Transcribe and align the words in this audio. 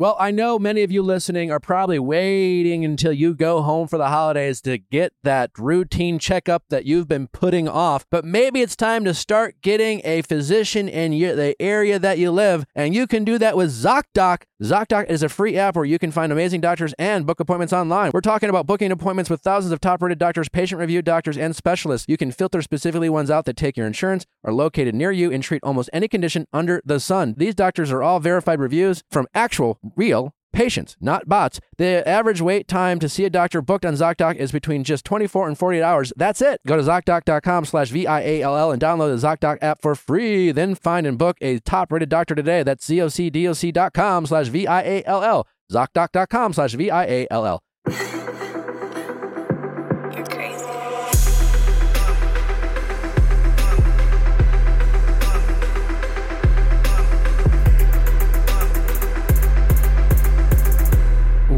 Well, 0.00 0.16
I 0.18 0.30
know 0.30 0.58
many 0.58 0.82
of 0.82 0.90
you 0.90 1.02
listening 1.02 1.52
are 1.52 1.60
probably 1.60 1.98
waiting 1.98 2.86
until 2.86 3.12
you 3.12 3.34
go 3.34 3.60
home 3.60 3.86
for 3.86 3.98
the 3.98 4.08
holidays 4.08 4.62
to 4.62 4.78
get 4.78 5.12
that 5.24 5.50
routine 5.58 6.18
checkup 6.18 6.62
that 6.70 6.86
you've 6.86 7.06
been 7.06 7.28
putting 7.28 7.68
off, 7.68 8.06
but 8.10 8.24
maybe 8.24 8.62
it's 8.62 8.76
time 8.76 9.04
to 9.04 9.12
start 9.12 9.56
getting 9.60 10.00
a 10.02 10.22
physician 10.22 10.88
in 10.88 11.12
your, 11.12 11.36
the 11.36 11.54
area 11.60 11.98
that 11.98 12.16
you 12.16 12.30
live, 12.30 12.64
and 12.74 12.94
you 12.94 13.06
can 13.06 13.24
do 13.24 13.36
that 13.36 13.58
with 13.58 13.68
ZocDoc. 13.68 14.44
ZocDoc 14.62 15.10
is 15.10 15.22
a 15.22 15.28
free 15.28 15.58
app 15.58 15.76
where 15.76 15.84
you 15.84 15.98
can 15.98 16.10
find 16.10 16.32
amazing 16.32 16.62
doctors 16.62 16.94
and 16.98 17.26
book 17.26 17.38
appointments 17.38 17.74
online. 17.74 18.10
We're 18.14 18.22
talking 18.22 18.48
about 18.48 18.66
booking 18.66 18.92
appointments 18.92 19.28
with 19.28 19.42
thousands 19.42 19.72
of 19.72 19.82
top 19.82 20.00
rated 20.00 20.18
doctors, 20.18 20.48
patient 20.48 20.78
reviewed 20.78 21.04
doctors, 21.04 21.36
and 21.36 21.54
specialists. 21.54 22.06
You 22.08 22.16
can 22.16 22.30
filter 22.32 22.62
specifically 22.62 23.10
ones 23.10 23.30
out 23.30 23.44
that 23.44 23.56
take 23.58 23.76
your 23.76 23.86
insurance, 23.86 24.24
are 24.44 24.52
located 24.54 24.94
near 24.94 25.12
you, 25.12 25.30
and 25.30 25.42
treat 25.42 25.62
almost 25.62 25.90
any 25.92 26.08
condition 26.08 26.46
under 26.54 26.80
the 26.86 27.00
sun. 27.00 27.34
These 27.36 27.54
doctors 27.54 27.92
are 27.92 28.02
all 28.02 28.18
verified 28.18 28.60
reviews 28.60 29.02
from 29.10 29.26
actual 29.34 29.78
real 29.96 30.34
patients, 30.52 30.96
not 31.00 31.28
bots. 31.28 31.60
The 31.78 32.06
average 32.08 32.40
wait 32.40 32.68
time 32.68 32.98
to 33.00 33.08
see 33.08 33.24
a 33.24 33.30
doctor 33.30 33.62
booked 33.62 33.86
on 33.86 33.94
ZocDoc 33.94 34.36
is 34.36 34.52
between 34.52 34.84
just 34.84 35.04
24 35.04 35.48
and 35.48 35.58
48 35.58 35.82
hours. 35.82 36.12
That's 36.16 36.42
it. 36.42 36.60
Go 36.66 36.76
to 36.76 36.82
ZocDoc.com 36.82 37.64
slash 37.64 37.90
V-I-A-L-L 37.90 38.72
and 38.72 38.82
download 38.82 39.20
the 39.20 39.26
ZocDoc 39.26 39.58
app 39.62 39.80
for 39.80 39.94
free. 39.94 40.52
Then 40.52 40.74
find 40.74 41.06
and 41.06 41.18
book 41.18 41.36
a 41.40 41.58
top-rated 41.60 42.08
doctor 42.08 42.34
today. 42.34 42.62
That's 42.62 42.88
ZocDoc.com 42.88 44.26
slash 44.26 44.48
V-I-A-L-L. 44.48 45.46
ZocDoc.com 45.72 46.52
slash 46.52 46.74
V-I-A-L-L. 46.74 47.62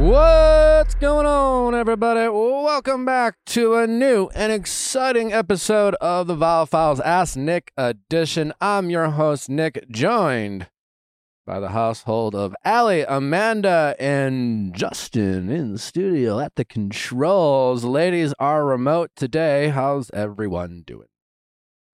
What's 0.02 0.97
going 0.97 1.27
on, 1.27 1.77
everybody? 1.77 2.29
Welcome 2.29 3.05
back 3.05 3.36
to 3.47 3.77
a 3.77 3.86
new 3.86 4.31
and 4.34 4.53
exciting 4.53 5.33
episode 5.33 5.94
of 6.00 6.27
the 6.27 6.34
Viall 6.34 6.69
Files 6.69 6.98
Ask 6.98 7.36
Nick 7.36 7.70
edition. 7.77 8.53
I'm 8.61 8.91
your 8.91 9.11
host, 9.11 9.48
Nick, 9.48 9.89
joined 9.92 10.67
by 11.47 11.61
the 11.61 11.69
household 11.69 12.34
of 12.34 12.53
Allie, 12.64 13.03
Amanda, 13.03 13.94
and 14.00 14.75
Justin 14.75 15.48
in 15.48 15.75
the 15.75 15.78
studio 15.78 16.41
at 16.41 16.56
the 16.56 16.64
controls. 16.64 17.84
Ladies 17.84 18.34
are 18.41 18.66
remote 18.66 19.12
today. 19.14 19.69
How's 19.69 20.11
everyone 20.11 20.83
doing? 20.84 21.06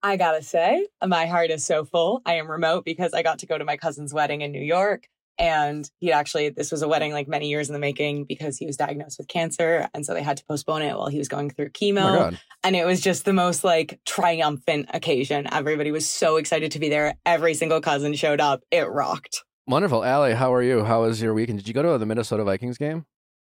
I 0.01 0.17
gotta 0.17 0.41
say, 0.41 0.87
my 1.05 1.27
heart 1.27 1.51
is 1.51 1.63
so 1.63 1.85
full. 1.85 2.23
I 2.25 2.33
am 2.33 2.49
remote 2.49 2.85
because 2.85 3.13
I 3.13 3.21
got 3.21 3.37
to 3.39 3.45
go 3.45 3.59
to 3.59 3.65
my 3.65 3.77
cousin's 3.77 4.15
wedding 4.15 4.41
in 4.41 4.51
New 4.51 4.63
York. 4.63 5.07
And 5.39 5.89
he 5.99 6.11
actually, 6.11 6.49
this 6.49 6.69
was 6.71 6.81
a 6.81 6.87
wedding 6.87 7.13
like 7.13 7.27
many 7.29 7.47
years 7.49 7.69
in 7.69 7.73
the 7.73 7.79
making 7.79 8.25
because 8.25 8.57
he 8.57 8.65
was 8.65 8.75
diagnosed 8.75 9.17
with 9.17 9.29
cancer. 9.29 9.87
And 9.93 10.05
so 10.05 10.13
they 10.13 10.21
had 10.21 10.35
to 10.37 10.43
postpone 10.45 10.81
it 10.81 10.95
while 10.97 11.07
he 11.07 11.17
was 11.17 11.29
going 11.29 11.49
through 11.49 11.67
Oh 11.67 11.69
chemo. 11.69 11.95
my 11.95 12.17
God. 12.17 12.39
And 12.63 12.75
it 12.75 12.85
was 12.85 12.99
just 12.99 13.23
the 13.23 13.31
most 13.33 13.63
like 13.63 13.99
triumphant 14.05 14.89
occasion. 14.93 15.47
Everybody 15.51 15.91
was 15.91 16.07
so 16.09 16.35
excited 16.35 16.71
to 16.73 16.79
be 16.79 16.89
there. 16.89 17.15
Every 17.25 17.53
single 17.53 17.79
cousin 17.79 18.13
showed 18.15 18.41
up. 18.41 18.61
It 18.69 18.89
rocked. 18.89 19.43
Wonderful. 19.65 20.03
Allie, 20.03 20.33
how 20.33 20.53
are 20.53 20.63
you? 20.63 20.83
How 20.83 21.03
was 21.03 21.21
your 21.21 21.33
weekend? 21.33 21.59
Did 21.59 21.67
you 21.69 21.73
go 21.73 21.83
to 21.83 21.97
the 21.97 22.05
Minnesota 22.05 22.43
Vikings 22.43 22.77
game? 22.77 23.05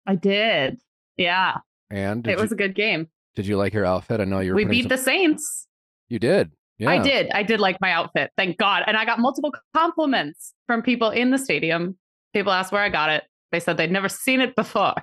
I 0.07 0.17
did. 0.17 0.79
Yeah. 1.17 1.59
And 1.91 2.25
did, 2.25 2.33
it 2.33 2.39
was 2.39 2.51
you, 2.51 2.57
a 2.57 2.59
good 2.59 2.75
game. 2.75 3.09
did 3.37 3.47
you 3.47 3.57
like 3.57 3.73
your 3.73 3.87
outfit? 3.87 4.21
I 4.21 4.25
know 4.25 4.41
you 4.41 4.51
were 4.51 4.57
We 4.57 4.65
beat 4.67 4.83
some- 4.83 4.89
the 4.91 4.99
Saints. 4.99 5.67
You 6.09 6.19
did. 6.19 6.51
Yeah. 6.81 6.91
I 6.91 6.99
did. 6.99 7.31
I 7.33 7.43
did 7.43 7.61
like 7.61 7.81
my 7.81 7.93
outfit. 7.93 8.31
Thank 8.37 8.59
God. 8.59 8.83
And 8.87 8.97
I 8.97 9.05
got 9.05 9.19
multiple 9.19 9.53
compliments 9.77 10.55
from 10.67 10.83
people 10.83 11.11
in 11.11 11.31
the 11.31 11.39
stadium. 11.39 11.97
People 12.33 12.53
asked 12.53 12.73
where 12.73 12.83
I 12.83 12.89
got 12.89 13.11
it. 13.11 13.25
They 13.53 13.61
said 13.61 13.77
they'd 13.77 13.93
never 13.93 14.09
seen 14.09 14.41
it 14.41 14.57
before. 14.57 14.95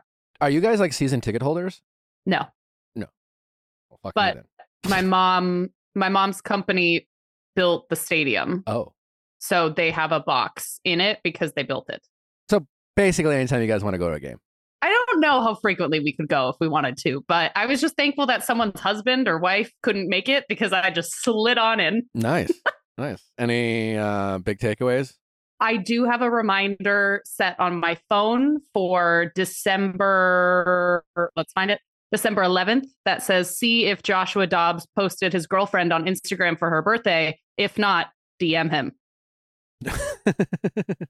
Are 0.41 0.49
you 0.49 0.59
guys 0.59 0.79
like 0.79 0.93
season 0.93 1.21
ticket 1.21 1.41
holders? 1.41 1.81
No. 2.25 2.45
Well, 2.95 3.99
fuck 4.03 4.13
But-. 4.15 4.45
My 4.89 5.01
mom, 5.01 5.69
my 5.95 6.07
mom's 6.07 6.39
company 6.39 7.07
built 7.55 7.89
the 7.89 7.95
stadium. 7.95 8.63
Oh. 8.67 8.93
So 9.39 9.69
they 9.69 9.91
have 9.91 10.13
a 10.13 10.19
box 10.19 10.79
in 10.85 11.01
it 11.01 11.19
because 11.23 11.51
they 11.53 11.63
built 11.63 11.89
it. 11.89 12.01
So 12.49 12.65
basically, 12.95 13.35
anytime 13.35 13.61
you 13.61 13.67
guys 13.67 13.83
want 13.83 13.95
to 13.95 13.97
go 13.97 14.07
to 14.07 14.15
a 14.15 14.19
game. 14.19 14.37
I 15.07 15.11
don't 15.11 15.21
know 15.21 15.41
how 15.41 15.55
frequently 15.55 15.99
we 16.01 16.13
could 16.13 16.27
go 16.27 16.49
if 16.49 16.57
we 16.59 16.67
wanted 16.67 16.97
to, 17.03 17.23
but 17.27 17.51
I 17.55 17.65
was 17.65 17.79
just 17.79 17.95
thankful 17.95 18.25
that 18.25 18.43
someone's 18.43 18.79
husband 18.79 19.27
or 19.27 19.39
wife 19.39 19.71
couldn't 19.81 20.09
make 20.09 20.27
it 20.27 20.45
because 20.49 20.73
I 20.73 20.89
just 20.89 21.11
slid 21.23 21.57
on 21.57 21.79
in. 21.79 22.03
Nice. 22.13 22.51
nice. 22.97 23.23
Any 23.37 23.95
uh, 23.95 24.39
big 24.39 24.59
takeaways? 24.59 25.13
I 25.59 25.77
do 25.77 26.03
have 26.05 26.21
a 26.21 26.29
reminder 26.29 27.21
set 27.25 27.59
on 27.59 27.79
my 27.79 27.97
phone 28.09 28.59
for 28.73 29.31
December, 29.33 31.03
let's 31.35 31.53
find 31.53 31.71
it, 31.71 31.79
December 32.11 32.43
11th 32.43 32.85
that 33.05 33.23
says, 33.23 33.57
see 33.57 33.85
if 33.85 34.03
Joshua 34.03 34.45
Dobbs 34.45 34.85
posted 34.95 35.33
his 35.33 35.47
girlfriend 35.47 35.93
on 35.93 36.05
Instagram 36.05 36.59
for 36.59 36.69
her 36.69 36.81
birthday. 36.81 37.39
If 37.57 37.77
not, 37.77 38.07
DM 38.41 38.69
him. 38.69 38.91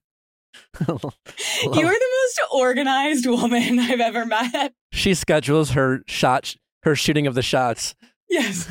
You 0.80 0.90
are 0.90 1.72
the 1.72 1.82
most 1.82 2.40
organized 2.52 3.26
woman 3.26 3.78
I've 3.80 4.00
ever 4.00 4.24
met. 4.24 4.72
she 4.92 5.14
schedules 5.14 5.70
her 5.70 6.02
shot, 6.06 6.54
her 6.84 6.94
shooting 6.94 7.26
of 7.26 7.34
the 7.34 7.42
shots. 7.42 7.94
Yes. 8.28 8.68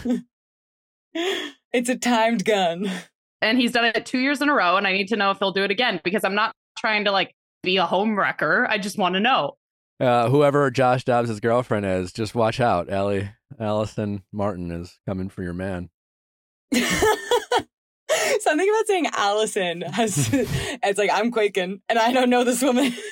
it's 1.13 1.89
a 1.89 1.97
timed 1.97 2.45
gun. 2.45 2.89
And 3.41 3.57
he's 3.57 3.71
done 3.71 3.85
it 3.85 4.05
two 4.05 4.19
years 4.19 4.41
in 4.41 4.49
a 4.49 4.53
row. 4.53 4.77
And 4.77 4.87
I 4.87 4.93
need 4.93 5.07
to 5.09 5.15
know 5.15 5.31
if 5.31 5.39
he'll 5.39 5.51
do 5.51 5.63
it 5.63 5.71
again 5.71 5.99
because 6.03 6.23
I'm 6.23 6.35
not 6.35 6.53
trying 6.77 7.05
to 7.05 7.11
like 7.11 7.33
be 7.63 7.77
a 7.77 7.85
home 7.85 8.17
wrecker. 8.17 8.67
I 8.69 8.77
just 8.77 8.97
want 8.97 9.15
to 9.15 9.19
know. 9.19 9.57
Uh, 9.99 10.29
whoever 10.29 10.69
Josh 10.71 11.03
Dobbs' 11.03 11.39
girlfriend 11.39 11.85
is, 11.85 12.13
just 12.13 12.35
watch 12.35 12.59
out. 12.59 12.89
Allie, 12.89 13.31
Allison 13.59 14.23
Martin 14.31 14.71
is 14.71 14.99
coming 15.07 15.29
for 15.29 15.43
your 15.43 15.53
man. 15.53 15.89
Something 18.41 18.69
about 18.69 18.87
saying 18.87 19.07
Allison 19.13 19.81
has 19.81 20.29
it's 20.33 20.97
like 20.99 21.09
I'm 21.13 21.31
quaking 21.31 21.81
and 21.89 21.99
I 21.99 22.11
don't 22.11 22.29
know 22.29 22.43
this 22.43 22.61
woman. 22.61 22.93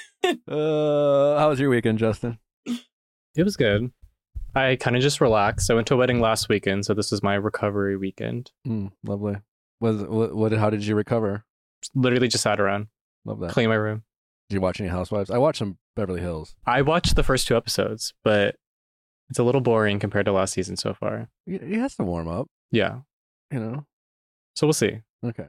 Uh, 0.47 1.37
how 1.37 1.49
was 1.49 1.59
your 1.59 1.69
weekend, 1.69 1.99
Justin? 1.99 2.39
It 2.65 3.43
was 3.43 3.55
good. 3.55 3.91
I 4.55 4.75
kind 4.75 4.95
of 4.95 5.03
just 5.03 5.21
relaxed. 5.21 5.69
I 5.69 5.75
went 5.75 5.85
to 5.87 5.93
a 5.93 5.97
wedding 5.97 6.19
last 6.19 6.49
weekend, 6.49 6.83
so 6.85 6.95
this 6.95 7.11
is 7.13 7.21
my 7.21 7.35
recovery 7.35 7.95
weekend. 7.95 8.51
Mm, 8.67 8.91
lovely. 9.03 9.35
Was 9.81 10.01
what, 10.01 10.35
what? 10.35 10.51
How 10.53 10.71
did 10.71 10.83
you 10.83 10.95
recover? 10.95 11.43
Literally 11.93 12.27
just 12.27 12.41
sat 12.43 12.59
around, 12.59 12.87
Love 13.23 13.39
that. 13.41 13.51
clean 13.51 13.69
my 13.69 13.75
room. 13.75 14.01
Did 14.49 14.55
you 14.55 14.61
watch 14.61 14.79
any 14.79 14.89
Housewives? 14.89 15.29
I 15.29 15.37
watched 15.37 15.59
some 15.59 15.77
Beverly 15.95 16.21
Hills. 16.21 16.55
I 16.65 16.81
watched 16.81 17.15
the 17.15 17.21
first 17.23 17.47
two 17.47 17.55
episodes, 17.55 18.13
but 18.23 18.55
it's 19.29 19.37
a 19.37 19.43
little 19.43 19.61
boring 19.61 19.99
compared 19.99 20.25
to 20.25 20.31
last 20.31 20.53
season 20.53 20.75
so 20.75 20.95
far. 20.95 21.29
He 21.45 21.59
he 21.59 21.75
has 21.75 21.95
to 21.97 22.03
warm 22.03 22.27
up, 22.27 22.47
Yeah, 22.71 23.01
you 23.51 23.59
know. 23.59 23.85
so 24.55 24.65
we'll 24.65 24.73
see. 24.73 25.01
Okay. 25.25 25.47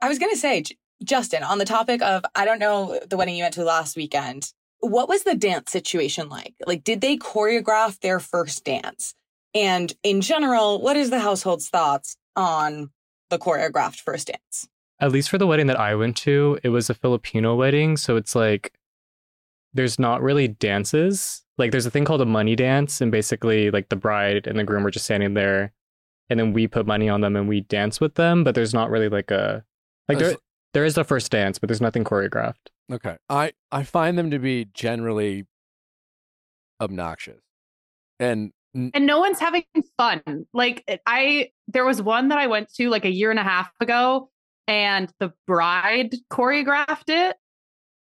I 0.00 0.08
was 0.08 0.18
gonna 0.18 0.36
say, 0.36 0.62
J- 0.62 0.76
Justin, 1.02 1.42
on 1.42 1.58
the 1.58 1.64
topic 1.64 2.02
of 2.02 2.24
I 2.34 2.44
don't 2.44 2.58
know 2.58 3.00
the 3.08 3.16
wedding 3.16 3.36
you 3.36 3.44
went 3.44 3.54
to 3.54 3.64
last 3.64 3.96
weekend. 3.96 4.52
What 4.80 5.08
was 5.08 5.24
the 5.24 5.34
dance 5.34 5.72
situation 5.72 6.28
like? 6.28 6.54
Like, 6.66 6.84
did 6.84 7.00
they 7.00 7.16
choreograph 7.16 8.00
their 8.00 8.20
first 8.20 8.64
dance? 8.64 9.14
And 9.54 9.92
in 10.02 10.20
general, 10.20 10.80
what 10.80 10.96
is 10.96 11.10
the 11.10 11.18
household's 11.18 11.68
thoughts 11.68 12.16
on 12.36 12.90
the 13.30 13.38
choreographed 13.38 14.00
first 14.00 14.28
dance? 14.28 14.68
At 15.00 15.12
least 15.12 15.30
for 15.30 15.38
the 15.38 15.46
wedding 15.46 15.66
that 15.66 15.80
I 15.80 15.94
went 15.94 16.16
to, 16.18 16.58
it 16.62 16.68
was 16.68 16.90
a 16.90 16.94
Filipino 16.94 17.54
wedding, 17.54 17.96
so 17.96 18.16
it's 18.16 18.34
like 18.34 18.72
there's 19.72 19.98
not 19.98 20.22
really 20.22 20.48
dances. 20.48 21.44
Like 21.56 21.72
there's 21.72 21.86
a 21.86 21.90
thing 21.90 22.04
called 22.04 22.20
a 22.20 22.26
money 22.26 22.56
dance, 22.56 23.00
and 23.00 23.10
basically 23.10 23.70
like 23.70 23.88
the 23.88 23.96
bride 23.96 24.46
and 24.46 24.58
the 24.58 24.64
groom 24.64 24.86
are 24.86 24.90
just 24.90 25.04
standing 25.04 25.34
there, 25.34 25.72
and 26.30 26.38
then 26.38 26.52
we 26.52 26.66
put 26.66 26.86
money 26.86 27.08
on 27.08 27.20
them 27.20 27.36
and 27.36 27.48
we 27.48 27.62
dance 27.62 28.00
with 28.00 28.14
them. 28.14 28.44
But 28.44 28.54
there's 28.54 28.74
not 28.74 28.90
really 28.90 29.08
like 29.08 29.30
a 29.30 29.64
like 30.08 30.18
there 30.18 30.36
there 30.74 30.84
is 30.84 30.98
a 30.98 31.04
first 31.04 31.30
dance, 31.30 31.58
but 31.58 31.68
there's 31.68 31.80
nothing 31.80 32.04
choreographed. 32.04 32.68
Okay. 32.92 33.16
I 33.28 33.52
I 33.72 33.82
find 33.82 34.18
them 34.18 34.30
to 34.30 34.38
be 34.38 34.66
generally 34.74 35.46
obnoxious, 36.80 37.40
and 38.18 38.52
and 38.74 39.06
no 39.06 39.18
one's 39.18 39.40
having 39.40 39.64
fun. 39.96 40.22
Like 40.52 40.84
I, 41.06 41.50
there 41.66 41.84
was 41.84 42.02
one 42.02 42.28
that 42.28 42.38
I 42.38 42.46
went 42.46 42.72
to 42.74 42.88
like 42.90 43.04
a 43.04 43.10
year 43.10 43.30
and 43.30 43.38
a 43.38 43.42
half 43.42 43.70
ago, 43.80 44.30
and 44.66 45.12
the 45.18 45.32
bride 45.46 46.14
choreographed 46.30 47.08
it, 47.08 47.36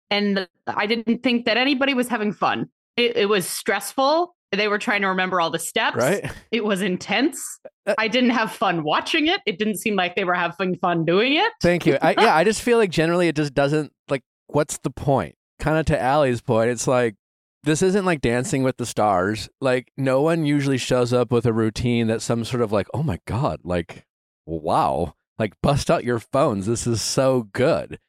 and 0.09 0.47
I 0.67 0.85
didn't 0.85 1.23
think 1.23 1.45
that 1.45 1.57
anybody 1.57 1.93
was 1.93 2.07
having 2.07 2.33
fun. 2.33 2.69
It, 2.97 3.15
it 3.15 3.29
was 3.29 3.47
stressful. 3.47 4.35
They 4.51 4.67
were 4.67 4.79
trying 4.79 5.01
to 5.01 5.07
remember 5.07 5.39
all 5.39 5.51
the 5.51 5.59
steps. 5.59 5.97
right. 5.97 6.31
It 6.51 6.63
was 6.63 6.81
intense. 6.81 7.39
Uh, 7.85 7.95
I 7.97 8.07
didn't 8.07 8.31
have 8.31 8.51
fun 8.51 8.83
watching 8.83 9.27
it. 9.27 9.41
It 9.45 9.59
didn't 9.59 9.77
seem 9.77 9.95
like 9.95 10.15
they 10.15 10.23
were 10.23 10.33
having 10.33 10.75
fun 10.77 11.05
doing 11.05 11.35
it. 11.35 11.51
Thank 11.61 11.85
you. 11.85 11.97
I, 12.01 12.11
yeah, 12.17 12.35
I 12.35 12.43
just 12.43 12.61
feel 12.61 12.77
like 12.77 12.89
generally 12.89 13.27
it 13.27 13.35
just 13.35 13.53
doesn't 13.53 13.93
like. 14.09 14.23
What's 14.47 14.79
the 14.79 14.89
point? 14.89 15.35
Kind 15.59 15.77
of 15.77 15.85
to 15.87 16.01
Allie's 16.01 16.41
point, 16.41 16.69
it's 16.69 16.87
like 16.87 17.15
this 17.63 17.81
isn't 17.81 18.05
like 18.05 18.21
Dancing 18.21 18.63
with 18.63 18.77
the 18.77 18.85
Stars. 18.85 19.49
Like 19.61 19.91
no 19.97 20.21
one 20.21 20.45
usually 20.45 20.77
shows 20.77 21.13
up 21.13 21.31
with 21.31 21.45
a 21.45 21.53
routine 21.53 22.07
that's 22.07 22.23
some 22.23 22.45
sort 22.45 22.61
of 22.61 22.71
like, 22.71 22.87
oh 22.93 23.03
my 23.03 23.19
god, 23.25 23.59
like 23.63 24.05
wow, 24.45 25.15
like 25.37 25.53
bust 25.61 25.91
out 25.91 26.03
your 26.03 26.19
phones. 26.19 26.65
This 26.65 26.87
is 26.87 27.01
so 27.01 27.49
good. 27.53 27.99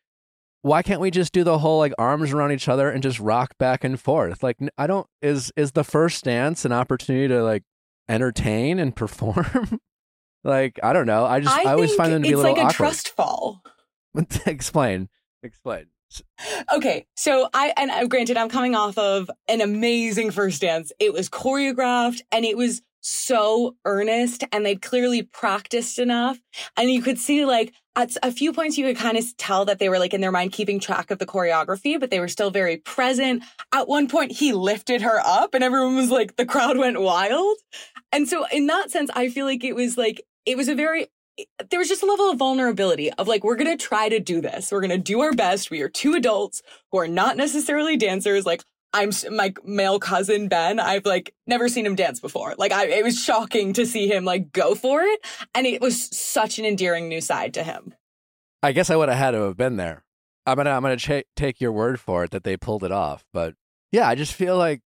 Why 0.63 0.83
can't 0.83 1.01
we 1.01 1.11
just 1.11 1.33
do 1.33 1.45
the 1.45 1.59
whole 1.59 1.79
like 1.79 1.93
arms 1.99 2.33
around 2.33 2.53
each 2.53 2.69
other 2.69 2.91
and 2.91 3.03
just 3.03 3.19
rock 3.21 3.57
back 3.59 3.85
and 3.85 3.99
forth? 4.01 4.43
Like 4.43 4.59
I 4.77 4.87
don't 4.87 5.07
is 5.23 5.53
is 5.57 5.73
the 5.73 5.85
first 5.85 6.25
dance 6.25 6.65
an 6.65 6.73
opportunity 6.73 7.29
to 7.29 7.43
like 7.43 7.65
entertain 8.09 8.79
and 8.79 8.95
perform? 8.97 9.81
like 10.45 10.79
I 10.83 10.93
don't 10.93 11.07
know. 11.07 11.25
I 11.25 11.41
just 11.41 11.57
I, 11.57 11.71
I 11.71 11.73
always 11.73 11.95
find 11.95 12.13
them 12.13 12.23
to 12.23 12.29
be 12.29 12.35
a 12.35 12.37
little 12.37 12.53
like 12.53 12.61
a 12.61 12.67
awkward. 12.67 12.75
trust 12.75 13.09
fall. 13.11 13.63
explain. 14.47 15.09
Explain. 15.43 15.87
Okay, 16.75 17.07
so 17.15 17.49
I 17.55 17.73
and 17.77 17.91
uh, 17.91 18.07
granted, 18.07 18.37
I'm 18.37 18.49
coming 18.49 18.75
off 18.75 18.99
of 18.99 19.31
an 19.47 19.61
amazing 19.61 20.33
first 20.33 20.61
dance. 20.61 20.93
It 20.99 21.13
was 21.13 21.29
choreographed 21.29 22.21
and 22.33 22.45
it 22.45 22.57
was 22.57 22.83
so 23.01 23.77
earnest, 23.85 24.45
and 24.53 24.65
they'd 24.65 24.83
clearly 24.83 25.23
practiced 25.23 25.99
enough. 25.99 26.39
And 26.77 26.91
you 26.91 27.03
could 27.03 27.19
see, 27.19 27.45
like, 27.45 27.73
at 27.97 28.17
a 28.23 28.31
few 28.31 28.53
points, 28.53 28.79
you 28.79 28.87
could 28.87 28.97
kind 28.97 29.17
of 29.17 29.37
tell 29.37 29.65
that 29.65 29.79
they 29.79 29.89
were 29.89 29.99
like 29.99 30.15
in 30.15 30.21
their 30.21 30.33
mind 30.33 30.53
keeping 30.53 30.81
track 30.81 31.11
of 31.11 31.19
the 31.19 31.27
choreography, 31.27 31.99
but 31.99 32.11
they 32.11 32.21
were 32.21 32.29
still 32.29 32.51
very 32.51 32.77
present. 32.77 33.43
At 33.73 33.89
one 33.89 34.09
point, 34.09 34.33
he 34.33 34.53
lifted 34.53 35.03
her 35.03 35.21
up, 35.25 35.55
and 35.55 35.65
everyone 35.65 35.97
was 35.97 36.11
like, 36.11 36.37
the 36.37 36.47
crowd 36.47 36.79
went 36.79 37.01
wild. 37.01 37.57
And 38.13 38.29
so, 38.29 38.47
in 38.53 38.67
that 38.69 38.91
sense, 38.91 39.11
I 39.15 39.29
feel 39.29 39.47
like 39.47 39.65
it 39.65 39.75
was 39.75 39.97
like 39.97 40.23
it 40.47 40.57
was 40.57 40.69
a 40.69 40.75
very 40.75 41.09
there 41.71 41.79
was 41.79 41.89
just 41.89 42.03
a 42.03 42.07
level 42.07 42.31
of 42.31 42.39
vulnerability 42.39 43.13
of 43.13 43.29
like, 43.29 43.45
we're 43.45 43.57
to 43.57 43.77
try 43.77 44.09
to 44.09 44.21
do 44.21 44.41
this. 44.41 44.71
We're 44.71 44.87
to 44.87 44.99
do 44.99 45.21
our 45.21 45.33
best. 45.33 45.71
We 45.71 45.81
are 45.81 45.89
two 45.89 46.15
adults 46.15 46.63
who 46.93 46.99
are 46.99 47.09
not 47.09 47.37
necessarily 47.37 47.97
dancers. 47.97 48.47
Like, 48.47 48.63
I'm 48.93 49.11
my 49.31 49.55
male 49.65 49.99
cousin 49.99 50.49
Ben. 50.49 50.81
I've 50.81 51.07
like 51.07 51.35
never 51.47 51.69
seen 51.69 51.87
him 51.87 51.95
dance 51.95 52.21
before. 52.21 52.55
Like, 52.59 52.73
I, 52.73 52.87
it 52.87 53.05
was 53.05 53.23
shocking 53.23 53.73
to 53.75 53.87
see 53.87 54.09
him 54.09 54.25
like 54.25 54.53
go 54.53 54.75
for 54.75 55.03
it. 55.03 55.21
And 55.55 55.67
it 55.67 55.81
was 55.81 56.17
such 56.17 56.59
an 56.59 56.65
endearing 56.65 57.09
new 57.09 57.21
side 57.21 57.55
to 57.55 57.63
him. 57.63 57.95
I 58.63 58.73
guess 58.73 58.91
I 58.91 58.97
would 58.97 59.09
have 59.09 59.19
had 59.19 59.31
to 59.33 59.43
have 59.43 59.57
been 59.57 59.77
there. 59.77 60.05
I'm 60.47 60.57
gonna 60.57 60.71
I'm 60.71 60.83
gonna 60.83 60.97
ch- 60.97 61.25
take 61.37 61.61
your 61.61 61.73
word 61.73 62.01
for 62.01 62.25
it 62.25 62.31
that 62.33 62.45
they 62.45 62.57
pulled 62.57 62.85
it 62.85 62.93
off. 62.93 63.25
But 63.33 63.55
yeah, 63.93 64.09
I 64.09 64.15
just 64.15 64.35
feel 64.35 64.57
like 64.57 64.81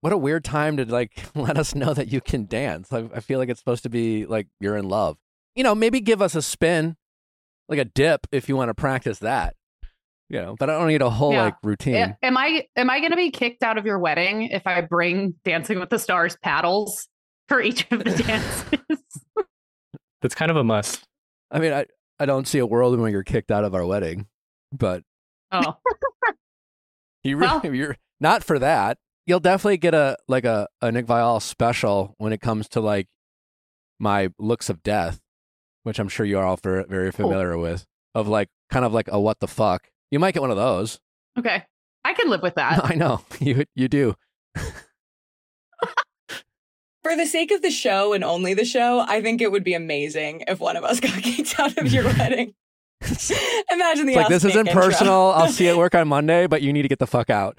what 0.00 0.12
a 0.12 0.18
weird 0.18 0.44
time 0.44 0.76
to 0.78 0.84
like 0.84 1.12
let 1.34 1.58
us 1.58 1.74
know 1.74 1.94
that 1.94 2.12
you 2.12 2.20
can 2.20 2.46
dance. 2.46 2.92
I, 2.92 3.08
I 3.14 3.20
feel 3.20 3.38
like 3.38 3.48
it's 3.48 3.60
supposed 3.60 3.84
to 3.84 3.90
be 3.90 4.26
like 4.26 4.48
you're 4.60 4.76
in 4.76 4.88
love 4.88 5.18
you 5.56 5.64
know, 5.64 5.74
maybe 5.74 6.00
give 6.00 6.22
us 6.22 6.36
a 6.36 6.42
spin, 6.42 6.96
like 7.68 7.80
a 7.80 7.84
dip, 7.84 8.28
if 8.30 8.48
you 8.48 8.54
want 8.54 8.68
to 8.68 8.74
practice 8.74 9.18
that. 9.18 9.55
You 10.28 10.40
know, 10.42 10.56
but 10.58 10.68
I 10.68 10.78
don't 10.78 10.88
need 10.88 11.02
a 11.02 11.10
whole 11.10 11.32
Yeah. 11.32 11.42
like 11.44 11.54
routine. 11.62 12.16
Am 12.22 12.36
I 12.36 12.66
am 12.74 12.90
I 12.90 12.98
going 12.98 13.12
to 13.12 13.16
be 13.16 13.30
kicked 13.30 13.62
out 13.62 13.78
of 13.78 13.86
your 13.86 13.98
wedding 13.98 14.44
if 14.48 14.66
I 14.66 14.80
bring 14.80 15.34
Dancing 15.44 15.78
with 15.78 15.88
the 15.90 15.98
Stars 16.00 16.36
paddles 16.42 17.06
for 17.48 17.60
each 17.60 17.86
of 17.92 18.00
the 18.02 18.10
dances? 18.10 19.24
That's 20.22 20.34
kind 20.34 20.50
of 20.50 20.56
a 20.56 20.64
must. 20.64 21.04
I 21.50 21.60
mean, 21.60 21.72
I 21.72 21.86
I 22.18 22.26
don't 22.26 22.48
see 22.48 22.58
a 22.58 22.66
world 22.66 22.98
when 22.98 23.12
you're 23.12 23.22
kicked 23.22 23.52
out 23.52 23.62
of 23.64 23.74
our 23.74 23.86
wedding, 23.86 24.26
but 24.72 25.02
oh, 25.52 25.76
you 27.22 27.36
really, 27.36 27.60
Well- 27.62 27.74
you're 27.74 27.96
not 28.20 28.42
for 28.42 28.58
that. 28.58 28.98
You'll 29.26 29.40
definitely 29.40 29.76
get 29.78 29.92
a 29.94 30.16
like 30.28 30.44
a, 30.44 30.68
a 30.80 30.90
Nick 30.92 31.06
Viall 31.06 31.42
special 31.42 32.14
when 32.18 32.32
it 32.32 32.40
comes 32.40 32.68
to 32.70 32.80
like 32.80 33.06
my 33.98 34.30
looks 34.38 34.70
of 34.70 34.82
death, 34.82 35.20
which 35.82 35.98
I'm 35.98 36.08
sure 36.08 36.24
you 36.26 36.38
are 36.38 36.44
all 36.44 36.56
ver- 36.62 36.86
very 36.86 37.10
familiar 37.12 37.58
with. 37.58 37.84
Of 38.14 38.28
like 38.28 38.48
kind 38.70 38.84
of 38.84 38.92
like 38.92 39.08
a 39.10 39.20
what 39.20 39.40
the 39.40 39.48
fuck. 39.48 39.88
You 40.10 40.18
might 40.18 40.34
get 40.34 40.40
one 40.40 40.50
of 40.50 40.56
those. 40.56 40.98
okay. 41.38 41.64
I 42.04 42.14
can 42.14 42.28
live 42.30 42.42
with 42.42 42.54
that. 42.56 42.84
I 42.88 42.94
know 42.94 43.20
you 43.40 43.64
you 43.74 43.88
do. 43.88 44.14
For 47.02 47.14
the 47.16 47.26
sake 47.26 47.52
of 47.52 47.62
the 47.62 47.70
show 47.70 48.12
and 48.12 48.24
only 48.24 48.52
the 48.54 48.64
show, 48.64 48.98
I 49.00 49.22
think 49.22 49.40
it 49.40 49.52
would 49.52 49.62
be 49.62 49.74
amazing 49.74 50.42
if 50.48 50.58
one 50.58 50.76
of 50.76 50.82
us 50.84 50.98
got 51.06 51.12
kicked 51.22 51.58
out 51.60 51.76
of 51.78 51.92
your 51.92 52.04
wedding. 52.18 52.52
Imagine 53.70 54.06
the 54.06 54.12
It's 54.12 54.16
like 54.16 54.28
this 54.28 54.44
isn't 54.44 54.68
intro. 54.68 54.82
personal. 54.82 55.32
I'll 55.36 55.48
see 55.48 55.64
you 55.66 55.70
at 55.70 55.76
work 55.76 55.94
on 55.94 56.08
Monday, 56.08 56.46
but 56.48 56.62
you 56.62 56.72
need 56.72 56.82
to 56.82 56.88
get 56.88 56.98
the 56.98 57.06
fuck 57.06 57.30
out. 57.30 57.58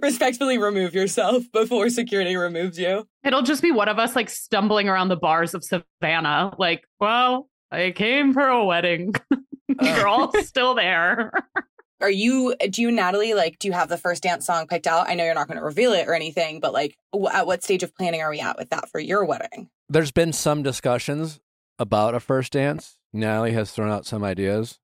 Respectfully 0.00 0.58
remove 0.58 0.94
yourself 0.94 1.44
before 1.52 1.88
security 1.90 2.36
removes 2.36 2.78
you. 2.78 3.06
It'll 3.24 3.42
just 3.42 3.62
be 3.62 3.72
one 3.72 3.88
of 3.88 3.98
us 3.98 4.14
like 4.16 4.30
stumbling 4.30 4.88
around 4.88 5.08
the 5.08 5.16
bars 5.16 5.54
of 5.54 5.64
Savannah, 5.64 6.54
like, 6.58 6.84
well, 7.00 7.48
I 7.70 7.92
came 7.94 8.32
for 8.32 8.46
a 8.46 8.64
wedding. 8.64 9.14
You're 9.82 10.08
all 10.08 10.32
still 10.42 10.74
there. 10.74 11.32
Are 12.00 12.10
you, 12.10 12.54
do 12.70 12.82
you, 12.82 12.90
Natalie, 12.90 13.34
like, 13.34 13.58
do 13.58 13.68
you 13.68 13.72
have 13.72 13.88
the 13.88 13.96
first 13.96 14.22
dance 14.22 14.46
song 14.46 14.66
picked 14.66 14.86
out? 14.86 15.08
I 15.08 15.14
know 15.14 15.24
you're 15.24 15.34
not 15.34 15.48
going 15.48 15.58
to 15.58 15.64
reveal 15.64 15.92
it 15.92 16.06
or 16.06 16.14
anything, 16.14 16.60
but 16.60 16.74
like, 16.74 16.98
w- 17.12 17.30
at 17.32 17.46
what 17.46 17.62
stage 17.62 17.82
of 17.82 17.94
planning 17.94 18.20
are 18.20 18.30
we 18.30 18.38
at 18.40 18.58
with 18.58 18.68
that 18.68 18.90
for 18.90 19.00
your 19.00 19.24
wedding? 19.24 19.70
There's 19.88 20.12
been 20.12 20.34
some 20.34 20.62
discussions 20.62 21.40
about 21.78 22.14
a 22.14 22.20
first 22.20 22.52
dance. 22.52 22.98
Natalie 23.14 23.52
has 23.52 23.70
thrown 23.70 23.90
out 23.90 24.04
some 24.04 24.22
ideas. 24.22 24.78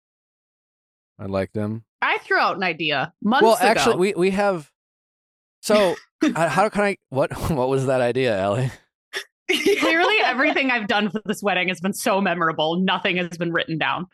I 1.19 1.27
like 1.27 1.53
them. 1.53 1.85
I 2.01 2.19
threw 2.19 2.39
out 2.39 2.57
an 2.57 2.63
idea 2.63 3.13
months 3.23 3.45
well, 3.45 3.55
ago. 3.55 3.65
actually, 3.65 3.97
we 3.97 4.15
we 4.15 4.31
have. 4.31 4.71
So, 5.61 5.95
uh, 6.23 6.49
how 6.49 6.69
can 6.69 6.83
I? 6.83 6.97
What 7.11 7.33
what 7.51 7.69
was 7.69 7.87
that 7.87 8.01
idea, 8.01 8.37
Ellie? 8.39 8.71
Clearly, 9.49 10.17
everything 10.25 10.71
I've 10.71 10.89
done 10.89 11.11
for 11.11 11.21
this 11.25 11.43
wedding 11.43 11.69
has 11.69 11.81
been 11.81 11.93
so 11.93 12.21
memorable. 12.21 12.81
Nothing 12.81 13.19
has 13.19 13.37
been 13.37 13.53
written 13.53 13.79
down. 13.79 14.07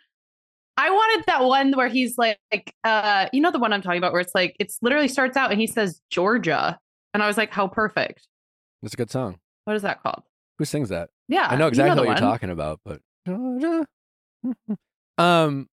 I 0.78 0.90
wanted 0.90 1.26
that 1.26 1.44
one 1.44 1.72
where 1.72 1.88
he's 1.88 2.16
like, 2.16 2.38
like 2.52 2.72
uh, 2.84 3.28
you 3.32 3.40
know, 3.40 3.50
the 3.50 3.58
one 3.58 3.72
I'm 3.72 3.82
talking 3.82 3.98
about, 3.98 4.12
where 4.12 4.20
it's 4.20 4.34
like, 4.34 4.54
it's 4.60 4.78
literally 4.80 5.08
starts 5.08 5.36
out 5.36 5.50
and 5.50 5.60
he 5.60 5.66
says 5.66 6.00
Georgia, 6.08 6.78
and 7.12 7.22
I 7.22 7.26
was 7.26 7.36
like, 7.36 7.52
how 7.52 7.66
perfect. 7.66 8.28
It's 8.84 8.94
a 8.94 8.96
good 8.96 9.10
song. 9.10 9.40
What 9.64 9.74
is 9.74 9.82
that 9.82 10.00
called? 10.02 10.22
Who 10.58 10.64
sings 10.64 10.88
that? 10.90 11.10
Yeah, 11.26 11.48
I 11.50 11.56
know 11.56 11.66
exactly 11.66 11.96
the 11.96 12.02
what 12.02 12.20
you're 12.20 12.28
talking 12.28 12.50
about, 12.50 12.80
but 12.84 13.00
um, 15.18 15.68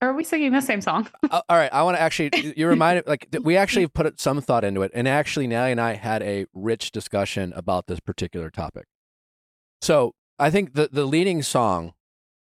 Are 0.00 0.14
we 0.14 0.24
singing 0.24 0.52
the 0.52 0.62
same 0.62 0.80
song? 0.80 1.10
uh, 1.30 1.42
all 1.46 1.56
right. 1.56 1.72
I 1.72 1.82
want 1.82 1.98
to 1.98 2.00
actually. 2.00 2.54
You 2.56 2.68
reminded 2.68 3.06
like 3.06 3.28
we 3.42 3.58
actually 3.58 3.86
put 3.86 4.18
some 4.18 4.40
thought 4.40 4.64
into 4.64 4.80
it, 4.80 4.92
and 4.94 5.06
actually, 5.06 5.46
Natalie 5.46 5.72
and 5.72 5.80
I 5.80 5.92
had 5.94 6.22
a 6.22 6.46
rich 6.54 6.90
discussion 6.90 7.52
about 7.54 7.86
this 7.86 8.00
particular 8.00 8.48
topic. 8.48 8.86
So 9.82 10.14
I 10.38 10.50
think 10.50 10.72
the 10.72 10.88
the 10.90 11.04
leading 11.04 11.42
song, 11.42 11.92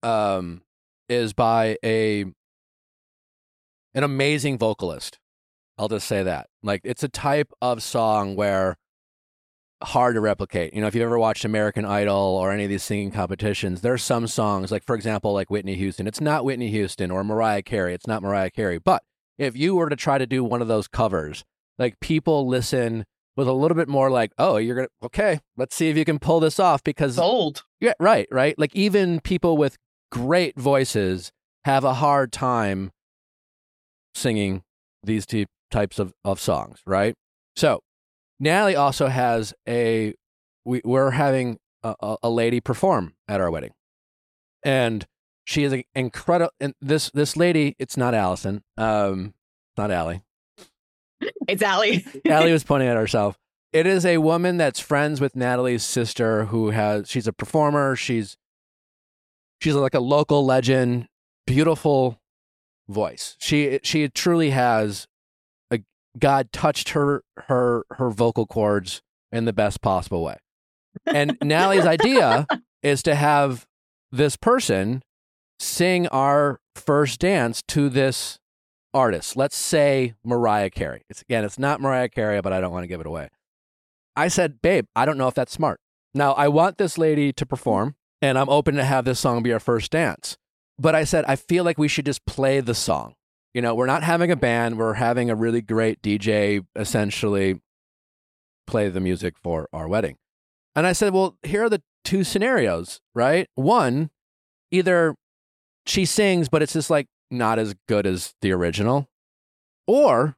um, 0.03 0.63
is 1.09 1.33
by 1.33 1.77
a 1.85 2.25
an 3.95 4.05
amazing 4.05 4.59
vocalist. 4.59 5.19
I'll 5.77 5.89
just 5.89 6.07
say 6.07 6.23
that. 6.23 6.49
Like 6.63 6.81
it's 6.85 7.03
a 7.03 7.09
type 7.09 7.53
of 7.63 7.83
song 7.83 8.37
where 8.37 8.77
hard 9.83 10.17
to 10.17 10.21
replicate. 10.21 10.75
You 10.75 10.81
know, 10.81 10.87
if 10.89 10.95
you've 10.95 11.05
ever 11.05 11.19
watched 11.19 11.45
American 11.45 11.85
Idol 11.85 12.17
or 12.17 12.53
any 12.53 12.65
of 12.65 12.71
these 12.71 12.83
singing 12.83 13.11
competitions, 13.11 13.81
there's 13.81 14.03
some 14.03 14.27
songs, 14.27 14.73
like 14.73 14.85
for 14.85 14.95
example, 14.95 15.33
like 15.33 15.51
Whitney 15.51 15.77
Houston. 15.77 16.07
It's 16.07 16.21
not 16.21 16.45
Whitney 16.45 16.71
Houston 16.71 17.11
or 17.11 17.23
Mariah 17.25 17.63
Carey. 17.63 17.95
It's 17.95 18.07
not 18.07 18.23
Mariah 18.23 18.51
Carey. 18.51 18.79
But 18.79 19.03
if 19.39 19.57
you 19.57 19.77
were 19.77 19.89
to 19.89 19.97
try 19.97 20.19
to 20.19 20.27
do 20.27 20.43
one 20.43 20.63
of 20.63 20.69
those 20.69 20.89
covers, 20.89 21.45
like 21.79 22.01
people 22.01 22.47
listen 22.47 23.05
with 23.37 23.47
a 23.47 23.53
little 23.53 23.77
bit 23.77 23.89
more 23.89 24.11
like, 24.11 24.33
oh, 24.37 24.57
you're 24.57 24.75
gonna 24.75 24.89
okay, 25.05 25.41
let's 25.57 25.77
see 25.77 25.89
if 25.89 25.97
you 25.97 26.05
can 26.05 26.19
pull 26.19 26.41
this 26.41 26.59
off 26.59 26.83
because 26.83 27.15
Sold. 27.15 27.63
yeah, 27.81 27.93
right, 28.01 28.27
right. 28.33 28.59
Like 28.59 28.75
even 28.75 29.21
people 29.21 29.57
with 29.57 29.77
great 30.11 30.59
voices 30.59 31.33
have 31.65 31.85
a 31.85 31.95
hard 31.95 32.33
time 32.33 32.91
singing 34.15 34.63
these 35.03 35.27
two 35.27 35.47
types 35.71 35.99
of, 35.99 36.13
of 36.25 36.41
songs, 36.41 36.81
right? 36.87 37.15
So 37.57 37.81
Natalie 38.41 38.77
also 38.77 39.09
has 39.09 39.55
a 39.69 40.15
we, 40.65 40.81
we're 40.85 41.13
having 41.13 41.59
a, 41.83 41.95
a, 42.01 42.17
a 42.25 42.31
lady 42.31 42.61
perform 42.61 43.15
at 43.27 43.41
our 43.41 43.51
wedding. 43.51 43.73
And 44.63 45.07
she 45.45 45.65
is 45.65 45.73
an 45.73 45.85
incredible 45.95 46.53
and 46.61 46.75
this 46.81 47.11
this 47.11 47.37
lady, 47.37 47.75
it's 47.79 47.97
not 47.97 48.15
Allison, 48.15 48.63
um, 48.77 49.35
not 49.77 49.91
Allie. 49.91 50.23
It's 51.49 51.63
Allie. 51.63 52.05
Allie 52.29 52.53
was 52.53 52.65
pointing 52.65 52.89
at 52.89 52.97
herself. 52.99 53.39
It 53.73 53.87
is 53.87 54.07
a 54.07 54.19
woman 54.19 54.57
that's 54.57 54.81
friends 54.81 55.21
with 55.21 55.37
Natalie's 55.37 55.85
sister 55.85 56.47
who 56.47 56.71
has 56.71 57.09
she's 57.09 57.27
a 57.27 57.33
performer. 57.33 57.97
She's 57.97 58.37
she's 59.61 59.75
like 59.75 59.95
a 59.95 60.01
local 60.01 60.45
legend, 60.45 61.09
beautiful 61.47 62.21
voice. 62.89 63.37
She 63.41 63.81
she 63.83 64.09
truly 64.09 64.51
has 64.51 65.07
a 65.71 65.81
God 66.19 66.53
touched 66.53 66.91
her 66.91 67.23
her 67.47 67.85
her 67.93 68.11
vocal 68.11 68.47
cords 68.47 69.03
in 69.31 69.45
the 69.45 69.53
best 69.53 69.81
possible 69.81 70.23
way. 70.23 70.37
And 71.07 71.37
Natalie's 71.43 71.87
idea 71.87 72.47
is 72.83 73.03
to 73.03 73.15
have 73.15 73.67
this 74.11 74.37
person 74.37 75.03
sing 75.61 76.07
our 76.09 76.61
first 76.75 77.21
dance 77.21 77.63
to 77.69 77.89
this 77.89 78.39
artist. 78.95 79.37
Let's 79.37 79.57
say 79.57 80.15
Mariah 80.25 80.71
Carey. 80.71 81.03
It's 81.11 81.23
again, 81.23 81.45
it's 81.45 81.59
not 81.59 81.81
Mariah 81.81 82.09
Carey, 82.09 82.41
but 82.41 82.53
I 82.53 82.61
don't 82.61 82.73
want 82.73 82.85
to 82.85 82.89
give 82.89 83.01
it 83.01 83.07
away. 83.07 83.29
I 84.17 84.29
said, 84.29 84.61
babe, 84.63 84.87
I 84.97 85.05
don't 85.05 85.19
know 85.19 85.29
if 85.29 85.35
that's 85.35 85.53
smart. 85.53 85.81
Now 86.15 86.33
I 86.33 86.49
want 86.49 86.79
this 86.79 86.99
lady 86.99 87.33
to 87.35 87.47
perform, 87.47 87.95
and 88.23 88.39
I'm 88.39 88.49
open 88.49 88.75
to 88.77 88.85
have 88.85 89.05
this 89.05 89.21
song 89.21 89.43
be 89.43 89.53
our 89.53 89.61
first 89.61 89.91
dance. 89.91 90.37
But 90.79 90.95
I 90.95 91.05
said, 91.05 91.25
I 91.27 91.37
feel 91.37 91.65
like 91.65 91.79
we 91.79 91.89
should 91.89 92.07
just 92.07 92.25
play 92.27 92.61
the 92.61 92.75
song. 92.75 93.15
You 93.55 93.63
know, 93.63 93.75
we're 93.75 93.87
not 93.87 94.03
having 94.05 94.31
a 94.31 94.37
band, 94.37 94.79
we're 94.79 94.95
having 94.95 95.31
a 95.31 95.35
really 95.35 95.61
great 95.63 96.03
DJ 96.03 96.65
essentially 96.77 97.61
play 98.67 98.89
the 98.89 99.01
music 99.01 99.35
for 99.43 99.69
our 99.73 99.89
wedding. 99.89 100.17
And 100.77 100.87
I 100.87 100.93
said, 100.93 101.13
well, 101.13 101.37
here 101.43 101.65
are 101.65 101.71
the 101.71 101.83
two 102.05 102.23
scenarios, 102.23 103.01
right? 103.15 103.49
One, 103.55 104.11
either 104.71 105.15
she 105.87 106.05
sings, 106.05 106.49
but 106.49 106.63
it's 106.63 106.75
just 106.75 106.91
like 106.91 107.07
not 107.31 107.59
as 107.59 107.75
good 107.89 108.07
as 108.07 108.35
the 108.43 108.53
original. 108.53 109.09
Or 109.87 110.37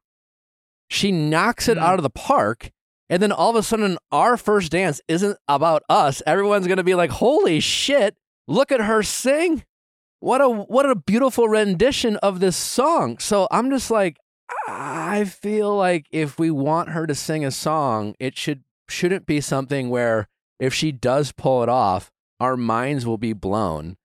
she 0.89 1.13
knocks 1.13 1.69
it 1.69 1.77
Mm. 1.77 1.83
out 1.83 1.99
of 1.99 2.03
the 2.05 2.11
park, 2.11 2.71
and 3.11 3.23
then 3.23 3.33
all 3.33 3.51
of 3.51 3.57
a 3.57 3.63
sudden, 3.63 3.99
our 4.13 4.37
first 4.37 4.73
dance 4.73 5.01
isn't 5.09 5.37
about 5.49 5.83
us. 5.89 6.23
Everyone's 6.27 6.67
gonna 6.67 6.85
be 6.85 6.95
like, 6.95 7.11
"Holy 7.11 7.61
shit! 7.61 8.17
Look 8.47 8.73
at 8.73 8.81
her 8.81 9.03
sing! 9.03 9.65
What 10.21 10.41
a 10.41 10.49
what 10.49 10.89
a 10.89 10.95
beautiful 10.95 11.49
rendition 11.49 12.17
of 12.19 12.41
this 12.41 12.57
song." 12.57 13.19
So 13.19 13.49
I'm 13.51 13.69
just 13.69 13.91
like, 13.91 14.17
I 14.69 15.25
feel 15.25 15.77
like 15.77 16.07
if 16.11 16.39
we 16.39 16.51
want 16.51 16.91
her 16.91 17.07
to 17.07 17.15
sing 17.15 17.45
a 17.45 17.51
song, 17.51 18.15
it 18.19 18.39
should 18.39 18.63
shouldn't 18.89 19.27
be 19.27 19.41
something 19.41 19.91
where 19.91 20.29
if 20.59 20.73
she 20.73 20.93
does 20.93 21.33
pull 21.33 21.63
it 21.63 21.69
off, 21.69 22.11
our 22.39 22.57
minds 22.57 23.07
will 23.07 23.19
be 23.19 23.33
blown. 23.33 23.97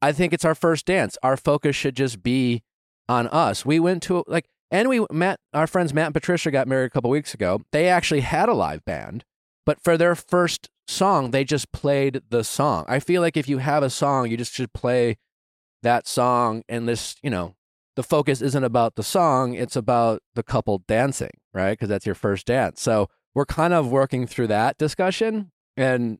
I 0.00 0.12
think 0.12 0.32
it's 0.32 0.44
our 0.44 0.54
first 0.54 0.86
dance. 0.86 1.16
Our 1.22 1.36
focus 1.36 1.76
should 1.76 1.96
just 1.96 2.22
be 2.22 2.62
on 3.08 3.28
us. 3.28 3.66
We 3.66 3.80
went 3.80 4.02
to 4.04 4.24
like 4.26 4.46
and 4.74 4.88
we 4.88 5.06
met 5.12 5.38
our 5.52 5.68
friends 5.68 5.94
Matt 5.94 6.06
and 6.06 6.14
Patricia 6.14 6.50
got 6.50 6.66
married 6.66 6.86
a 6.86 6.90
couple 6.90 7.08
weeks 7.08 7.32
ago. 7.32 7.62
They 7.70 7.88
actually 7.88 8.22
had 8.22 8.48
a 8.48 8.54
live 8.54 8.84
band, 8.84 9.24
but 9.64 9.80
for 9.80 9.96
their 9.96 10.16
first 10.16 10.68
song, 10.88 11.30
they 11.30 11.44
just 11.44 11.70
played 11.70 12.22
the 12.30 12.42
song. 12.42 12.84
I 12.88 12.98
feel 12.98 13.22
like 13.22 13.36
if 13.36 13.48
you 13.48 13.58
have 13.58 13.84
a 13.84 13.88
song, 13.88 14.28
you 14.28 14.36
just 14.36 14.52
should 14.52 14.72
play 14.72 15.16
that 15.84 16.08
song 16.08 16.64
and 16.68 16.88
this, 16.88 17.14
you 17.22 17.30
know, 17.30 17.54
the 17.94 18.02
focus 18.02 18.42
isn't 18.42 18.64
about 18.64 18.96
the 18.96 19.04
song, 19.04 19.54
it's 19.54 19.76
about 19.76 20.22
the 20.34 20.42
couple 20.42 20.82
dancing, 20.88 21.30
right? 21.52 21.74
Because 21.74 21.88
that's 21.88 22.04
your 22.04 22.16
first 22.16 22.44
dance. 22.46 22.82
So 22.82 23.08
we're 23.32 23.46
kind 23.46 23.74
of 23.74 23.92
working 23.92 24.26
through 24.26 24.48
that 24.48 24.76
discussion. 24.76 25.52
And 25.76 26.18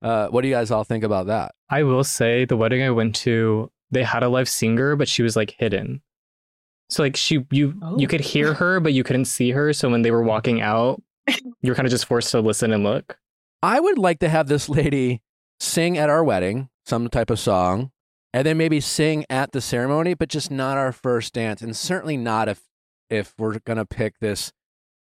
uh, 0.00 0.28
what 0.28 0.40
do 0.40 0.48
you 0.48 0.54
guys 0.54 0.70
all 0.70 0.84
think 0.84 1.04
about 1.04 1.26
that? 1.26 1.54
I 1.68 1.82
will 1.82 2.04
say 2.04 2.46
the 2.46 2.56
wedding 2.56 2.82
I 2.82 2.90
went 2.92 3.14
to, 3.16 3.70
they 3.90 4.04
had 4.04 4.22
a 4.22 4.30
live 4.30 4.48
singer, 4.48 4.96
but 4.96 5.06
she 5.06 5.22
was 5.22 5.36
like 5.36 5.54
hidden. 5.58 6.00
So 6.90 7.02
like 7.02 7.16
she 7.16 7.44
you 7.50 7.74
Oh. 7.82 7.98
you 7.98 8.06
could 8.06 8.20
hear 8.20 8.48
oh. 8.48 8.54
her, 8.54 8.80
but 8.80 8.92
you 8.92 9.02
couldn't 9.04 9.24
see 9.26 9.50
her. 9.50 9.72
So 9.72 9.88
when 9.90 10.02
they 10.02 10.10
were 10.10 10.22
walking 10.22 10.60
out, 10.60 11.02
you 11.62 11.70
were 11.70 11.74
kind 11.74 11.86
of 11.86 11.90
just 11.90 12.06
forced 12.06 12.30
to 12.32 12.40
listen 12.40 12.72
and 12.72 12.84
look. 12.84 13.18
I 13.62 13.80
would 13.80 13.98
like 13.98 14.18
to 14.20 14.28
have 14.28 14.46
this 14.48 14.68
lady 14.68 15.22
sing 15.58 15.96
at 15.96 16.10
our 16.10 16.22
wedding, 16.22 16.68
some 16.84 17.08
type 17.08 17.30
of 17.30 17.38
song, 17.38 17.90
and 18.32 18.46
then 18.46 18.58
maybe 18.58 18.80
sing 18.80 19.24
at 19.30 19.52
the 19.52 19.60
ceremony, 19.60 20.14
but 20.14 20.28
just 20.28 20.50
not 20.50 20.76
our 20.76 20.92
first 20.92 21.32
dance, 21.32 21.62
and 21.62 21.76
certainly 21.76 22.16
not 22.16 22.48
if 22.48 22.62
if 23.08 23.34
we're 23.38 23.58
gonna 23.60 23.86
pick 23.86 24.18
this 24.20 24.52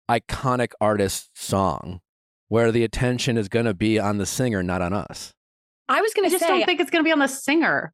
iconic 0.10 0.72
artist 0.80 1.30
song 1.36 2.00
where 2.50 2.72
the 2.72 2.84
attention 2.84 3.38
is 3.38 3.50
gonna 3.50 3.74
be 3.74 4.00
on 4.00 4.18
the 4.18 4.26
singer, 4.26 4.62
not 4.64 4.82
on 4.82 4.94
us. 4.94 5.34
I 5.90 6.02
was 6.02 6.14
going 6.14 6.30
to 6.30 6.32
just 6.32 6.42
say, 6.42 6.48
don't 6.48 6.66
think 6.66 6.80
it's 6.80 6.90
going 6.90 7.04
to 7.04 7.08
be 7.08 7.12
on 7.12 7.20
the 7.20 7.28
singer. 7.28 7.94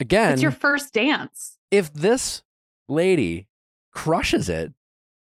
Again, 0.00 0.32
It's 0.32 0.42
your 0.42 0.50
first 0.50 0.94
dance. 0.94 1.58
if 1.70 1.92
this 1.92 2.42
lady 2.90 3.48
crushes 3.92 4.48
it, 4.48 4.72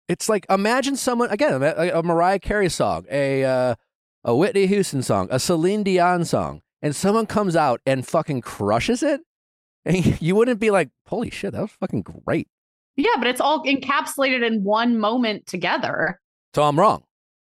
it's 0.07 0.29
like 0.29 0.45
imagine 0.49 0.95
someone 0.95 1.29
again 1.29 1.61
a, 1.63 1.99
a 1.99 2.03
Mariah 2.03 2.39
Carey 2.39 2.69
song, 2.69 3.05
a 3.09 3.43
uh, 3.43 3.75
a 4.23 4.35
Whitney 4.35 4.67
Houston 4.67 5.01
song, 5.01 5.27
a 5.31 5.39
Celine 5.39 5.83
Dion 5.83 6.25
song, 6.25 6.61
and 6.81 6.95
someone 6.95 7.25
comes 7.25 7.55
out 7.55 7.81
and 7.85 8.05
fucking 8.05 8.41
crushes 8.41 9.03
it, 9.03 9.21
and 9.85 10.21
you 10.21 10.35
wouldn't 10.35 10.59
be 10.59 10.71
like, 10.71 10.89
"Holy 11.07 11.29
shit, 11.29 11.53
that 11.53 11.61
was 11.61 11.71
fucking 11.71 12.01
great." 12.01 12.47
Yeah, 12.95 13.15
but 13.17 13.27
it's 13.27 13.41
all 13.41 13.63
encapsulated 13.65 14.45
in 14.45 14.63
one 14.63 14.99
moment 14.99 15.47
together. 15.47 16.19
So 16.53 16.63
I'm 16.63 16.79
wrong. 16.79 17.03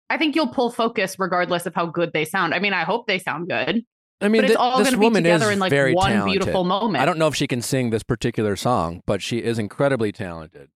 I 0.09 0.19
think 0.19 0.37
you'll 0.37 0.49
pull 0.49 0.71
focus 0.71 1.17
regardless 1.19 1.67
of 1.67 1.75
how 1.75 1.87
good 1.87 2.13
they 2.13 2.25
sound. 2.25 2.55
I 2.55 2.59
mean, 2.59 2.75
I 2.75 2.85
hope 2.85 3.07
they 3.07 3.19
sound 3.19 3.49
good, 3.49 3.83
I 4.23 4.29
mean, 4.29 4.43
but 4.43 4.45
it's 4.51 4.55
thi- 4.55 4.59
all 4.59 4.79
this 4.79 4.89
going 4.89 4.95
to 4.95 4.99
be 4.99 5.05
woman 5.05 5.27
is 5.27 5.33
together 5.33 5.53
in 5.53 5.59
like 5.59 5.71
very 5.71 5.95
one 5.95 6.11
talented. 6.11 6.33
beautiful 6.33 6.65
moment. 6.65 7.03
I 7.03 7.05
don't 7.05 7.19
know 7.19 7.29
if 7.29 7.35
she 7.35 7.47
can 7.47 7.63
sing 7.63 7.91
this 7.91 8.03
particular 8.03 8.57
song, 8.57 9.03
but 9.07 9.23
she 9.23 9.39
is 9.39 9.59
incredibly 9.59 10.13
talented. 10.13 10.71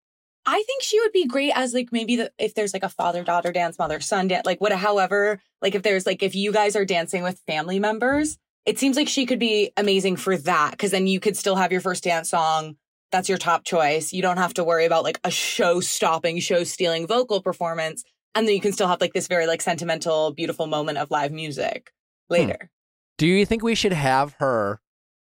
I 0.45 0.61
think 0.67 0.83
she 0.83 0.99
would 0.99 1.11
be 1.11 1.25
great 1.25 1.51
as 1.55 1.73
like 1.73 1.91
maybe 1.91 2.17
the, 2.17 2.31
if 2.37 2.53
there's 2.53 2.73
like 2.73 2.83
a 2.83 2.89
father 2.89 3.23
daughter 3.23 3.51
dance, 3.51 3.79
mother 3.79 3.99
son 3.99 4.27
dance, 4.27 4.45
like 4.45 4.61
what, 4.61 4.71
however, 4.71 5.41
like 5.61 5.73
if 5.73 5.81
there's 5.81 6.05
like 6.05 6.21
if 6.21 6.35
you 6.35 6.51
guys 6.51 6.75
are 6.75 6.85
dancing 6.85 7.23
with 7.23 7.41
family 7.47 7.79
members, 7.79 8.37
it 8.65 8.77
seems 8.77 8.95
like 8.95 9.07
she 9.07 9.25
could 9.25 9.39
be 9.39 9.71
amazing 9.75 10.17
for 10.17 10.37
that 10.37 10.71
because 10.71 10.91
then 10.91 11.07
you 11.07 11.19
could 11.19 11.35
still 11.35 11.55
have 11.55 11.71
your 11.71 11.81
first 11.81 12.03
dance 12.03 12.29
song. 12.29 12.75
That's 13.11 13.29
your 13.29 13.37
top 13.37 13.63
choice. 13.63 14.13
You 14.13 14.21
don't 14.21 14.37
have 14.37 14.53
to 14.55 14.63
worry 14.63 14.85
about 14.85 15.03
like 15.03 15.19
a 15.23 15.31
show 15.31 15.79
stopping, 15.79 16.39
show 16.39 16.63
stealing 16.63 17.07
vocal 17.07 17.41
performance. 17.41 18.03
And 18.35 18.47
then 18.47 18.53
you 18.53 18.61
can 18.61 18.73
still 18.73 18.87
have 18.87 19.01
like 19.01 19.13
this 19.13 19.27
very 19.27 19.47
like 19.47 19.61
sentimental, 19.61 20.33
beautiful 20.33 20.67
moment 20.67 20.97
of 20.97 21.09
live 21.09 21.31
music 21.31 21.91
hmm. 22.27 22.33
later. 22.33 22.69
Do 23.17 23.27
you 23.27 23.45
think 23.45 23.63
we 23.63 23.75
should 23.75 23.93
have 23.93 24.35
her 24.39 24.81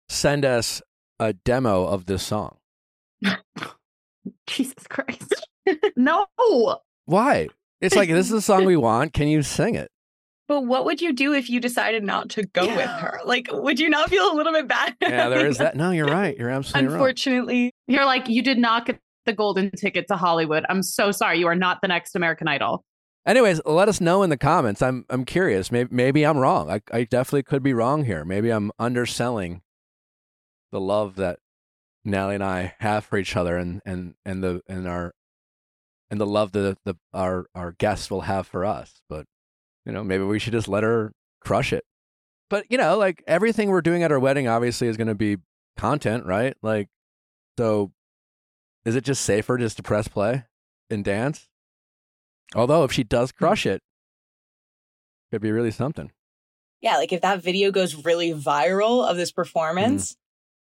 send 0.09 0.45
us 0.45 0.81
a 1.19 1.33
demo 1.33 1.85
of 1.85 2.05
this 2.05 2.23
song? 2.23 2.57
Jesus 4.47 4.87
Christ. 4.89 5.33
no. 5.95 6.25
Why? 7.05 7.49
It's 7.81 7.95
like 7.95 8.09
this 8.09 8.27
is 8.27 8.31
the 8.31 8.41
song 8.41 8.65
we 8.65 8.77
want. 8.77 9.13
Can 9.13 9.27
you 9.27 9.41
sing 9.43 9.75
it? 9.75 9.89
But 10.47 10.61
what 10.61 10.85
would 10.85 11.01
you 11.01 11.13
do 11.13 11.33
if 11.33 11.49
you 11.49 11.59
decided 11.59 12.03
not 12.03 12.29
to 12.31 12.45
go 12.45 12.67
with 12.67 12.89
her? 12.89 13.19
Like, 13.25 13.47
would 13.51 13.79
you 13.79 13.89
not 13.89 14.09
feel 14.09 14.31
a 14.31 14.35
little 14.35 14.51
bit 14.51 14.67
bad? 14.67 14.95
Yeah, 15.01 15.29
there 15.29 15.47
is 15.47 15.57
that. 15.57 15.75
No, 15.75 15.91
you're 15.91 16.05
right. 16.21 16.37
You're 16.37 16.49
absolutely 16.49 16.87
right. 16.87 16.93
Unfortunately, 16.93 17.71
You're 17.87 18.05
like, 18.05 18.27
you 18.27 18.41
did 18.41 18.57
not 18.57 18.85
get 18.85 18.99
the 19.25 19.33
golden 19.33 19.71
ticket 19.71 20.07
to 20.09 20.17
Hollywood. 20.17 20.65
I'm 20.67 20.83
so 20.83 21.11
sorry. 21.11 21.39
You 21.39 21.47
are 21.47 21.55
not 21.55 21.79
the 21.81 21.87
next 21.87 22.15
American 22.15 22.47
Idol. 22.47 22.83
Anyways, 23.25 23.61
let 23.65 23.87
us 23.87 24.01
know 24.01 24.21
in 24.23 24.29
the 24.29 24.37
comments. 24.37 24.81
I'm 24.81 25.05
I'm 25.09 25.23
curious. 25.23 25.71
Maybe 25.71 25.89
maybe 25.93 26.25
I'm 26.25 26.37
wrong. 26.37 26.69
I 26.69 26.81
I 26.91 27.03
definitely 27.05 27.43
could 27.43 27.63
be 27.63 27.73
wrong 27.73 28.03
here. 28.03 28.25
Maybe 28.25 28.49
I'm 28.49 28.71
underselling 28.77 29.61
the 30.71 30.81
love 30.81 31.15
that 31.15 31.39
Nally 32.03 32.35
and 32.35 32.43
I 32.43 32.75
have 32.79 33.05
for 33.05 33.17
each 33.17 33.37
other, 33.37 33.55
and 33.55 33.81
and 33.85 34.15
and 34.25 34.43
the 34.43 34.61
and 34.67 34.87
our 34.87 35.13
and 36.11 36.19
the 36.19 36.25
love 36.25 36.51
that 36.51 36.77
the 36.83 36.95
our 37.13 37.45
our 37.55 37.71
guests 37.71 38.11
will 38.11 38.21
have 38.21 38.45
for 38.45 38.65
us. 38.65 39.01
But 39.07 39.25
you 39.85 39.93
know, 39.93 40.03
maybe 40.03 40.23
we 40.23 40.39
should 40.39 40.53
just 40.53 40.67
let 40.67 40.83
her 40.83 41.13
crush 41.39 41.71
it. 41.71 41.85
But 42.49 42.65
you 42.69 42.77
know, 42.77 42.97
like 42.97 43.23
everything 43.25 43.69
we're 43.69 43.81
doing 43.81 44.03
at 44.03 44.11
our 44.11 44.19
wedding, 44.19 44.47
obviously, 44.49 44.87
is 44.87 44.97
going 44.97 45.07
to 45.07 45.15
be 45.15 45.37
content, 45.77 46.25
right? 46.25 46.55
Like, 46.61 46.89
so 47.57 47.93
is 48.85 48.95
it 48.97 49.05
just 49.05 49.23
safer 49.23 49.57
just 49.57 49.77
to 49.77 49.83
press 49.83 50.09
play 50.09 50.43
and 50.89 51.05
dance? 51.05 51.47
Although 52.55 52.83
if 52.83 52.91
she 52.91 53.03
does 53.03 53.31
crush 53.31 53.65
it, 53.65 53.81
it'd 55.31 55.41
be 55.41 55.51
really 55.51 55.71
something. 55.71 56.11
Yeah, 56.81 56.97
like 56.97 57.13
if 57.13 57.21
that 57.21 57.41
video 57.41 57.71
goes 57.71 58.05
really 58.05 58.33
viral 58.33 59.09
of 59.09 59.15
this 59.17 59.31
performance 59.31 60.15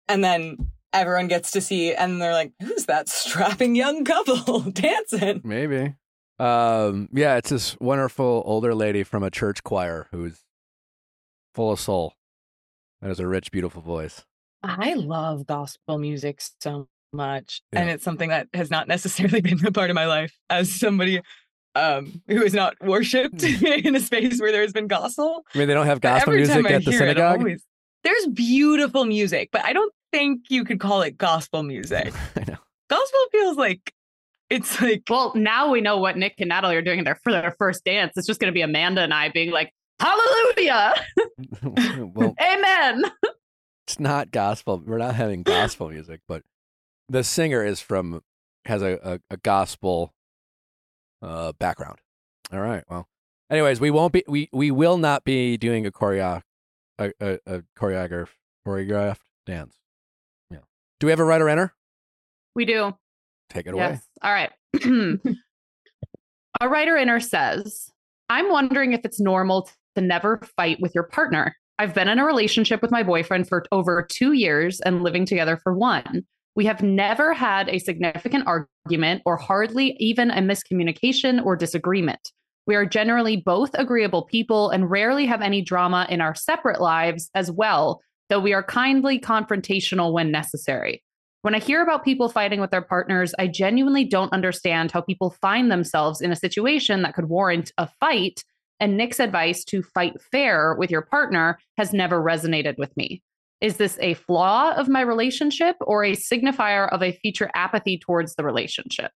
and 0.07 0.23
then 0.23 0.71
everyone 0.93 1.27
gets 1.27 1.51
to 1.51 1.61
see 1.61 1.93
and 1.93 2.21
they're 2.21 2.33
like, 2.33 2.53
who's 2.61 2.85
that 2.85 3.09
strapping 3.09 3.75
young 3.75 4.05
couple 4.05 4.59
dancing? 4.71 5.41
Maybe. 5.43 5.95
Um, 6.37 7.09
yeah, 7.11 7.37
it's 7.37 7.49
this 7.49 7.77
wonderful 7.79 8.43
older 8.45 8.75
lady 8.75 9.03
from 9.03 9.23
a 9.23 9.31
church 9.31 9.63
choir 9.63 10.07
who's 10.11 10.43
full 11.53 11.71
of 11.71 11.79
soul 11.79 12.13
and 13.01 13.09
has 13.09 13.19
a 13.19 13.27
rich, 13.27 13.51
beautiful 13.51 13.81
voice. 13.81 14.25
I 14.63 14.93
love 14.93 15.45
gospel 15.45 15.97
music 15.97 16.41
so 16.59 16.87
much. 17.13 17.61
And 17.71 17.89
it's 17.89 18.03
something 18.03 18.29
that 18.29 18.47
has 18.53 18.69
not 18.69 18.87
necessarily 18.87 19.41
been 19.41 19.65
a 19.65 19.71
part 19.71 19.89
of 19.89 19.95
my 19.95 20.05
life 20.05 20.37
as 20.49 20.71
somebody 20.71 21.21
um, 21.75 22.21
who 22.27 22.41
has 22.41 22.53
not 22.53 22.75
worshipped 22.81 23.43
in 23.63 23.95
a 23.95 23.99
space 23.99 24.39
where 24.39 24.51
there's 24.51 24.73
been 24.73 24.87
gospel. 24.87 25.43
I 25.53 25.57
mean, 25.57 25.67
they 25.67 25.73
don't 25.73 25.85
have 25.85 26.01
But 26.01 26.09
gospel 26.15 26.31
every 26.33 26.39
music 26.41 26.55
time 26.55 26.65
I 26.67 26.69
at 26.75 26.85
the 26.85 26.91
hear 26.91 26.99
it, 27.01 27.03
synagogue. 27.03 27.39
always- 27.39 27.65
there's 28.03 28.27
beautiful 28.27 29.05
music, 29.05 29.49
but 29.51 29.65
I 29.65 29.73
don't 29.73 29.91
think 30.11 30.41
you 30.49 30.63
could 30.63 30.79
call 30.79 31.01
it 31.01 31.17
gospel 31.17 31.63
music. 31.63 32.13
I 32.35 32.39
know. 32.51 32.57
Gospel 32.89 33.19
feels 33.31 33.57
like 33.57 33.93
it's 34.51 34.79
like 34.79 35.03
Well, 35.09 35.31
now 35.35 35.71
we 35.71 35.81
know 35.81 35.97
what 35.97 36.15
Nick 36.17 36.35
and 36.39 36.49
Natalie 36.49 36.75
are 36.75 36.83
doing 36.83 37.03
their, 37.03 37.15
for 37.15 37.31
their 37.31 37.55
first 37.57 37.83
dance. 37.83 38.13
It's 38.15 38.27
just 38.27 38.39
going 38.39 38.51
to 38.51 38.53
be 38.55 38.61
Amanda 38.61 39.01
and 39.01 39.13
I 39.13 39.29
being 39.29 39.49
like, 39.51 39.71
Hallelujah! 39.99 40.93
well, 41.63 42.35
Amen! 42.39 43.05
it's 43.87 43.99
not 43.99 44.29
gospel. 44.31 44.83
We're 44.85 44.97
not 44.99 45.15
having 45.15 45.41
gospel 45.43 45.89
music, 45.89 46.21
but 46.27 46.43
the 47.09 47.23
singer 47.23 47.63
is 47.63 47.79
from 47.81 48.21
has 48.65 48.81
a, 48.81 48.99
a, 49.03 49.19
a 49.31 49.37
gospel 49.37 50.13
uh, 51.25 51.51
background. 51.53 51.99
All 52.53 52.59
right. 52.59 52.83
Well, 52.89 53.07
anyways, 53.49 53.79
we 53.79 53.91
won't 53.91 54.13
be 54.13 54.23
we 54.27 54.49
we 54.53 54.71
will 54.71 54.97
not 54.97 55.23
be 55.23 55.57
doing 55.57 55.85
a 55.85 55.91
choreo 55.91 56.41
a, 56.99 57.11
a, 57.19 57.39
a 57.45 57.63
choreograph 57.77 58.29
choreographed 58.65 59.19
dance. 59.45 59.75
Yeah. 60.49 60.59
Do 60.99 61.07
we 61.07 61.11
have 61.11 61.19
a 61.19 61.25
writer 61.25 61.49
enter? 61.49 61.73
We 62.55 62.65
do. 62.65 62.95
Take 63.49 63.67
it 63.67 63.73
away. 63.73 63.99
All 64.21 64.31
right. 64.31 64.51
A 66.61 66.69
writer 66.69 66.95
inner 66.95 67.19
says, 67.19 67.89
I'm 68.29 68.49
wondering 68.49 68.93
if 68.93 69.01
it's 69.03 69.19
normal 69.19 69.69
to 69.95 70.01
never 70.01 70.41
fight 70.55 70.79
with 70.79 70.95
your 70.95 71.03
partner. 71.03 71.55
I've 71.77 71.93
been 71.93 72.07
in 72.07 72.17
a 72.17 72.25
relationship 72.25 72.81
with 72.81 72.91
my 72.91 73.03
boyfriend 73.03 73.49
for 73.49 73.65
over 73.73 74.07
two 74.09 74.31
years 74.31 74.79
and 74.79 75.03
living 75.03 75.25
together 75.25 75.57
for 75.61 75.73
one. 75.73 76.25
We 76.55 76.65
have 76.65 76.81
never 76.81 77.33
had 77.33 77.67
a 77.67 77.79
significant 77.79 78.47
argument 78.47 79.21
or 79.25 79.35
hardly 79.35 79.97
even 79.99 80.31
a 80.31 80.41
miscommunication 80.41 81.43
or 81.43 81.57
disagreement. 81.57 82.31
We 82.65 82.75
are 82.75 82.85
generally 82.85 83.35
both 83.35 83.71
agreeable 83.73 84.23
people 84.23 84.69
and 84.69 84.89
rarely 84.89 85.25
have 85.25 85.41
any 85.41 85.61
drama 85.61 86.07
in 86.09 86.21
our 86.21 86.33
separate 86.33 86.79
lives 86.79 87.29
as 87.35 87.51
well, 87.51 88.01
though 88.29 88.39
we 88.39 88.53
are 88.53 88.63
kindly 88.63 89.19
confrontational 89.19 90.13
when 90.13 90.31
necessary. 90.31 91.03
When 91.41 91.53
I 91.53 91.59
hear 91.59 91.83
about 91.83 92.05
people 92.05 92.29
fighting 92.29 92.59
with 92.59 92.71
their 92.71 92.81
partners, 92.81 93.35
I 93.37 93.47
genuinely 93.47 94.05
don't 94.05 94.33
understand 94.33 94.91
how 94.91 95.01
people 95.01 95.35
find 95.41 95.69
themselves 95.69 96.21
in 96.21 96.31
a 96.31 96.35
situation 96.35 97.03
that 97.03 97.13
could 97.13 97.29
warrant 97.29 97.71
a 97.77 97.87
fight. 97.99 98.43
And 98.79 98.97
Nick's 98.97 99.19
advice 99.19 99.63
to 99.65 99.83
fight 99.83 100.19
fair 100.31 100.75
with 100.79 100.89
your 100.89 101.03
partner 101.03 101.59
has 101.77 101.93
never 101.93 102.19
resonated 102.19 102.77
with 102.77 102.95
me. 102.97 103.21
Is 103.61 103.77
this 103.77 103.97
a 104.01 104.13
flaw 104.15 104.73
of 104.75 104.87
my 104.87 105.01
relationship 105.01 105.75
or 105.81 106.03
a 106.03 106.11
signifier 106.11 106.91
of 106.91 107.01
a 107.01 107.13
future 107.13 107.49
apathy 107.55 107.97
towards 107.97 108.35
the 108.35 108.43
relationship? 108.43 109.11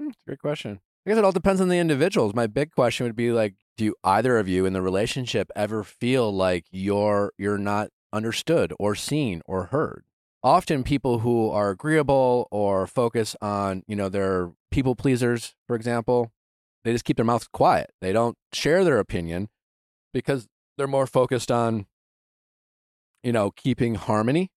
Hmm, 0.00 0.10
Great 0.26 0.40
question. 0.40 0.80
I 1.06 1.10
guess 1.10 1.18
it 1.18 1.24
all 1.24 1.32
depends 1.32 1.60
on 1.60 1.68
the 1.68 1.78
individuals. 1.78 2.34
My 2.34 2.46
big 2.46 2.72
question 2.72 3.04
would 3.06 3.16
be 3.16 3.30
like, 3.30 3.54
do 3.76 3.94
either 4.02 4.38
of 4.38 4.48
you 4.48 4.66
in 4.66 4.72
the 4.72 4.82
relationship 4.82 5.50
ever 5.54 5.84
feel 5.84 6.32
like 6.32 6.64
you're 6.70 7.32
you're 7.38 7.58
not 7.58 7.88
understood 8.12 8.72
or 8.78 8.94
seen 8.94 9.42
or 9.46 9.64
heard? 9.66 10.04
Often 10.42 10.84
people 10.84 11.20
who 11.20 11.50
are 11.50 11.70
agreeable 11.70 12.48
or 12.50 12.86
focus 12.86 13.34
on, 13.40 13.82
you 13.86 13.96
know, 13.96 14.08
their 14.08 14.52
people 14.70 14.94
pleasers, 14.94 15.54
for 15.66 15.74
example, 15.76 16.32
they 16.84 16.92
just 16.92 17.04
keep 17.04 17.16
their 17.16 17.24
mouths 17.24 17.48
quiet. 17.52 17.90
They 18.00 18.12
don't 18.12 18.36
share 18.52 18.84
their 18.84 18.98
opinion 18.98 19.48
because 20.12 20.46
they're 20.76 20.86
more 20.86 21.06
focused 21.06 21.50
on, 21.50 21.86
you 23.24 23.32
know, 23.32 23.50
keeping 23.50 23.96
harmony 23.96 24.52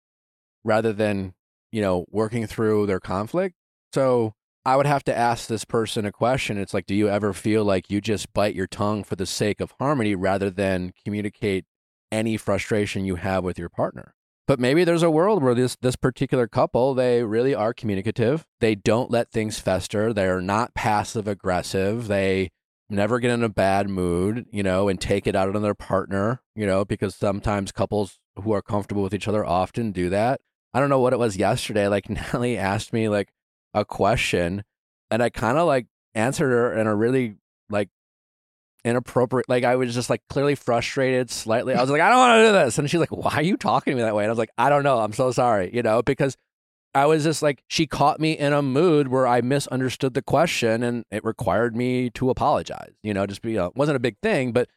rather 0.63 0.93
than, 0.93 1.33
you 1.71 1.81
know, 1.81 2.05
working 2.09 2.45
through 2.45 2.85
their 2.85 2.99
conflict. 2.99 3.55
So 3.93 4.33
I 4.65 4.75
would 4.75 4.85
have 4.85 5.03
to 5.05 5.17
ask 5.17 5.47
this 5.47 5.63
person 5.63 6.05
a 6.05 6.11
question. 6.11 6.57
It's 6.57 6.73
like, 6.73 6.85
do 6.85 6.93
you 6.93 7.07
ever 7.07 7.31
feel 7.31 7.63
like 7.63 7.89
you 7.89 8.01
just 8.01 8.33
bite 8.33 8.53
your 8.53 8.67
tongue 8.67 9.03
for 9.05 9.15
the 9.15 9.25
sake 9.25 9.61
of 9.61 9.73
harmony 9.79 10.13
rather 10.13 10.49
than 10.49 10.91
communicate 11.05 11.65
any 12.11 12.35
frustration 12.35 13.05
you 13.05 13.15
have 13.15 13.45
with 13.45 13.57
your 13.57 13.69
partner? 13.69 14.13
But 14.45 14.59
maybe 14.59 14.83
there's 14.83 15.03
a 15.03 15.11
world 15.11 15.43
where 15.43 15.55
this 15.55 15.77
this 15.81 15.95
particular 15.95 16.47
couple, 16.47 16.93
they 16.93 17.23
really 17.23 17.55
are 17.55 17.73
communicative. 17.73 18.45
They 18.59 18.75
don't 18.75 19.11
let 19.11 19.31
things 19.31 19.59
fester. 19.59 20.13
They're 20.13 20.41
not 20.41 20.73
passive 20.73 21.27
aggressive. 21.27 22.07
They 22.07 22.49
never 22.89 23.19
get 23.19 23.31
in 23.31 23.43
a 23.43 23.49
bad 23.49 23.89
mood, 23.89 24.45
you 24.51 24.63
know, 24.63 24.87
and 24.87 24.99
take 24.99 25.27
it 25.27 25.35
out 25.35 25.53
on 25.53 25.61
their 25.61 25.75
partner, 25.75 26.41
you 26.55 26.65
know, 26.65 26.85
because 26.85 27.15
sometimes 27.15 27.73
couples 27.73 28.19
who 28.43 28.51
are 28.53 28.61
comfortable 28.61 29.03
with 29.03 29.13
each 29.13 29.27
other 29.27 29.45
often 29.45 29.91
do 29.91 30.09
that. 30.09 30.41
I 30.73 30.79
don't 30.79 30.89
know 30.89 30.99
what 30.99 31.13
it 31.13 31.19
was 31.19 31.37
yesterday. 31.37 31.87
Like 31.87 32.09
Natalie 32.09 32.57
asked 32.57 32.93
me 32.93 33.09
like 33.09 33.29
a 33.73 33.85
question 33.85 34.63
and 35.09 35.23
I 35.23 35.29
kind 35.29 35.57
of 35.57 35.67
like 35.67 35.87
answered 36.15 36.49
her 36.49 36.73
in 36.73 36.87
a 36.87 36.95
really 36.95 37.37
like 37.69 37.89
inappropriate 38.83 39.49
like 39.49 39.63
I 39.63 39.75
was 39.75 39.93
just 39.93 40.09
like 40.09 40.21
clearly 40.29 40.55
frustrated 40.55 41.29
slightly. 41.29 41.73
I 41.73 41.81
was 41.81 41.89
like, 41.89 42.01
I 42.01 42.09
don't 42.09 42.17
want 42.17 42.39
to 42.39 42.47
do 42.47 42.51
this. 42.53 42.77
And 42.77 42.89
she's 42.89 42.99
like, 42.99 43.11
Why 43.11 43.33
are 43.35 43.41
you 43.41 43.57
talking 43.57 43.91
to 43.91 43.95
me 43.95 44.01
that 44.01 44.15
way? 44.15 44.23
And 44.23 44.29
I 44.29 44.31
was 44.31 44.39
like, 44.39 44.51
I 44.57 44.69
don't 44.69 44.83
know. 44.83 44.99
I'm 44.99 45.13
so 45.13 45.31
sorry, 45.31 45.71
you 45.73 45.83
know, 45.83 46.01
because 46.01 46.37
I 46.93 47.05
was 47.05 47.23
just 47.23 47.41
like 47.41 47.63
she 47.67 47.85
caught 47.85 48.19
me 48.19 48.37
in 48.37 48.53
a 48.53 48.61
mood 48.61 49.09
where 49.09 49.27
I 49.27 49.41
misunderstood 49.41 50.13
the 50.13 50.21
question 50.21 50.83
and 50.83 51.05
it 51.11 51.23
required 51.23 51.75
me 51.75 52.09
to 52.11 52.29
apologize. 52.29 52.93
You 53.03 53.13
know, 53.13 53.25
just 53.27 53.41
be 53.41 53.55
it 53.55 53.75
wasn't 53.75 53.97
a 53.97 53.99
big 53.99 54.17
thing, 54.23 54.51
but 54.51 54.69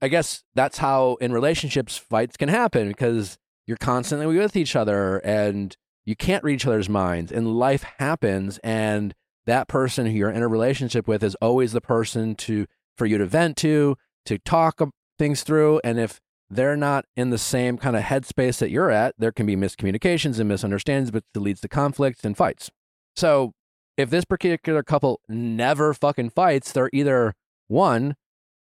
I 0.00 0.08
guess 0.08 0.44
that's 0.54 0.78
how 0.78 1.16
in 1.20 1.32
relationships 1.32 1.96
fights 1.96 2.36
can 2.36 2.48
happen 2.48 2.88
because 2.88 3.36
you're 3.66 3.76
constantly 3.76 4.26
with 4.38 4.56
each 4.56 4.76
other 4.76 5.18
and 5.18 5.76
you 6.04 6.16
can't 6.16 6.44
read 6.44 6.54
each 6.54 6.66
other's 6.66 6.88
minds 6.88 7.32
and 7.32 7.58
life 7.58 7.84
happens 7.98 8.58
and 8.64 9.14
that 9.46 9.68
person 9.68 10.06
who 10.06 10.12
you're 10.12 10.30
in 10.30 10.42
a 10.42 10.48
relationship 10.48 11.08
with 11.08 11.22
is 11.22 11.34
always 11.36 11.72
the 11.72 11.80
person 11.80 12.34
to 12.34 12.66
for 12.96 13.06
you 13.06 13.18
to 13.18 13.26
vent 13.26 13.56
to 13.56 13.96
to 14.24 14.38
talk 14.38 14.80
things 15.18 15.42
through 15.42 15.80
and 15.82 15.98
if 15.98 16.20
they're 16.50 16.76
not 16.76 17.04
in 17.16 17.30
the 17.30 17.38
same 17.38 17.76
kind 17.76 17.96
of 17.96 18.04
headspace 18.04 18.58
that 18.58 18.70
you're 18.70 18.90
at 18.90 19.14
there 19.18 19.32
can 19.32 19.46
be 19.46 19.56
miscommunications 19.56 20.38
and 20.38 20.48
misunderstandings 20.48 21.12
which 21.12 21.24
leads 21.34 21.60
to 21.60 21.68
conflicts 21.68 22.24
and 22.24 22.36
fights. 22.36 22.70
So 23.16 23.52
if 23.96 24.10
this 24.10 24.24
particular 24.24 24.82
couple 24.82 25.20
never 25.28 25.92
fucking 25.92 26.30
fights 26.30 26.72
they're 26.72 26.90
either 26.92 27.34
one 27.66 28.16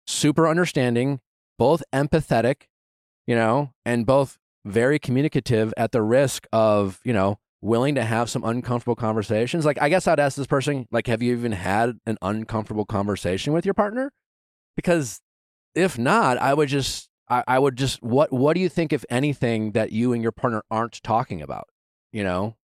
super 0.07 0.49
understanding 0.49 1.21
both 1.59 1.83
empathetic 1.93 2.62
you 3.27 3.35
know 3.35 3.73
and 3.85 4.07
both 4.07 4.38
very 4.65 4.99
communicative 4.99 5.73
at 5.77 5.93
the 5.93 6.03
risk 6.03 6.47
of, 6.53 7.01
you 7.05 7.12
know, 7.12 7.38
willing 7.61 7.95
to 7.95 8.05
have 8.05 8.29
some 8.31 8.45
uncomfortable 8.45 8.97
conversations. 8.97 9.65
Like, 9.65 9.81
I 9.81 9.88
guess 9.88 10.07
I'd 10.07 10.21
ask 10.21 10.37
this 10.37 10.47
person, 10.47 10.87
like, 10.91 11.07
have 11.07 11.23
you 11.23 11.33
even 11.33 11.53
had 11.53 11.99
an 12.07 12.19
uncomfortable 12.23 12.85
conversation 12.85 13.53
with 13.53 13.65
your 13.65 13.75
partner? 13.75 14.12
Because 14.77 15.21
if 15.75 15.99
not, 15.99 16.38
I 16.38 16.55
would 16.55 16.69
just, 16.69 17.09
I, 17.29 17.45
I 17.47 17.59
would 17.59 17.77
just, 17.77 18.03
what, 18.03 18.33
what 18.33 18.55
do 18.55 18.61
you 18.61 18.69
think, 18.69 18.93
if 18.93 19.05
anything, 19.11 19.73
that 19.73 19.93
you 19.93 20.12
and 20.12 20.23
your 20.23 20.33
partner 20.33 20.62
aren't 20.71 21.03
talking 21.03 21.41
about? 21.41 21.69
You 22.12 22.25
know, 22.25 22.57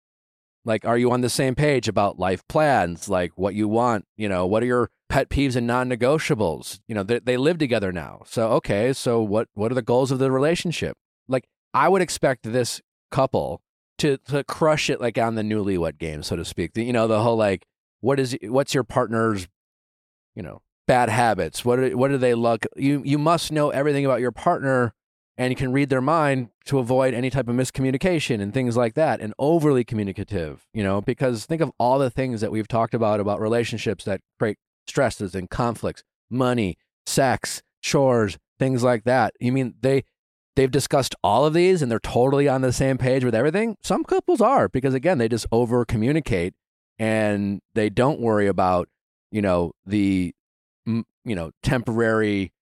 like, 0.67 0.85
are 0.85 0.97
you 0.97 1.11
on 1.11 1.21
the 1.21 1.29
same 1.29 1.55
page 1.55 1.87
about 1.87 2.19
life 2.19 2.47
plans? 2.47 3.09
Like, 3.09 3.31
what 3.35 3.55
you 3.55 3.67
want? 3.67 4.05
You 4.17 4.29
know, 4.29 4.45
what 4.45 4.61
are 4.61 4.67
your 4.67 4.89
pet 5.09 5.29
peeves 5.29 5.55
and 5.55 5.65
non-negotiables? 5.65 6.81
You 6.87 6.95
know, 6.95 7.03
they, 7.03 7.19
they 7.19 7.37
live 7.37 7.57
together 7.57 7.91
now. 7.91 8.23
So, 8.25 8.49
okay, 8.49 8.93
so 8.93 9.21
what, 9.21 9.47
what 9.53 9.71
are 9.71 9.75
the 9.75 9.81
goals 9.81 10.11
of 10.11 10.19
the 10.19 10.29
relationship? 10.29 10.97
Like, 11.27 11.45
I 11.73 11.87
would 11.87 12.01
expect 12.01 12.43
this 12.43 12.81
couple 13.11 13.61
to 13.97 14.17
to 14.17 14.43
crush 14.43 14.89
it 14.89 15.01
like 15.01 15.17
on 15.17 15.35
the 15.35 15.41
newlywed 15.41 15.97
game, 15.97 16.23
so 16.23 16.35
to 16.35 16.45
speak. 16.45 16.73
The, 16.73 16.83
you 16.83 16.93
know, 16.93 17.07
the 17.07 17.21
whole 17.21 17.37
like, 17.37 17.65
what 18.01 18.19
is 18.19 18.37
what's 18.43 18.73
your 18.73 18.83
partner's, 18.83 19.47
you 20.35 20.43
know, 20.43 20.61
bad 20.87 21.09
habits? 21.09 21.65
What 21.65 21.79
are, 21.79 21.97
what 21.97 22.09
do 22.09 22.17
they 22.17 22.33
look? 22.33 22.65
You 22.75 23.01
you 23.03 23.17
must 23.17 23.51
know 23.51 23.69
everything 23.69 24.05
about 24.05 24.21
your 24.21 24.31
partner, 24.31 24.93
and 25.37 25.51
you 25.51 25.55
can 25.55 25.71
read 25.71 25.89
their 25.89 26.01
mind 26.01 26.49
to 26.65 26.79
avoid 26.79 27.13
any 27.13 27.29
type 27.29 27.47
of 27.47 27.55
miscommunication 27.55 28.41
and 28.41 28.53
things 28.53 28.75
like 28.75 28.95
that. 28.95 29.21
And 29.21 29.33
overly 29.37 29.83
communicative, 29.83 30.65
you 30.73 30.83
know, 30.83 30.99
because 31.01 31.45
think 31.45 31.61
of 31.61 31.71
all 31.77 31.99
the 31.99 32.09
things 32.09 32.41
that 32.41 32.51
we've 32.51 32.67
talked 32.67 32.93
about 32.93 33.19
about 33.19 33.39
relationships 33.39 34.03
that 34.05 34.21
create 34.39 34.57
stresses 34.87 35.35
and 35.35 35.49
conflicts, 35.49 36.03
money, 36.29 36.77
sex, 37.05 37.61
chores, 37.81 38.37
things 38.57 38.83
like 38.83 39.03
that. 39.03 39.33
You 39.39 39.51
mean 39.51 39.75
they 39.81 40.03
they've 40.55 40.71
discussed 40.71 41.13
all 41.23 41.45
of 41.45 41.53
these 41.53 41.83
and 41.83 41.91
they're 41.91 41.99
totally 41.99 42.47
on 42.47 42.61
the 42.61 42.73
same 42.73 42.97
page 42.97 43.23
with 43.23 43.35
everything. 43.35 43.77
Some 43.83 44.03
couples 44.03 44.41
are 44.41 44.67
because 44.67 44.95
again, 44.95 45.19
they 45.19 45.29
just 45.29 45.45
over 45.51 45.85
communicate 45.85 46.55
and 46.97 47.61
they 47.75 47.91
don't 47.91 48.19
worry 48.19 48.47
about, 48.47 48.89
you 49.31 49.43
know, 49.43 49.73
the 49.85 50.33
you 50.85 51.35
know, 51.35 51.51
temporary 51.61 52.53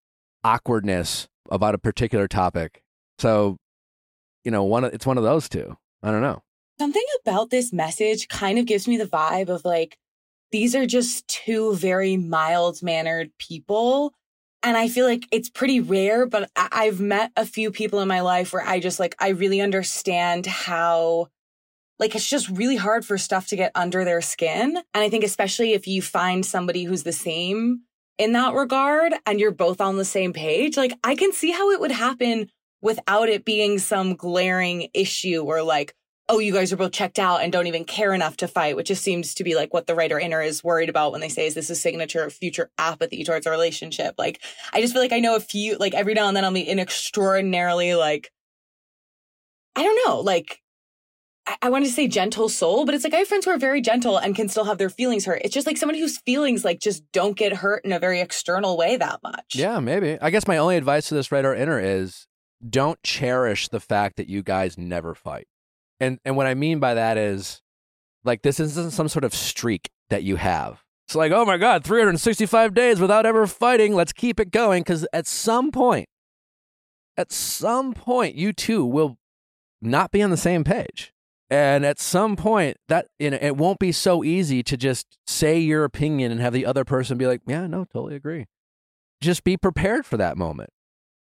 awkwardness 0.43 1.27
about 1.49 1.75
a 1.75 1.79
particular 1.79 2.27
topic. 2.27 2.81
So, 3.19 3.57
you 4.43 4.51
know, 4.51 4.63
one 4.63 4.85
it's 4.85 5.05
one 5.05 5.17
of 5.17 5.23
those 5.23 5.49
two. 5.49 5.77
I 6.03 6.11
don't 6.11 6.21
know. 6.21 6.41
Something 6.79 7.05
about 7.21 7.49
this 7.49 7.71
message 7.71 8.27
kind 8.27 8.59
of 8.59 8.65
gives 8.65 8.87
me 8.87 8.97
the 8.97 9.05
vibe 9.05 9.49
of 9.49 9.63
like 9.63 9.97
these 10.51 10.75
are 10.75 10.85
just 10.85 11.27
two 11.27 11.75
very 11.75 12.17
mild 12.17 12.81
mannered 12.83 13.31
people 13.39 14.13
and 14.65 14.75
I 14.75 14.87
feel 14.87 15.05
like 15.05 15.27
it's 15.31 15.47
pretty 15.49 15.79
rare, 15.79 16.25
but 16.25 16.49
I- 16.55 16.85
have 16.85 16.99
met 16.99 17.31
a 17.37 17.45
few 17.45 17.69
people 17.69 17.99
in 17.99 18.07
my 18.07 18.21
life 18.21 18.51
where 18.51 18.65
I 18.65 18.79
just 18.79 18.99
like, 18.99 19.15
I 19.19 19.29
really 19.29 19.61
understand 19.61 20.47
how, 20.47 21.27
like, 21.99 22.15
it's 22.15 22.27
just 22.27 22.49
really 22.49 22.75
hard 22.75 23.05
for 23.05 23.19
stuff 23.19 23.45
to 23.49 23.55
get 23.55 23.71
under 23.75 24.03
their 24.03 24.21
skin. 24.21 24.75
And 24.75 25.03
I 25.03 25.07
think, 25.07 25.23
especially 25.23 25.73
if 25.73 25.87
you 25.87 26.01
find 26.01 26.43
somebody 26.43 26.83
who's 26.83 27.03
the 27.03 27.11
same 27.11 27.81
in 28.17 28.33
that 28.33 28.53
regard 28.53 29.13
and 29.25 29.39
you're 29.39 29.51
both 29.51 29.81
on 29.81 29.97
the 29.97 30.05
same 30.05 30.33
page, 30.33 30.77
like, 30.77 30.93
I 31.03 31.15
can 31.15 31.31
see 31.31 31.51
how 31.51 31.71
it 31.71 31.79
would 31.79 31.91
happen 31.91 32.49
without 32.81 33.29
it 33.29 33.45
being 33.45 33.79
some 33.79 34.15
glaring 34.15 34.89
issue 34.93 35.43
or 35.43 35.63
like, 35.63 35.93
oh, 36.27 36.39
you 36.39 36.53
guys 36.53 36.73
are 36.73 36.77
both 36.77 36.91
checked 36.91 37.19
out 37.19 37.43
and 37.43 37.51
don't 37.51 37.67
even 37.67 37.85
care 37.85 38.13
enough 38.13 38.37
to 38.37 38.47
fight, 38.47 38.75
which 38.75 38.87
just 38.87 39.03
seems 39.03 39.35
to 39.35 39.43
be 39.43 39.55
like 39.55 39.73
what 39.73 39.85
the 39.85 39.93
writer 39.93 40.19
inner 40.19 40.41
is 40.41 40.63
worried 40.63 40.89
about 40.89 41.11
when 41.11 41.21
they 41.21 41.29
say, 41.29 41.45
is 41.45 41.53
this 41.53 41.69
a 41.69 41.75
signature 41.75 42.23
of 42.23 42.33
future 42.33 42.71
apathy 42.77 43.23
towards 43.23 43.45
a 43.45 43.51
relationship? 43.51 44.15
Like, 44.17 44.41
I 44.73 44.81
just 44.81 44.93
feel 44.93 45.01
like 45.01 45.13
I 45.13 45.19
know 45.19 45.35
a 45.35 45.39
few, 45.39 45.77
like 45.77 45.93
every 45.93 46.13
now 46.13 46.27
and 46.27 46.35
then 46.35 46.43
I'll 46.43 46.51
meet 46.51 46.69
an 46.69 46.79
extraordinarily, 46.79 47.93
like, 47.93 48.31
I 49.75 49.83
don't 49.83 50.07
know, 50.07 50.21
like, 50.21 50.61
I, 51.61 51.69
wanted 51.69 51.85
to 51.85 51.91
say 51.91 52.07
gentle 52.07 52.49
soul, 52.49 52.85
but 52.85 52.95
it's 52.95 53.03
like 53.03 53.13
I 53.13 53.17
have 53.17 53.27
friends 53.27 53.45
who 53.45 53.51
are 53.51 53.57
very 53.57 53.81
gentle 53.81 54.17
and 54.17 54.35
can 54.35 54.49
still 54.49 54.63
have 54.65 54.77
their 54.77 54.89
feelings 54.89 55.25
hurt. 55.25 55.41
It's 55.43 55.53
just 55.53 55.67
like 55.67 55.77
someone 55.77 55.97
whose 55.97 56.17
feelings 56.17 56.65
like 56.65 56.79
just 56.79 57.03
don't 57.11 57.37
get 57.37 57.53
hurt 57.53 57.85
in 57.85 57.91
a 57.91 57.99
very 57.99 58.19
external 58.19 58.77
way 58.77 58.97
that 58.97 59.21
much. 59.21 59.55
Yeah, 59.55 59.79
maybe. 59.79 60.17
I 60.21 60.31
guess 60.31 60.47
my 60.47 60.57
only 60.57 60.75
advice 60.75 61.07
to 61.09 61.13
this 61.13 61.31
writer 61.31 61.53
inner 61.53 61.79
is 61.79 62.27
don't 62.67 63.01
cherish 63.03 63.67
the 63.67 63.79
fact 63.79 64.15
that 64.17 64.27
you 64.27 64.41
guys 64.41 64.77
never 64.77 65.13
fight 65.13 65.47
and 65.99 66.19
and 66.25 66.35
what 66.35 66.47
I 66.47 66.53
mean 66.53 66.79
by 66.79 66.93
that 66.93 67.17
is 67.17 67.61
like 68.23 68.41
this 68.41 68.59
isn't 68.59 68.91
some 68.91 69.07
sort 69.07 69.23
of 69.23 69.33
streak 69.33 69.89
that 70.09 70.23
you 70.23 70.35
have. 70.35 70.83
It's 71.07 71.15
like, 71.15 71.31
oh 71.31 71.45
my 71.45 71.57
God, 71.57 71.83
365 71.83 72.73
days 72.73 72.99
without 72.99 73.25
ever 73.25 73.45
fighting. 73.45 73.93
Let's 73.93 74.13
keep 74.13 74.39
it 74.39 74.49
going. 74.49 74.81
Because 74.81 75.07
at 75.13 75.27
some 75.27 75.71
point, 75.71 76.09
at 77.15 77.31
some 77.31 77.93
point, 77.93 78.35
you 78.35 78.53
two 78.53 78.83
will 78.83 79.17
not 79.81 80.11
be 80.11 80.23
on 80.23 80.31
the 80.31 80.37
same 80.37 80.63
page. 80.63 81.13
And 81.49 81.85
at 81.85 81.99
some 81.99 82.35
point, 82.35 82.77
that 82.87 83.07
you 83.19 83.29
know, 83.29 83.37
it 83.39 83.55
won't 83.55 83.79
be 83.79 83.91
so 83.91 84.23
easy 84.23 84.63
to 84.63 84.75
just 84.75 85.17
say 85.27 85.59
your 85.59 85.83
opinion 85.83 86.31
and 86.31 86.41
have 86.41 86.53
the 86.53 86.65
other 86.65 86.83
person 86.83 87.17
be 87.17 87.27
like, 87.27 87.41
yeah, 87.45 87.67
no, 87.67 87.85
totally 87.85 88.15
agree. 88.15 88.45
Just 89.21 89.43
be 89.43 89.55
prepared 89.55 90.05
for 90.05 90.17
that 90.17 90.37
moment 90.37 90.71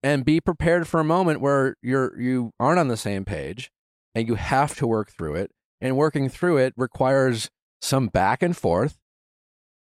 and 0.04 0.26
be 0.26 0.40
prepared 0.40 0.88
for 0.88 1.00
a 1.00 1.06
moment 1.06 1.42
where 1.42 1.76
you're 1.82 2.20
you 2.20 2.52
aren't 2.60 2.80
on 2.80 2.88
the 2.88 2.98
same 2.98 3.26
page 3.26 3.72
and 4.16 4.28
you 4.28 4.36
have 4.36 4.76
to 4.76 4.88
work 4.88 5.12
through 5.12 5.36
it 5.36 5.52
and 5.82 5.96
working 5.96 6.30
through 6.30 6.58
it 6.58 6.74
requires 6.76 7.50
some 7.82 8.08
back 8.08 8.42
and 8.42 8.58
forth 8.58 8.98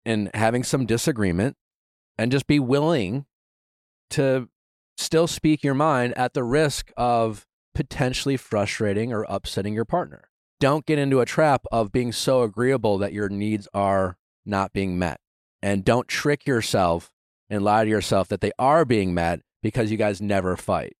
and 0.04 0.31
having 0.35 0.64
some 0.64 0.87
disagreement 0.87 1.57
and 2.16 2.33
just 2.33 2.46
be 2.46 2.59
willing 2.59 3.26
to 4.11 4.48
still 4.96 5.26
speak 5.26 5.62
your 5.62 5.74
mind 5.74 6.16
at 6.16 6.35
the 6.35 6.42
risk 6.42 6.90
of 6.96 7.46
potentially 7.79 8.37
frustrating 8.37 9.12
or 9.12 9.25
upsetting 9.29 9.73
your 9.73 9.85
partner. 9.85 10.29
Don't 10.59 10.85
get 10.85 10.99
into 10.99 11.21
a 11.21 11.25
trap 11.25 11.62
of 11.71 11.93
being 11.93 12.11
so 12.11 12.43
agreeable 12.43 12.99
that 12.99 13.12
your 13.12 13.29
needs 13.29 13.69
are 13.73 14.19
not 14.45 14.73
being 14.73 14.99
met. 14.99 15.21
And 15.62 15.85
don't 15.85 16.09
trick 16.09 16.45
yourself 16.45 17.12
and 17.49 17.62
lie 17.62 17.85
to 17.85 17.91
yourself 17.91 18.27
that 18.31 18.41
they 18.41 18.51
are 18.59 18.85
being 18.85 19.14
met 19.14 19.43
because 19.62 19.93
you 19.93 19.97
guys 19.97 20.21
never 20.21 20.57
fight. 20.57 20.97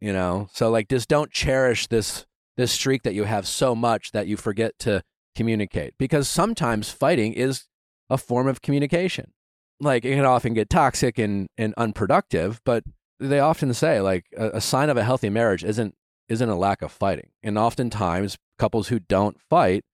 You 0.00 0.14
know? 0.14 0.48
So 0.54 0.70
like 0.70 0.88
just 0.88 1.06
don't 1.06 1.30
cherish 1.30 1.86
this 1.88 2.24
this 2.56 2.72
streak 2.72 3.02
that 3.02 3.12
you 3.12 3.24
have 3.24 3.46
so 3.46 3.74
much 3.74 4.12
that 4.12 4.26
you 4.26 4.38
forget 4.38 4.78
to 4.78 5.02
communicate 5.36 5.92
because 5.98 6.30
sometimes 6.30 6.88
fighting 6.88 7.34
is 7.34 7.64
a 8.08 8.16
form 8.16 8.48
of 8.48 8.62
communication. 8.62 9.32
Like 9.80 10.06
it 10.06 10.14
can 10.14 10.24
often 10.24 10.54
get 10.54 10.70
toxic 10.70 11.18
and, 11.18 11.50
and 11.58 11.74
unproductive, 11.76 12.62
but 12.64 12.84
they 13.20 13.40
often 13.40 13.74
say 13.74 14.00
like 14.00 14.24
a, 14.34 14.52
a 14.54 14.60
sign 14.62 14.88
of 14.88 14.96
a 14.96 15.04
healthy 15.04 15.28
marriage 15.28 15.62
isn't 15.62 15.94
isn't 16.28 16.48
a 16.48 16.56
lack 16.56 16.82
of 16.82 16.92
fighting. 16.92 17.30
And 17.42 17.58
oftentimes 17.58 18.38
couples 18.58 18.88
who 18.88 19.00
don't 19.00 19.40
fight 19.40 19.84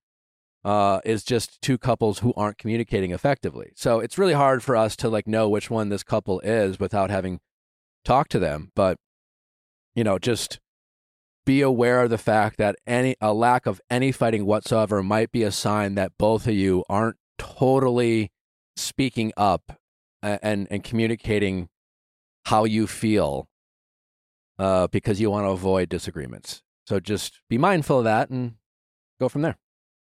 uh, 0.63 0.99
is 1.05 1.23
just 1.23 1.61
two 1.61 1.77
couples 1.77 2.19
who 2.19 2.33
aren't 2.35 2.57
communicating 2.57 3.11
effectively. 3.11 3.71
So 3.75 3.99
it's 3.99 4.17
really 4.17 4.33
hard 4.33 4.63
for 4.63 4.75
us 4.75 4.95
to 4.97 5.09
like 5.09 5.27
know 5.27 5.49
which 5.49 5.69
one 5.69 5.89
this 5.89 6.03
couple 6.03 6.39
is 6.41 6.79
without 6.79 7.09
having 7.09 7.39
talked 8.03 8.31
to 8.31 8.39
them. 8.39 8.71
But 8.75 8.97
you 9.95 10.03
know, 10.03 10.19
just 10.19 10.59
be 11.45 11.61
aware 11.61 12.03
of 12.03 12.09
the 12.09 12.17
fact 12.17 12.57
that 12.57 12.75
any 12.85 13.15
a 13.19 13.33
lack 13.33 13.65
of 13.65 13.81
any 13.89 14.11
fighting 14.11 14.45
whatsoever 14.45 15.01
might 15.01 15.31
be 15.31 15.43
a 15.43 15.51
sign 15.51 15.95
that 15.95 16.11
both 16.17 16.45
of 16.47 16.53
you 16.53 16.83
aren't 16.87 17.17
totally 17.37 18.31
speaking 18.75 19.33
up 19.35 19.79
and 20.21 20.67
and 20.69 20.83
communicating 20.83 21.69
how 22.45 22.65
you 22.65 22.85
feel 22.85 23.48
uh, 24.59 24.87
because 24.87 25.19
you 25.19 25.31
want 25.31 25.45
to 25.45 25.51
avoid 25.51 25.89
disagreements. 25.89 26.61
So 26.85 26.99
just 26.99 27.39
be 27.49 27.57
mindful 27.57 27.99
of 27.99 28.03
that 28.03 28.29
and 28.29 28.55
go 29.19 29.29
from 29.29 29.41
there. 29.41 29.57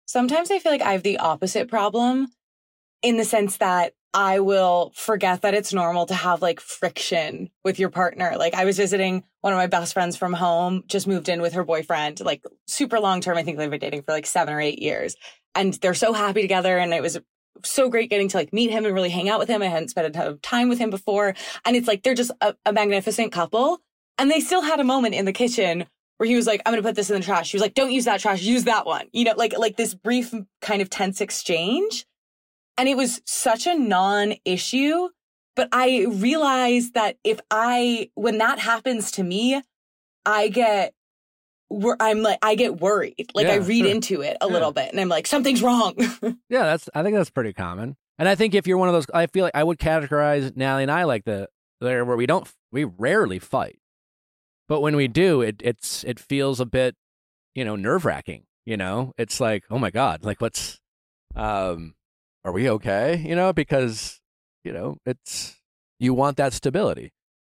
Sometimes 0.05 0.49
I 0.49 0.59
feel 0.59 0.71
like 0.71 0.81
I 0.81 0.93
have 0.93 1.03
the 1.03 1.19
opposite 1.19 1.67
problem 1.67 2.27
in 3.03 3.17
the 3.17 3.25
sense 3.25 3.57
that 3.57 3.93
I 4.13 4.39
will 4.39 4.91
forget 4.95 5.43
that 5.43 5.53
it's 5.53 5.71
normal 5.71 6.07
to 6.07 6.15
have 6.15 6.41
like 6.41 6.59
friction 6.59 7.51
with 7.63 7.77
your 7.77 7.89
partner. 7.89 8.33
Like 8.37 8.55
I 8.55 8.65
was 8.65 8.77
visiting 8.77 9.23
one 9.41 9.53
of 9.53 9.57
my 9.57 9.67
best 9.67 9.93
friends 9.93 10.17
from 10.17 10.33
home, 10.33 10.83
just 10.87 11.05
moved 11.05 11.29
in 11.29 11.41
with 11.41 11.53
her 11.53 11.63
boyfriend, 11.63 12.19
like 12.21 12.43
super 12.65 12.99
long 12.99 13.21
term. 13.21 13.37
I 13.37 13.43
think 13.43 13.57
they've 13.57 13.69
been 13.69 13.79
dating 13.79 14.01
for 14.01 14.11
like 14.11 14.25
seven 14.25 14.53
or 14.53 14.61
eight 14.61 14.79
years 14.79 15.15
and 15.53 15.75
they're 15.75 15.93
so 15.93 16.11
happy 16.11 16.41
together. 16.41 16.79
And 16.79 16.91
it 16.91 17.03
was 17.03 17.19
so 17.63 17.89
great 17.89 18.09
getting 18.09 18.29
to 18.29 18.37
like 18.37 18.51
meet 18.51 18.71
him 18.71 18.85
and 18.85 18.95
really 18.95 19.09
hang 19.09 19.29
out 19.29 19.39
with 19.39 19.49
him. 19.49 19.61
I 19.61 19.67
hadn't 19.67 19.89
spent 19.89 20.07
a 20.07 20.11
ton 20.11 20.27
of 20.27 20.41
time 20.41 20.69
with 20.69 20.79
him 20.79 20.89
before. 20.89 21.35
And 21.65 21.75
it's 21.75 21.87
like, 21.87 22.01
they're 22.01 22.15
just 22.15 22.31
a, 22.41 22.55
a 22.65 22.73
magnificent 22.73 23.31
couple. 23.31 23.79
And 24.19 24.29
they 24.29 24.39
still 24.41 24.61
had 24.61 24.79
a 24.79 24.83
moment 24.83 25.15
in 25.15 25.25
the 25.25 25.33
kitchen 25.33 25.85
where 26.17 26.27
he 26.27 26.35
was 26.35 26.45
like, 26.45 26.61
I'm 26.65 26.73
going 26.73 26.83
to 26.83 26.87
put 26.87 26.95
this 26.95 27.09
in 27.09 27.15
the 27.19 27.25
trash. 27.25 27.47
She 27.49 27.55
was 27.57 27.61
like, 27.61 27.73
don't 27.73 27.91
use 27.91 28.05
that 28.05 28.19
trash. 28.19 28.41
Use 28.41 28.65
that 28.65 28.85
one. 28.85 29.07
You 29.13 29.23
know, 29.23 29.33
like, 29.37 29.57
like 29.57 29.77
this 29.77 29.93
brief 29.93 30.33
kind 30.61 30.81
of 30.81 30.89
tense 30.89 31.21
exchange. 31.21 32.05
And 32.77 32.87
it 32.89 32.97
was 32.97 33.21
such 33.25 33.65
a 33.65 33.75
non 33.75 34.33
issue. 34.45 35.09
But 35.55 35.69
I 35.71 36.05
realized 36.09 36.93
that 36.93 37.17
if 37.23 37.39
I, 37.49 38.09
when 38.15 38.37
that 38.37 38.59
happens 38.59 39.11
to 39.13 39.23
me, 39.23 39.61
I 40.25 40.49
get 40.49 40.93
I'm 41.99 42.21
like 42.23 42.39
I 42.41 42.55
get 42.55 42.79
worried. 42.81 43.29
Like 43.35 43.45
Yeah, 43.47 43.53
I 43.53 43.57
read 43.57 43.83
sure. 43.85 43.91
into 43.91 44.21
it 44.21 44.37
a 44.41 44.47
Yeah. 44.47 44.53
little 44.53 44.71
bit 44.71 44.89
and 44.91 44.99
I'm 44.99 45.07
like 45.09 45.27
something's 45.27 45.61
wrong. 45.61 45.95
Yeah, 46.49 46.63
that's. 46.63 46.89
I 46.95 47.03
think 47.03 47.15
that's 47.15 47.29
pretty 47.29 47.53
common. 47.53 47.95
And 48.17 48.27
I 48.27 48.33
think 48.35 48.55
if 48.55 48.65
you're 48.67 48.77
one 48.77 48.89
of 48.89 48.93
those, 48.93 49.05
I 49.13 49.27
feel 49.27 49.43
like 49.45 49.55
I 49.55 49.63
would 49.63 49.77
categorize 49.77 50.55
Nally 50.57 50.81
and 50.83 50.91
I 50.91 51.03
like 51.03 51.25
the 51.25 51.47
there 51.79 52.03
where 52.05 52.17
we 52.17 52.25
don't, 52.25 52.51
we 52.71 52.83
rarely 52.85 53.37
fight, 53.39 53.78
but 54.69 54.81
when 54.81 54.95
we 54.95 55.07
do, 55.09 55.41
it 55.41 55.61
it's 55.61 56.05
it 56.05 56.19
feels 56.19 56.59
a 56.61 56.65
bit, 56.65 56.95
you 57.55 57.65
know, 57.65 57.75
nerve 57.75 58.05
wracking. 58.05 58.43
You 58.65 58.77
know, 58.77 59.13
it's 59.17 59.41
like, 59.41 59.63
oh 59.71 59.79
my 59.79 59.89
god, 59.89 60.23
like 60.23 60.39
what's, 60.39 60.79
um, 61.35 61.95
are 62.45 62.51
we 62.51 62.69
okay? 62.69 63.17
You 63.17 63.35
know, 63.35 63.51
because 63.51 64.21
you 64.63 64.71
know 64.71 64.97
it's 65.05 65.57
you 65.99 66.13
want 66.13 66.37
that 66.37 66.53
stability. 66.53 67.11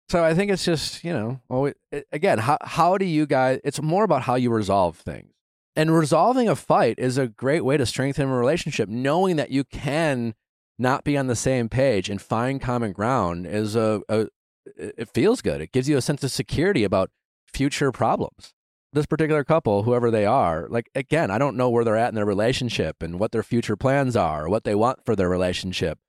So 0.10 0.24
I 0.24 0.34
think 0.34 0.52
it's 0.52 0.64
just 0.64 1.04
you 1.04 1.12
know, 1.12 1.42
always, 1.50 1.74
it, 1.92 2.06
again, 2.12 2.38
how 2.38 2.60
how 2.62 2.98
do 2.98 3.06
you 3.06 3.26
guys? 3.26 3.60
It's 3.64 3.82
more 3.82 4.04
about 4.04 4.22
how 4.22 4.36
you 4.36 4.52
resolve 4.52 4.98
things. 4.98 5.34
And 5.76 5.96
resolving 5.96 6.48
a 6.48 6.56
fight 6.56 7.00
is 7.00 7.18
a 7.18 7.28
great 7.28 7.66
way 7.66 7.78
to 7.78 7.86
strengthen 7.86 8.30
a 8.30 8.36
relationship. 8.36 8.88
Knowing 8.88 9.38
that 9.38 9.50
you 9.50 9.64
can 9.64 10.36
not 10.78 11.04
be 11.04 11.18
on 11.18 11.28
the 11.28 11.36
same 11.36 11.70
page 11.70 12.10
and 12.10 12.22
find 12.22 12.62
common 12.62 12.92
ground 12.92 13.48
is 13.48 13.76
a, 13.76 14.02
a 14.10 14.28
it 14.76 15.10
feels 15.14 15.42
good. 15.42 15.62
It 15.62 15.72
gives 15.72 15.90
you 15.90 15.98
a 15.98 16.02
sense 16.02 16.24
of 16.24 16.32
security 16.32 16.84
about 16.84 17.12
future 17.48 17.92
problems. 17.92 18.54
This 18.92 19.06
particular 19.06 19.44
couple, 19.44 19.84
whoever 19.84 20.10
they 20.10 20.26
are, 20.26 20.68
like 20.68 20.90
again, 20.96 21.30
I 21.30 21.38
don't 21.38 21.56
know 21.56 21.70
where 21.70 21.84
they're 21.84 21.96
at 21.96 22.10
in 22.10 22.16
their 22.16 22.26
relationship 22.26 23.04
and 23.04 23.20
what 23.20 23.32
their 23.32 23.44
future 23.44 23.76
plans 23.76 24.16
are, 24.16 24.46
or 24.46 24.50
what 24.50 24.64
they 24.64 24.74
want 24.74 25.06
for 25.06 25.16
their 25.16 25.30
relationship. 25.30 26.00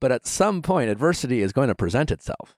But 0.00 0.12
at 0.12 0.26
some 0.26 0.60
point, 0.62 0.90
adversity 0.90 1.40
is 1.40 1.52
going 1.52 1.68
to 1.68 1.74
present 1.74 2.10
itself. 2.10 2.54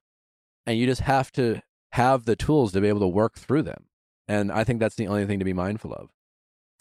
And 0.66 0.76
you 0.76 0.86
just 0.86 1.02
have 1.02 1.30
to 1.32 1.62
have 1.92 2.24
the 2.24 2.36
tools 2.36 2.72
to 2.72 2.80
be 2.80 2.88
able 2.88 3.00
to 3.00 3.08
work 3.08 3.36
through 3.36 3.62
them. 3.62 3.86
And 4.28 4.52
I 4.52 4.64
think 4.64 4.80
that's 4.80 4.96
the 4.96 5.08
only 5.08 5.26
thing 5.26 5.38
to 5.38 5.44
be 5.44 5.52
mindful 5.52 5.92
of. 5.92 6.10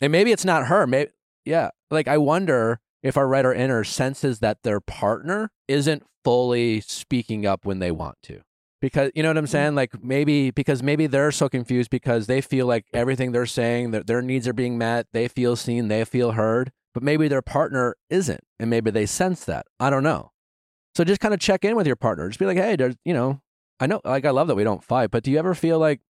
And 0.02 0.12
maybe 0.12 0.32
it's 0.32 0.46
not 0.46 0.68
her. 0.68 0.86
Maybe, 0.86 1.12
yeah. 1.46 1.70
Like, 1.90 2.08
I 2.08 2.18
wonder 2.18 2.80
if 3.02 3.18
our 3.18 3.28
or 3.28 3.54
inner 3.54 3.84
senses 3.84 4.40
that 4.40 4.64
their 4.64 4.80
partner 4.80 5.52
isn't 5.68 6.04
fully 6.24 6.82
speaking 6.82 7.46
up 7.46 7.66
when 7.66 7.80
they 7.80 7.92
want 7.92 8.18
to. 8.24 8.42
Because, 8.82 9.12
you 9.14 9.24
know 9.24 9.30
what 9.30 9.38
I'm 9.38 9.46
mm-hmm. 9.46 9.52
saying? 9.52 9.76
Like, 9.76 10.04
maybe, 10.04 10.52
because 10.52 10.82
maybe 10.82 11.08
they're 11.08 11.32
so 11.32 11.50
confused 11.50 11.90
because 11.90 12.28
they 12.28 12.42
feel 12.42 12.66
like 12.66 12.86
everything 12.94 13.32
they're 13.32 13.46
saying, 13.46 13.92
that 13.92 14.08
their 14.08 14.22
needs 14.22 14.48
are 14.48 14.54
being 14.54 14.78
met, 14.78 15.08
they 15.12 15.28
feel 15.28 15.56
seen, 15.56 15.90
they 15.90 16.06
feel 16.06 16.32
heard, 16.32 16.72
but 16.94 17.04
maybe 17.04 17.28
their 17.28 17.42
partner 17.42 17.96
isn't. 18.10 18.42
And 18.60 18.70
maybe 18.70 18.90
they 18.92 19.06
sense 19.06 19.44
that. 19.46 19.66
I 19.80 19.90
don't 19.90 20.04
know. 20.04 20.32
So 20.96 21.04
just 21.04 21.22
kind 21.22 21.34
of 21.34 21.40
check 21.40 21.66
in 21.66 21.76
with 21.76 21.88
your 21.88 21.96
partner. 21.96 22.28
Just 22.30 22.40
be 22.40 22.46
like, 22.46 22.58
hey, 22.58 22.76
there's, 22.76 22.96
you 23.04 23.14
know, 23.14 23.42
I 23.80 23.88
know, 23.88 24.02
like, 24.04 24.26
I 24.26 24.32
love 24.32 24.48
that 24.48 24.56
we 24.56 24.64
don't 24.64 24.84
fight, 24.84 25.12
but 25.12 25.24
do 25.24 25.32
you 25.32 25.38
ever 25.38 25.54
feel 25.54 25.80
like, 25.80 26.02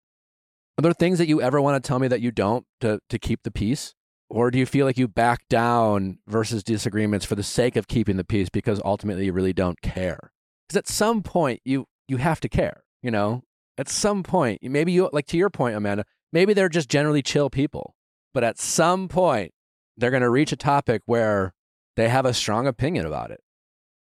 are 0.77 0.81
there 0.81 0.93
things 0.93 1.17
that 1.17 1.27
you 1.27 1.41
ever 1.41 1.59
want 1.59 1.83
to 1.83 1.87
tell 1.87 1.99
me 1.99 2.07
that 2.07 2.21
you 2.21 2.31
don't 2.31 2.65
to, 2.79 2.99
to 3.09 3.19
keep 3.19 3.43
the 3.43 3.51
peace? 3.51 3.95
Or 4.29 4.51
do 4.51 4.59
you 4.59 4.65
feel 4.65 4.85
like 4.85 4.97
you 4.97 5.07
back 5.07 5.47
down 5.49 6.19
versus 6.27 6.63
disagreements 6.63 7.25
for 7.25 7.35
the 7.35 7.43
sake 7.43 7.75
of 7.75 7.87
keeping 7.87 8.15
the 8.15 8.23
peace 8.23 8.47
because 8.49 8.79
ultimately 8.85 9.25
you 9.25 9.33
really 9.33 9.53
don't 9.53 9.81
care? 9.81 10.31
Because 10.67 10.77
at 10.77 10.87
some 10.87 11.23
point 11.23 11.61
you 11.65 11.87
you 12.09 12.17
have 12.17 12.39
to 12.41 12.49
care, 12.49 12.83
you 13.01 13.11
know? 13.11 13.43
At 13.77 13.87
some 13.87 14.23
point, 14.23 14.61
maybe 14.61 14.91
you 14.91 15.09
like 15.13 15.27
to 15.27 15.37
your 15.37 15.49
point, 15.49 15.75
Amanda, 15.75 16.05
maybe 16.33 16.53
they're 16.53 16.69
just 16.69 16.89
generally 16.89 17.21
chill 17.21 17.49
people. 17.49 17.95
But 18.33 18.43
at 18.43 18.59
some 18.59 19.07
point, 19.07 19.53
they're 19.95 20.11
gonna 20.11 20.29
reach 20.29 20.51
a 20.51 20.57
topic 20.57 21.01
where 21.05 21.53
they 21.95 22.09
have 22.09 22.25
a 22.25 22.33
strong 22.33 22.67
opinion 22.67 23.05
about 23.05 23.31
it. 23.31 23.41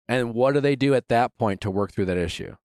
And 0.09 0.35
what 0.35 0.55
do 0.55 0.61
they 0.61 0.77
do 0.77 0.95
at 0.95 1.09
that 1.09 1.37
point 1.37 1.61
to 1.63 1.71
work 1.71 1.93
through 1.93 2.07
that 2.07 2.17
issue? 2.17 2.57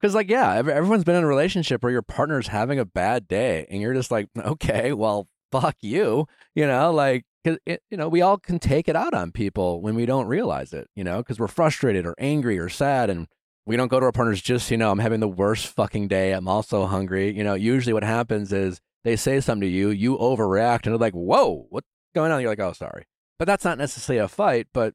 Because, 0.00 0.14
like, 0.14 0.28
yeah, 0.28 0.54
everyone's 0.54 1.04
been 1.04 1.14
in 1.16 1.24
a 1.24 1.28
relationship 1.28 1.82
where 1.82 1.92
your 1.92 2.02
partner's 2.02 2.48
having 2.48 2.78
a 2.78 2.84
bad 2.84 3.26
day, 3.26 3.66
and 3.70 3.80
you're 3.80 3.94
just 3.94 4.10
like, 4.10 4.28
okay, 4.38 4.92
well, 4.92 5.28
fuck 5.50 5.76
you, 5.80 6.26
you 6.54 6.66
know, 6.66 6.92
like, 6.92 7.24
cause 7.44 7.58
it, 7.64 7.82
you 7.90 7.96
know, 7.96 8.08
we 8.08 8.20
all 8.20 8.36
can 8.36 8.58
take 8.58 8.88
it 8.88 8.96
out 8.96 9.14
on 9.14 9.30
people 9.30 9.80
when 9.80 9.94
we 9.94 10.04
don't 10.04 10.26
realize 10.26 10.72
it, 10.72 10.88
you 10.94 11.04
know, 11.04 11.18
because 11.18 11.38
we're 11.38 11.46
frustrated 11.46 12.04
or 12.04 12.14
angry 12.18 12.58
or 12.58 12.68
sad, 12.68 13.08
and 13.08 13.28
we 13.66 13.76
don't 13.76 13.88
go 13.88 13.98
to 13.98 14.06
our 14.06 14.12
partners 14.12 14.42
just, 14.42 14.70
you 14.70 14.76
know, 14.76 14.90
I'm 14.90 14.98
having 14.98 15.20
the 15.20 15.28
worst 15.28 15.66
fucking 15.68 16.08
day. 16.08 16.32
I'm 16.32 16.48
also 16.48 16.86
hungry. 16.86 17.34
You 17.34 17.44
know, 17.44 17.54
usually 17.54 17.92
what 17.92 18.04
happens 18.04 18.52
is 18.52 18.80
they 19.04 19.16
say 19.16 19.40
something 19.40 19.68
to 19.68 19.74
you, 19.74 19.90
you 19.90 20.16
overreact, 20.18 20.84
and 20.84 20.92
they're 20.92 20.98
like, 20.98 21.14
whoa, 21.14 21.66
what's 21.70 21.88
going 22.14 22.30
on? 22.30 22.40
You're 22.40 22.50
like, 22.50 22.60
oh, 22.60 22.72
sorry. 22.72 23.04
But 23.38 23.46
that's 23.46 23.64
not 23.64 23.78
necessarily 23.78 24.22
a 24.22 24.28
fight, 24.28 24.68
but 24.72 24.94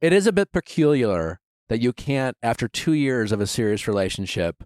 it 0.00 0.12
is 0.12 0.26
a 0.26 0.32
bit 0.32 0.52
peculiar 0.52 1.40
that 1.68 1.80
you 1.80 1.92
can't, 1.92 2.36
after 2.42 2.68
two 2.68 2.92
years 2.92 3.32
of 3.32 3.40
a 3.40 3.46
serious 3.46 3.88
relationship, 3.88 4.62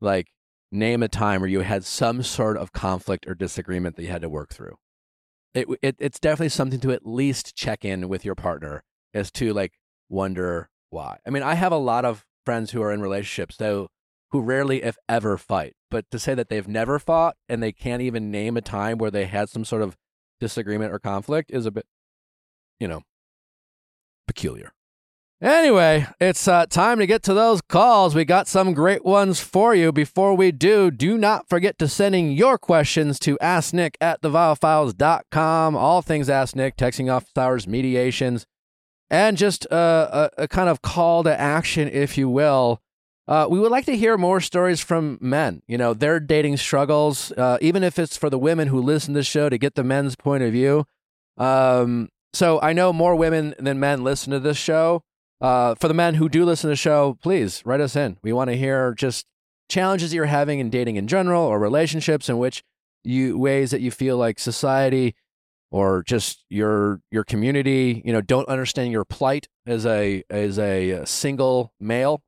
like 0.00 0.28
name 0.70 1.02
a 1.02 1.08
time 1.08 1.40
where 1.40 1.50
you 1.50 1.60
had 1.60 1.84
some 1.84 2.22
sort 2.22 2.56
of 2.56 2.72
conflict 2.72 3.26
or 3.26 3.34
disagreement 3.34 3.96
that 3.96 4.02
you 4.02 4.08
had 4.08 4.22
to 4.22 4.28
work 4.28 4.52
through. 4.52 4.76
It, 5.54 5.66
it 5.82 5.96
it's 5.98 6.20
definitely 6.20 6.50
something 6.50 6.80
to 6.80 6.92
at 6.92 7.06
least 7.06 7.56
check 7.56 7.84
in 7.84 8.08
with 8.08 8.24
your 8.24 8.34
partner 8.34 8.84
as 9.14 9.30
to 9.32 9.52
like 9.52 9.72
wonder 10.08 10.68
why. 10.90 11.18
I 11.26 11.30
mean, 11.30 11.42
I 11.42 11.54
have 11.54 11.72
a 11.72 11.78
lot 11.78 12.04
of 12.04 12.24
friends 12.48 12.70
who 12.70 12.80
are 12.80 12.90
in 12.90 13.02
relationships 13.02 13.58
though 13.58 13.88
who 14.30 14.40
rarely, 14.40 14.82
if 14.82 14.96
ever, 15.06 15.36
fight. 15.36 15.74
But 15.90 16.10
to 16.12 16.18
say 16.18 16.34
that 16.34 16.48
they've 16.48 16.66
never 16.66 16.98
fought 16.98 17.36
and 17.46 17.62
they 17.62 17.72
can't 17.72 18.00
even 18.00 18.30
name 18.30 18.56
a 18.56 18.62
time 18.62 18.96
where 18.96 19.10
they 19.10 19.26
had 19.26 19.50
some 19.50 19.66
sort 19.66 19.82
of 19.82 19.98
disagreement 20.40 20.90
or 20.90 20.98
conflict 20.98 21.50
is 21.50 21.66
a 21.66 21.70
bit, 21.70 21.84
you 22.80 22.88
know, 22.88 23.02
peculiar. 24.26 24.72
Anyway, 25.42 26.06
it's 26.18 26.48
uh, 26.48 26.64
time 26.64 26.98
to 27.00 27.06
get 27.06 27.22
to 27.24 27.34
those 27.34 27.60
calls. 27.68 28.14
We 28.14 28.24
got 28.24 28.48
some 28.48 28.72
great 28.72 29.04
ones 29.04 29.40
for 29.40 29.74
you. 29.74 29.92
Before 29.92 30.34
we 30.34 30.50
do, 30.50 30.90
do 30.90 31.18
not 31.18 31.50
forget 31.50 31.78
to 31.80 31.86
sending 31.86 32.32
your 32.32 32.56
questions 32.56 33.18
to 33.20 33.36
asknick 33.42 33.96
at 34.00 34.22
theviallfiles.com. 34.22 35.76
All 35.76 36.00
things 36.00 36.30
Ask 36.30 36.56
Nick, 36.56 36.78
texting 36.78 37.12
office 37.12 37.36
hours, 37.36 37.68
mediations, 37.68 38.46
and 39.10 39.36
just 39.36 39.70
uh, 39.72 40.28
a, 40.38 40.42
a 40.44 40.48
kind 40.48 40.68
of 40.68 40.82
call 40.82 41.22
to 41.24 41.40
action, 41.40 41.88
if 41.88 42.18
you 42.18 42.28
will. 42.28 42.80
Uh, 43.26 43.46
we 43.48 43.60
would 43.60 43.70
like 43.70 43.84
to 43.84 43.96
hear 43.96 44.16
more 44.16 44.40
stories 44.40 44.80
from 44.80 45.18
men, 45.20 45.62
you 45.66 45.76
know, 45.76 45.92
their 45.92 46.18
dating 46.18 46.56
struggles, 46.56 47.30
uh, 47.32 47.58
even 47.60 47.82
if 47.82 47.98
it's 47.98 48.16
for 48.16 48.30
the 48.30 48.38
women 48.38 48.68
who 48.68 48.80
listen 48.80 49.12
to 49.12 49.20
the 49.20 49.24
show 49.24 49.50
to 49.50 49.58
get 49.58 49.74
the 49.74 49.84
men's 49.84 50.16
point 50.16 50.42
of 50.42 50.50
view. 50.50 50.86
Um, 51.36 52.08
so 52.32 52.58
I 52.60 52.72
know 52.72 52.92
more 52.92 53.14
women 53.14 53.54
than 53.58 53.78
men 53.78 54.02
listen 54.02 54.32
to 54.32 54.40
this 54.40 54.56
show. 54.56 55.02
Uh, 55.40 55.74
for 55.74 55.88
the 55.88 55.94
men 55.94 56.14
who 56.14 56.28
do 56.28 56.44
listen 56.44 56.68
to 56.68 56.72
the 56.72 56.76
show, 56.76 57.18
please 57.22 57.62
write 57.64 57.80
us 57.80 57.94
in. 57.94 58.16
We 58.22 58.32
want 58.32 58.48
to 58.48 58.56
hear 58.56 58.94
just 58.94 59.26
challenges 59.68 60.14
you're 60.14 60.24
having 60.24 60.58
in 60.58 60.70
dating 60.70 60.96
in 60.96 61.06
general 61.06 61.42
or 61.42 61.58
relationships 61.58 62.28
in 62.28 62.38
which 62.38 62.62
you 63.04 63.38
ways 63.38 63.70
that 63.70 63.80
you 63.80 63.90
feel 63.90 64.16
like 64.16 64.38
society 64.38 65.14
or 65.70 66.02
just 66.02 66.44
your 66.48 67.00
your 67.10 67.24
community, 67.24 68.02
you 68.04 68.12
know, 68.12 68.20
don't 68.20 68.48
understand 68.48 68.92
your 68.92 69.04
plight 69.04 69.48
as 69.66 69.84
a 69.84 70.22
as 70.30 70.58
a 70.58 71.04
single 71.04 71.72
male, 71.78 72.22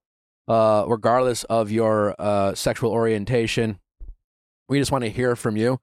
uh, 0.49 0.85
regardless 0.87 1.45
of 1.45 1.71
your 1.71 2.15
uh, 2.19 2.55
sexual 2.55 2.93
orientation. 2.93 3.79
We 4.69 4.79
just 4.79 4.93
want 4.93 5.05
to 5.05 5.11
hear 5.11 5.37
from 5.37 5.57
you. 5.57 5.81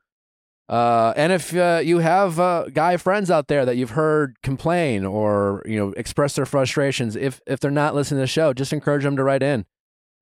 Uh, 0.69 1.13
and 1.15 1.31
if 1.31 1.55
uh, 1.55 1.79
you 1.83 1.99
have 1.99 2.39
uh, 2.39 2.65
guy 2.73 2.97
friends 2.97 3.31
out 3.31 3.47
there 3.47 3.65
that 3.65 3.77
you've 3.77 3.91
heard 3.91 4.35
complain 4.43 5.05
or 5.05 5.63
you 5.65 5.77
know 5.77 5.93
express 5.95 6.35
their 6.35 6.45
frustrations, 6.45 7.15
if 7.15 7.41
if 7.47 7.59
they're 7.59 7.71
not 7.71 7.95
listening 7.95 8.17
to 8.17 8.23
the 8.23 8.27
show, 8.27 8.53
just 8.53 8.73
encourage 8.73 9.03
them 9.03 9.15
to 9.15 9.23
write 9.23 9.43
in 9.43 9.65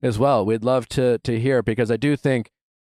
as 0.01 0.19
well. 0.19 0.45
We'd 0.45 0.63
love 0.63 0.87
to 0.89 1.17
to 1.19 1.39
hear 1.39 1.63
because 1.63 1.89
I 1.89 1.97
do 1.97 2.15
think 2.15 2.51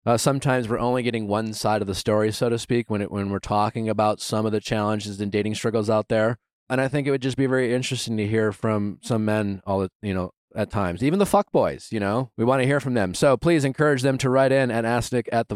uh, 0.06 0.18
sometimes 0.18 0.68
we're 0.70 0.80
only 0.80 1.04
getting 1.04 1.28
one 1.28 1.54
side 1.54 1.82
of 1.82 1.88
the 1.88 1.96
story, 1.96 2.32
so 2.32 2.50
to 2.50 2.58
speak, 2.58 2.90
when 2.90 3.02
it 3.02 3.12
when 3.12 3.30
we're 3.30 3.40
talking 3.40 3.90
about 3.90 4.22
some 4.22 4.46
of 4.46 4.52
the 4.52 4.62
challenges 4.62 5.20
and 5.20 5.32
dating 5.32 5.56
struggles 5.56 5.90
out 5.90 6.08
there. 6.08 6.38
And 6.70 6.80
I 6.80 6.88
think 6.88 7.08
it 7.08 7.12
would 7.12 7.22
just 7.22 7.38
be 7.38 7.48
very 7.48 7.74
interesting 7.74 8.16
to 8.18 8.28
hear 8.28 8.52
from 8.52 9.00
some 9.02 9.26
men 9.26 9.62
all 9.66 9.88
you 10.02 10.14
know 10.14 10.32
at 10.56 10.72
times, 10.72 11.04
even 11.04 11.20
the 11.20 11.26
fuck 11.26 11.52
boys. 11.52 11.90
You 11.92 12.00
know, 12.00 12.32
we 12.38 12.46
want 12.46 12.62
to 12.62 12.66
hear 12.66 12.80
from 12.80 12.94
them. 12.94 13.14
So 13.14 13.38
please 13.38 13.66
encourage 13.66 14.02
them 14.02 14.18
to 14.20 14.30
write 14.30 14.52
in 14.52 14.72
at 14.72 14.86
asknick 14.86 15.28
at 15.32 15.48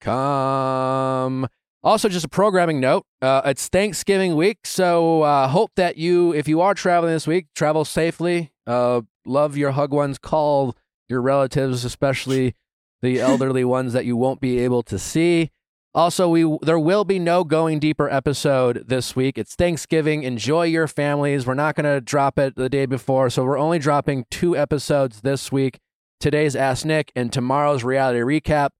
com. 0.00 1.48
Also, 1.82 2.08
just 2.08 2.24
a 2.24 2.28
programming 2.28 2.80
note 2.80 3.04
uh, 3.20 3.42
it's 3.44 3.68
Thanksgiving 3.68 4.36
week, 4.36 4.58
so 4.64 5.22
uh, 5.22 5.48
hope 5.48 5.72
that 5.76 5.98
you, 5.98 6.32
if 6.32 6.48
you 6.48 6.60
are 6.62 6.74
traveling 6.74 7.12
this 7.12 7.26
week, 7.26 7.46
travel 7.54 7.84
safely. 7.84 8.52
Uh, 8.66 9.02
love 9.26 9.56
your 9.56 9.72
hug 9.72 9.92
ones, 9.92 10.18
call 10.18 10.74
your 11.08 11.20
relatives, 11.20 11.84
especially 11.84 12.54
the 13.04 13.20
elderly 13.20 13.64
ones 13.64 13.92
that 13.92 14.06
you 14.06 14.16
won't 14.16 14.40
be 14.40 14.58
able 14.58 14.82
to 14.82 14.98
see. 14.98 15.50
Also, 15.94 16.28
we 16.28 16.58
there 16.62 16.78
will 16.78 17.04
be 17.04 17.20
no 17.20 17.44
going 17.44 17.78
deeper 17.78 18.08
episode 18.10 18.84
this 18.88 19.14
week. 19.14 19.38
It's 19.38 19.54
Thanksgiving. 19.54 20.24
Enjoy 20.24 20.64
your 20.64 20.88
families. 20.88 21.46
We're 21.46 21.54
not 21.54 21.76
going 21.76 21.84
to 21.84 22.00
drop 22.00 22.36
it 22.36 22.56
the 22.56 22.68
day 22.68 22.86
before, 22.86 23.30
so 23.30 23.44
we're 23.44 23.58
only 23.58 23.78
dropping 23.78 24.24
two 24.30 24.56
episodes 24.56 25.20
this 25.20 25.52
week. 25.52 25.78
Today's 26.18 26.56
Ask 26.56 26.84
Nick 26.84 27.12
and 27.14 27.32
tomorrow's 27.32 27.84
reality 27.84 28.18
recap. 28.20 28.70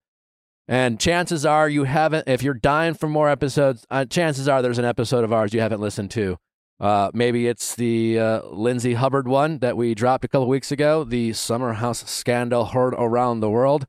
And 0.67 0.99
chances 0.99 1.45
are 1.45 1.69
you 1.69 1.83
haven't, 1.83 2.27
if 2.27 2.41
you're 2.41 2.55
dying 2.55 2.95
for 2.95 3.07
more 3.07 3.29
episodes, 3.29 3.85
uh, 3.91 4.03
chances 4.05 4.47
are 4.47 4.63
there's 4.63 4.79
an 4.79 4.85
episode 4.85 5.23
of 5.23 5.31
ours 5.31 5.53
you 5.53 5.61
haven't 5.61 5.79
listened 5.79 6.09
to. 6.11 6.37
Uh, 6.79 7.11
maybe 7.13 7.47
it's 7.47 7.75
the 7.75 8.19
uh, 8.19 8.41
Lindsay 8.47 8.95
Hubbard 8.95 9.27
one 9.27 9.59
that 9.59 9.77
we 9.77 9.93
dropped 9.93 10.25
a 10.25 10.27
couple 10.27 10.47
weeks 10.47 10.71
ago, 10.71 11.03
the 11.03 11.31
Summer 11.33 11.73
House 11.73 12.09
scandal 12.09 12.65
heard 12.65 12.95
around 12.95 13.39
the 13.39 13.49
world. 13.49 13.85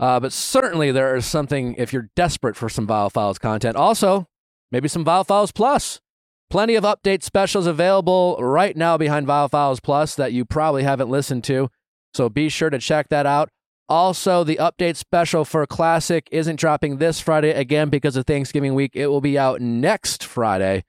Uh, 0.00 0.20
but 0.20 0.32
certainly 0.32 0.92
there 0.92 1.16
is 1.16 1.26
something 1.26 1.74
if 1.76 1.92
you're 1.92 2.10
desperate 2.14 2.56
for 2.56 2.68
some 2.68 2.86
Viall 2.86 3.10
Files 3.10 3.38
content. 3.38 3.76
Also, 3.76 4.28
maybe 4.70 4.88
some 4.88 5.04
Viall 5.04 5.26
Files 5.26 5.52
Plus. 5.52 6.00
Plenty 6.50 6.76
of 6.76 6.84
update 6.84 7.22
specials 7.22 7.66
available 7.66 8.36
right 8.40 8.76
now 8.76 8.96
behind 8.96 9.26
Viall 9.26 9.50
Files 9.50 9.80
Plus 9.80 10.14
that 10.14 10.32
you 10.32 10.44
probably 10.44 10.82
haven't 10.82 11.10
listened 11.10 11.44
to. 11.44 11.68
So 12.14 12.28
be 12.28 12.48
sure 12.48 12.70
to 12.70 12.78
check 12.78 13.08
that 13.08 13.26
out. 13.26 13.50
Also, 13.88 14.44
the 14.44 14.56
update 14.56 14.96
special 14.96 15.44
for 15.44 15.66
Classic 15.66 16.28
isn't 16.30 16.56
dropping 16.56 16.98
this 16.98 17.20
Friday 17.20 17.50
again 17.50 17.88
because 17.88 18.16
of 18.16 18.26
Thanksgiving 18.26 18.74
week. 18.74 18.92
It 18.94 19.08
will 19.08 19.20
be 19.20 19.38
out 19.38 19.60
next 19.60 20.22
Friday 20.22 20.84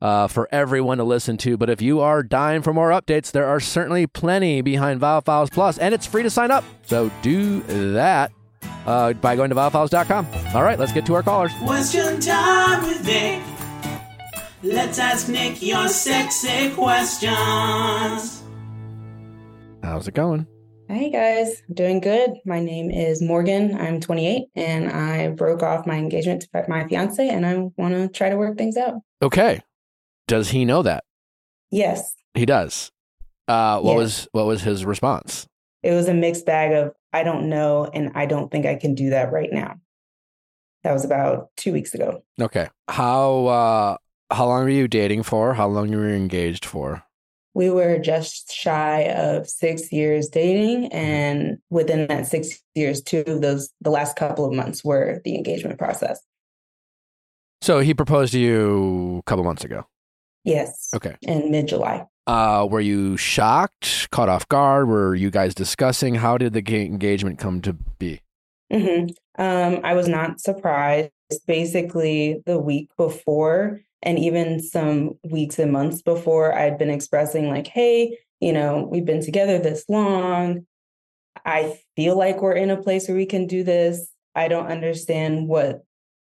uh, 0.00 0.28
for 0.28 0.48
everyone 0.52 0.98
to 0.98 1.04
listen 1.04 1.36
to. 1.38 1.56
But 1.56 1.70
if 1.70 1.82
you 1.82 2.00
are 2.00 2.22
dying 2.22 2.62
for 2.62 2.72
more 2.72 2.90
updates, 2.90 3.32
there 3.32 3.46
are 3.46 3.60
certainly 3.60 4.06
plenty 4.06 4.60
behind 4.60 5.00
Viall 5.00 5.24
Files 5.24 5.50
Plus, 5.50 5.76
and 5.78 5.92
it's 5.92 6.06
free 6.06 6.22
to 6.22 6.30
sign 6.30 6.50
up. 6.50 6.64
So 6.84 7.10
do 7.22 7.60
that 7.62 8.30
uh, 8.86 9.12
by 9.14 9.36
going 9.36 9.50
to 9.50 9.56
viallfiles.com. 9.56 10.26
All 10.54 10.62
right, 10.62 10.78
let's 10.78 10.92
get 10.92 11.04
to 11.06 11.14
our 11.14 11.22
callers. 11.22 11.52
Question 11.64 12.20
time 12.20 12.82
with 12.84 13.04
Nick. 13.04 13.42
Let's 14.62 14.98
ask 14.98 15.28
Nick 15.28 15.62
your 15.62 15.86
sexy 15.88 16.70
questions. 16.70 18.42
How's 19.82 20.08
it 20.08 20.14
going? 20.14 20.46
Hey 20.88 21.10
guys, 21.10 21.62
I'm 21.68 21.74
doing 21.74 22.00
good. 22.00 22.30
My 22.44 22.60
name 22.60 22.90
is 22.90 23.20
Morgan. 23.20 23.76
I'm 23.76 24.00
28 24.00 24.44
and 24.54 24.88
I 24.90 25.28
broke 25.28 25.62
off 25.62 25.84
my 25.86 25.96
engagement 25.96 26.42
to 26.52 26.64
my 26.68 26.86
fiance 26.86 27.28
and 27.28 27.44
I 27.44 27.56
want 27.76 27.94
to 27.94 28.08
try 28.08 28.28
to 28.30 28.36
work 28.36 28.56
things 28.56 28.76
out. 28.76 28.94
Okay. 29.20 29.62
Does 30.28 30.50
he 30.50 30.64
know 30.64 30.82
that? 30.82 31.02
Yes. 31.70 32.14
He 32.34 32.46
does. 32.46 32.92
Uh, 33.48 33.80
what 33.80 33.92
Yes. 33.94 33.98
was 33.98 34.28
what 34.32 34.46
was 34.46 34.62
his 34.62 34.84
response? 34.84 35.46
It 35.82 35.90
was 35.92 36.08
a 36.08 36.14
mixed 36.14 36.46
bag 36.46 36.72
of 36.72 36.92
I 37.16 37.22
don't 37.22 37.48
know 37.48 37.88
and 37.90 38.12
I 38.14 38.26
don't 38.26 38.50
think 38.50 38.66
I 38.66 38.74
can 38.74 38.94
do 38.94 39.08
that 39.10 39.32
right 39.32 39.48
now. 39.50 39.76
That 40.84 40.92
was 40.92 41.02
about 41.02 41.48
2 41.56 41.72
weeks 41.72 41.94
ago. 41.94 42.22
Okay. 42.38 42.68
How 42.88 43.46
uh, 43.46 43.96
how 44.30 44.46
long 44.46 44.64
were 44.64 44.68
you 44.68 44.86
dating 44.86 45.22
for? 45.22 45.54
How 45.54 45.66
long 45.66 45.90
were 45.90 46.08
you 46.08 46.14
engaged 46.14 46.66
for? 46.66 47.02
We 47.54 47.70
were 47.70 47.98
just 47.98 48.52
shy 48.52 49.04
of 49.04 49.48
6 49.48 49.90
years 49.92 50.28
dating 50.28 50.92
and 50.92 51.56
within 51.70 52.06
that 52.08 52.26
6 52.26 52.62
years 52.74 53.02
two 53.02 53.24
of 53.26 53.40
those 53.40 53.70
the 53.80 53.90
last 53.90 54.14
couple 54.14 54.44
of 54.44 54.52
months 54.52 54.84
were 54.84 55.22
the 55.24 55.36
engagement 55.36 55.78
process. 55.78 56.20
So 57.62 57.80
he 57.80 57.94
proposed 57.94 58.32
to 58.34 58.38
you 58.38 59.20
a 59.20 59.22
couple 59.22 59.42
months 59.42 59.64
ago. 59.64 59.86
Yes. 60.44 60.90
Okay. 60.94 61.16
In 61.22 61.50
mid-July. 61.50 62.04
Uh, 62.26 62.66
were 62.68 62.80
you 62.80 63.16
shocked, 63.16 64.10
caught 64.10 64.28
off 64.28 64.48
guard? 64.48 64.88
Were 64.88 65.14
you 65.14 65.30
guys 65.30 65.54
discussing? 65.54 66.16
How 66.16 66.36
did 66.38 66.54
the 66.54 66.84
engagement 66.84 67.38
come 67.38 67.60
to 67.62 67.72
be? 67.72 68.20
hmm 68.72 69.06
Um, 69.38 69.80
I 69.84 69.94
was 69.94 70.08
not 70.08 70.40
surprised. 70.40 71.10
Basically, 71.46 72.42
the 72.46 72.58
week 72.58 72.88
before, 72.96 73.80
and 74.02 74.18
even 74.18 74.60
some 74.60 75.18
weeks 75.28 75.58
and 75.58 75.72
months 75.72 76.02
before, 76.02 76.52
I'd 76.52 76.78
been 76.78 76.90
expressing, 76.90 77.48
like, 77.48 77.66
hey, 77.66 78.18
you 78.40 78.52
know, 78.52 78.88
we've 78.90 79.04
been 79.04 79.22
together 79.22 79.58
this 79.58 79.84
long. 79.88 80.66
I 81.44 81.78
feel 81.96 82.16
like 82.16 82.42
we're 82.42 82.52
in 82.52 82.70
a 82.70 82.82
place 82.82 83.08
where 83.08 83.16
we 83.16 83.26
can 83.26 83.46
do 83.46 83.62
this. 83.62 84.08
I 84.34 84.48
don't 84.48 84.66
understand 84.66 85.48
what 85.48 85.84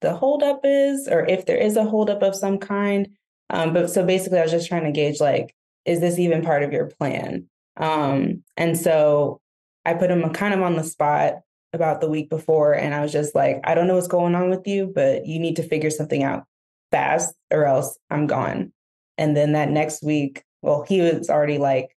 the 0.01 0.13
holdup 0.13 0.61
is, 0.63 1.07
or 1.07 1.25
if 1.25 1.45
there 1.45 1.57
is 1.57 1.75
a 1.75 1.85
holdup 1.85 2.21
of 2.23 2.35
some 2.35 2.57
kind. 2.57 3.09
Um, 3.49 3.73
but 3.73 3.89
so 3.89 4.05
basically, 4.05 4.39
I 4.39 4.43
was 4.43 4.51
just 4.51 4.67
trying 4.67 4.85
to 4.85 4.91
gauge, 4.91 5.19
like, 5.19 5.55
is 5.85 5.99
this 5.99 6.19
even 6.19 6.43
part 6.43 6.63
of 6.63 6.71
your 6.71 6.87
plan? 6.87 7.47
Um, 7.77 8.43
and 8.57 8.77
so 8.77 9.41
I 9.85 9.93
put 9.93 10.11
him 10.11 10.27
kind 10.31 10.53
of 10.53 10.61
on 10.61 10.75
the 10.75 10.83
spot 10.83 11.35
about 11.73 12.01
the 12.01 12.09
week 12.09 12.29
before 12.29 12.73
and 12.73 12.93
I 12.93 13.01
was 13.01 13.11
just 13.11 13.33
like, 13.33 13.59
I 13.63 13.73
don't 13.73 13.87
know 13.87 13.95
what's 13.95 14.07
going 14.07 14.35
on 14.35 14.49
with 14.49 14.67
you, 14.67 14.91
but 14.93 15.25
you 15.25 15.39
need 15.39 15.55
to 15.55 15.63
figure 15.63 15.89
something 15.89 16.23
out 16.23 16.43
fast 16.91 17.33
or 17.51 17.65
else 17.65 17.97
I'm 18.09 18.27
gone. 18.27 18.71
And 19.17 19.35
then 19.35 19.53
that 19.53 19.69
next 19.69 20.03
week, 20.03 20.43
well, 20.61 20.85
he 20.87 21.01
was 21.01 21.29
already 21.29 21.57
like, 21.57 21.89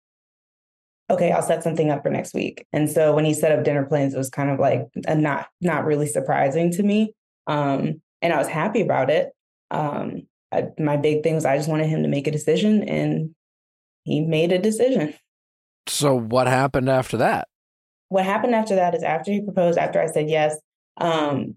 okay, 1.11 1.33
I'll 1.33 1.43
set 1.43 1.63
something 1.63 1.91
up 1.91 2.03
for 2.03 2.11
next 2.11 2.35
week. 2.35 2.67
And 2.73 2.89
so 2.91 3.15
when 3.15 3.25
he 3.25 3.35
set 3.35 3.53
up 3.53 3.65
dinner 3.65 3.85
plans, 3.85 4.15
it 4.15 4.19
was 4.19 4.31
kind 4.31 4.51
of 4.51 4.59
like 4.59 4.87
a 5.07 5.15
not 5.15 5.49
not 5.61 5.85
really 5.85 6.07
surprising 6.07 6.73
to 6.73 6.83
me. 6.83 7.13
Um, 7.47 8.01
and 8.23 8.33
I 8.33 8.39
was 8.39 8.49
happy 8.49 8.81
about 8.81 9.11
it. 9.11 9.33
Um, 9.71 10.23
I, 10.51 10.69
my 10.79 10.97
big 10.97 11.23
thing 11.23 11.35
was 11.35 11.45
I 11.45 11.57
just 11.57 11.69
wanted 11.69 11.89
him 11.89 12.03
to 12.03 12.09
make 12.09 12.27
a 12.27 12.31
decision 12.31 12.89
and 12.89 13.35
he 14.05 14.21
made 14.21 14.53
a 14.53 14.59
decision. 14.59 15.15
So 15.87 16.15
what 16.15 16.47
happened 16.47 16.89
after 16.89 17.19
that? 17.19 17.49
what 18.15 18.25
happened 18.25 18.55
after 18.55 18.77
that 18.77 18.95
is 18.95 19.03
after 19.03 19.33
he 19.33 19.41
proposed, 19.41 19.77
after 19.77 20.01
I 20.01 20.07
said 20.07 20.31
yes, 20.31 20.57
um, 20.99 21.57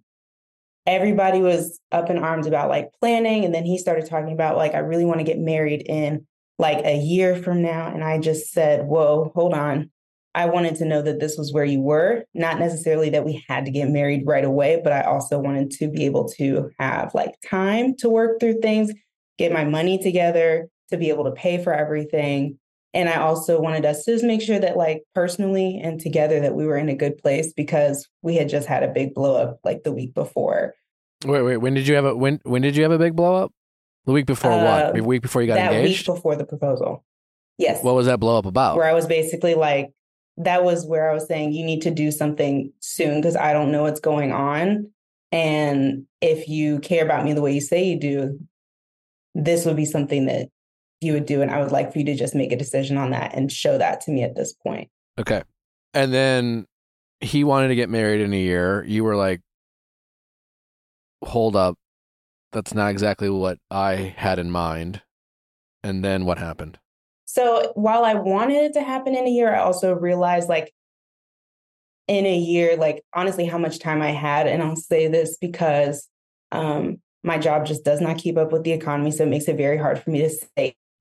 everybody 0.88 1.40
was 1.40 1.80
up 1.92 2.10
in 2.10 2.18
arms 2.18 2.48
about 2.48 2.68
like 2.68 2.90
planning. 3.00 3.46
And 3.46 3.54
then 3.54 3.64
he 3.64 3.78
started 3.78 4.08
talking 4.08 4.34
about 4.34 4.58
like, 4.58 4.74
I 4.74 4.80
really 4.80 5.06
want 5.06 5.20
to 5.20 5.24
get 5.24 5.38
married 5.38 5.84
in 5.86 6.26
like 6.58 6.84
a 6.84 6.98
year 6.98 7.36
from 7.36 7.62
now. 7.62 7.94
And 7.94 8.04
I 8.04 8.18
just 8.18 8.52
said, 8.52 8.88
whoa, 8.88 9.32
hold 9.36 9.54
on. 9.54 9.92
I 10.34 10.46
wanted 10.46 10.76
to 10.78 10.86
know 10.86 11.04
that 11.04 11.20
this 11.20 11.38
was 11.38 11.54
where 11.54 11.66
you 11.66 11.80
were, 11.80 12.24
not 12.34 12.58
necessarily 12.58 13.12
that 13.12 13.26
we 13.26 13.44
had 13.48 13.66
to 13.66 13.72
get 13.72 13.90
married 13.90 14.24
right 14.26 14.46
away, 14.46 14.82
but 14.84 14.94
I 14.94 15.02
also 15.02 15.38
wanted 15.38 15.70
to 15.72 15.88
be 15.88 16.06
able 16.06 16.28
to 16.38 16.72
have 16.80 17.14
like 17.14 17.36
time 17.48 17.96
to 17.98 18.10
work 18.10 18.40
through 18.40 18.62
things, 18.62 18.92
get 19.38 19.52
my 19.52 19.64
money 19.64 20.02
together, 20.02 20.70
to 20.90 20.98
be 20.98 21.10
able 21.10 21.26
to 21.26 21.32
pay 21.32 21.64
for 21.64 21.74
everything. 21.74 22.58
And 22.94 23.10
I 23.10 23.18
also 23.18 23.60
wanted 23.60 23.86
us 23.86 24.06
to 24.06 24.14
just 24.14 24.24
make 24.24 24.42
sure 24.42 24.60
that, 24.60 24.78
like, 24.78 25.04
personally 25.14 25.80
and 25.84 26.00
together, 26.00 26.40
that 26.40 26.56
we 26.56 26.66
were 26.66 26.78
in 26.78 26.90
a 26.90 26.96
good 26.96 27.18
place 27.18 27.54
because 27.54 28.08
we 28.22 28.36
had 28.36 28.50
just 28.50 28.68
had 28.68 28.84
a 28.84 28.88
big 28.88 29.14
blow 29.14 29.36
up 29.36 29.60
like 29.64 29.84
the 29.84 29.92
week 29.92 30.14
before. 30.14 30.74
Wait, 31.26 31.42
wait. 31.42 31.58
When 31.58 31.74
did 31.74 31.88
you 31.88 31.96
have 31.96 32.06
a 32.06 32.16
when? 32.16 32.40
When 32.44 32.62
did 32.62 32.76
you 32.76 32.84
have 32.84 32.92
a 32.92 32.98
big 32.98 33.16
blow 33.16 33.36
up? 33.36 33.52
The 34.06 34.14
week 34.14 34.26
before 34.26 34.52
Uh, 34.52 34.64
what? 34.64 34.96
The 34.96 35.04
week 35.04 35.22
before 35.22 35.42
you 35.42 35.48
got 35.48 35.56
that 35.56 35.74
engaged. 35.74 36.08
week 36.08 36.16
before 36.16 36.36
the 36.36 36.46
proposal. 36.46 37.04
Yes. 37.58 37.84
What 37.84 37.96
was 37.96 38.06
that 38.06 38.20
blow 38.20 38.38
up 38.38 38.46
about? 38.46 38.78
where 38.78 38.86
I 38.86 38.94
was 38.94 39.06
basically 39.06 39.54
like, 39.56 39.92
that 40.38 40.64
was 40.64 40.86
where 40.86 41.10
I 41.10 41.14
was 41.14 41.28
saying, 41.28 41.52
you 41.52 41.66
need 41.66 41.82
to 41.82 41.92
do 41.92 42.12
something 42.12 42.72
soon 42.80 43.20
because 43.20 43.36
I 43.36 43.52
don't 43.52 43.72
know 43.72 43.82
what's 43.84 44.00
going 44.00 44.32
on. 44.32 44.92
And 45.32 46.06
if 46.22 46.48
you 46.48 46.80
care 46.80 47.04
about 47.04 47.26
me 47.26 47.34
the 47.34 47.42
way 47.42 47.52
you 47.52 47.62
say 47.62 47.84
you 47.84 48.00
do, 48.00 48.40
this 49.36 49.66
would 49.66 49.76
be 49.76 49.86
something 49.86 50.28
that 50.28 50.50
you 51.02 51.14
would 51.14 51.26
do. 51.26 51.42
And 51.42 51.52
I 51.52 51.62
would 51.62 51.72
like 51.72 51.92
for 51.92 52.00
you 52.00 52.06
to 52.06 52.16
just 52.16 52.36
make 52.36 52.52
a 52.52 52.58
decision 52.58 52.98
on 52.98 53.12
that 53.12 53.36
and 53.36 53.52
show 53.52 53.78
that 53.78 54.02
to 54.02 54.12
me 54.12 54.24
at 54.24 54.36
this 54.36 54.54
point. 54.54 54.90
Okay. 55.20 55.44
And 55.94 56.14
then 56.14 56.66
he 57.20 57.44
wanted 57.44 57.70
to 57.70 57.76
get 57.76 57.90
married 57.90 58.22
in 58.22 58.34
a 58.34 58.40
year. 58.40 58.84
You 58.86 59.04
were 59.04 59.16
like, 59.16 59.42
hold 61.24 61.56
up. 61.56 61.76
That's 62.52 62.74
not 62.74 62.92
exactly 62.92 63.30
what 63.30 63.58
I 63.70 64.16
had 64.18 64.40
in 64.40 64.52
mind. 64.52 65.02
And 65.84 66.04
then 66.04 66.26
what 66.26 66.38
happened? 66.38 66.80
So 67.26 67.72
while 67.76 68.06
I 68.06 68.14
wanted 68.14 68.58
it 68.58 68.74
to 68.74 68.82
happen 68.82 69.16
in 69.16 69.28
a 69.28 69.30
year, 69.30 69.54
I 69.54 69.60
also 69.60 69.94
realized 69.94 70.50
like 70.50 70.74
in 72.08 72.26
a 72.26 72.38
year, 72.38 72.78
like 72.78 73.04
honestly, 73.14 73.46
how 73.46 73.58
much 73.58 73.80
time 73.80 74.02
I 74.02 74.12
had. 74.12 74.48
And 74.48 74.64
I'll 74.64 74.76
say 74.76 75.08
this 75.08 75.38
because 75.40 76.08
um, 76.52 77.02
my 77.24 77.38
job 77.38 77.66
just 77.66 77.84
does 77.84 78.00
not 78.00 78.18
keep 78.18 78.38
up 78.38 78.52
with 78.52 78.64
the 78.64 78.72
economy. 78.72 79.12
So 79.12 79.24
it 79.24 79.30
makes 79.30 79.48
it 79.48 79.58
very 79.58 79.78
hard 79.78 80.02
for 80.02 80.10
me 80.10 80.20
to 80.20 80.30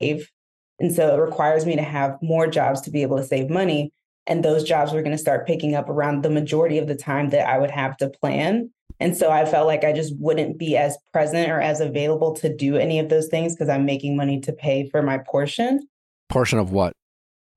save. 0.01 0.31
And 0.79 0.93
so 0.95 1.15
it 1.15 1.21
requires 1.21 1.65
me 1.65 1.77
to 1.77 1.83
have 1.83 2.19
more 2.23 2.47
jobs 2.47 2.81
to 2.83 2.91
be 2.91 3.03
able 3.03 3.17
to 3.17 3.25
save 3.25 3.49
money. 3.51 3.93
And 4.27 4.45
those 4.45 4.65
jobs 4.65 4.93
were 4.93 5.03
going 5.03 5.13
to 5.17 5.19
start 5.19 5.47
picking 5.47 5.75
up 5.75 5.89
around 5.89 6.23
the 6.23 6.31
majority 6.31 6.79
of 6.79 6.87
the 6.89 6.97
time 6.97 7.31
that 7.31 7.49
I 7.49 7.59
would 7.59 7.71
have 7.71 7.97
to 7.99 8.09
plan. 8.11 8.71
And 8.99 9.17
so 9.17 9.31
I 9.31 9.45
felt 9.45 9.67
like 9.67 9.85
I 9.85 9.93
just 9.93 10.15
wouldn't 10.19 10.59
be 10.59 10.77
as 10.77 10.97
present 11.13 11.51
or 11.51 11.61
as 11.61 11.81
available 11.81 12.35
to 12.37 12.55
do 12.55 12.77
any 12.77 12.99
of 12.99 13.09
those 13.09 13.29
things 13.29 13.55
because 13.55 13.69
I'm 13.69 13.85
making 13.85 14.17
money 14.17 14.41
to 14.41 14.53
pay 14.53 14.89
for 14.89 15.03
my 15.03 15.19
portion 15.19 15.87
Portion 16.29 16.59
of 16.59 16.73
what? 16.73 16.93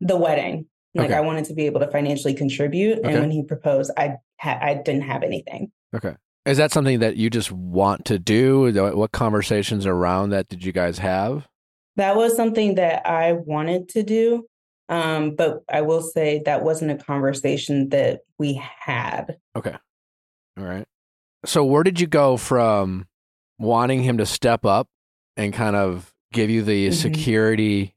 the 0.01 0.15
wedding. 0.17 0.67
Like 0.95 1.07
Okay. 1.07 1.15
I 1.15 1.21
wanted 1.21 1.45
to 1.45 1.53
be 1.53 1.65
able 1.65 1.79
to 1.81 1.87
financially 1.91 2.33
contribute, 2.33 2.99
Okay. 2.99 3.09
and 3.11 3.19
when 3.19 3.31
he 3.31 3.43
proposed, 3.43 3.91
I 3.97 4.15
ha- 4.39 4.59
I 4.61 4.75
didn't 4.75 5.03
have 5.03 5.23
anything. 5.23 5.71
Okay. 5.95 6.15
Is 6.45 6.57
that 6.57 6.71
something 6.71 6.99
that 6.99 7.15
you 7.17 7.29
just 7.29 7.51
want 7.51 8.05
to 8.05 8.17
do? 8.19 8.71
What 8.95 9.11
conversations 9.11 9.85
around 9.85 10.29
that 10.29 10.47
did 10.49 10.63
you 10.63 10.71
guys 10.71 10.97
have? 10.99 11.47
That 11.99 12.15
was 12.15 12.33
something 12.35 12.75
that 12.75 13.05
I 13.05 13.33
wanted 13.33 13.89
to 13.89 14.03
do, 14.03 14.47
um, 14.87 15.35
but 15.35 15.63
I 15.69 15.81
will 15.81 16.01
say 16.01 16.41
that 16.45 16.63
wasn't 16.63 16.91
a 16.91 16.95
conversation 17.03 17.89
that 17.89 18.21
we 18.37 18.53
had. 18.53 19.37
Okay. 19.53 19.75
All 20.57 20.63
right. 20.63 20.85
So 21.45 21.65
where 21.65 21.83
did 21.83 21.99
you 21.99 22.07
go 22.07 22.37
from 22.37 23.05
wanting 23.57 24.01
him 24.03 24.17
to 24.17 24.25
step 24.25 24.65
up 24.65 24.87
and 25.35 25.53
kind 25.53 25.75
of 25.75 26.13
give 26.31 26.49
you 26.49 26.63
the 26.63 26.87
Mhm. 26.87 26.93
security 26.93 27.95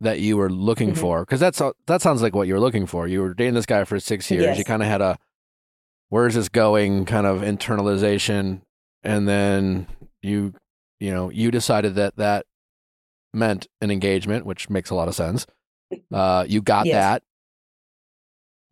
that 0.00 0.18
you 0.18 0.36
were 0.36 0.50
looking 0.50 0.94
Mhm. 0.94 0.98
for? 0.98 1.20
Because 1.20 1.38
that's 1.38 1.62
that 1.86 2.02
sounds 2.02 2.22
like 2.22 2.34
what 2.34 2.48
you 2.48 2.54
were 2.54 2.60
looking 2.60 2.86
for. 2.86 3.06
You 3.06 3.22
were 3.22 3.34
dating 3.34 3.54
this 3.54 3.66
guy 3.66 3.84
for 3.84 4.00
six 4.00 4.30
years. 4.32 4.58
You 4.58 4.64
kind 4.64 4.82
of 4.82 4.88
had 4.88 5.00
a 5.00 5.16
where's 6.08 6.34
this 6.34 6.48
going 6.48 7.04
kind 7.04 7.24
of 7.26 7.40
internalization, 7.40 8.62
and 9.04 9.28
then 9.28 9.86
you 10.22 10.54
you 11.02 11.10
know 11.12 11.30
you 11.30 11.50
decided 11.50 11.96
that 11.96 12.16
that 12.16 12.46
meant 13.34 13.66
an 13.80 13.90
engagement, 13.90 14.46
which 14.46 14.70
makes 14.70 14.90
a 14.90 14.94
lot 14.94 15.08
of 15.08 15.14
sense. 15.14 15.46
Uh, 16.12 16.44
you 16.48 16.62
got 16.62 16.86
Yes. 16.86 16.94
that, 16.94 17.22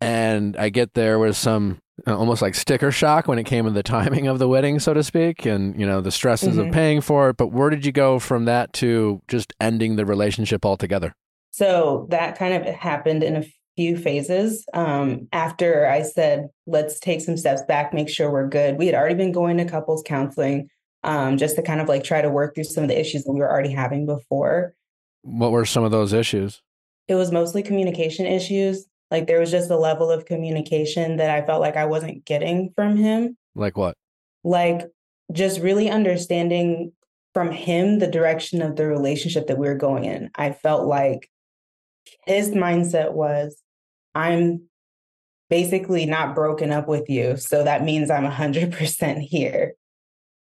and 0.01 0.57
I 0.57 0.69
get 0.71 0.95
there 0.95 1.19
was 1.19 1.37
some 1.37 1.79
uh, 2.07 2.16
almost 2.16 2.40
like 2.40 2.55
sticker 2.55 2.90
shock 2.90 3.29
when 3.29 3.38
it 3.38 3.45
came 3.45 3.64
to 3.66 3.71
the 3.71 3.83
timing 3.97 4.27
of 4.27 4.38
the 4.38 4.49
wedding, 4.49 4.79
so 4.79 4.95
to 4.95 5.03
speak, 5.03 5.45
and 5.45 5.79
you 5.79 5.87
know 5.87 6.01
the 6.01 6.11
stresses 6.11 6.57
of 6.57 6.66
Mhm. 6.69 6.73
paying 6.73 7.01
for 7.01 7.31
it. 7.31 7.37
But 7.37 7.49
where 7.49 7.69
did 7.71 7.85
you 7.85 7.93
go 7.93 8.19
from 8.19 8.45
that 8.47 8.73
to 8.75 9.21
just 9.29 9.53
ending 9.61 9.97
the 9.97 10.07
relationship 10.07 10.64
altogether? 10.64 11.12
So 11.51 12.07
that 12.11 12.38
kind 12.38 12.55
of 12.55 12.75
happened 12.75 13.23
in 13.23 13.37
a 13.37 13.45
few 13.77 13.97
phases. 13.97 14.64
Um, 14.73 15.29
after 15.33 15.87
I 15.87 16.03
said, 16.03 16.49
let's 16.66 17.01
take 17.01 17.21
some 17.21 17.37
steps 17.37 17.62
back, 17.62 17.93
make 17.93 18.09
sure 18.09 18.31
we're 18.31 18.49
good. 18.49 18.79
We 18.79 18.87
had 18.87 18.95
already 18.95 19.14
been 19.16 19.33
going 19.33 19.57
to 19.59 19.64
couples 19.64 20.03
counseling 20.07 20.69
um, 21.03 21.37
just 21.37 21.57
to 21.57 21.63
kind 21.63 21.81
of 21.81 21.89
like 21.89 22.05
try 22.05 22.21
to 22.21 22.31
work 22.31 22.55
through 22.55 22.65
some 22.65 22.85
of 22.85 22.89
the 22.89 22.99
issues 22.99 23.25
that 23.25 23.33
we 23.33 23.41
were 23.41 23.51
already 23.51 23.73
having 23.73 24.07
before. 24.07 24.75
What 25.23 25.53
were 25.53 25.65
some 25.65 25.85
of 25.85 25.91
those 25.91 26.13
issues? 26.13 26.63
It 27.09 27.15
was 27.15 27.33
mostly 27.33 27.63
communication 27.63 28.27
issues. 28.27 28.87
Like 29.11 29.27
there 29.27 29.41
was 29.41 29.51
just 29.51 29.71
a 29.71 29.77
level 29.77 30.11
of 30.11 30.27
communication 30.27 31.17
that 31.17 31.31
I 31.31 31.45
felt 31.45 31.61
like 31.61 31.77
I 31.77 31.87
wasn't 31.87 32.25
getting 32.25 32.71
from 32.75 32.97
him. 32.97 33.37
Like 33.55 33.77
what? 33.77 33.97
Like 34.45 34.83
just 35.33 35.61
really 35.61 35.91
understanding 35.91 36.93
from 37.35 37.51
him 37.51 37.99
the 37.99 38.07
direction 38.07 38.63
of 38.63 38.77
the 38.77 38.87
relationship 38.87 39.47
that 39.47 39.59
we 39.59 39.69
were 39.69 39.75
going 39.75 40.05
in. 40.05 40.31
I 40.35 40.53
felt 40.53 40.87
like 40.87 41.29
his 42.27 42.51
mindset 42.51 43.13
was 43.13 43.61
I'm 44.15 44.63
basically 45.49 46.07
not 46.07 46.35
broken 46.35 46.71
up 46.71 46.89
with 46.89 47.09
you. 47.09 47.37
So 47.37 47.65
that 47.65 47.85
means 47.85 48.11
I'm 48.11 48.25
100% 48.25 49.19
here. 49.21 49.75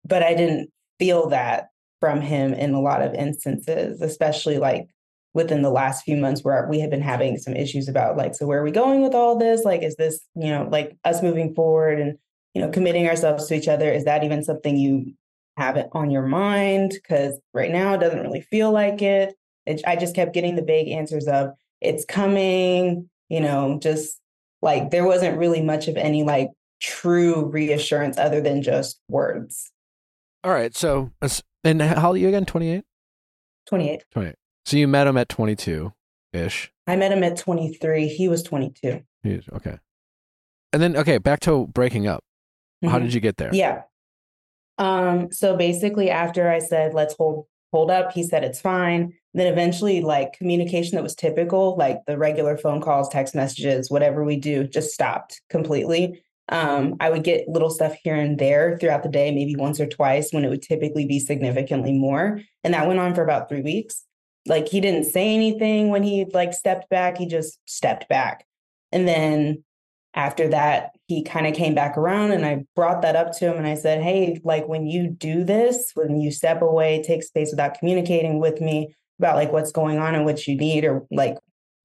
But 0.04 0.22
I 0.22 0.34
didn't 0.34 0.70
feel 0.98 1.28
that 1.30 1.68
from 2.00 2.20
him 2.20 2.52
in 2.52 2.74
a 2.74 2.80
lot 2.80 3.02
of 3.02 3.14
instances, 3.14 4.00
especially 4.02 4.58
like 4.58 4.88
within 5.32 5.62
the 5.62 5.70
last 5.70 6.04
few 6.04 6.16
months 6.16 6.44
where 6.44 6.66
we 6.68 6.78
had 6.78 6.90
been 6.90 7.02
having 7.02 7.36
some 7.36 7.56
issues 7.56 7.88
about 7.88 8.16
like, 8.16 8.34
so 8.34 8.46
where 8.46 8.60
are 8.60 8.64
we 8.64 8.70
going 8.70 9.02
with 9.02 9.14
all 9.14 9.36
this? 9.36 9.64
Like, 9.64 9.82
is 9.82 9.96
this, 9.96 10.20
you 10.34 10.48
know, 10.48 10.68
like 10.70 10.96
us 11.04 11.22
moving 11.22 11.54
forward 11.54 12.00
and, 12.00 12.16
you 12.54 12.62
know, 12.62 12.70
committing 12.70 13.08
ourselves 13.08 13.46
to 13.46 13.54
each 13.54 13.66
other? 13.66 13.90
Is 13.90 14.04
that 14.04 14.22
even 14.22 14.44
something 14.44 14.76
you 14.76 15.12
have 15.56 15.76
it 15.76 15.88
on 15.92 16.10
your 16.10 16.26
mind? 16.26 16.92
Because 16.92 17.38
right 17.52 17.70
now 17.70 17.94
it 17.94 17.98
doesn't 17.98 18.22
really 18.22 18.42
feel 18.42 18.70
like 18.70 19.02
it. 19.02 19.34
it. 19.66 19.82
I 19.86 19.96
just 19.96 20.14
kept 20.14 20.34
getting 20.34 20.54
the 20.54 20.62
vague 20.62 20.88
answers 20.88 21.26
of 21.26 21.50
it's 21.80 22.04
coming, 22.04 23.10
you 23.28 23.40
know, 23.40 23.78
just 23.82 24.20
like 24.62 24.90
there 24.90 25.04
wasn't 25.04 25.38
really 25.38 25.62
much 25.62 25.88
of 25.88 25.96
any 25.96 26.22
like 26.22 26.50
true 26.80 27.46
reassurance 27.46 28.18
other 28.18 28.40
than 28.40 28.62
just 28.62 29.00
words. 29.08 29.72
All 30.44 30.50
right. 30.52 30.74
So, 30.76 31.10
and 31.64 31.80
how 31.82 32.08
old 32.08 32.16
are 32.16 32.18
you 32.18 32.28
again? 32.28 32.44
28? 32.44 32.84
28. 33.66 34.04
28. 34.12 34.34
So 34.66 34.76
you 34.76 34.86
met 34.86 35.06
him 35.06 35.16
at 35.16 35.28
22 35.28 35.92
ish. 36.32 36.70
I 36.86 36.96
met 36.96 37.12
him 37.12 37.22
at 37.24 37.36
23. 37.38 38.08
He 38.08 38.28
was 38.28 38.42
22. 38.42 39.02
Okay. 39.26 39.78
And 40.72 40.82
then, 40.82 40.96
okay, 40.96 41.18
back 41.18 41.40
to 41.40 41.66
breaking 41.68 42.06
up. 42.06 42.22
How 42.82 42.98
Mhm. 42.98 43.02
did 43.04 43.14
you 43.14 43.20
get 43.20 43.38
there? 43.38 43.54
Yeah. 43.54 43.82
Um, 44.76 45.32
so 45.32 45.56
basically 45.56 46.10
after 46.10 46.50
I 46.50 46.58
said 46.58 46.92
let's 46.94 47.14
hold 47.14 47.46
hold 47.72 47.90
up, 47.90 48.12
he 48.12 48.22
said 48.22 48.44
it's 48.44 48.60
fine. 48.60 49.14
Then 49.32 49.46
eventually 49.52 50.00
like 50.00 50.32
communication 50.34 50.94
that 50.96 51.02
was 51.02 51.14
typical, 51.14 51.76
like 51.76 52.00
the 52.06 52.18
regular 52.18 52.56
phone 52.56 52.80
calls, 52.80 53.08
text 53.08 53.34
messages, 53.34 53.90
whatever 53.90 54.22
we 54.24 54.36
do, 54.36 54.64
just 54.64 54.92
stopped 54.92 55.40
completely. 55.48 56.22
Um, 56.48 56.96
I 57.00 57.10
would 57.10 57.24
get 57.24 57.48
little 57.48 57.70
stuff 57.70 57.94
here 58.02 58.16
and 58.16 58.38
there 58.38 58.76
throughout 58.78 59.02
the 59.02 59.08
day, 59.08 59.30
maybe 59.30 59.56
once 59.56 59.80
or 59.80 59.86
twice 59.86 60.32
when 60.32 60.44
it 60.44 60.50
would 60.50 60.62
typically 60.62 61.06
be 61.06 61.18
significantly 61.18 61.92
more. 61.92 62.40
And 62.62 62.74
that 62.74 62.86
went 62.86 63.00
on 63.00 63.14
for 63.14 63.22
about 63.22 63.48
three 63.48 63.62
weeks. 63.62 64.04
Like 64.46 64.68
he 64.68 64.80
didn't 64.80 65.04
say 65.04 65.34
anything 65.34 65.88
when 65.88 66.02
he 66.02 66.26
like 66.32 66.52
stepped 66.52 66.90
back, 66.90 67.16
he 67.16 67.26
just 67.26 67.58
stepped 67.66 68.08
back. 68.08 68.44
And 68.92 69.08
then 69.08 69.64
after 70.14 70.48
that, 70.48 70.90
he 71.08 71.22
kind 71.22 71.46
of 71.46 71.54
came 71.54 71.74
back 71.74 71.96
around 71.96 72.32
and 72.32 72.44
I 72.44 72.64
brought 72.76 73.02
that 73.02 73.16
up 73.16 73.32
to 73.38 73.46
him 73.50 73.56
and 73.56 73.66
I 73.66 73.74
said, 73.74 74.02
Hey, 74.02 74.40
like 74.44 74.68
when 74.68 74.86
you 74.86 75.08
do 75.08 75.44
this, 75.44 75.90
when 75.94 76.20
you 76.20 76.30
step 76.30 76.62
away, 76.62 77.02
take 77.02 77.22
space 77.22 77.50
without 77.50 77.78
communicating 77.78 78.38
with 78.38 78.60
me 78.60 78.94
about 79.18 79.36
like 79.36 79.52
what's 79.52 79.72
going 79.72 79.98
on 79.98 80.14
and 80.14 80.24
what 80.24 80.46
you 80.46 80.56
need 80.56 80.84
or 80.84 81.06
like 81.10 81.36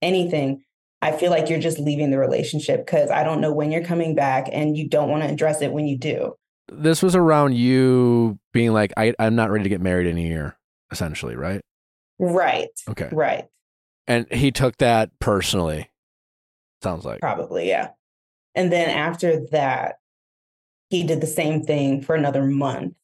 anything, 0.02 0.64
I 1.02 1.12
feel 1.12 1.32
like 1.32 1.50
you're 1.50 1.60
just 1.60 1.80
leaving 1.80 2.12
the 2.12 2.18
relationship 2.18 2.86
because 2.86 3.10
I 3.10 3.24
don't 3.24 3.40
know 3.40 3.54
when 3.54 3.72
you're 3.72 3.84
coming 3.84 4.16
back 4.16 4.48
and 4.52 4.78
you 4.78 4.88
don't 4.88 5.10
want 5.10 5.24
to 5.24 5.30
address 5.30 5.62
it 5.62 5.72
when 5.72 5.88
you 5.88 5.98
do. 5.98 6.36
This 6.72 7.02
was 7.02 7.16
around 7.16 7.56
you 7.56 8.38
being 8.54 8.74
like, 8.74 8.94
I, 8.98 9.14
I'm 9.18 9.36
not 9.36 9.50
ready 9.50 9.64
to 9.64 9.70
get 9.70 9.82
married 9.82 10.08
in 10.08 10.18
a 10.18 10.22
year, 10.22 10.58
essentially, 10.92 11.36
right? 11.36 11.62
Right. 12.20 12.70
Okay. 12.90 13.10
Right. 13.12 13.46
And 14.08 14.32
he 14.32 14.52
took 14.52 14.78
that 14.78 15.10
personally, 15.20 15.90
sounds 16.84 17.06
like. 17.06 17.22
Probably. 17.22 17.70
Yeah. 17.70 17.90
And 18.56 18.72
then 18.72 18.90
after 18.90 19.46
that, 19.52 19.96
he 20.90 21.04
did 21.04 21.22
the 21.22 21.28
same 21.28 21.64
thing 21.64 22.02
for 22.02 22.16
another 22.16 22.44
month. 22.44 22.96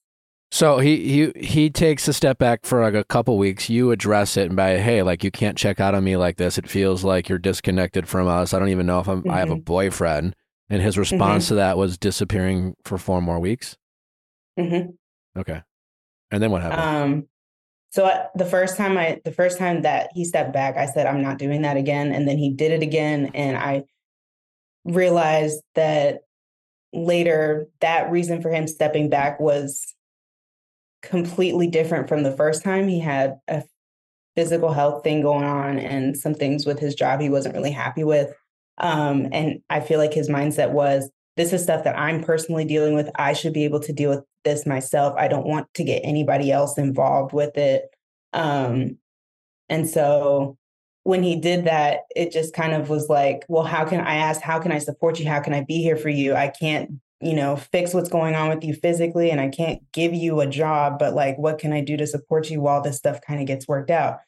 So 0.56 0.80
he, 0.80 1.32
he 1.36 1.45
he 1.45 1.70
takes 1.70 2.08
a 2.08 2.14
step 2.14 2.38
back 2.38 2.66
for 2.66 2.82
like 2.82 2.93
a 2.93 3.03
couple 3.03 3.38
weeks. 3.38 3.70
You 3.70 3.91
address 3.91 4.38
it 4.38 4.47
and 4.47 4.56
by 4.56 4.78
hey, 4.78 5.03
like 5.03 5.22
you 5.22 5.30
can't 5.30 5.58
check 5.58 5.82
out 5.82 5.93
on 5.93 6.06
me 6.06 6.16
like 6.16 6.38
this. 6.38 6.58
It 6.58 6.70
feels 6.70 7.03
like 7.03 7.28
you're 7.28 7.38
disconnected 7.38 8.08
from 8.08 8.30
us. 8.30 8.53
I 8.53 8.60
don't 8.60 8.70
even 8.70 8.86
know 8.86 9.01
if 9.01 9.10
I'm 9.10 9.30
I 9.30 9.39
have 9.39 9.49
a 9.49 9.58
boyfriend. 9.58 10.34
And 10.70 10.82
his 10.82 10.97
response 10.97 11.49
to 11.49 11.56
that 11.56 11.78
was 11.78 11.97
disappearing 11.97 12.74
for 12.86 12.97
four 12.97 13.22
more 13.22 13.38
weeks. 13.38 13.76
hmm 14.58 14.91
Okay. 15.38 15.62
And 16.32 16.41
then 16.41 16.51
what 16.51 16.62
happened? 16.62 16.82
Um, 16.82 17.28
So 17.91 18.06
I, 18.06 18.28
the 18.36 18.45
first 18.45 18.78
time 18.78 18.97
I, 18.97 19.20
the 19.26 19.34
first 19.34 19.58
time 19.58 19.82
that 19.82 20.12
he 20.14 20.24
stepped 20.24 20.53
back, 20.53 20.78
I 20.78 20.86
said, 20.86 21.06
I'm 21.06 21.22
not 21.22 21.38
doing 21.38 21.64
that 21.64 21.76
again. 21.76 22.14
And 22.14 22.26
then 22.26 22.38
he 22.38 22.51
did 22.53 22.72
it 22.72 22.82
again. 22.82 23.32
And 23.34 23.58
I 23.58 23.84
realized 24.86 25.60
that 25.74 26.22
later 26.93 27.68
that 27.82 28.10
reason 28.10 28.41
for 28.41 28.49
him 28.49 28.68
stepping 28.68 29.10
back 29.10 29.41
was 29.41 29.95
completely 31.06 31.68
different 31.68 32.08
from 32.08 32.24
the 32.24 32.36
first 32.36 32.64
time. 32.64 32.88
He 32.88 32.99
had 32.99 33.39
a 33.47 33.64
physical 34.36 34.74
health 34.74 35.03
thing 35.03 35.22
going 35.22 35.45
on 35.45 35.80
and 35.80 36.18
some 36.18 36.34
things 36.34 36.66
with 36.66 36.80
his 36.80 36.95
job 36.95 37.22
he 37.22 37.30
wasn't 37.30 37.56
really 37.56 37.72
happy 37.72 38.03
with. 38.03 38.34
Um, 38.78 39.30
and 39.32 39.62
I 39.70 39.80
feel 39.80 39.99
like 39.99 40.14
his 40.14 40.30
mindset 40.30 40.72
was 40.72 41.10
this 41.38 41.53
is 41.53 41.64
stuff 41.64 41.84
that 41.84 41.97
I'm 41.97 42.24
personally 42.24 42.66
dealing 42.66 42.95
with. 42.95 43.10
I 43.16 43.34
should 43.34 43.53
be 43.53 43.66
able 43.66 43.82
to 43.82 43.93
deal 43.93 44.10
with 44.10 44.24
this 44.43 44.66
myself. 44.66 45.16
I 45.18 45.28
don't 45.28 45.45
want 45.45 45.74
to 45.74 45.84
get 45.84 46.01
anybody 46.03 46.51
else 46.51 46.78
involved 46.78 47.34
with 47.34 47.58
it. 47.58 47.89
Um, 48.34 48.97
and 49.70 49.89
so 49.89 50.58
when 51.03 51.24
he 51.24 51.36
did 51.36 51.66
that, 51.66 52.01
it 52.16 52.32
just 52.32 52.53
kind 52.53 52.74
of 52.74 52.89
was 52.89 53.10
like, 53.10 53.45
well, 53.47 53.64
how 53.64 53.86
can 53.86 53.99
I 53.99 54.16
ask, 54.16 54.41
how 54.41 54.60
can 54.60 54.72
I 54.72 54.80
support 54.80 55.20
you? 55.20 55.28
How 55.28 55.39
can 55.39 55.53
I 55.53 55.64
be 55.64 55.82
here 55.82 55.97
for 55.97 56.10
you? 56.10 56.36
I 56.36 56.47
can't, 56.47 56.99
you 57.26 57.34
know, 57.34 57.56
fix 57.56 57.94
what's 57.94 58.10
going 58.10 58.36
on 58.36 58.50
with 58.50 58.64
you 58.64 58.74
physically 58.74 59.32
and 59.32 59.42
I 59.42 59.50
can't 59.50 59.82
give 59.92 60.14
you 60.14 60.42
a 60.42 60.48
job, 60.48 61.00
but 61.00 61.14
like, 61.14 61.38
what 61.38 61.60
can 61.60 61.74
I 61.74 61.82
do 61.82 61.98
to 61.98 62.08
support 62.08 62.50
you 62.50 62.62
while 62.62 62.82
this 62.82 62.98
stuff 62.98 63.20
kind 63.26 63.42
of 63.42 63.48
gets 63.48 63.68
worked 63.68 63.90
out? 63.90 64.20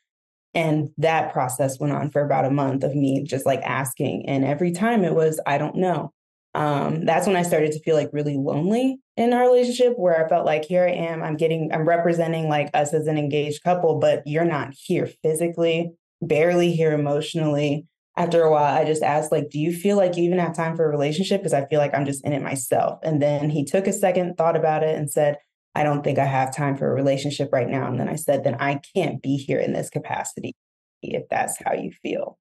And 0.53 0.89
that 0.97 1.31
process 1.31 1.79
went 1.79 1.93
on 1.93 2.09
for 2.09 2.21
about 2.21 2.45
a 2.45 2.49
month 2.51 2.83
of 2.83 2.95
me 2.95 3.23
just 3.23 3.45
like 3.45 3.61
asking. 3.61 4.27
And 4.27 4.43
every 4.43 4.71
time 4.71 5.03
it 5.03 5.13
was, 5.13 5.39
I 5.45 5.57
don't 5.57 5.75
know 5.75 6.13
um, 6.57 7.05
that's 7.05 7.27
when 7.27 7.35
I 7.35 7.43
started 7.43 7.71
to 7.73 7.79
feel 7.81 7.95
like 7.95 8.09
really 8.13 8.35
lonely 8.35 8.97
in 9.15 9.31
our 9.31 9.43
relationship, 9.43 9.93
where 9.95 10.25
I 10.25 10.27
felt 10.27 10.43
like 10.43 10.65
here 10.65 10.85
I 10.85 10.91
am, 10.91 11.21
I'm 11.21 11.37
getting, 11.37 11.71
I'm 11.71 11.87
representing 11.87 12.49
like 12.49 12.71
us 12.73 12.95
as 12.95 13.05
an 13.05 13.15
engaged 13.15 13.63
couple, 13.63 13.99
but 13.99 14.23
you're 14.25 14.43
not 14.43 14.73
here 14.73 15.07
physically, 15.21 15.91
barely 16.19 16.71
here 16.71 16.93
emotionally. 16.93 17.85
After 18.17 18.41
a 18.41 18.51
while, 18.51 18.75
I 18.75 18.83
just 18.83 19.03
asked, 19.03 19.31
like, 19.31 19.49
do 19.49 19.59
you 19.59 19.71
feel 19.71 19.95
like 19.95 20.17
you 20.17 20.23
even 20.23 20.39
have 20.39 20.55
time 20.55 20.75
for 20.75 20.85
a 20.85 20.89
relationship? 20.89 21.39
Because 21.39 21.53
I 21.53 21.65
feel 21.67 21.79
like 21.79 21.93
I'm 21.93 22.05
just 22.05 22.25
in 22.25 22.33
it 22.33 22.41
myself. 22.41 22.99
And 23.03 23.21
then 23.21 23.49
he 23.51 23.63
took 23.63 23.85
a 23.85 23.93
second, 23.93 24.35
thought 24.35 24.57
about 24.57 24.83
it, 24.83 24.97
and 24.97 25.09
said, 25.09 25.37
I 25.75 25.83
don't 25.83 26.03
think 26.03 26.17
I 26.17 26.25
have 26.25 26.55
time 26.55 26.75
for 26.75 26.89
a 26.89 26.95
relationship 26.95 27.49
right 27.53 27.69
now. 27.69 27.87
And 27.87 27.99
then 27.99 28.09
I 28.09 28.15
said, 28.15 28.43
then 28.43 28.55
I 28.55 28.81
can't 28.95 29.21
be 29.21 29.37
here 29.37 29.59
in 29.59 29.73
this 29.73 29.91
capacity 29.91 30.55
if 31.03 31.29
that's 31.29 31.57
how 31.63 31.73
you 31.73 31.91
feel. 32.01 32.39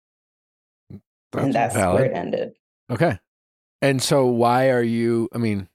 That's 1.32 1.44
and 1.44 1.54
that's 1.54 1.74
valid. 1.74 2.00
where 2.00 2.10
it 2.10 2.16
ended. 2.16 2.52
Okay. 2.90 3.18
And 3.82 4.02
so 4.02 4.26
why 4.26 4.70
are 4.70 4.82
you 4.82 5.28
I 5.34 5.38
mean 5.38 5.68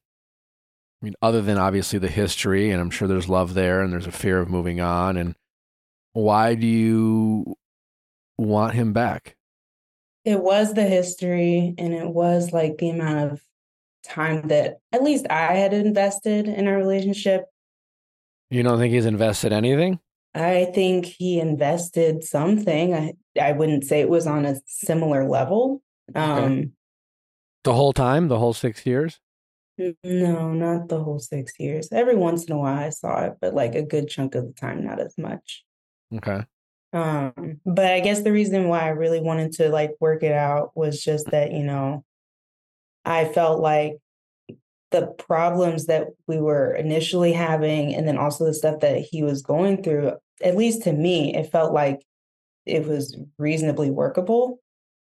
I 1.01 1.05
mean 1.05 1.13
other 1.21 1.41
than 1.41 1.57
obviously 1.57 1.99
the 1.99 2.07
history 2.07 2.71
and 2.71 2.81
I'm 2.81 2.89
sure 2.89 3.07
there's 3.07 3.29
love 3.29 3.53
there 3.53 3.81
and 3.81 3.93
there's 3.93 4.07
a 4.07 4.11
fear 4.11 4.39
of 4.39 4.49
moving 4.49 4.81
on 4.81 5.17
and 5.17 5.35
why 6.13 6.55
do 6.55 6.67
you 6.67 7.55
want 8.37 8.73
him 8.73 8.91
back? 8.91 9.35
It 10.23 10.41
was 10.41 10.73
the 10.73 10.83
history 10.83 11.73
and 11.77 11.93
it 11.93 12.07
was 12.07 12.51
like 12.53 12.77
the 12.77 12.89
amount 12.89 13.31
of 13.31 13.41
time 14.03 14.47
that 14.49 14.77
at 14.91 15.03
least 15.03 15.25
I 15.29 15.53
had 15.53 15.73
invested 15.73 16.47
in 16.47 16.67
our 16.67 16.77
relationship. 16.77 17.45
You 18.49 18.63
don't 18.63 18.77
think 18.77 18.93
he's 18.93 19.05
invested 19.05 19.53
anything? 19.53 19.99
I 20.33 20.65
think 20.73 21.05
he 21.05 21.39
invested 21.39 22.23
something. 22.23 22.93
I 22.93 23.13
I 23.39 23.53
wouldn't 23.53 23.85
say 23.85 24.01
it 24.01 24.09
was 24.09 24.27
on 24.27 24.45
a 24.45 24.55
similar 24.65 25.27
level. 25.27 25.81
Um 26.15 26.31
okay. 26.31 26.69
The 27.63 27.73
whole 27.73 27.93
time, 27.93 28.27
the 28.27 28.39
whole 28.39 28.53
six 28.53 28.85
years? 28.85 29.19
No, 30.03 30.53
not 30.53 30.89
the 30.89 31.03
whole 31.03 31.19
six 31.19 31.53
years. 31.59 31.89
Every 31.91 32.15
once 32.15 32.45
in 32.45 32.53
a 32.53 32.57
while 32.57 32.77
I 32.77 32.89
saw 32.89 33.25
it, 33.25 33.33
but 33.39 33.53
like 33.53 33.75
a 33.75 33.81
good 33.81 34.09
chunk 34.09 34.35
of 34.35 34.45
the 34.45 34.53
time, 34.53 34.83
not 34.83 34.99
as 34.99 35.17
much. 35.17 35.63
Okay. 36.13 36.43
Um, 36.93 37.59
but 37.65 37.85
I 37.85 38.01
guess 38.01 38.23
the 38.23 38.31
reason 38.31 38.67
why 38.67 38.81
I 38.81 38.89
really 38.89 39.21
wanted 39.21 39.53
to 39.53 39.69
like 39.69 39.91
work 39.99 40.23
it 40.23 40.33
out 40.33 40.75
was 40.75 41.01
just 41.01 41.31
that, 41.31 41.51
you 41.51 41.63
know, 41.63 42.03
I 43.05 43.25
felt 43.25 43.61
like 43.61 43.97
the 44.91 45.07
problems 45.07 45.85
that 45.85 46.07
we 46.27 46.37
were 46.37 46.73
initially 46.73 47.31
having 47.31 47.95
and 47.95 48.07
then 48.07 48.17
also 48.17 48.45
the 48.45 48.53
stuff 48.53 48.81
that 48.81 48.99
he 48.99 49.23
was 49.23 49.41
going 49.41 49.83
through, 49.83 50.13
at 50.43 50.57
least 50.57 50.83
to 50.83 50.91
me, 50.91 51.33
it 51.33 51.51
felt 51.51 51.73
like 51.73 52.01
it 52.65 52.85
was 52.85 53.17
reasonably 53.37 53.89
workable 53.89 54.59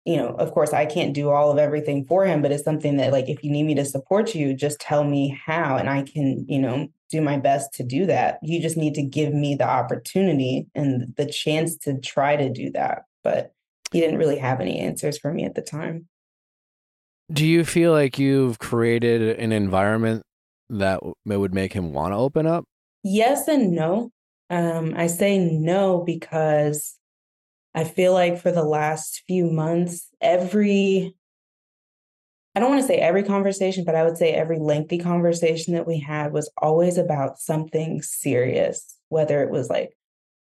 you 0.08 0.16
know, 0.16 0.30
of 0.30 0.53
course, 0.53 0.72
I 0.72 0.86
can't 0.86 1.14
do 1.14 1.30
all 1.30 1.51
of 1.51 1.58
everything 1.58 2.05
for 2.05 2.26
him, 2.26 2.41
but 2.41 2.53
it's 2.53 2.64
something 2.64 2.95
that, 2.95 3.12
like, 3.12 3.28
if 3.28 3.43
you 3.43 3.51
need 3.51 3.64
me 3.64 3.76
to 3.76 3.84
support 3.84 4.34
you, 4.34 4.53
just 4.53 4.80
tell 4.80 5.03
me 5.03 5.38
how, 5.45 5.76
and 5.76 5.89
I 5.89 6.03
can, 6.03 6.45
you 6.47 6.60
know, 6.60 6.88
do 7.10 7.20
my 7.20 7.36
best 7.36 7.74
to 7.74 7.84
do 7.84 8.05
that. 8.05 8.39
You 8.41 8.62
just 8.62 8.78
need 8.78 8.95
to 8.95 9.03
give 9.03 9.34
me 9.34 9.55
the 9.55 9.68
opportunity 9.68 10.66
and 10.74 11.14
the 11.18 11.26
chance 11.26 11.76
to 11.80 11.99
try 11.99 12.38
to 12.38 12.49
do 12.49 12.72
that. 12.72 13.03
But 13.22 13.51
he 13.91 13.99
didn't 13.99 14.18
really 14.18 14.38
have 14.38 14.62
any 14.62 14.80
answers 14.80 15.18
for 15.18 15.34
me 15.34 15.43
at 15.43 15.55
the 15.55 15.62
time. 15.62 16.08
Do 17.30 17.45
you 17.45 17.66
feel 17.66 17.91
like 17.91 18.18
you've 18.18 18.60
created 18.60 19.38
an 19.38 19.51
environment 19.51 20.24
that 20.70 21.01
would 21.26 21.53
make 21.53 21.74
him 21.74 21.91
want 21.91 22.14
to 22.14 22.18
open 22.18 22.47
up? 22.47 22.64
Yes 23.03 23.49
and 23.49 23.74
no. 23.74 24.12
Um, 24.49 24.93
I 24.95 25.08
say 25.08 25.38
no 25.38 25.99
because 26.05 26.97
I 27.78 27.84
feel 27.84 28.12
like 28.12 28.42
for 28.42 28.52
the 28.52 28.64
last 28.64 29.22
few 29.28 29.52
months, 29.52 30.10
every, 30.20 31.14
I 32.56 32.60
don't 32.60 32.72
want 32.72 32.82
to 32.82 32.88
say 32.88 32.98
every 32.98 33.22
conversation, 33.22 33.84
but 33.84 33.94
I 33.94 34.04
would 34.04 34.18
say 34.18 34.32
every 34.34 34.58
lengthy 34.58 34.98
conversation 34.98 35.76
that 35.76 35.86
we 35.86 36.00
had 36.00 36.34
was 36.34 36.50
always 36.60 36.98
about 36.98 37.38
something 37.38 38.02
serious, 38.02 38.98
whether 39.10 39.44
it 39.44 39.52
was 39.52 39.70
like, 39.70 39.96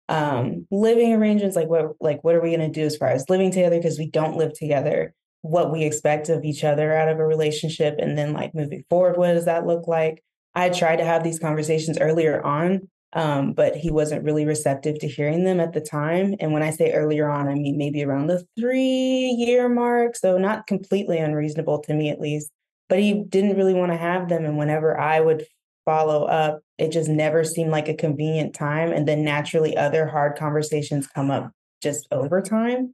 um, 0.07 0.65
living 0.71 1.13
arrangements, 1.13 1.55
like 1.55 1.67
what, 1.67 1.91
like 2.01 2.23
what 2.23 2.33
are 2.33 2.41
we 2.41 2.55
going 2.55 2.61
to 2.61 2.79
do 2.79 2.87
as 2.87 2.97
far 2.97 3.09
as 3.09 3.29
living 3.29 3.51
together 3.51 3.77
because 3.77 3.99
we 3.99 4.09
don't 4.09 4.35
live 4.35 4.53
together, 4.53 5.13
what 5.41 5.71
we 5.71 5.83
expect 5.83 6.29
of 6.29 6.43
each 6.43 6.63
other 6.63 6.95
out 6.95 7.09
of 7.09 7.19
a 7.19 7.23
relationship, 7.27 7.93
and 7.99 8.17
then 8.17 8.33
like 8.33 8.55
moving 8.55 8.83
forward, 8.89 9.17
what 9.17 9.33
does 9.33 9.45
that 9.45 9.67
look 9.67 9.87
like? 9.87 10.23
I 10.55 10.69
tried 10.69 10.95
to 10.95 11.05
have 11.05 11.23
these 11.23 11.37
conversations 11.37 11.99
earlier 11.99 12.43
on, 12.43 12.89
um, 13.13 13.53
but 13.53 13.75
he 13.75 13.89
wasn't 13.89 14.23
really 14.23 14.45
receptive 14.45 14.99
to 14.99 15.07
hearing 15.07 15.43
them 15.43 15.59
at 15.59 15.73
the 15.73 15.81
time. 15.81 16.35
And 16.39 16.53
when 16.53 16.61
I 16.61 16.69
say 16.69 16.93
earlier 16.93 17.29
on, 17.29 17.47
I 17.47 17.55
mean 17.55 17.77
maybe 17.77 18.03
around 18.03 18.27
the 18.27 18.45
three 18.57 19.35
year 19.37 19.67
mark. 19.67 20.15
So 20.15 20.37
not 20.37 20.67
completely 20.67 21.17
unreasonable 21.17 21.79
to 21.81 21.93
me, 21.93 22.09
at 22.09 22.21
least. 22.21 22.51
But 22.87 22.99
he 22.99 23.23
didn't 23.23 23.57
really 23.57 23.73
want 23.73 23.91
to 23.91 23.97
have 23.97 24.29
them. 24.29 24.45
And 24.45 24.57
whenever 24.57 24.99
I 24.99 25.19
would 25.19 25.45
follow 25.85 26.25
up, 26.25 26.61
it 26.77 26.91
just 26.91 27.09
never 27.09 27.43
seemed 27.43 27.71
like 27.71 27.87
a 27.87 27.95
convenient 27.95 28.53
time. 28.53 28.91
And 28.91 29.07
then 29.07 29.23
naturally, 29.23 29.75
other 29.75 30.07
hard 30.07 30.37
conversations 30.37 31.07
come 31.07 31.31
up 31.31 31.51
just 31.81 32.07
over 32.11 32.41
time. 32.41 32.93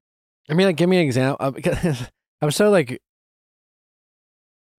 I 0.50 0.54
mean, 0.54 0.68
like, 0.68 0.76
give 0.78 0.90
me 0.90 0.98
an 0.98 1.04
example. 1.04 1.56
I'm 2.42 2.52
so 2.52 2.70
like, 2.70 3.02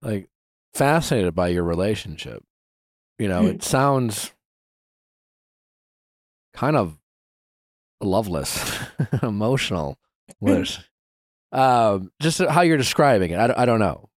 like 0.01 0.29
fascinated 0.73 1.35
by 1.35 1.49
your 1.49 1.63
relationship. 1.63 2.43
You 3.19 3.27
know, 3.27 3.45
it 3.45 3.63
sounds 3.63 4.31
kind 6.57 6.75
of 6.75 6.97
loveless, 8.01 8.77
emotional. 9.23 9.97
Um, 11.53 12.11
just 12.21 12.39
how 12.39 12.61
you're 12.61 12.75
describing 12.75 13.31
it. 13.31 13.37
I, 13.37 13.53
I 13.59 13.65
don't 13.65 13.79
know. 13.79 14.09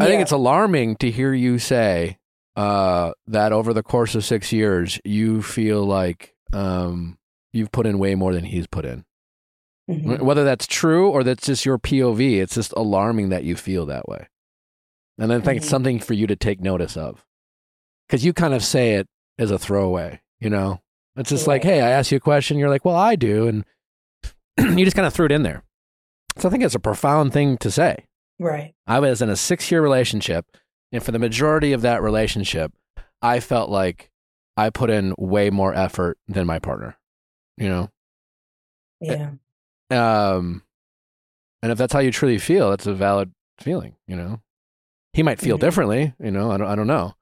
I 0.00 0.06
think 0.06 0.22
it's 0.22 0.30
alarming 0.30 0.94
to 0.98 1.10
hear 1.10 1.34
you 1.34 1.58
say 1.58 2.18
uh, 2.54 3.12
that 3.26 3.52
over 3.52 3.74
the 3.74 3.82
course 3.82 4.14
of 4.14 4.24
six 4.24 4.52
years, 4.52 5.00
you 5.04 5.42
feel 5.42 5.84
like 5.84 6.34
um, 6.52 7.18
you've 7.52 7.72
put 7.72 7.86
in 7.86 7.98
way 7.98 8.14
more 8.14 8.32
than 8.32 8.44
he's 8.44 8.68
put 8.68 8.84
in. 8.84 9.04
Mm-hmm. 9.90 10.24
Whether 10.24 10.44
that's 10.44 10.68
true 10.68 11.10
or 11.10 11.24
that's 11.24 11.46
just 11.46 11.66
your 11.66 11.78
POV, 11.78 12.40
it's 12.40 12.54
just 12.54 12.72
alarming 12.76 13.30
that 13.30 13.42
you 13.42 13.56
feel 13.56 13.86
that 13.86 14.08
way. 14.08 14.28
And 15.18 15.32
I 15.32 15.36
think 15.36 15.44
mm-hmm. 15.44 15.56
it's 15.56 15.68
something 15.68 15.98
for 15.98 16.14
you 16.14 16.28
to 16.28 16.36
take 16.36 16.60
notice 16.60 16.96
of. 16.96 17.26
Because 18.06 18.24
you 18.24 18.32
kind 18.32 18.54
of 18.54 18.64
say 18.64 18.94
it 18.94 19.08
as 19.36 19.50
a 19.50 19.58
throwaway, 19.58 20.20
you 20.38 20.48
know? 20.48 20.80
It's 21.16 21.30
just 21.30 21.46
like, 21.46 21.62
hey, 21.62 21.80
I 21.80 21.90
ask 21.90 22.10
you 22.10 22.16
a 22.16 22.20
question. 22.20 22.58
You're 22.58 22.70
like, 22.70 22.84
well, 22.84 22.96
I 22.96 23.16
do. 23.16 23.46
And 23.48 23.64
you 24.78 24.84
just 24.84 24.96
kind 24.96 25.06
of 25.06 25.12
threw 25.12 25.26
it 25.26 25.32
in 25.32 25.42
there. 25.42 25.62
So 26.38 26.48
I 26.48 26.50
think 26.50 26.64
it's 26.64 26.74
a 26.74 26.80
profound 26.80 27.32
thing 27.32 27.58
to 27.58 27.70
say. 27.70 28.06
Right. 28.38 28.74
I 28.86 28.98
was 29.00 29.20
in 29.20 29.28
a 29.28 29.36
six 29.36 29.70
year 29.70 29.82
relationship. 29.82 30.46
And 30.92 31.02
for 31.02 31.12
the 31.12 31.18
majority 31.18 31.72
of 31.72 31.82
that 31.82 32.02
relationship, 32.02 32.72
I 33.22 33.40
felt 33.40 33.70
like 33.70 34.10
I 34.56 34.70
put 34.70 34.90
in 34.90 35.14
way 35.16 35.48
more 35.48 35.74
effort 35.74 36.18
than 36.28 36.46
my 36.46 36.58
partner, 36.58 36.98
you 37.56 37.68
know? 37.68 37.90
Yeah. 39.00 39.30
Um, 39.90 40.62
and 41.62 41.72
if 41.72 41.78
that's 41.78 41.92
how 41.94 42.00
you 42.00 42.10
truly 42.10 42.38
feel, 42.38 42.70
that's 42.70 42.86
a 42.86 42.92
valid 42.92 43.32
feeling, 43.58 43.96
you 44.06 44.16
know? 44.16 44.42
He 45.14 45.22
might 45.22 45.40
feel 45.40 45.56
mm-hmm. 45.56 45.64
differently, 45.64 46.14
you 46.22 46.30
know, 46.30 46.50
I 46.50 46.58
don't, 46.58 46.68
I 46.68 46.74
don't 46.74 46.86
know. 46.86 47.14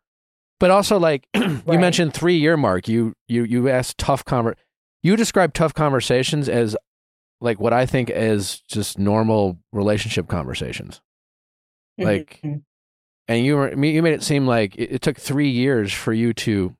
But 0.60 0.70
also, 0.70 0.98
like 0.98 1.26
right. 1.36 1.62
you 1.66 1.78
mentioned, 1.78 2.14
three 2.14 2.36
year 2.36 2.56
mark. 2.56 2.86
You 2.86 3.14
you 3.26 3.42
you 3.42 3.68
asked 3.68 3.98
tough 3.98 4.24
conver. 4.24 4.54
You 5.02 5.16
describe 5.16 5.54
tough 5.54 5.74
conversations 5.74 6.48
as 6.48 6.76
like 7.40 7.58
what 7.58 7.72
I 7.72 7.86
think 7.86 8.10
is 8.10 8.60
just 8.68 8.98
normal 8.98 9.58
relationship 9.72 10.28
conversations. 10.28 11.00
Mm-hmm. 11.98 12.08
Like, 12.08 12.40
and 13.26 13.44
you 13.44 13.56
were 13.56 13.84
you 13.84 14.02
made 14.02 14.12
it 14.12 14.22
seem 14.22 14.46
like 14.46 14.76
it, 14.76 14.92
it 14.92 15.02
took 15.02 15.18
three 15.18 15.48
years 15.48 15.92
for 15.92 16.12
you 16.12 16.34
to 16.34 16.76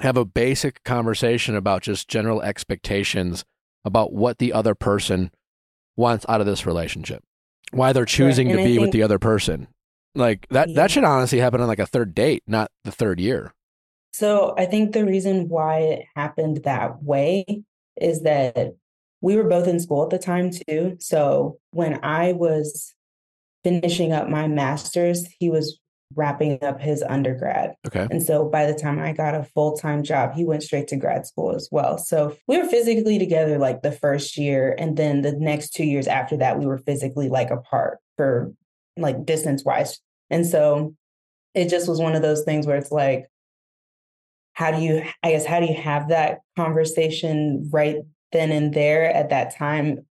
have 0.00 0.16
a 0.16 0.24
basic 0.24 0.82
conversation 0.84 1.56
about 1.56 1.82
just 1.82 2.08
general 2.08 2.40
expectations 2.40 3.44
about 3.84 4.12
what 4.12 4.38
the 4.38 4.52
other 4.52 4.74
person 4.74 5.32
wants 5.96 6.24
out 6.28 6.40
of 6.40 6.46
this 6.46 6.64
relationship, 6.64 7.22
why 7.72 7.92
they're 7.92 8.04
choosing 8.04 8.50
and 8.50 8.58
to 8.58 8.62
I 8.62 8.66
be 8.66 8.78
with 8.78 8.92
the 8.92 9.02
other 9.02 9.18
person. 9.18 9.66
Like 10.14 10.46
that, 10.50 10.68
Yeah. 10.68 10.74
that 10.76 10.90
should 10.90 11.04
honestly 11.04 11.38
happen 11.38 11.60
on 11.60 11.68
like 11.68 11.78
a 11.78 11.86
third 11.86 12.14
date, 12.14 12.42
not 12.46 12.70
the 12.84 12.92
third 12.92 13.20
year. 13.20 13.52
So 14.12 14.54
I 14.58 14.66
think 14.66 14.92
the 14.92 15.04
reason 15.04 15.48
why 15.48 15.78
it 15.78 16.04
happened 16.16 16.62
that 16.64 17.02
way 17.02 17.62
is 18.00 18.22
that 18.22 18.74
we 19.20 19.36
were 19.36 19.44
both 19.48 19.68
in 19.68 19.78
school 19.78 20.02
at 20.02 20.10
the 20.10 20.18
time 20.18 20.50
too. 20.50 20.96
So 20.98 21.58
when 21.70 22.00
I 22.02 22.32
was 22.32 22.94
finishing 23.62 24.12
up 24.12 24.28
my 24.28 24.48
master's, 24.48 25.26
he 25.38 25.50
was 25.50 25.78
wrapping 26.16 26.58
up 26.64 26.80
his 26.80 27.04
undergrad. 27.04 27.74
Okay. 27.86 28.08
And 28.10 28.20
so 28.20 28.48
by 28.48 28.66
the 28.66 28.74
time 28.74 28.98
I 28.98 29.12
got 29.12 29.34
a 29.34 29.44
full 29.44 29.76
time 29.76 30.02
job, 30.02 30.34
he 30.34 30.44
went 30.44 30.64
straight 30.64 30.88
to 30.88 30.96
grad 30.96 31.24
school 31.26 31.54
as 31.54 31.68
well. 31.70 31.98
So 31.98 32.36
we 32.48 32.58
were 32.58 32.66
physically 32.66 33.18
together 33.18 33.58
like 33.58 33.82
the 33.82 33.92
first 33.92 34.36
year. 34.36 34.74
And 34.76 34.96
then 34.96 35.22
the 35.22 35.32
next 35.32 35.70
two 35.70 35.84
years 35.84 36.08
after 36.08 36.36
that, 36.38 36.58
we 36.58 36.66
were 36.66 36.78
physically 36.78 37.28
like 37.28 37.50
apart 37.50 37.98
for 38.16 38.52
like 38.96 39.24
distance 39.24 39.64
wise. 39.64 40.00
And 40.30 40.46
so 40.46 40.94
it 41.54 41.68
just 41.68 41.88
was 41.88 42.00
one 42.00 42.14
of 42.14 42.22
those 42.22 42.44
things 42.44 42.66
where 42.66 42.76
it's 42.76 42.92
like, 42.92 43.26
how 44.52 44.70
do 44.70 44.82
you, 44.82 45.02
I 45.22 45.30
guess, 45.30 45.46
how 45.46 45.60
do 45.60 45.66
you 45.66 45.74
have 45.74 46.08
that 46.08 46.40
conversation 46.56 47.68
right 47.72 47.96
then 48.32 48.52
and 48.52 48.74
there 48.74 49.12
at 49.12 49.30
that 49.30 49.56
time 49.56 50.06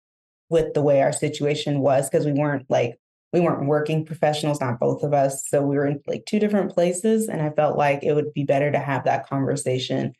with 0.48 0.74
the 0.74 0.82
way 0.82 1.02
our 1.02 1.12
situation 1.12 1.80
was? 1.80 2.08
Because 2.08 2.26
we 2.26 2.32
weren't 2.32 2.66
like, 2.68 2.98
we 3.32 3.40
weren't 3.40 3.66
working 3.66 4.06
professionals, 4.06 4.60
not 4.60 4.80
both 4.80 5.02
of 5.02 5.12
us. 5.12 5.46
So 5.48 5.60
we 5.60 5.76
were 5.76 5.86
in 5.86 6.00
like 6.06 6.24
two 6.24 6.38
different 6.38 6.72
places. 6.72 7.28
And 7.28 7.42
I 7.42 7.50
felt 7.50 7.76
like 7.76 8.02
it 8.02 8.14
would 8.14 8.32
be 8.32 8.44
better 8.44 8.72
to 8.72 8.78
have 8.78 9.04
that 9.04 9.28
conversation 9.28 10.14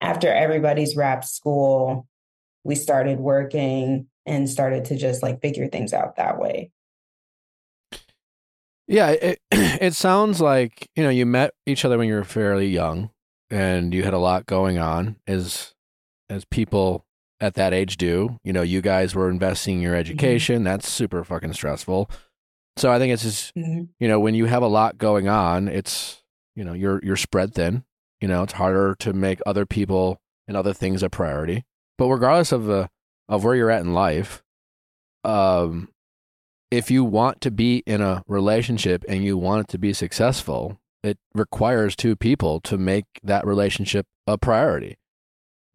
after 0.00 0.32
everybody's 0.32 0.96
wrapped 0.96 1.26
school. 1.26 2.06
We 2.62 2.74
started 2.74 3.20
working 3.20 4.06
and 4.24 4.48
started 4.48 4.86
to 4.86 4.96
just 4.96 5.22
like 5.22 5.42
figure 5.42 5.68
things 5.68 5.92
out 5.92 6.16
that 6.16 6.38
way. 6.38 6.70
Yeah, 8.86 9.10
it, 9.10 9.38
it 9.50 9.94
sounds 9.94 10.40
like 10.40 10.88
you 10.94 11.02
know 11.02 11.10
you 11.10 11.26
met 11.26 11.52
each 11.66 11.84
other 11.84 11.98
when 11.98 12.08
you 12.08 12.14
were 12.14 12.24
fairly 12.24 12.68
young, 12.68 13.10
and 13.50 13.94
you 13.94 14.02
had 14.02 14.14
a 14.14 14.18
lot 14.18 14.46
going 14.46 14.78
on, 14.78 15.16
as 15.26 15.74
as 16.28 16.44
people 16.44 17.04
at 17.40 17.54
that 17.54 17.72
age 17.72 17.96
do. 17.96 18.38
You 18.44 18.52
know, 18.52 18.62
you 18.62 18.80
guys 18.80 19.14
were 19.14 19.30
investing 19.30 19.76
in 19.76 19.82
your 19.82 19.94
education. 19.94 20.64
That's 20.64 20.88
super 20.88 21.24
fucking 21.24 21.52
stressful. 21.54 22.10
So 22.76 22.90
I 22.90 22.98
think 22.98 23.12
it's 23.12 23.22
just 23.22 23.52
you 23.54 23.88
know 24.00 24.20
when 24.20 24.34
you 24.34 24.46
have 24.46 24.62
a 24.62 24.68
lot 24.68 24.98
going 24.98 25.28
on, 25.28 25.68
it's 25.68 26.22
you 26.56 26.64
know 26.64 26.72
you're 26.72 27.00
you're 27.02 27.16
spread 27.16 27.54
thin. 27.54 27.84
You 28.20 28.28
know, 28.28 28.42
it's 28.42 28.54
harder 28.54 28.94
to 29.00 29.12
make 29.12 29.40
other 29.44 29.66
people 29.66 30.20
and 30.48 30.56
other 30.56 30.72
things 30.72 31.02
a 31.02 31.10
priority. 31.10 31.64
But 31.98 32.08
regardless 32.08 32.52
of 32.52 32.64
the 32.64 32.90
of 33.28 33.44
where 33.44 33.54
you're 33.54 33.70
at 33.70 33.82
in 33.82 33.94
life, 33.94 34.42
um, 35.24 35.88
if 36.76 36.90
you 36.90 37.04
want 37.04 37.40
to 37.42 37.50
be 37.50 37.82
in 37.86 38.00
a 38.00 38.22
relationship 38.26 39.04
and 39.08 39.24
you 39.24 39.38
want 39.38 39.60
it 39.62 39.68
to 39.68 39.78
be 39.78 39.92
successful, 39.92 40.78
it 41.02 41.18
requires 41.34 41.94
two 41.94 42.16
people 42.16 42.60
to 42.60 42.76
make 42.76 43.04
that 43.22 43.46
relationship 43.46 44.06
a 44.26 44.36
priority. 44.36 44.96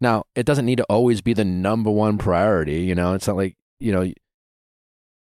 Now, 0.01 0.23
it 0.35 0.45
doesn't 0.45 0.65
need 0.65 0.77
to 0.77 0.85
always 0.89 1.21
be 1.21 1.33
the 1.33 1.45
number 1.45 1.91
one 1.91 2.17
priority. 2.17 2.81
You 2.81 2.95
know, 2.95 3.13
it's 3.13 3.27
not 3.27 3.35
like, 3.37 3.55
you 3.79 3.91
know, 3.91 4.11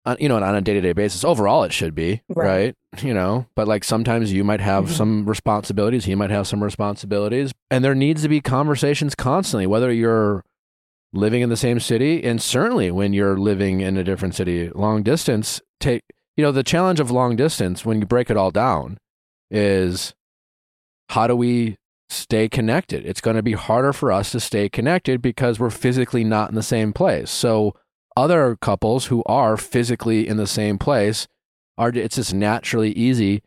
on, 0.07 0.17
you 0.19 0.29
know, 0.29 0.37
on 0.43 0.55
a 0.55 0.61
day 0.61 0.75
to 0.75 0.81
day 0.81 0.93
basis, 0.93 1.25
overall 1.25 1.63
it 1.65 1.73
should 1.73 1.95
be, 1.95 2.23
right. 2.29 2.75
Right. 2.95 3.05
You 3.05 3.15
know, 3.15 3.47
but 3.55 3.69
like 3.69 3.85
sometimes 3.85 4.33
you 4.33 4.43
might 4.43 4.61
have 4.61 4.87
Mhm. 4.87 4.97
some 4.97 5.27
responsibilities, 5.27 6.07
he 6.07 6.15
might 6.17 6.31
have 6.31 6.49
some 6.49 6.65
responsibilities, 6.65 7.53
and 7.71 7.85
there 7.85 7.95
needs 7.95 8.23
to 8.23 8.29
be 8.29 8.41
conversations 8.41 9.15
constantly, 9.15 9.67
whether 9.67 9.93
you're 9.93 10.43
living 11.13 11.43
in 11.43 11.49
the 11.49 11.57
same 11.57 11.81
city 11.81 12.23
and 12.23 12.41
certainly 12.41 12.91
when 12.91 13.13
you're 13.13 13.39
living 13.39 13.81
in 13.81 13.97
a 13.97 14.05
different 14.05 14.35
city 14.35 14.71
long 14.71 15.03
distance 15.03 15.61
take 15.81 16.03
you 16.37 16.45
know 16.45 16.53
the 16.53 16.63
challenge 16.63 17.01
of 17.01 17.11
long 17.11 17.35
distance 17.35 17.85
when 17.85 18.01
you 18.01 18.07
break 18.07 18.31
it 18.31 18.37
all 18.37 18.51
down 18.51 18.97
is 19.51 20.15
how 21.11 21.27
do 21.27 21.35
we 21.35 21.77
stay 22.11 22.49
connected? 22.49 23.07
It's 23.07 23.21
going 23.21 23.37
to 23.37 23.43
be 23.43 23.53
harder 23.53 23.93
for 23.93 24.13
us 24.13 24.33
to 24.33 24.41
stay 24.41 24.69
connected 24.69 25.23
because 25.23 25.59
we're 25.59 25.71
physically 25.71 26.25
not 26.25 26.51
in 26.51 26.57
the 26.57 26.63
same 26.63 26.93
place. 26.93 27.31
So 27.31 27.75
other 28.17 28.57
couples 28.61 29.07
who 29.07 29.23
are 29.25 29.57
physically 29.57 30.27
in 30.27 30.37
the 30.37 30.47
same 30.47 30.79
place 30.79 31.29
are 31.79 31.91
it's 31.91 32.17
just 32.17 32.35
naturally 32.35 32.93
easy 32.93 33.43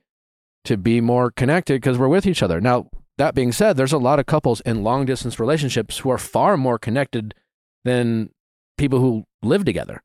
to 0.63 0.77
be 0.77 1.01
more 1.01 1.29
connected 1.29 1.75
because 1.75 1.97
we're 1.97 2.07
with 2.07 2.25
each 2.25 2.41
other. 2.41 2.61
Now 2.61 2.89
that 3.17 3.35
being 3.35 3.51
said 3.51 3.75
there's 3.75 3.93
a 3.93 3.97
lot 3.97 4.19
of 4.19 4.25
couples 4.25 4.61
in 4.61 4.83
long 4.83 5.05
distance 5.05 5.39
relationships 5.39 5.99
who 5.99 6.09
are 6.09 6.17
far 6.17 6.57
more 6.57 6.79
connected 6.79 7.35
than 7.83 8.29
people 8.77 8.99
who 8.99 9.23
live 9.41 9.65
together 9.65 10.01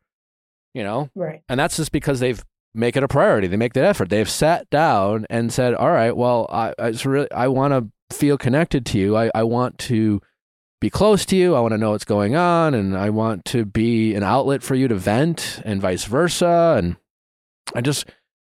you 0.74 0.84
know? 0.84 1.10
Right. 1.14 1.42
and 1.48 1.58
that's 1.58 1.76
just 1.76 1.92
because 1.92 2.20
they've 2.20 2.42
make 2.74 2.96
it 2.96 3.02
a 3.02 3.08
priority. 3.08 3.48
They 3.48 3.56
make 3.56 3.72
that 3.72 3.84
effort. 3.84 4.10
They've 4.10 4.30
sat 4.30 4.70
down 4.70 5.26
and 5.28 5.52
said 5.52 5.74
all 5.74 5.90
right 5.90 6.16
well 6.16 6.46
i 6.50 6.72
i 6.78 6.94
really 7.04 7.30
i 7.32 7.48
want 7.48 7.72
to 7.72 8.16
feel 8.16 8.38
connected 8.38 8.86
to 8.86 8.98
you. 8.98 9.16
I 9.16 9.30
i 9.34 9.42
want 9.42 9.78
to 9.78 10.20
be 10.80 10.90
close 10.90 11.26
to 11.26 11.36
you. 11.36 11.56
I 11.56 11.60
want 11.60 11.72
to 11.72 11.78
know 11.78 11.90
what's 11.90 12.04
going 12.04 12.36
on 12.36 12.74
and 12.74 12.96
i 12.96 13.10
want 13.10 13.44
to 13.46 13.64
be 13.64 14.14
an 14.14 14.22
outlet 14.22 14.62
for 14.62 14.76
you 14.76 14.86
to 14.88 14.94
vent 14.94 15.60
and 15.64 15.80
vice 15.80 16.04
versa. 16.04 16.76
And 16.78 16.96
i 17.74 17.80
just 17.80 18.06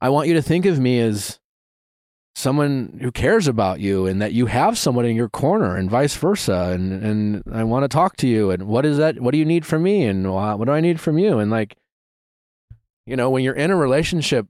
i 0.01 0.09
want 0.11 0.29
you 0.29 0.35
to 0.35 0.43
think 0.43 0.67
of 0.67 0.79
me 0.79 1.01
as 1.01 1.40
someone 2.41 2.99
who 3.01 3.13
cares 3.13 3.47
about 3.47 3.81
you 3.81 4.07
and 4.07 4.21
that 4.21 4.33
you 4.33 4.47
have 4.47 4.79
someone 4.79 5.05
in 5.05 5.15
your 5.15 5.29
corner 5.29 5.77
and 5.77 5.91
vice 5.91 6.17
versa. 6.17 6.71
And 6.73 6.93
and 7.05 7.43
I 7.53 7.65
want 7.65 7.85
to 7.85 7.89
talk 7.89 8.17
to 8.17 8.27
you 8.27 8.51
and 8.51 8.65
what 8.65 8.87
is 8.87 8.97
that 8.99 9.21
what 9.21 9.33
do 9.33 9.39
you 9.39 9.45
need 9.45 9.67
from 9.67 9.83
me 9.83 10.05
and 10.05 10.33
wha- 10.33 10.57
what 10.57 10.65
do 10.65 10.73
I 10.73 10.81
need 10.81 11.01
from 11.01 11.19
you? 11.19 11.39
And 11.39 11.51
like 11.51 11.77
you 13.07 13.17
know 13.17 13.31
when 13.31 13.45
you're 13.45 13.55
in 13.55 13.71
a 13.71 13.77
relationship 13.77 14.47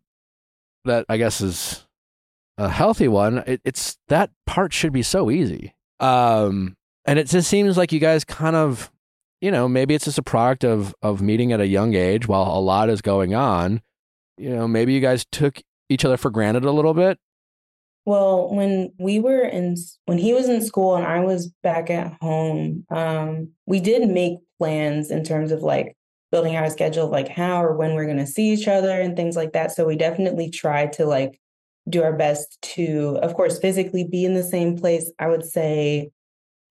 that 0.84 1.04
I 1.08 1.16
guess 1.16 1.40
is 1.40 1.86
a 2.56 2.68
healthy 2.68 3.08
one 3.08 3.38
it, 3.46 3.60
it's 3.64 3.98
that 4.08 4.30
part 4.46 4.72
should 4.72 4.92
be 4.92 5.02
so 5.02 5.30
easy. 5.30 5.74
Um 5.98 6.76
and 7.04 7.18
it 7.18 7.26
just 7.26 7.48
seems 7.48 7.76
like 7.76 7.92
you 7.92 8.00
guys 8.00 8.24
kind 8.24 8.56
of 8.56 8.90
you 9.40 9.50
know 9.50 9.68
maybe 9.68 9.94
it's 9.94 10.04
just 10.04 10.18
a 10.18 10.22
product 10.22 10.64
of 10.64 10.94
of 11.02 11.20
meeting 11.20 11.52
at 11.52 11.60
a 11.60 11.66
young 11.66 11.94
age 11.94 12.28
while 12.28 12.42
a 12.42 12.60
lot 12.60 12.88
is 12.88 13.02
going 13.02 13.34
on. 13.34 13.82
You 14.38 14.50
know 14.50 14.68
maybe 14.68 14.92
you 14.94 15.00
guys 15.00 15.26
took 15.32 15.60
each 15.88 16.04
other 16.04 16.16
for 16.16 16.30
granted 16.30 16.64
a 16.64 16.70
little 16.70 16.94
bit 16.94 17.18
Well, 18.06 18.52
when 18.52 18.92
we 18.98 19.20
were 19.20 19.42
in, 19.42 19.76
when 20.06 20.18
he 20.18 20.32
was 20.32 20.48
in 20.48 20.64
school 20.64 20.96
and 20.96 21.06
I 21.06 21.20
was 21.20 21.48
back 21.62 21.90
at 21.90 22.16
home, 22.20 22.84
um, 22.90 23.50
we 23.66 23.80
did 23.80 24.08
make 24.08 24.38
plans 24.58 25.10
in 25.10 25.22
terms 25.22 25.52
of 25.52 25.62
like 25.62 25.96
building 26.32 26.56
out 26.56 26.66
a 26.66 26.70
schedule 26.70 27.04
of 27.04 27.10
like 27.10 27.28
how 27.28 27.62
or 27.62 27.76
when 27.76 27.94
we're 27.94 28.06
going 28.06 28.16
to 28.16 28.26
see 28.26 28.50
each 28.52 28.68
other 28.68 29.00
and 29.00 29.16
things 29.16 29.36
like 29.36 29.52
that. 29.52 29.72
So 29.72 29.84
we 29.84 29.96
definitely 29.96 30.50
tried 30.50 30.92
to 30.94 31.06
like 31.06 31.40
do 31.88 32.02
our 32.02 32.16
best 32.16 32.58
to, 32.62 33.18
of 33.22 33.34
course, 33.34 33.58
physically 33.58 34.04
be 34.04 34.24
in 34.24 34.34
the 34.34 34.42
same 34.42 34.76
place. 34.76 35.10
I 35.18 35.28
would 35.28 35.44
say 35.44 36.10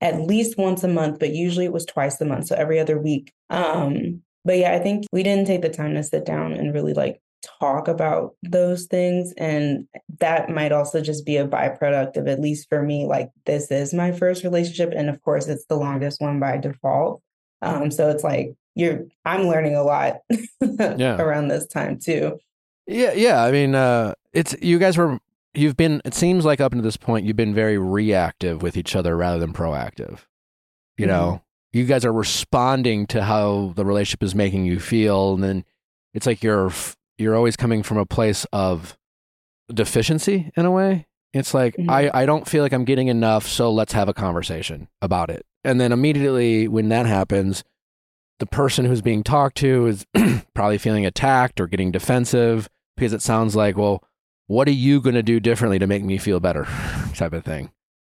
at 0.01 0.21
least 0.21 0.57
once 0.57 0.84
a 0.84 0.88
month, 0.88 1.19
but 1.19 1.34
usually 1.34 1.65
it 1.65 1.73
was 1.73 1.86
twice 1.86 2.19
a 2.21 2.25
month, 2.25 2.47
so 2.47 2.55
every 2.55 2.80
other 2.80 2.99
week. 2.99 3.34
Um, 3.49 4.21
but 4.45 4.57
yeah, 4.57 4.73
I 4.73 4.80
think 4.80 5.05
we 5.11 5.23
didn't 5.23 5.45
take 5.45 5.61
the 5.61 5.69
time 5.69 5.93
to 5.95 6.03
sit 6.03 6.25
down 6.25 6.53
and 6.53 6.73
really 6.73 6.93
like 6.93 7.21
talk 7.60 7.88
about 7.88 8.36
those 8.44 8.86
things 8.86 9.34
and 9.38 9.88
that 10.20 10.50
might 10.50 10.72
also 10.72 11.00
just 11.02 11.26
be 11.26 11.38
a 11.38 11.48
byproduct 11.48 12.18
of 12.18 12.28
at 12.28 12.40
least 12.42 12.68
for 12.70 12.84
me 12.84 13.06
like 13.06 13.30
this 13.46 13.72
is 13.72 13.94
my 13.94 14.12
first 14.12 14.44
relationship 14.44 14.92
and 14.96 15.10
of 15.10 15.22
course 15.22 15.48
it's 15.48 15.66
the 15.66 15.76
longest 15.78 16.20
one 16.20 16.40
by 16.40 16.58
default 16.58 17.22
um 17.62 17.90
so 17.92 18.10
it's 18.10 18.24
like 18.24 18.54
you're 18.76 19.06
i'm 19.26 19.48
learning 19.48 19.76
a 19.76 19.84
lot 19.84 20.18
Yeah. 20.62 21.22
around 21.22 21.48
this 21.48 21.66
time 21.68 21.98
too 21.98 22.38
Yeah, 22.88 23.14
yeah. 23.14 23.44
I 23.44 23.52
mean, 23.52 23.76
uh, 23.76 24.14
it's 24.34 24.56
you 24.62 24.80
guys 24.80 24.98
were 24.98 25.20
you've 25.54 25.78
been. 25.78 26.02
It 26.06 26.14
seems 26.16 26.44
like 26.44 26.60
up 26.60 26.72
until 26.74 26.84
this 26.84 26.98
point, 26.98 27.26
you've 27.26 27.36
been 27.36 27.54
very 27.54 27.78
reactive 27.78 28.62
with 28.64 28.76
each 28.76 28.96
other 28.96 29.16
rather 29.16 29.38
than 29.40 29.54
proactive. 29.54 30.22
You 30.98 31.06
know, 31.06 31.42
you 31.72 31.86
guys 31.86 32.04
are 32.04 32.12
responding 32.12 33.06
to 33.08 33.24
how 33.24 33.74
the 33.76 33.86
relationship 33.86 34.24
is 34.24 34.34
making 34.36 34.66
you 34.66 34.80
feel, 34.80 35.36
and 35.36 35.44
then 35.44 35.66
it's 36.16 36.26
like 36.26 36.42
you're 36.44 36.68
f- 36.68 36.96
you're 37.20 37.36
always 37.36 37.55
coming 37.57 37.84
from 37.84 37.97
a 37.97 38.05
place 38.05 38.45
of 38.53 38.97
deficiency 39.74 40.51
in 40.55 40.65
a 40.65 40.72
way. 40.72 41.05
It's 41.34 41.53
like 41.53 41.76
Mhm. 41.78 41.89
I 41.89 42.09
I 42.13 42.26
don't 42.26 42.47
feel 42.47 42.63
like 42.63 42.74
I'm 42.74 42.86
getting 42.86 43.07
enough, 43.07 43.45
so 43.47 43.72
let's 43.72 43.93
have 43.93 44.09
a 44.09 44.13
conversation 44.13 44.88
about 45.01 45.30
it. 45.30 45.45
And 45.63 45.80
then 45.80 45.91
immediately 45.91 46.67
when 46.67 46.89
that 46.89 47.05
happens, 47.05 47.63
the 48.39 48.45
person 48.47 48.86
who's 48.86 49.01
being 49.01 49.22
talked 49.24 49.57
to 49.57 49.86
is 49.88 50.05
probably 50.55 50.78
feeling 50.78 51.05
attacked 51.05 51.59
or 51.59 51.67
getting 51.67 51.91
defensive 51.91 52.67
because 52.95 53.13
it 53.13 53.22
sounds 53.22 53.55
like, 53.55 53.78
well, 53.78 54.03
what 54.47 54.67
are 54.67 54.72
you 54.72 55.01
going 55.01 55.15
to 55.15 55.22
do 55.24 55.39
differently 55.39 55.78
to 55.78 55.86
make 55.88 56.03
me 56.03 56.17
feel 56.17 56.39
better? 56.39 56.63
type 57.13 57.34
of 57.34 57.43
thing. 57.43 57.70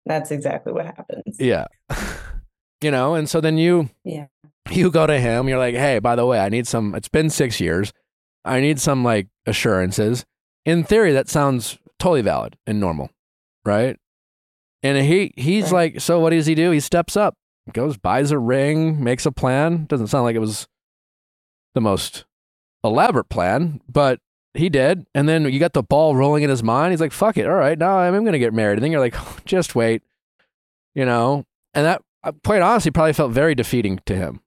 that's 0.07 0.31
exactly 0.31 0.73
what 0.73 0.85
happens 0.87 1.37
Yeah. 1.39 1.67
you 2.83 2.91
know, 2.91 3.15
and 3.15 3.29
so 3.29 3.41
then 3.41 3.59
you 3.59 3.91
Yeah. 4.05 4.27
you 4.71 4.91
go 4.91 5.07
to 5.07 5.19
him, 5.19 5.49
you're 5.49 5.59
like, 5.59 5.75
"Hey, 5.75 5.99
by 5.99 6.15
the 6.17 6.27
way, 6.27 6.39
I 6.39 6.49
need 6.49 6.67
some 6.69 6.95
it's 6.95 7.09
been 7.09 7.29
6 7.31 7.61
years. 7.61 7.93
I 8.45 8.61
need 8.61 8.81
some 8.81 9.05
like 9.05 9.29
assurances." 9.47 10.25
In 10.67 10.85
theory, 10.85 11.13
that 11.13 11.29
sounds 11.29 11.79
totally 11.99 12.23
valid 12.23 12.57
and 12.67 12.79
normal, 12.81 13.11
right? 13.65 13.97
And 14.83 14.99
he 15.05 15.33
he's 15.37 15.65
Right. 15.73 15.93
like, 15.95 16.01
so 16.01 16.21
what 16.21 16.31
does 16.31 16.47
he 16.47 16.55
do? 16.55 16.71
He 16.71 16.81
steps 16.81 17.17
up, 17.17 17.35
goes, 17.73 17.97
buys 17.97 18.31
a 18.31 18.39
ring, 18.39 19.03
makes 19.03 19.27
a 19.27 19.33
plan. 19.33 19.85
Doesn't 19.87 20.07
sound 20.09 20.25
like 20.25 20.37
it 20.37 20.41
was 20.41 20.69
the 21.75 21.81
most 21.81 22.25
elaborate 22.85 23.29
plan, 23.29 23.81
but 23.89 24.21
he 24.55 24.69
did. 24.69 25.07
And 25.15 25.29
then 25.29 25.45
you 25.45 25.59
got 25.61 25.73
the 25.75 25.83
ball 25.83 26.17
rolling 26.17 26.43
in 26.43 26.51
his 26.51 26.63
mind. 26.63 26.93
He's 26.93 27.01
like, 27.01 27.13
fuck 27.13 27.37
it. 27.37 27.47
All 27.47 27.55
right, 27.55 27.79
now 27.79 27.99
I'm 27.99 28.13
going 28.23 28.33
to 28.33 28.39
get 28.39 28.55
married. 28.55 28.75
And 28.75 28.83
then 28.83 28.91
you're 28.91 29.01
like, 29.01 29.15
just 29.45 29.75
wait, 29.75 30.03
you 30.95 31.05
know? 31.05 31.45
And 31.75 31.87
that, 31.87 32.03
uh, 32.25 32.33
quite 32.45 32.63
honestly, 32.63 32.91
probably 32.91 33.13
felt 33.13 33.33
very 33.33 33.55
defeating 33.55 34.01
to 34.07 34.17
him. 34.17 34.41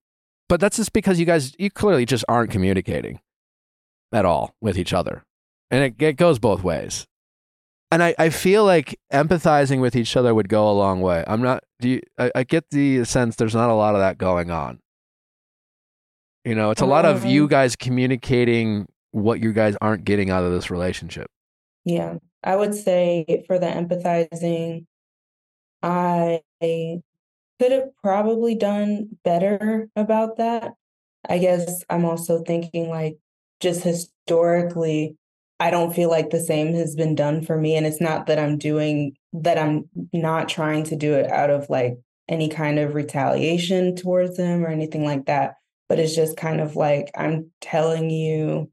But 0.49 0.59
that's 0.59 0.77
just 0.77 0.93
because 0.93 1.19
you 1.19 1.25
guys, 1.25 1.53
you 1.57 1.69
clearly 1.71 2.05
just 2.05 2.25
aren't 2.27 2.51
communicating 2.51 3.19
at 4.13 4.25
all 4.25 4.55
with 4.61 4.77
each 4.77 4.93
other. 4.93 5.23
And 5.71 5.83
it, 5.83 6.01
it 6.01 6.13
goes 6.13 6.39
both 6.39 6.63
ways. 6.63 7.05
And 7.91 8.01
I, 8.01 8.15
I 8.17 8.29
feel 8.29 8.65
like 8.65 8.99
empathizing 9.11 9.79
with 9.79 9.95
each 9.95 10.15
other 10.15 10.33
would 10.33 10.49
go 10.49 10.69
a 10.69 10.73
long 10.73 11.01
way. 11.01 11.23
I'm 11.27 11.41
not, 11.41 11.63
do 11.79 11.89
you, 11.89 12.01
I, 12.17 12.31
I 12.35 12.43
get 12.43 12.69
the 12.71 13.03
sense 13.05 13.35
there's 13.35 13.53
not 13.53 13.69
a 13.69 13.75
lot 13.75 13.95
of 13.95 14.01
that 14.01 14.17
going 14.17 14.49
on. 14.49 14.79
You 16.43 16.55
know, 16.55 16.71
it's 16.71 16.81
a 16.81 16.85
lot 16.85 17.05
of 17.05 17.23
you 17.23 17.43
Um, 17.43 17.49
guys 17.49 17.75
communicating 17.75 18.87
what 19.11 19.39
you 19.41 19.53
guys 19.53 19.77
aren't 19.79 20.03
getting 20.03 20.29
out 20.29 20.43
of 20.43 20.51
this 20.51 20.69
relationship. 20.69 21.27
Yeah, 21.85 22.17
I 22.43 22.55
would 22.55 22.73
say 22.73 23.43
for 23.47 23.59
the 23.59 23.67
empathizing, 23.67 24.85
I 25.81 26.41
could 26.61 27.71
have 27.71 27.95
probably 28.01 28.55
done 28.55 29.17
better 29.23 29.87
about 29.95 30.37
that. 30.37 30.73
I 31.29 31.37
guess 31.37 31.83
I'm 31.89 32.05
also 32.05 32.41
thinking 32.43 32.89
like 32.89 33.17
just 33.63 33.83
historically, 33.83 35.17
I 35.59 35.71
don't 35.71 35.95
feel 35.95 36.09
like 36.09 36.29
the 36.29 36.39
same 36.39 36.73
has 36.73 36.95
been 36.95 37.15
done 37.15 37.41
for 37.41 37.57
me. 37.57 37.75
And 37.75 37.85
it's 37.85 38.01
not 38.01 38.27
that 38.27 38.37
I'm 38.37 38.57
doing 38.57 39.15
that 39.33 39.57
I'm 39.57 39.89
not 40.11 40.49
trying 40.49 40.83
to 40.85 40.95
do 40.95 41.13
it 41.13 41.31
out 41.31 41.49
of 41.49 41.69
like 41.69 41.97
any 42.29 42.49
kind 42.49 42.77
of 42.77 42.93
retaliation 42.93 43.95
towards 43.95 44.37
them 44.37 44.63
or 44.63 44.67
anything 44.67 45.03
like 45.03 45.25
that. 45.25 45.55
But 45.89 45.99
it's 45.99 46.15
just 46.15 46.37
kind 46.37 46.61
of 46.61 46.75
like 46.75 47.09
I'm 47.17 47.51
telling 47.61 48.09
you 48.09 48.69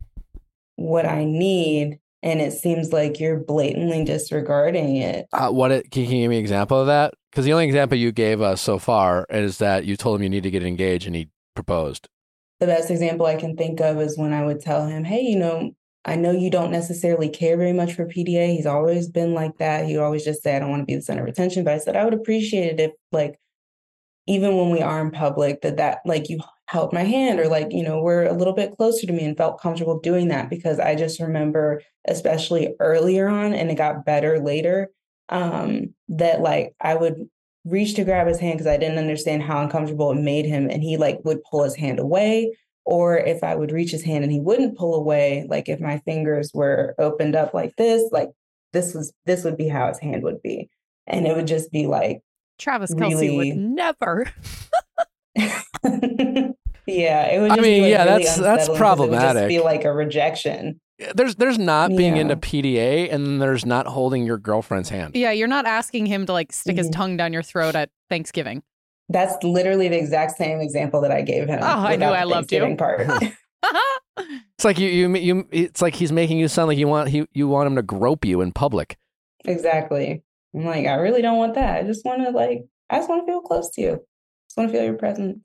what 0.76 1.06
I 1.06 1.24
need 1.24 1.98
and 2.22 2.40
it 2.40 2.52
seems 2.52 2.92
like 2.92 3.18
you're 3.18 3.38
blatantly 3.38 4.04
disregarding 4.04 4.96
it. 4.96 5.26
Uh, 5.32 5.50
what 5.50 5.72
it, 5.72 5.90
can 5.90 6.02
you 6.02 6.08
give 6.08 6.30
me 6.30 6.36
an 6.36 6.42
example 6.42 6.80
of 6.80 6.86
that? 6.88 7.14
Because 7.30 7.44
the 7.44 7.52
only 7.52 7.64
example 7.64 7.96
you 7.96 8.12
gave 8.12 8.42
us 8.42 8.60
so 8.60 8.78
far 8.78 9.26
is 9.30 9.58
that 9.58 9.84
you 9.86 9.96
told 9.96 10.18
him 10.18 10.24
you 10.24 10.28
need 10.28 10.42
to 10.42 10.50
get 10.50 10.64
engaged 10.64 11.06
and 11.06 11.16
he 11.16 11.30
proposed. 11.54 12.08
The 12.60 12.66
best 12.66 12.90
example 12.90 13.26
I 13.26 13.36
can 13.36 13.56
think 13.56 13.80
of 13.80 14.00
is 14.00 14.18
when 14.18 14.32
I 14.32 14.44
would 14.44 14.60
tell 14.60 14.86
him, 14.86 15.04
"Hey, 15.04 15.22
you 15.22 15.38
know, 15.38 15.72
I 16.04 16.16
know 16.16 16.30
you 16.32 16.50
don't 16.50 16.70
necessarily 16.70 17.28
care 17.28 17.56
very 17.56 17.72
much 17.72 17.94
for 17.94 18.06
PDA. 18.06 18.54
He's 18.54 18.66
always 18.66 19.08
been 19.08 19.34
like 19.34 19.58
that. 19.58 19.86
He 19.86 19.96
always 19.96 20.24
just 20.24 20.42
say, 20.42 20.56
I 20.56 20.58
don't 20.58 20.70
want 20.70 20.82
to 20.82 20.86
be 20.86 20.94
the 20.96 21.02
center 21.02 21.22
of 21.22 21.28
attention. 21.28 21.64
But 21.64 21.74
I 21.74 21.78
said, 21.78 21.96
I 21.96 22.04
would 22.04 22.14
appreciate 22.14 22.72
it 22.74 22.80
if, 22.80 22.92
like, 23.12 23.38
even 24.26 24.56
when 24.56 24.70
we 24.70 24.82
are 24.82 25.00
in 25.00 25.10
public, 25.10 25.62
that 25.62 25.78
that 25.78 26.00
like 26.06 26.28
you 26.30 26.40
held 26.68 26.92
my 26.92 27.02
hand 27.02 27.40
or 27.40 27.48
like, 27.48 27.72
you 27.72 27.82
know, 27.82 28.02
we're 28.02 28.24
a 28.24 28.32
little 28.32 28.54
bit 28.54 28.76
closer 28.76 29.06
to 29.06 29.12
me 29.12 29.24
and 29.24 29.36
felt 29.36 29.60
comfortable 29.60 29.98
doing 30.00 30.28
that 30.28 30.50
because 30.50 30.78
I 30.80 30.94
just 30.94 31.20
remember, 31.20 31.82
especially 32.06 32.74
earlier 32.80 33.28
on, 33.28 33.54
and 33.54 33.70
it 33.70 33.76
got 33.76 34.04
better 34.04 34.38
later, 34.40 34.90
um, 35.30 35.94
that 36.08 36.40
like 36.40 36.74
I 36.80 36.94
would 36.94 37.28
reach 37.64 37.94
to 37.94 38.04
grab 38.04 38.26
his 38.26 38.38
hand 38.40 38.54
because 38.58 38.66
I 38.66 38.76
didn't 38.76 38.98
understand 38.98 39.42
how 39.42 39.60
uncomfortable 39.62 40.10
it 40.12 40.16
made 40.20 40.46
him. 40.46 40.70
And 40.70 40.82
he 40.82 40.96
like 40.96 41.20
would 41.24 41.42
pull 41.44 41.62
his 41.64 41.76
hand 41.76 41.98
away 41.98 42.56
or 42.86 43.18
if 43.18 43.44
I 43.44 43.54
would 43.54 43.70
reach 43.72 43.90
his 43.90 44.02
hand 44.02 44.24
and 44.24 44.32
he 44.32 44.40
wouldn't 44.40 44.76
pull 44.78 44.94
away, 44.94 45.46
like 45.48 45.68
if 45.68 45.78
my 45.80 45.98
fingers 45.98 46.50
were 46.54 46.94
opened 46.98 47.36
up 47.36 47.52
like 47.54 47.76
this, 47.76 48.10
like 48.12 48.30
this 48.72 48.94
was 48.94 49.12
this 49.26 49.44
would 49.44 49.56
be 49.56 49.68
how 49.68 49.88
his 49.88 49.98
hand 49.98 50.22
would 50.22 50.40
be. 50.42 50.68
And 51.06 51.26
it 51.26 51.36
would 51.36 51.46
just 51.46 51.70
be 51.70 51.86
like, 51.86 52.20
Travis 52.58 52.94
Kelce 52.94 53.20
Really- 53.20 53.36
would 53.52 53.56
never. 53.58 54.32
yeah, 56.86 57.26
it 57.26 57.40
would 57.40 57.50
I 57.52 57.56
mean, 57.56 57.62
be 57.62 57.80
like 57.82 57.90
yeah, 57.90 58.04
really 58.04 58.24
that's- 58.24 58.36
that's 58.38 58.38
unsettling 58.38 58.38
'cause 58.48 58.68
It 58.68 58.70
would 58.72 58.78
problematic. 58.78 59.34
just 59.42 59.48
feel 59.48 59.64
like 59.64 59.84
a 59.84 59.92
rejection. 59.92 60.80
There's 61.14 61.36
there's 61.36 61.58
not 61.58 61.90
being 61.96 62.16
Yeah. 62.16 62.22
into 62.22 62.36
PDA 62.36 63.10
and 63.12 63.40
there's 63.40 63.64
not 63.64 63.86
holding 63.86 64.24
your 64.24 64.38
girlfriend's 64.38 64.88
hand. 64.90 65.16
Yeah, 65.16 65.30
you're 65.32 65.48
not 65.48 65.66
asking 65.66 66.06
him 66.06 66.26
to 66.26 66.32
like 66.32 66.52
stick 66.52 66.76
his 66.76 66.88
Mhm. 66.88 66.92
tongue 66.92 67.16
down 67.16 67.32
your 67.32 67.42
throat 67.42 67.74
at 67.74 67.90
Thanksgiving. 68.08 68.62
That's 69.08 69.42
literally 69.42 69.88
the 69.88 69.96
exact 69.98 70.36
same 70.36 70.60
example 70.60 71.00
that 71.00 71.10
I 71.10 71.22
gave 71.22 71.48
him. 71.48 71.58
Oh, 71.62 71.66
I 71.66 71.96
knew 71.96 72.06
without 72.06 72.14
I 72.14 72.24
loved 72.24 72.52
you. 72.52 72.76
Part. 72.76 73.06
It's 74.18 74.64
like 74.64 74.78
you 74.78 74.88
you 74.88 75.14
you. 75.16 75.48
It's 75.50 75.80
like 75.80 75.94
he's 75.94 76.12
making 76.12 76.38
you 76.38 76.46
sound 76.48 76.68
like 76.68 76.76
you 76.78 76.86
want 76.88 77.08
he, 77.08 77.26
you 77.32 77.48
want 77.48 77.66
him 77.66 77.76
to 77.76 77.82
grope 77.82 78.24
you 78.26 78.40
in 78.42 78.52
public. 78.52 78.98
exactly. 79.46 80.22
I'm 80.54 80.64
like, 80.64 80.86
I 80.86 80.94
really 80.94 81.22
don't 81.22 81.38
want 81.38 81.54
that. 81.54 81.76
I 81.78 81.86
just 81.86 82.04
want 82.04 82.22
to 82.22 82.30
like, 82.30 82.64
I 82.90 82.96
just 82.98 83.08
want 83.08 83.22
to 83.22 83.26
feel 83.32 83.40
close 83.40 83.70
to 83.70 83.80
you. 83.80 83.90
just 84.48 84.56
want 84.58 84.68
to 84.70 84.76
feel 84.76 84.84
your 84.84 84.94
presence. 84.98 85.38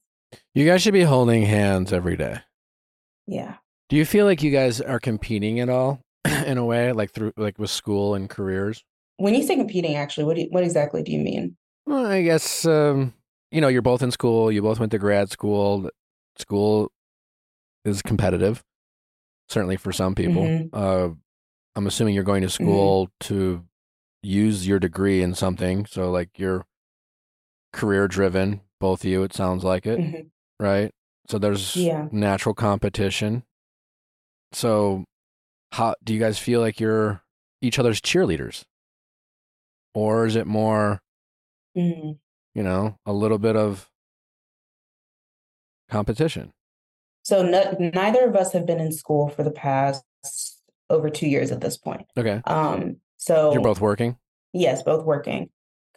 You 0.53 0.66
guys 0.66 0.82
should 0.82 0.93
be 0.93 1.03
holding 1.03 1.43
hands 1.43 1.93
every 1.93 2.18
day. 2.18 2.39
Yeah. 3.28 3.56
Do 3.89 3.95
you 3.95 4.05
feel 4.05 4.25
like 4.25 4.41
you 4.41 4.51
guys 4.51 4.81
are 4.81 4.99
competing 4.99 5.59
at 5.59 5.69
all 5.69 6.01
in 6.45 6.57
a 6.57 6.65
way, 6.65 6.91
like 6.91 7.11
through 7.11 7.33
like 7.38 7.59
with 7.59 7.69
school 7.69 8.15
and 8.15 8.29
careers? 8.29 8.83
When 9.17 9.33
you 9.36 9.43
say 9.43 9.55
competing, 9.55 9.95
actually, 9.95 10.25
what 10.25 10.36
do 10.36 10.41
you, 10.41 10.47
what 10.49 10.63
exactly 10.63 11.03
do 11.03 11.11
you 11.11 11.19
mean? 11.19 11.55
Well, 11.86 12.05
I 12.05 12.23
guess 12.23 12.65
um, 12.65 13.13
you 13.51 13.61
know 13.61 13.67
you're 13.67 13.81
both 13.81 14.01
in 14.01 14.11
school. 14.11 14.51
You 14.51 14.61
both 14.61 14.79
went 14.79 14.91
to 14.91 14.97
grad 14.99 15.29
school. 15.29 15.89
School 16.38 16.91
is 17.86 18.01
competitive, 18.01 18.63
certainly 19.49 19.77
for 19.77 19.91
some 19.93 20.15
people. 20.15 20.43
Mhm. 20.43 20.69
Uh, 20.73 21.09
I'm 21.75 21.88
assuming 21.88 22.15
you're 22.15 22.23
going 22.23 22.41
to 22.41 22.49
school 22.49 23.09
to 23.21 23.63
use 24.23 24.67
your 24.67 24.79
degree 24.79 25.21
in 25.21 25.36
something. 25.36 25.86
So 25.86 26.09
like 26.09 26.29
you're 26.38 26.65
career 27.71 28.07
driven, 28.07 28.61
both 28.79 29.01
of 29.01 29.09
you. 29.09 29.23
It 29.23 29.33
sounds 29.33 29.63
like 29.63 29.86
it, 29.86 29.99
Mhm. 29.99 30.29
right? 30.59 30.91
So 31.29 31.38
there's 31.38 31.75
Yeah. 31.75 32.07
natural 32.11 32.55
competition. 32.55 33.43
So, 34.56 35.03
how 35.74 35.95
do 36.01 36.14
you 36.14 36.20
guys 36.22 36.39
feel 36.39 36.62
like 36.62 36.80
you're 36.80 37.22
each 37.62 37.78
other's 37.78 37.99
cheerleaders, 37.99 38.64
or 39.93 40.26
is 40.26 40.38
it 40.38 40.47
more? 40.47 41.01
Mhm. 41.78 42.20
you 42.53 42.64
know, 42.64 42.95
a 43.06 43.12
little 43.12 43.38
bit 43.38 43.58
of 43.58 43.89
competition. 45.89 46.53
So 47.24 47.43
no, 47.43 47.76
neither 47.93 48.24
of 48.30 48.34
us 48.38 48.53
have 48.53 48.66
been 48.66 48.80
in 48.80 48.93
school 48.93 49.28
for 49.28 49.43
the 49.43 49.51
past 49.51 50.06
over 50.89 51.10
two 51.10 51.28
years 51.28 51.51
at 51.51 51.60
this 51.60 51.78
point. 51.78 52.06
Okay. 52.18 52.41
Um, 52.45 53.01
so 53.18 53.51
You're 53.51 53.62
both 53.62 53.82
working? 53.82 54.18
yes, 54.53 54.84
both 54.84 55.03
working. 55.03 55.49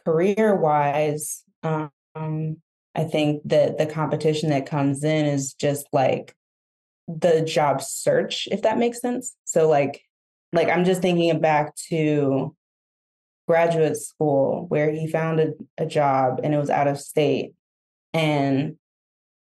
Career 0.05 0.57
wise, 0.57 1.45
um, 1.63 1.93
I 2.17 3.05
think 3.05 3.43
that 3.45 3.79
the 3.79 3.87
competition 3.87 4.51
that 4.51 4.67
comes 4.67 5.05
in 5.05 5.27
is 5.27 5.55
just 5.55 5.87
like 5.93 6.35
the 7.09 7.43
job 7.43 7.83
search, 7.83 8.47
if 8.53 8.63
that 8.63 8.79
makes 8.79 9.01
sense. 9.01 9.35
So 9.45 9.69
like, 9.69 10.03
like 10.53 10.69
I'm 10.69 10.85
just 10.85 11.03
thinking 11.03 11.41
back 11.41 11.75
to 11.89 12.55
graduate 13.49 13.97
school 13.97 14.67
where 14.69 14.93
he 14.93 15.09
found 15.09 15.41
a, 15.41 15.53
a 15.79 15.87
job 15.87 16.41
and 16.43 16.55
it 16.55 16.59
was 16.59 16.71
out 16.71 16.87
of 16.87 17.01
state, 17.01 17.55
and 18.13 18.77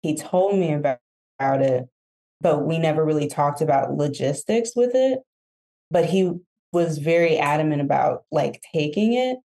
he 0.02 0.16
told 0.16 0.58
me 0.58 0.74
about, 0.74 1.00
about 1.40 1.62
it, 1.62 1.86
but 2.42 2.66
we 2.66 2.78
never 2.78 3.06
really 3.06 3.28
talked 3.28 3.62
about 3.62 3.96
logistics 3.96 4.72
with 4.76 4.92
it. 4.94 5.20
But 5.90 6.06
he 6.06 6.34
was 6.74 6.98
very 6.98 7.38
adamant 7.38 7.82
about 7.82 8.24
like 8.32 8.62
taking 8.74 9.14
it. 9.14 9.38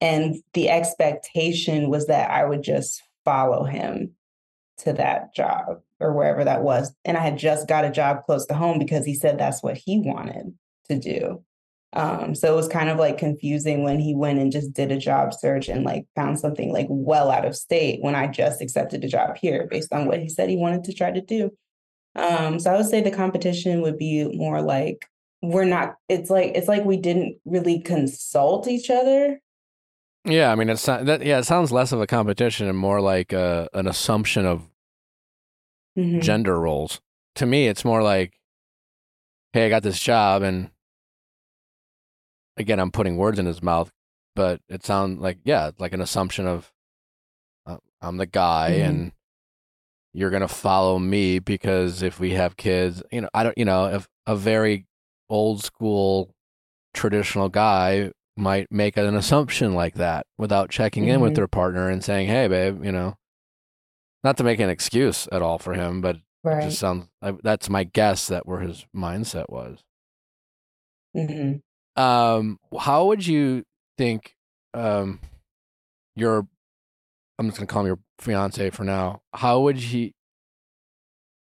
And 0.00 0.36
the 0.54 0.68
expectation 0.68 1.88
was 1.88 2.06
that 2.06 2.30
I 2.30 2.44
would 2.44 2.62
just 2.62 3.02
follow 3.24 3.64
him 3.64 4.12
to 4.82 4.92
that 4.94 5.34
job 5.34 5.80
or 6.00 6.12
wherever 6.12 6.44
that 6.44 6.62
was. 6.62 6.94
And 7.04 7.16
I 7.16 7.20
had 7.20 7.38
just 7.38 7.68
got 7.68 7.84
a 7.84 7.90
job 7.90 8.24
close 8.24 8.46
to 8.46 8.54
home 8.54 8.78
because 8.78 9.04
he 9.04 9.14
said 9.14 9.38
that's 9.38 9.62
what 9.62 9.76
he 9.76 10.00
wanted 10.00 10.54
to 10.88 10.98
do. 10.98 11.42
Um, 11.94 12.34
so 12.34 12.50
it 12.52 12.56
was 12.56 12.68
kind 12.68 12.88
of 12.88 12.98
like 12.98 13.18
confusing 13.18 13.82
when 13.82 14.00
he 14.00 14.14
went 14.14 14.38
and 14.38 14.50
just 14.50 14.72
did 14.72 14.90
a 14.90 14.96
job 14.96 15.34
search 15.34 15.68
and 15.68 15.84
like 15.84 16.06
found 16.16 16.40
something 16.40 16.72
like 16.72 16.86
well 16.88 17.30
out 17.30 17.44
of 17.44 17.54
state 17.54 18.00
when 18.00 18.14
I 18.14 18.28
just 18.28 18.62
accepted 18.62 19.04
a 19.04 19.08
job 19.08 19.36
here 19.36 19.66
based 19.70 19.92
on 19.92 20.06
what 20.06 20.20
he 20.20 20.28
said 20.28 20.48
he 20.48 20.56
wanted 20.56 20.84
to 20.84 20.94
try 20.94 21.10
to 21.10 21.20
do. 21.20 21.50
Um, 22.16 22.58
so 22.58 22.72
I 22.72 22.76
would 22.76 22.86
say 22.86 23.02
the 23.02 23.10
competition 23.10 23.82
would 23.82 23.98
be 23.98 24.24
more 24.36 24.62
like 24.62 25.06
we're 25.42 25.64
not 25.64 25.96
it's 26.08 26.30
like 26.30 26.52
it's 26.54 26.68
like 26.68 26.84
we 26.84 26.96
didn't 26.96 27.36
really 27.44 27.80
consult 27.80 28.68
each 28.68 28.90
other 28.90 29.40
Yeah, 30.24 30.52
I 30.52 30.54
mean, 30.54 30.68
it's 30.70 30.86
that. 30.86 31.24
Yeah, 31.24 31.38
it 31.38 31.44
sounds 31.44 31.72
less 31.72 31.90
of 31.90 32.00
a 32.00 32.06
competition 32.06 32.68
and 32.68 32.78
more 32.78 33.00
like 33.00 33.32
uh 33.32 33.68
an 33.74 33.88
assumption 33.88 34.46
of 34.46 34.68
Mhm. 35.96 36.22
gender 36.22 36.58
roles. 36.60 37.00
To 37.36 37.46
me, 37.46 37.66
it's 37.68 37.84
more 37.84 38.02
like, 38.02 38.34
hey, 39.52 39.66
I 39.66 39.68
got 39.68 39.82
this 39.82 40.00
job, 40.00 40.42
and 40.42 40.70
again, 42.56 42.78
I'm 42.78 42.90
putting 42.90 43.16
words 43.16 43.38
in 43.38 43.46
his 43.46 43.62
mouth, 43.62 43.90
but 44.34 44.60
it 44.68 44.84
sounds 44.84 45.20
like 45.20 45.38
yeah, 45.44 45.70
like 45.78 45.92
an 45.92 46.00
assumption 46.00 46.46
of 46.46 46.72
uh, 47.66 47.76
I'm 48.00 48.16
the 48.16 48.26
guy, 48.26 48.72
Mhm. 48.72 48.88
and 48.88 49.12
you're 50.12 50.30
gonna 50.30 50.48
follow 50.48 50.98
me 50.98 51.38
because 51.38 52.02
if 52.02 52.20
we 52.20 52.32
have 52.32 52.56
kids, 52.56 53.02
you 53.10 53.22
know, 53.22 53.28
I 53.32 53.42
don't, 53.44 53.56
you 53.56 53.64
know, 53.64 53.86
if 53.86 54.08
a 54.26 54.36
very 54.36 54.86
old 55.30 55.62
school 55.64 56.34
traditional 56.94 57.48
guy 57.48 58.12
might 58.36 58.70
make 58.70 58.96
an 58.96 59.14
assumption 59.14 59.74
like 59.74 59.94
that 59.94 60.26
without 60.38 60.70
checking 60.70 61.06
in 61.06 61.20
with 61.20 61.32
Mhm. 61.32 61.36
their 61.36 61.48
partner 61.48 61.88
and 61.88 62.02
saying, 62.04 62.28
"Hey, 62.28 62.48
babe, 62.48 62.84
you 62.84 62.92
know." 62.92 63.16
Not 64.24 64.36
to 64.36 64.44
make 64.44 64.60
an 64.60 64.70
excuse 64.70 65.28
at 65.32 65.42
all 65.42 65.58
for 65.58 65.74
him, 65.74 66.00
but 66.00 66.18
Right. 66.44 66.62
just 66.64 66.78
sounds. 66.78 67.06
That's 67.42 67.68
my 67.70 67.84
guess 67.84 68.26
that 68.28 68.46
where 68.46 68.60
his 68.60 68.84
mindset 68.94 69.48
was. 69.48 69.82
hmm 71.14 71.54
Um, 72.00 72.58
how 72.78 73.06
would 73.06 73.26
you 73.26 73.64
think 73.98 74.34
um 74.74 75.20
your 76.16 76.46
I'm 77.38 77.46
just 77.48 77.58
gonna 77.58 77.66
call 77.66 77.82
him 77.82 77.86
your 77.88 77.98
fiance 78.18 78.70
for 78.70 78.84
now. 78.84 79.22
How 79.34 79.60
would 79.60 79.76
he 79.76 80.14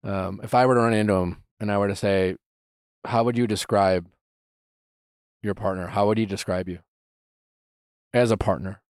um 0.04 0.40
if 0.44 0.54
I 0.54 0.66
were 0.66 0.76
to 0.76 0.82
run 0.82 0.94
into 0.94 1.14
him 1.14 1.44
and 1.60 1.72
I 1.72 1.78
were 1.78 1.88
to 1.88 1.96
say, 1.96 2.36
how 3.06 3.24
would 3.24 3.38
you 3.38 3.48
describe 3.48 4.08
your 5.42 5.54
partner? 5.56 5.88
How 5.88 6.08
would 6.08 6.18
he 6.18 6.26
describe 6.26 6.68
you? 6.68 6.80
As 8.14 8.32
a 8.32 8.38
partner. 8.38 8.82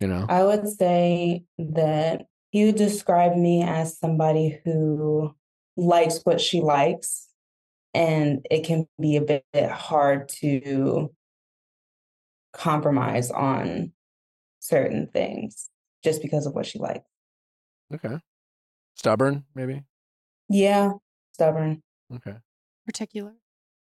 You 0.00 0.08
know? 0.08 0.26
I 0.28 0.44
would 0.44 0.68
say 0.68 1.44
that 1.58 2.26
he 2.50 2.64
would 2.64 2.76
describe 2.76 3.36
me 3.36 3.62
as 3.62 3.98
somebody 3.98 4.60
who 4.64 5.34
likes 5.76 6.20
what 6.24 6.40
she 6.40 6.60
likes, 6.60 7.28
and 7.94 8.46
it 8.50 8.64
can 8.64 8.86
be 9.00 9.16
a 9.16 9.20
bit 9.20 9.44
hard 9.70 10.28
to 10.40 11.12
compromise 12.52 13.30
on 13.30 13.92
certain 14.60 15.06
things 15.08 15.68
just 16.02 16.22
because 16.22 16.46
of 16.46 16.54
what 16.54 16.66
she 16.66 16.78
likes. 16.78 17.08
Okay. 17.94 18.18
Stubborn, 18.96 19.44
maybe? 19.54 19.84
Yeah, 20.48 20.92
stubborn, 21.32 21.82
Okay. 22.14 22.34
Particular. 22.86 23.34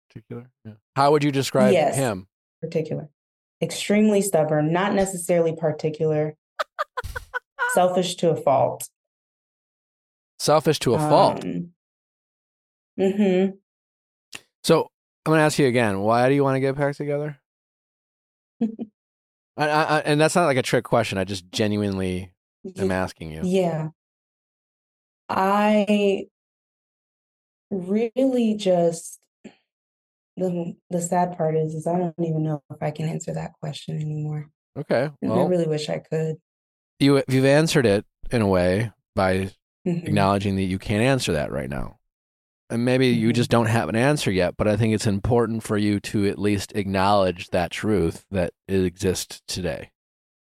Particular. 0.08 0.50
Yeah. 0.64 0.72
How 0.96 1.12
would 1.12 1.22
you 1.22 1.30
describe 1.30 1.72
Yes. 1.72 1.96
him? 1.96 2.26
particular, 2.60 3.08
extremely 3.62 4.20
stubborn, 4.22 4.72
not 4.72 4.94
necessarily 4.94 5.54
particular, 5.54 6.34
selfish 7.76 8.14
to 8.16 8.30
a 8.30 8.36
fault. 8.36 8.88
Selfish 10.38 10.78
to 10.80 10.94
a 10.94 10.98
fault. 10.98 11.44
Mm-hmm. 12.98 13.50
So 14.64 14.90
I'm 15.24 15.32
gonna 15.32 15.42
ask 15.42 15.58
you 15.58 15.66
again. 15.66 16.00
Why 16.00 16.30
do 16.30 16.34
you 16.34 16.42
want 16.42 16.56
to 16.56 16.60
get 16.60 16.74
back 16.74 16.96
together? 16.96 17.38
I, 19.58 19.68
I, 19.68 19.98
and 20.00 20.18
that's 20.18 20.34
not 20.34 20.46
like 20.46 20.56
a 20.56 20.62
trick 20.62 20.84
question. 20.84 21.18
I 21.18 21.24
just 21.24 21.50
genuinely 21.52 22.32
am 22.78 22.90
asking 22.90 23.32
you. 23.32 23.42
Yeah. 23.44 23.88
I 25.28 26.26
really 27.70 28.54
just 28.56 29.20
the 30.36 30.76
the 30.88 31.00
sad 31.02 31.36
part 31.36 31.56
is 31.56 31.74
is 31.74 31.86
I 31.86 31.98
don't 31.98 32.14
even 32.20 32.42
know 32.42 32.62
if 32.70 32.82
I 32.82 32.90
can 32.90 33.06
answer 33.06 33.34
that 33.34 33.52
question 33.60 33.96
anymore. 34.00 34.48
Okay. 34.78 35.10
And 35.20 35.32
I 35.32 35.44
really 35.44 35.66
wish 35.66 35.90
I 35.90 35.98
could. 35.98 36.36
You 36.98 37.22
you've 37.28 37.44
answered 37.44 37.86
it 37.86 38.04
in 38.30 38.42
a 38.42 38.48
way 38.48 38.92
by 39.14 39.50
Mhm. 39.86 40.04
acknowledging 40.06 40.56
that 40.56 40.64
you 40.64 40.78
can't 40.78 41.02
answer 41.02 41.32
that 41.32 41.52
right 41.52 41.70
now. 41.70 41.98
And 42.68 42.84
maybe 42.84 43.06
you 43.08 43.30
Mhm. 43.30 43.34
just 43.34 43.50
don't 43.50 43.66
have 43.66 43.88
an 43.88 43.94
answer 43.94 44.30
yet, 44.32 44.56
but 44.56 44.66
I 44.66 44.76
think 44.76 44.92
it's 44.94 45.06
important 45.06 45.62
for 45.62 45.76
you 45.78 46.00
to 46.00 46.26
at 46.26 46.38
least 46.38 46.72
acknowledge 46.74 47.48
that 47.50 47.70
truth 47.70 48.24
that 48.32 48.52
it 48.66 48.82
exists 48.84 49.42
today. 49.46 49.90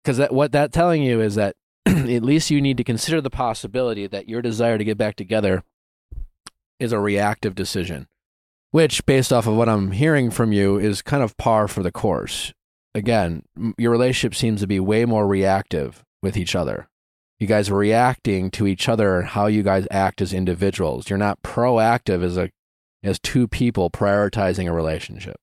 Because 0.04 0.18
that, 0.18 0.34
what 0.34 0.52
that's 0.54 0.74
telling 0.74 1.04
you 1.04 1.20
is 1.20 1.36
that 1.36 1.56
at 1.86 2.24
least 2.24 2.50
you 2.50 2.62
need 2.62 2.78
to 2.78 2.84
consider 2.84 3.20
the 3.20 3.30
possibility 3.30 4.08
that 4.08 4.30
your 4.30 4.42
desire 4.42 4.78
to 4.78 4.84
get 4.86 4.98
back 4.98 5.16
together 5.18 5.64
is 6.80 6.94
a 6.94 7.00
reactive 7.00 7.56
decision, 7.56 8.08
which, 8.72 9.06
based 9.06 9.34
off 9.34 9.46
of 9.48 9.56
what 9.56 9.68
I'm 9.70 9.92
hearing 9.92 10.32
from 10.32 10.54
you, 10.54 10.78
is 10.78 11.02
kind 11.02 11.22
of 11.24 11.36
par 11.38 11.68
for 11.68 11.84
the 11.84 11.92
course. 11.92 12.54
Again, 12.96 13.44
your 13.78 13.92
relationship 13.92 14.34
seems 14.36 14.62
to 14.62 14.68
be 14.68 14.80
way 14.80 15.04
more 15.06 15.28
reactive 15.28 16.04
with 16.24 16.36
each 16.36 16.56
other 16.56 16.88
you 17.40 17.48
guys 17.48 17.70
are 17.70 17.76
reacting 17.76 18.50
to 18.52 18.66
each 18.68 18.88
other 18.88 19.20
and 19.20 19.28
how 19.30 19.48
you 19.48 19.64
guys 19.64 19.86
act 19.92 20.22
as 20.22 20.32
individuals. 20.34 21.10
You're 21.10 21.18
not 21.20 21.42
proactive 21.42 22.24
as 22.24 22.38
a 22.38 22.50
as 23.04 23.20
two 23.20 23.50
people 23.50 23.90
prioritizing 23.90 24.66
a 24.70 24.72
relationship. 24.72 25.36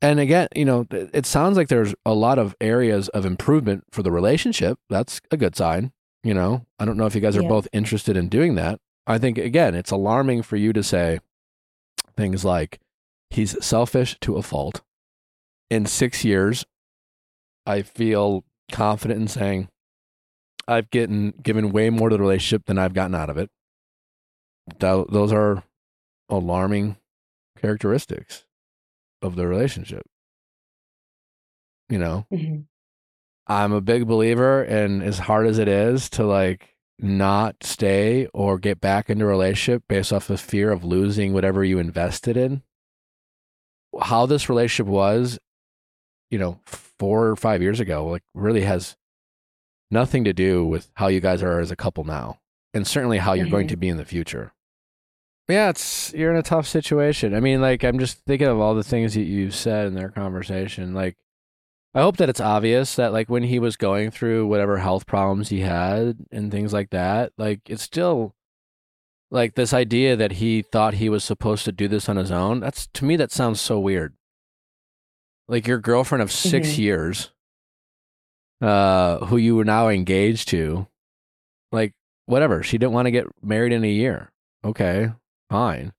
And 0.00 0.20
again, 0.20 0.48
you 0.56 0.64
know, 0.64 0.86
it 0.90 1.26
sounds 1.26 1.58
like 1.58 1.68
there's 1.68 1.94
a 2.06 2.14
lot 2.14 2.38
of 2.38 2.54
areas 2.62 3.10
of 3.10 3.26
improvement 3.26 3.84
for 3.90 4.02
the 4.02 4.10
relationship. 4.12 4.78
That's 4.88 5.20
a 5.30 5.36
good 5.36 5.54
sign. 5.54 5.92
You 6.24 6.32
know, 6.32 6.64
I 6.78 6.86
don't 6.86 6.96
know 6.96 7.04
if 7.04 7.14
you 7.14 7.20
guys 7.20 7.36
are 7.36 7.42
Yeah. 7.42 7.48
both 7.48 7.68
interested 7.74 8.16
in 8.16 8.28
doing 8.30 8.54
that. 8.54 8.80
I 9.06 9.18
think 9.18 9.36
again, 9.36 9.74
it's 9.74 9.90
alarming 9.90 10.42
for 10.44 10.56
you 10.56 10.72
to 10.72 10.82
say 10.82 11.18
things 12.16 12.42
like 12.42 12.78
he's 13.28 13.62
selfish 13.62 14.16
to 14.20 14.36
a 14.36 14.42
fault. 14.42 14.80
In 15.68 15.84
6 15.84 16.24
years, 16.24 16.64
I 17.66 17.82
feel 17.82 18.44
confident 18.72 19.20
in 19.20 19.28
saying 19.28 19.68
I've 20.68 20.90
gotten 20.90 21.30
given 21.42 21.72
way 21.72 21.88
more 21.90 22.10
to 22.10 22.16
the 22.16 22.20
relationship 22.22 22.66
than 22.66 22.78
I've 22.78 22.92
gotten 22.94 23.14
out 23.14 23.30
of 23.30 23.38
it. 23.38 23.50
Tho- 24.78 25.06
those 25.10 25.32
are 25.32 25.64
alarming 26.28 26.96
characteristics 27.58 28.44
of 29.22 29.34
the 29.34 29.46
relationship. 29.48 30.02
You 31.88 31.98
know, 31.98 32.26
Mhm. 32.30 32.66
I'm 33.46 33.72
a 33.72 33.80
big 33.80 34.06
believer 34.06 34.62
in 34.62 35.00
as 35.00 35.20
hard 35.20 35.46
as 35.46 35.58
it 35.58 35.68
is 35.68 36.10
to 36.10 36.26
like 36.26 36.76
not 36.98 37.64
stay 37.64 38.26
or 38.34 38.58
get 38.58 38.78
back 38.78 39.08
into 39.08 39.24
a 39.24 39.28
relationship 39.28 39.84
based 39.88 40.12
off 40.12 40.28
of 40.28 40.38
fear 40.38 40.70
of 40.70 40.84
losing 40.84 41.32
whatever 41.32 41.64
you 41.64 41.78
invested 41.78 42.36
in. 42.36 42.62
How 44.02 44.26
this 44.26 44.50
relationship 44.50 44.86
was, 44.92 45.38
you 46.30 46.38
know, 46.38 46.60
four 46.66 47.28
or 47.28 47.36
five 47.36 47.62
years 47.62 47.80
ago, 47.80 48.06
like 48.06 48.22
really 48.34 48.62
has 48.62 48.97
nothing 49.90 50.24
to 50.24 50.32
do 50.32 50.64
with 50.64 50.90
how 50.94 51.08
you 51.08 51.20
guys 51.20 51.42
are 51.42 51.60
as 51.60 51.70
a 51.70 51.76
couple 51.76 52.04
now, 52.04 52.38
and 52.74 52.86
certainly 52.86 53.18
how 53.18 53.32
you're 53.32 53.48
going 53.48 53.66
Mhm. 53.66 53.70
to 53.70 53.76
be 53.76 53.88
in 53.88 53.96
the 53.96 54.04
future. 54.04 54.52
Yeah, 55.48 55.70
it's 55.70 56.12
you're 56.12 56.30
in 56.30 56.36
a 56.36 56.42
tough 56.42 56.66
situation. 56.66 57.34
I 57.34 57.40
mean, 57.40 57.60
like 57.62 57.82
I'm 57.84 57.98
just 57.98 58.18
thinking 58.26 58.48
of 58.48 58.58
all 58.60 58.74
the 58.74 58.82
things 58.84 59.14
that 59.14 59.22
you've 59.22 59.54
said 59.54 59.86
in 59.86 59.94
their 59.94 60.10
conversation. 60.10 60.92
Like, 60.92 61.16
I 61.94 62.02
hope 62.02 62.18
that 62.18 62.28
it's 62.28 62.40
obvious 62.40 62.94
that 62.96 63.14
like 63.14 63.30
when 63.30 63.44
he 63.44 63.58
was 63.58 63.76
going 63.78 64.10
through 64.10 64.46
whatever 64.46 64.76
health 64.78 65.06
problems 65.06 65.48
he 65.48 65.60
had 65.60 66.18
and 66.30 66.50
things 66.52 66.74
like 66.74 66.90
that, 66.90 67.32
like 67.38 67.60
it's 67.70 67.82
still 67.82 68.34
like 69.30 69.54
this 69.54 69.72
idea 69.72 70.16
that 70.16 70.32
he 70.32 70.60
thought 70.60 70.94
he 70.94 71.08
was 71.08 71.24
supposed 71.24 71.64
to 71.64 71.72
do 71.72 71.88
this 71.88 72.08
on 72.10 72.16
his 72.16 72.30
own. 72.30 72.60
That's 72.60 72.86
to 72.88 73.06
me 73.06 73.16
that 73.16 73.32
sounds 73.32 73.58
so 73.60 73.80
weird. 73.80 74.14
Like 75.48 75.66
your 75.66 75.78
girlfriend 75.78 76.20
of 76.22 76.30
6 76.30 76.68
Mhm. 76.74 76.78
years 76.78 77.30
uh 78.60 79.24
who 79.26 79.36
you 79.36 79.54
were 79.56 79.64
now 79.64 79.88
engaged 79.88 80.48
to 80.48 80.86
like 81.72 81.92
whatever. 82.26 82.62
She 82.62 82.78
didn't 82.78 82.92
want 82.92 83.06
to 83.06 83.10
get 83.12 83.26
married 83.42 83.72
in 83.72 83.84
a 83.84 83.88
year. 83.88 84.30
Okay 84.64 85.12
fine. 85.50 85.92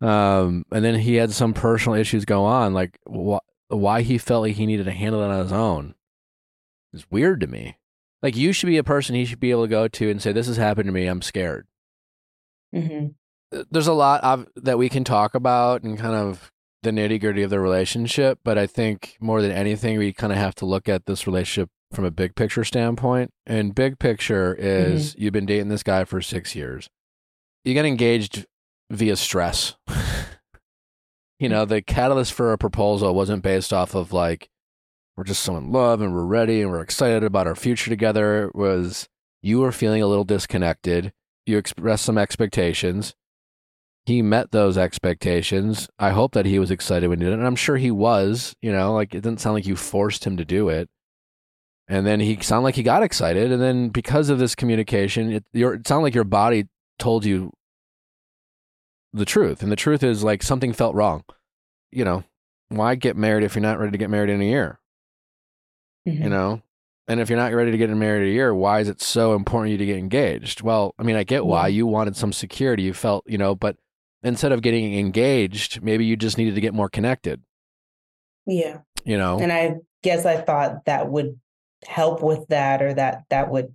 Um 0.00 0.64
and 0.70 0.84
then 0.84 0.94
he 0.98 1.14
had 1.16 1.32
some 1.32 1.52
personal 1.54 1.98
issues 1.98 2.24
go 2.24 2.44
on 2.44 2.74
like 2.74 2.98
wh- 3.08 3.38
why 3.68 4.02
he 4.02 4.18
felt 4.18 4.42
like 4.42 4.54
he 4.56 4.66
needed 4.66 4.84
to 4.84 4.92
handle 4.92 5.22
it 5.22 5.30
on 5.30 5.42
his 5.42 5.52
own 5.52 5.94
is 6.92 7.10
weird 7.10 7.40
to 7.40 7.46
me. 7.46 7.76
Like 8.22 8.36
you 8.36 8.52
should 8.52 8.68
be 8.68 8.78
a 8.78 8.84
person 8.84 9.14
he 9.14 9.24
should 9.24 9.40
be 9.40 9.50
able 9.50 9.64
to 9.64 9.68
go 9.70 9.88
to 9.88 10.10
and 10.10 10.22
say 10.22 10.32
this 10.32 10.46
has 10.46 10.56
happened 10.56 10.86
to 10.86 10.92
me. 10.92 11.06
I'm 11.06 11.22
scared. 11.22 11.66
Mhm. 12.74 13.14
there's 13.70 13.86
a 13.86 13.92
lot 13.92 14.22
of, 14.24 14.48
that 14.56 14.78
we 14.78 14.88
can 14.88 15.04
talk 15.04 15.34
about 15.36 15.82
and 15.84 15.96
kind 15.98 16.14
of 16.14 16.50
the 16.84 16.90
nitty 16.90 17.20
gritty 17.20 17.42
of 17.42 17.50
the 17.50 17.58
relationship, 17.58 18.38
but 18.44 18.56
I 18.56 18.66
think 18.66 19.16
more 19.20 19.42
than 19.42 19.50
anything, 19.50 19.98
we 19.98 20.12
kind 20.12 20.32
of 20.32 20.38
have 20.38 20.54
to 20.56 20.66
look 20.66 20.88
at 20.88 21.06
this 21.06 21.26
relationship 21.26 21.70
from 21.92 22.04
a 22.04 22.10
big 22.10 22.36
picture 22.36 22.64
standpoint. 22.64 23.32
And 23.46 23.74
big 23.74 23.98
picture 23.98 24.54
is 24.54 25.10
mm-hmm. 25.10 25.22
you've 25.22 25.32
been 25.32 25.46
dating 25.46 25.68
this 25.68 25.82
guy 25.82 26.04
for 26.04 26.20
six 26.20 26.54
years. 26.54 26.88
You 27.64 27.74
get 27.74 27.86
engaged 27.86 28.46
via 28.90 29.16
stress. 29.16 29.74
you 31.38 31.48
know, 31.48 31.64
the 31.64 31.82
catalyst 31.82 32.32
for 32.32 32.52
a 32.52 32.58
proposal 32.58 33.14
wasn't 33.14 33.42
based 33.42 33.72
off 33.72 33.94
of 33.94 34.12
like, 34.12 34.48
we're 35.16 35.24
just 35.24 35.42
so 35.42 35.56
in 35.56 35.72
love 35.72 36.00
and 36.00 36.12
we're 36.12 36.24
ready 36.24 36.60
and 36.60 36.70
we're 36.70 36.80
excited 36.80 37.24
about 37.24 37.46
our 37.46 37.54
future 37.54 37.88
together. 37.88 38.46
It 38.46 38.54
was 38.54 39.08
you 39.42 39.60
were 39.60 39.72
feeling 39.72 40.02
a 40.02 40.06
little 40.06 40.24
disconnected. 40.24 41.12
You 41.46 41.56
expressed 41.58 42.04
some 42.04 42.18
expectations 42.18 43.14
he 44.06 44.22
met 44.22 44.50
those 44.50 44.76
expectations. 44.76 45.88
I 45.98 46.10
hope 46.10 46.32
that 46.32 46.46
he 46.46 46.58
was 46.58 46.70
excited 46.70 47.08
when 47.08 47.20
he 47.20 47.24
did 47.24 47.32
it. 47.32 47.38
And 47.38 47.46
I'm 47.46 47.56
sure 47.56 47.76
he 47.76 47.90
was, 47.90 48.54
you 48.60 48.70
know, 48.70 48.92
like 48.92 49.14
it 49.14 49.22
didn't 49.22 49.40
sound 49.40 49.54
like 49.54 49.66
you 49.66 49.76
forced 49.76 50.24
him 50.24 50.36
to 50.36 50.44
do 50.44 50.68
it. 50.68 50.88
And 51.88 52.06
then 52.06 52.20
he 52.20 52.38
sounded 52.40 52.64
like 52.64 52.76
he 52.76 52.82
got 52.82 53.02
excited. 53.02 53.50
And 53.50 53.60
then 53.60 53.88
because 53.88 54.28
of 54.30 54.38
this 54.38 54.54
communication, 54.54 55.32
it, 55.32 55.44
your, 55.52 55.74
it 55.74 55.88
sounded 55.88 56.04
like 56.04 56.14
your 56.14 56.24
body 56.24 56.66
told 56.98 57.24
you 57.24 57.52
the 59.12 59.24
truth. 59.24 59.62
And 59.62 59.70
the 59.72 59.76
truth 59.76 60.02
is 60.02 60.22
like 60.24 60.42
something 60.42 60.72
felt 60.72 60.94
wrong. 60.94 61.24
You 61.92 62.04
know, 62.04 62.24
why 62.68 62.94
get 62.94 63.16
married 63.16 63.44
if 63.44 63.54
you're 63.54 63.62
not 63.62 63.78
ready 63.78 63.92
to 63.92 63.98
get 63.98 64.10
married 64.10 64.30
in 64.30 64.40
a 64.40 64.44
year? 64.44 64.78
Mhm. 66.06 66.22
you 66.24 66.28
know 66.28 66.60
and 67.08 67.18
if 67.18 67.30
you're 67.30 67.38
not 67.38 67.52
ready 67.54 67.70
to 67.70 67.78
get 67.78 67.88
married 67.88 68.24
in 68.24 68.28
a 68.28 68.32
year 68.34 68.54
why 68.54 68.80
is 68.80 68.90
it 68.90 69.00
so 69.00 69.34
important 69.34 69.72
you 69.72 69.78
to 69.78 69.86
get 69.86 69.96
engaged 69.96 70.60
well 70.60 70.94
i 70.98 71.02
mean 71.02 71.16
i 71.16 71.24
get 71.24 71.46
why 71.46 71.66
you 71.66 71.86
wanted 71.86 72.14
some 72.14 72.30
security 72.30 72.82
you 72.82 72.92
felt 72.92 73.24
you 73.26 73.38
know 73.38 73.54
but 73.54 73.76
instead 74.24 74.50
of 74.52 74.62
getting 74.62 74.98
engaged 74.98 75.82
maybe 75.82 76.04
you 76.04 76.16
just 76.16 76.38
needed 76.38 76.54
to 76.54 76.60
get 76.60 76.74
more 76.74 76.88
connected 76.88 77.40
Yeah. 78.46 78.78
You 79.04 79.18
know, 79.18 79.38
And 79.38 79.52
I 79.52 79.76
guess 80.02 80.24
I 80.26 80.38
thought 80.38 80.86
that 80.86 81.08
would 81.10 81.38
help 81.86 82.22
with 82.22 82.46
that 82.48 82.80
or 82.82 82.94
that 82.94 83.24
that 83.30 83.50
would 83.50 83.74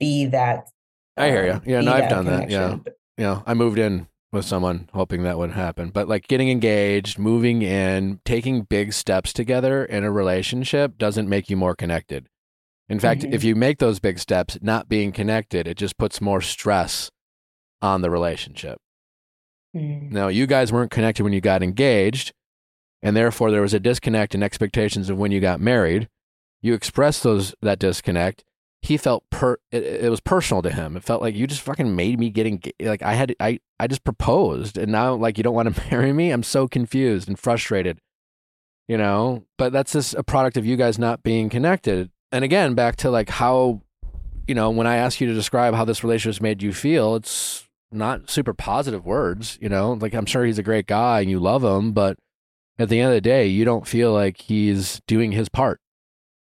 be 0.00 0.26
that. 0.26 0.64
I 1.16 1.28
hear 1.28 1.44
you. 1.44 1.52
um, 1.52 1.62
Yeah, 1.66 1.80
no, 1.82 1.92
I've 1.92 2.08
done 2.08 2.24
that. 2.26 2.50
Yeah. 2.50 2.76
But- 2.82 2.96
you 3.18 3.24
know, 3.24 3.42
I 3.46 3.52
moved 3.54 3.78
in 3.78 4.08
with 4.32 4.46
someone 4.46 4.88
hoping 4.94 5.22
that 5.24 5.36
would 5.36 5.50
happen. 5.52 5.90
But 5.90 6.08
like 6.08 6.26
getting 6.28 6.48
engaged, 6.48 7.18
moving 7.18 7.60
in, 7.60 8.20
taking 8.24 8.62
big 8.62 8.94
steps 8.94 9.34
together 9.34 9.84
in 9.84 10.02
a 10.04 10.10
relationship 10.10 10.96
doesn't 10.96 11.28
make 11.28 11.50
you 11.50 11.56
more 11.58 11.74
connected. 11.76 12.28
In 12.88 12.98
fact, 12.98 13.20
Mhm. 13.22 13.34
if 13.34 13.44
you 13.44 13.54
make 13.54 13.78
those 13.78 14.00
big 14.00 14.18
steps, 14.18 14.58
not 14.62 14.88
being 14.88 15.12
connected, 15.12 15.66
it 15.68 15.76
just 15.76 15.98
puts 15.98 16.20
more 16.22 16.40
stress 16.40 17.10
on 17.82 18.00
the 18.00 18.10
relationship. 18.10 18.78
Mm. 19.74 20.12
Now, 20.12 20.28
you 20.28 20.46
guys 20.46 20.72
weren't 20.72 20.90
connected 20.90 21.22
when 21.22 21.32
you 21.32 21.40
got 21.40 21.62
engaged, 21.62 22.32
and 23.02 23.16
therefore 23.16 23.50
there 23.50 23.62
was 23.62 23.74
a 23.74 23.80
disconnect 23.80 24.34
in 24.34 24.42
expectations 24.42 25.08
of 25.10 25.18
when 25.18 25.32
you 25.32 25.40
got 25.40 25.60
married. 25.60 26.08
You 26.60 26.74
expressed 26.74 27.22
those 27.22 27.54
that 27.62 27.78
disconnect. 27.78 28.44
He 28.82 28.96
felt 28.96 29.24
per 29.30 29.58
it, 29.70 29.82
it 29.84 30.10
was 30.10 30.20
personal 30.20 30.62
to 30.62 30.70
him. 30.70 30.96
It 30.96 31.04
felt 31.04 31.22
like 31.22 31.34
you 31.34 31.46
just 31.46 31.62
fucking 31.62 31.94
made 31.94 32.18
me 32.18 32.30
get 32.30 32.46
engaged. 32.46 32.74
Like 32.80 33.02
I 33.02 33.14
had 33.14 33.34
I 33.40 33.60
I 33.78 33.86
just 33.86 34.04
proposed, 34.04 34.76
and 34.76 34.92
now 34.92 35.14
like 35.14 35.38
you 35.38 35.44
don't 35.44 35.54
want 35.54 35.74
to 35.74 35.82
marry 35.90 36.12
me. 36.12 36.30
I'm 36.30 36.42
so 36.42 36.68
confused 36.68 37.28
and 37.28 37.38
frustrated. 37.38 37.98
You 38.88 38.98
know, 38.98 39.44
but 39.58 39.72
that's 39.72 39.92
just 39.92 40.14
a 40.14 40.24
product 40.24 40.56
of 40.56 40.66
you 40.66 40.76
guys 40.76 40.98
not 40.98 41.22
being 41.22 41.48
connected. 41.48 42.10
And 42.32 42.44
again, 42.44 42.74
back 42.74 42.96
to 42.96 43.10
like 43.10 43.30
how, 43.30 43.80
you 44.48 44.54
know, 44.54 44.70
when 44.70 44.86
I 44.86 44.96
ask 44.96 45.20
you 45.20 45.26
to 45.28 45.34
describe 45.34 45.74
how 45.74 45.84
this 45.84 46.02
relationship 46.02 46.42
made 46.42 46.62
you 46.62 46.72
feel, 46.72 47.14
it's 47.14 47.68
not 47.92 48.30
super 48.30 48.54
positive 48.54 49.04
words, 49.04 49.58
you 49.60 49.68
know. 49.68 49.92
Like 49.92 50.14
I'm 50.14 50.26
sure 50.26 50.44
he's 50.44 50.58
a 50.58 50.62
great 50.62 50.86
guy 50.86 51.20
and 51.20 51.30
you 51.30 51.38
love 51.38 51.62
him, 51.64 51.92
but 51.92 52.18
at 52.78 52.88
the 52.88 53.00
end 53.00 53.08
of 53.08 53.14
the 53.14 53.20
day, 53.20 53.46
you 53.46 53.64
don't 53.64 53.86
feel 53.86 54.12
like 54.12 54.40
he's 54.40 55.00
doing 55.06 55.32
his 55.32 55.48
part. 55.48 55.80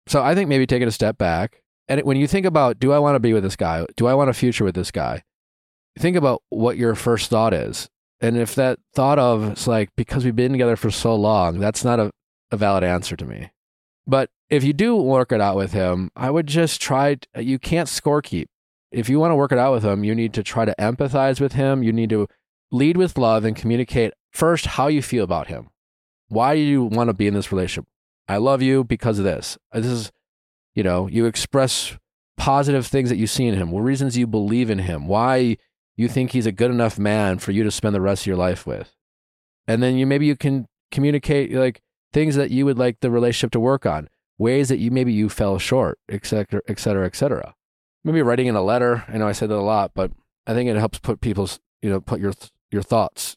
So 0.08 0.22
I 0.22 0.36
think 0.36 0.50
maybe 0.50 0.68
taking 0.68 0.88
a 0.88 0.92
step 0.92 1.18
back 1.18 1.62
and 1.88 2.02
when 2.02 2.18
you 2.18 2.28
think 2.28 2.46
about, 2.46 2.80
do 2.80 2.92
I 2.92 3.00
want 3.00 3.16
to 3.16 3.20
be 3.20 3.34
with 3.34 3.44
this 3.44 3.56
guy? 3.56 3.86
Do 3.96 4.08
I 4.08 4.14
want 4.14 4.30
a 4.30 4.34
future 4.34 4.64
with 4.64 4.76
this 4.76 4.92
guy? 4.92 5.24
Think 5.98 6.18
about 6.18 6.42
what 6.50 6.78
your 6.78 6.96
first 6.96 7.30
thought 7.30 7.54
is. 7.54 7.90
And 8.20 8.38
if 8.38 8.56
that 8.56 8.80
thought 8.94 9.20
of 9.20 9.52
it's 9.52 9.68
like 9.68 9.90
because 9.96 10.26
we've 10.26 10.36
been 10.36 10.52
together 10.52 10.76
for 10.76 10.90
so 10.90 11.16
long, 11.16 11.60
that's 11.60 11.84
not 11.84 12.00
a, 12.00 12.12
a 12.52 12.58
valid 12.58 12.84
answer 12.84 13.16
to 13.16 13.26
me. 13.26 13.52
But 14.08 14.30
if 14.50 14.64
you 14.64 14.74
do 14.74 14.96
work 14.96 15.32
it 15.32 15.42
out 15.42 15.56
with 15.56 15.74
him, 15.74 16.12
I 16.16 16.32
would 16.32 16.48
just 16.48 16.82
try. 16.82 17.18
You 17.38 17.60
can't 17.60 17.90
score 17.90 18.22
keep. 18.22 18.50
If 18.96 19.10
you 19.10 19.20
want 19.20 19.32
to 19.32 19.36
work 19.36 19.52
it 19.52 19.58
out 19.58 19.74
with 19.74 19.84
him, 19.84 20.06
you 20.06 20.16
need 20.16 20.34
to 20.36 20.44
try 20.44 20.64
to 20.64 20.74
empathize 20.80 21.42
with 21.42 21.52
him. 21.52 21.84
You 21.84 21.92
need 21.92 22.10
to 22.12 22.28
lead 22.72 22.96
with 22.96 23.18
love 23.18 23.44
and 23.44 23.54
communicate 23.54 24.14
first 24.32 24.66
how 24.66 24.88
you 24.88 25.02
feel 25.02 25.26
about 25.26 25.48
him. 25.48 25.70
Why 26.30 26.56
do 26.56 26.62
you 26.62 26.86
want 26.86 27.10
to 27.10 27.14
be 27.14 27.28
in 27.28 27.34
this 27.34 27.52
relationship? 27.52 27.90
I 28.30 28.38
love 28.38 28.62
you 28.62 28.86
because 28.86 29.20
of 29.20 29.26
this. 29.26 29.58
Uh, 29.74 29.82
this 29.82 29.92
is, 29.92 30.12
you 30.74 30.82
know, 30.82 31.08
you 31.08 31.26
express 31.26 31.98
positive 32.38 32.88
things 32.88 33.10
that 33.10 33.18
you 33.18 33.28
see 33.28 33.46
in 33.46 33.56
him, 33.56 33.70
what 33.70 33.82
reasons 33.82 34.18
you 34.18 34.28
believe 34.28 34.70
in 34.70 34.80
him, 34.80 35.08
why 35.08 35.58
you 35.98 36.08
think 36.08 36.32
he's 36.32 36.46
a 36.46 36.52
good 36.54 36.72
enough 36.72 36.98
man 36.98 37.38
for 37.38 37.52
you 37.52 37.64
to 37.64 37.72
spend 37.72 37.94
the 37.94 38.02
rest 38.02 38.24
of 38.24 38.28
your 38.28 38.38
life 38.38 38.66
with. 38.66 38.96
And 39.68 39.84
then 39.84 39.98
you 39.98 40.06
maybe 40.06 40.26
you 40.26 40.38
can 40.38 40.68
communicate 40.90 41.52
like 41.52 41.82
things 42.14 42.36
that 42.36 42.50
you 42.50 42.66
would 42.66 42.80
like 42.80 43.02
the 43.02 43.12
relationship 43.12 43.52
to 43.52 43.60
work 43.60 43.86
on, 43.86 44.08
ways 44.38 44.70
that 44.70 44.80
you 44.80 44.90
maybe 44.90 45.12
you 45.12 45.28
fell 45.28 45.60
short, 45.60 46.00
et 46.08 46.26
cetera, 46.26 46.62
et 46.70 46.80
cetera, 46.80 47.06
et 47.06 47.16
cetera. 47.16 47.56
Maybe 48.06 48.22
writing 48.22 48.48
in 48.48 48.56
a 48.56 48.62
letter. 48.62 49.04
I 49.08 49.18
know 49.18 49.28
I 49.28 49.32
said 49.32 49.50
that 49.50 49.56
a 49.56 49.62
lot, 49.62 49.92
but 49.96 50.12
I 50.48 50.54
think 50.54 50.70
it 50.70 50.76
helps 50.78 51.00
put 51.00 51.22
people's, 51.22 51.60
you 51.82 51.90
know, 51.90 52.00
put 52.00 52.20
your 52.22 52.34
your 52.72 52.84
thoughts 52.84 53.36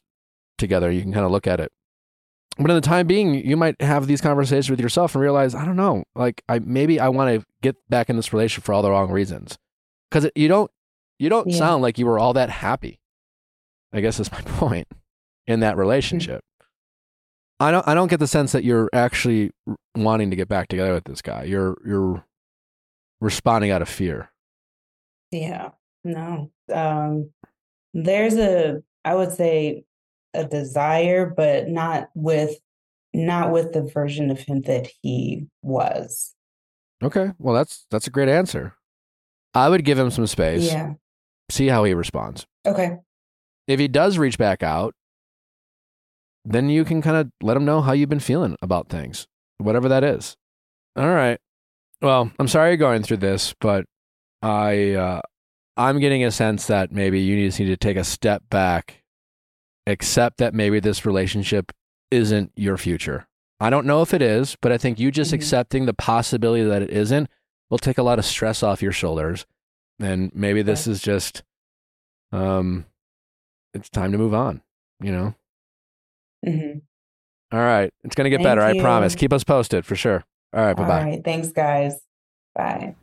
together. 0.57 0.91
You 0.91 1.01
can 1.01 1.11
kind 1.11 1.25
of 1.25 1.31
look 1.31 1.47
at 1.47 1.59
it. 1.59 1.71
But 2.57 2.69
in 2.69 2.75
the 2.75 2.81
time 2.81 3.07
being, 3.07 3.33
you 3.33 3.55
might 3.57 3.81
have 3.81 4.05
these 4.05 4.21
conversations 4.21 4.69
with 4.69 4.79
yourself 4.79 5.15
and 5.15 5.21
realize, 5.21 5.55
I 5.55 5.65
don't 5.65 5.75
know, 5.77 6.03
like 6.15 6.43
I 6.47 6.59
maybe 6.59 6.99
I 6.99 7.09
want 7.09 7.39
to 7.41 7.45
get 7.61 7.75
back 7.89 8.09
in 8.09 8.15
this 8.15 8.31
relationship 8.31 8.63
for 8.63 8.73
all 8.73 8.81
the 8.81 8.91
wrong 8.91 9.11
reasons, 9.11 9.57
because 10.09 10.29
you 10.35 10.47
don't 10.47 10.69
you 11.17 11.29
don't 11.29 11.49
Yeah. 11.49 11.57
sound 11.57 11.81
like 11.81 11.97
you 11.97 12.05
were 12.05 12.19
all 12.19 12.33
that 12.33 12.49
happy. 12.49 12.99
I 13.91 14.01
guess 14.01 14.17
that's 14.17 14.31
my 14.31 14.41
point 14.45 14.87
in 15.47 15.61
that 15.61 15.75
mm. 15.75 15.79
relationship. 15.79 16.43
I 17.59 17.71
don't 17.71 17.87
I 17.87 17.93
don't 17.93 18.09
get 18.09 18.19
the 18.19 18.27
sense 18.27 18.51
that 18.51 18.63
you're 18.63 18.89
actually 18.93 19.51
wanting 19.95 20.29
to 20.29 20.35
get 20.35 20.47
back 20.47 20.67
together 20.67 20.93
with 20.93 21.05
this 21.05 21.21
guy. 21.21 21.43
You're 21.43 21.75
you're 21.85 22.23
responding 23.19 23.71
out 23.71 23.81
of 23.81 23.89
fear. 23.89 24.31
Yeah, 25.31 25.69
no. 26.03 26.51
Um, 26.73 27.31
there's 27.93 28.35
a, 28.35 28.81
I 29.05 29.15
would 29.15 29.31
say, 29.31 29.83
a 30.33 30.45
desire, 30.45 31.25
but 31.25 31.67
not 31.67 32.09
with, 32.15 32.55
not 33.13 33.51
with 33.51 33.73
the 33.73 33.83
version 33.83 34.29
of 34.31 34.39
him 34.39 34.61
that 34.61 34.87
he 35.01 35.47
was. 35.61 36.35
Okay, 37.01 37.31
well 37.39 37.55
that's 37.55 37.85
that's 37.89 38.07
a 38.07 38.11
great 38.11 38.29
answer. 38.29 38.75
I 39.53 39.69
would 39.69 39.85
give 39.85 39.97
him 39.97 40.11
some 40.11 40.27
space. 40.27 40.67
Yeah. 40.67 40.93
See 41.49 41.67
how 41.67 41.83
he 41.83 41.93
responds. 41.93 42.45
Okay. 42.65 42.97
If 43.67 43.79
he 43.79 43.87
does 43.87 44.17
reach 44.17 44.37
back 44.37 44.61
out, 44.61 44.93
then 46.45 46.69
you 46.69 46.83
can 46.85 47.01
kind 47.01 47.17
of 47.17 47.31
let 47.41 47.57
him 47.57 47.65
know 47.65 47.81
how 47.81 47.93
you've 47.93 48.09
been 48.09 48.19
feeling 48.19 48.55
about 48.61 48.89
things, 48.89 49.27
whatever 49.57 49.89
that 49.89 50.03
is. 50.03 50.35
All 50.95 51.07
right. 51.07 51.39
Well, 52.01 52.31
I'm 52.39 52.47
sorry 52.47 52.71
you're 52.71 52.77
going 52.77 53.03
through 53.03 53.17
this, 53.17 53.53
but 53.59 53.85
I 54.41 54.93
uh, 54.93 55.21
I'm 55.77 55.99
getting 55.99 56.23
a 56.23 56.31
sense 56.31 56.67
that 56.67 56.91
maybe 56.91 57.19
you 57.21 57.45
just 57.47 57.59
need 57.59 57.67
to 57.67 57.77
take 57.77 57.97
a 57.97 58.03
step 58.03 58.43
back, 58.49 59.03
accept 59.87 60.37
that 60.37 60.53
maybe 60.53 60.79
this 60.79 61.05
relationship 61.05 61.71
isn't 62.11 62.51
your 62.55 62.77
future. 62.77 63.27
I 63.59 63.69
don't 63.69 63.85
know 63.85 64.01
if 64.01 64.13
it 64.13 64.21
is, 64.21 64.55
but 64.61 64.71
I 64.71 64.77
think 64.77 64.99
you 64.99 65.11
just 65.11 65.31
Mhm. 65.31 65.35
accepting 65.35 65.85
the 65.85 65.93
possibility 65.93 66.63
that 66.63 66.81
it 66.81 66.89
isn't 66.89 67.29
will 67.69 67.77
take 67.77 67.97
a 67.97 68.03
lot 68.03 68.17
of 68.19 68.25
stress 68.25 68.63
off 68.63 68.81
your 68.81 68.91
shoulders. 68.93 69.45
And 69.99 70.31
maybe 70.33 70.61
this 70.61 70.87
is 70.87 71.01
just 71.01 71.43
um 72.31 72.85
it's 73.73 73.89
time 73.89 74.11
to 74.11 74.17
move 74.17 74.33
on, 74.33 74.61
you 75.01 75.11
know? 75.11 75.35
hmm 76.43 76.79
All 77.51 77.59
right. 77.59 77.91
It's 78.03 78.15
going 78.15 78.25
to 78.25 78.29
get 78.29 78.37
Thank 78.37 78.45
better. 78.45 78.61
I 78.61 78.79
promise. 78.79 79.15
Keep 79.15 79.33
us 79.33 79.43
posted 79.43 79.85
for 79.85 79.95
sure. 79.95 80.23
All 80.53 80.63
right. 80.65 80.75
Bye 80.75 80.87
bye. 80.87 81.03
right. 81.03 81.23
Thanks, 81.23 81.51
guys. 81.51 81.99
Bye. 82.55 82.95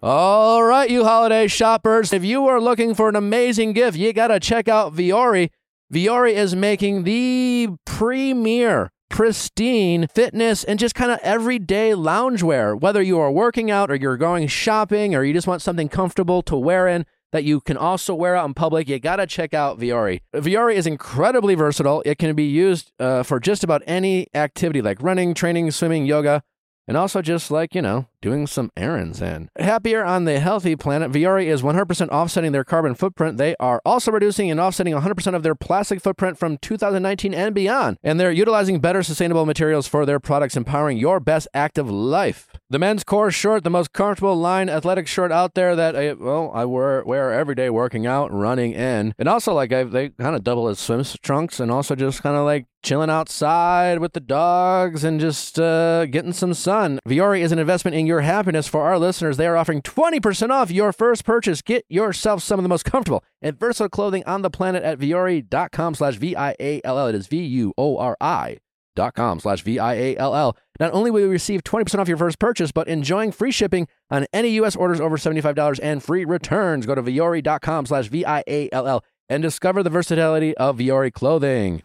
All 0.00 0.62
right, 0.62 0.88
you 0.88 1.02
holiday 1.04 1.48
shoppers. 1.48 2.12
If 2.12 2.24
you 2.24 2.46
are 2.46 2.60
looking 2.60 2.94
for 2.94 3.08
an 3.08 3.16
amazing 3.16 3.72
gift, 3.72 3.98
you 3.98 4.12
got 4.12 4.28
to 4.28 4.38
check 4.38 4.68
out 4.68 4.94
Vuori. 4.94 5.50
Vuori 5.92 6.34
is 6.34 6.54
making 6.54 7.02
the 7.02 7.70
premier, 7.84 8.92
pristine 9.10 10.06
fitness 10.06 10.62
and 10.62 10.78
just 10.78 10.94
kind 10.94 11.10
of 11.10 11.18
everyday 11.24 11.90
loungewear. 11.90 12.80
Whether 12.80 13.02
you 13.02 13.18
are 13.18 13.32
working 13.32 13.72
out 13.72 13.90
or 13.90 13.96
you're 13.96 14.16
going 14.16 14.46
shopping 14.46 15.16
or 15.16 15.24
you 15.24 15.32
just 15.32 15.48
want 15.48 15.62
something 15.62 15.88
comfortable 15.88 16.42
to 16.42 16.56
wear 16.56 16.86
in 16.86 17.04
that 17.32 17.42
you 17.42 17.60
can 17.60 17.76
also 17.76 18.14
wear 18.14 18.36
out 18.36 18.46
in 18.46 18.54
public, 18.54 18.88
you 18.88 19.00
got 19.00 19.16
to 19.16 19.26
check 19.26 19.52
out 19.52 19.80
Vuori. 19.80 20.20
Vuori 20.32 20.74
is 20.74 20.86
incredibly 20.86 21.56
versatile. 21.56 22.04
It 22.06 22.18
can 22.18 22.36
be 22.36 22.44
used 22.44 22.92
uh, 23.00 23.24
for 23.24 23.40
just 23.40 23.64
about 23.64 23.82
any 23.84 24.28
activity 24.32 24.80
like 24.80 25.02
running, 25.02 25.34
training, 25.34 25.72
swimming, 25.72 26.06
yoga 26.06 26.44
and 26.88 26.96
also 26.96 27.20
just 27.20 27.50
like, 27.50 27.74
you 27.74 27.82
know, 27.82 28.08
doing 28.20 28.46
some 28.46 28.70
errands 28.76 29.22
and 29.22 29.48
happier 29.58 30.04
on 30.04 30.24
the 30.24 30.40
healthy 30.40 30.76
planet. 30.76 31.12
Vuori 31.12 31.46
is 31.46 31.62
100% 31.62 32.08
offsetting 32.08 32.52
their 32.52 32.64
carbon 32.64 32.94
footprint. 32.94 33.38
They 33.38 33.54
are 33.60 33.80
also 33.84 34.10
reducing 34.10 34.50
and 34.50 34.60
offsetting 34.60 34.94
100% 34.94 35.34
of 35.34 35.42
their 35.42 35.54
plastic 35.54 36.00
footprint 36.00 36.38
from 36.38 36.58
2019 36.58 37.34
and 37.34 37.54
beyond. 37.54 37.98
And 38.02 38.18
they're 38.18 38.32
utilizing 38.32 38.80
better 38.80 39.02
sustainable 39.02 39.46
materials 39.46 39.86
for 39.86 40.04
their 40.04 40.20
products, 40.20 40.56
empowering 40.56 40.98
your 40.98 41.20
best 41.20 41.48
active 41.54 41.90
life. 41.90 42.48
The 42.70 42.78
men's 42.78 43.04
core 43.04 43.30
short, 43.30 43.64
the 43.64 43.70
most 43.70 43.92
comfortable 43.92 44.36
line 44.36 44.68
athletic 44.68 45.06
short 45.06 45.32
out 45.32 45.54
there 45.54 45.74
that 45.74 45.96
I, 45.96 46.12
well, 46.12 46.50
I 46.54 46.64
wear 46.64 47.02
wear 47.04 47.32
every 47.32 47.54
day 47.54 47.70
working 47.70 48.06
out, 48.06 48.32
running 48.32 48.72
in. 48.72 49.14
And 49.18 49.28
also 49.28 49.54
like 49.54 49.72
I, 49.72 49.84
they 49.84 50.10
kind 50.10 50.36
of 50.36 50.44
double 50.44 50.68
as 50.68 50.78
swim 50.78 51.04
trunks 51.22 51.60
and 51.60 51.70
also 51.70 51.94
just 51.94 52.22
kind 52.22 52.36
of 52.36 52.44
like 52.44 52.66
chilling 52.82 53.10
outside 53.10 53.98
with 53.98 54.12
the 54.12 54.20
dogs 54.20 55.04
and 55.04 55.20
just 55.20 55.58
uh, 55.58 56.06
getting 56.06 56.32
some 56.32 56.54
sun. 56.54 56.98
Vuori 57.06 57.40
is 57.40 57.52
an 57.52 57.58
investment 57.58 57.94
in 57.94 58.06
your 58.08 58.22
happiness 58.22 58.66
for 58.66 58.82
our 58.82 58.98
listeners. 58.98 59.36
They 59.36 59.46
are 59.46 59.56
offering 59.56 59.82
20% 59.82 60.50
off 60.50 60.70
your 60.70 60.92
first 60.92 61.24
purchase. 61.24 61.62
Get 61.62 61.84
yourself 61.88 62.42
some 62.42 62.58
of 62.58 62.64
the 62.64 62.68
most 62.68 62.84
comfortable 62.84 63.22
and 63.40 63.58
versatile 63.58 63.88
clothing 63.88 64.24
on 64.26 64.42
the 64.42 64.50
planet 64.50 64.82
at 64.82 64.98
vuori.com 64.98 65.94
slash 65.94 66.16
V-I-A-L-L. 66.16 67.06
It 67.06 67.14
is 67.14 67.26
V-U-O-R-I 67.28 68.58
dot 68.96 69.14
com 69.14 69.38
slash 69.38 69.62
V-I-A-L-L. 69.62 70.56
Not 70.80 70.92
only 70.92 71.10
will 71.10 71.20
you 71.20 71.28
receive 71.28 71.62
20% 71.62 72.00
off 72.00 72.08
your 72.08 72.16
first 72.16 72.40
purchase, 72.40 72.72
but 72.72 72.88
enjoying 72.88 73.30
free 73.30 73.52
shipping 73.52 73.86
on 74.10 74.26
any 74.32 74.48
U.S. 74.50 74.74
orders 74.74 75.00
over 75.00 75.16
$75 75.16 75.78
and 75.82 76.02
free 76.02 76.24
returns. 76.24 76.86
Go 76.86 76.96
to 76.96 77.02
vuori.com 77.02 77.86
slash 77.86 78.08
V-I-A-L-L 78.08 79.04
and 79.28 79.42
discover 79.42 79.82
the 79.82 79.90
versatility 79.90 80.56
of 80.56 80.78
Vuori 80.78 81.12
clothing. 81.12 81.82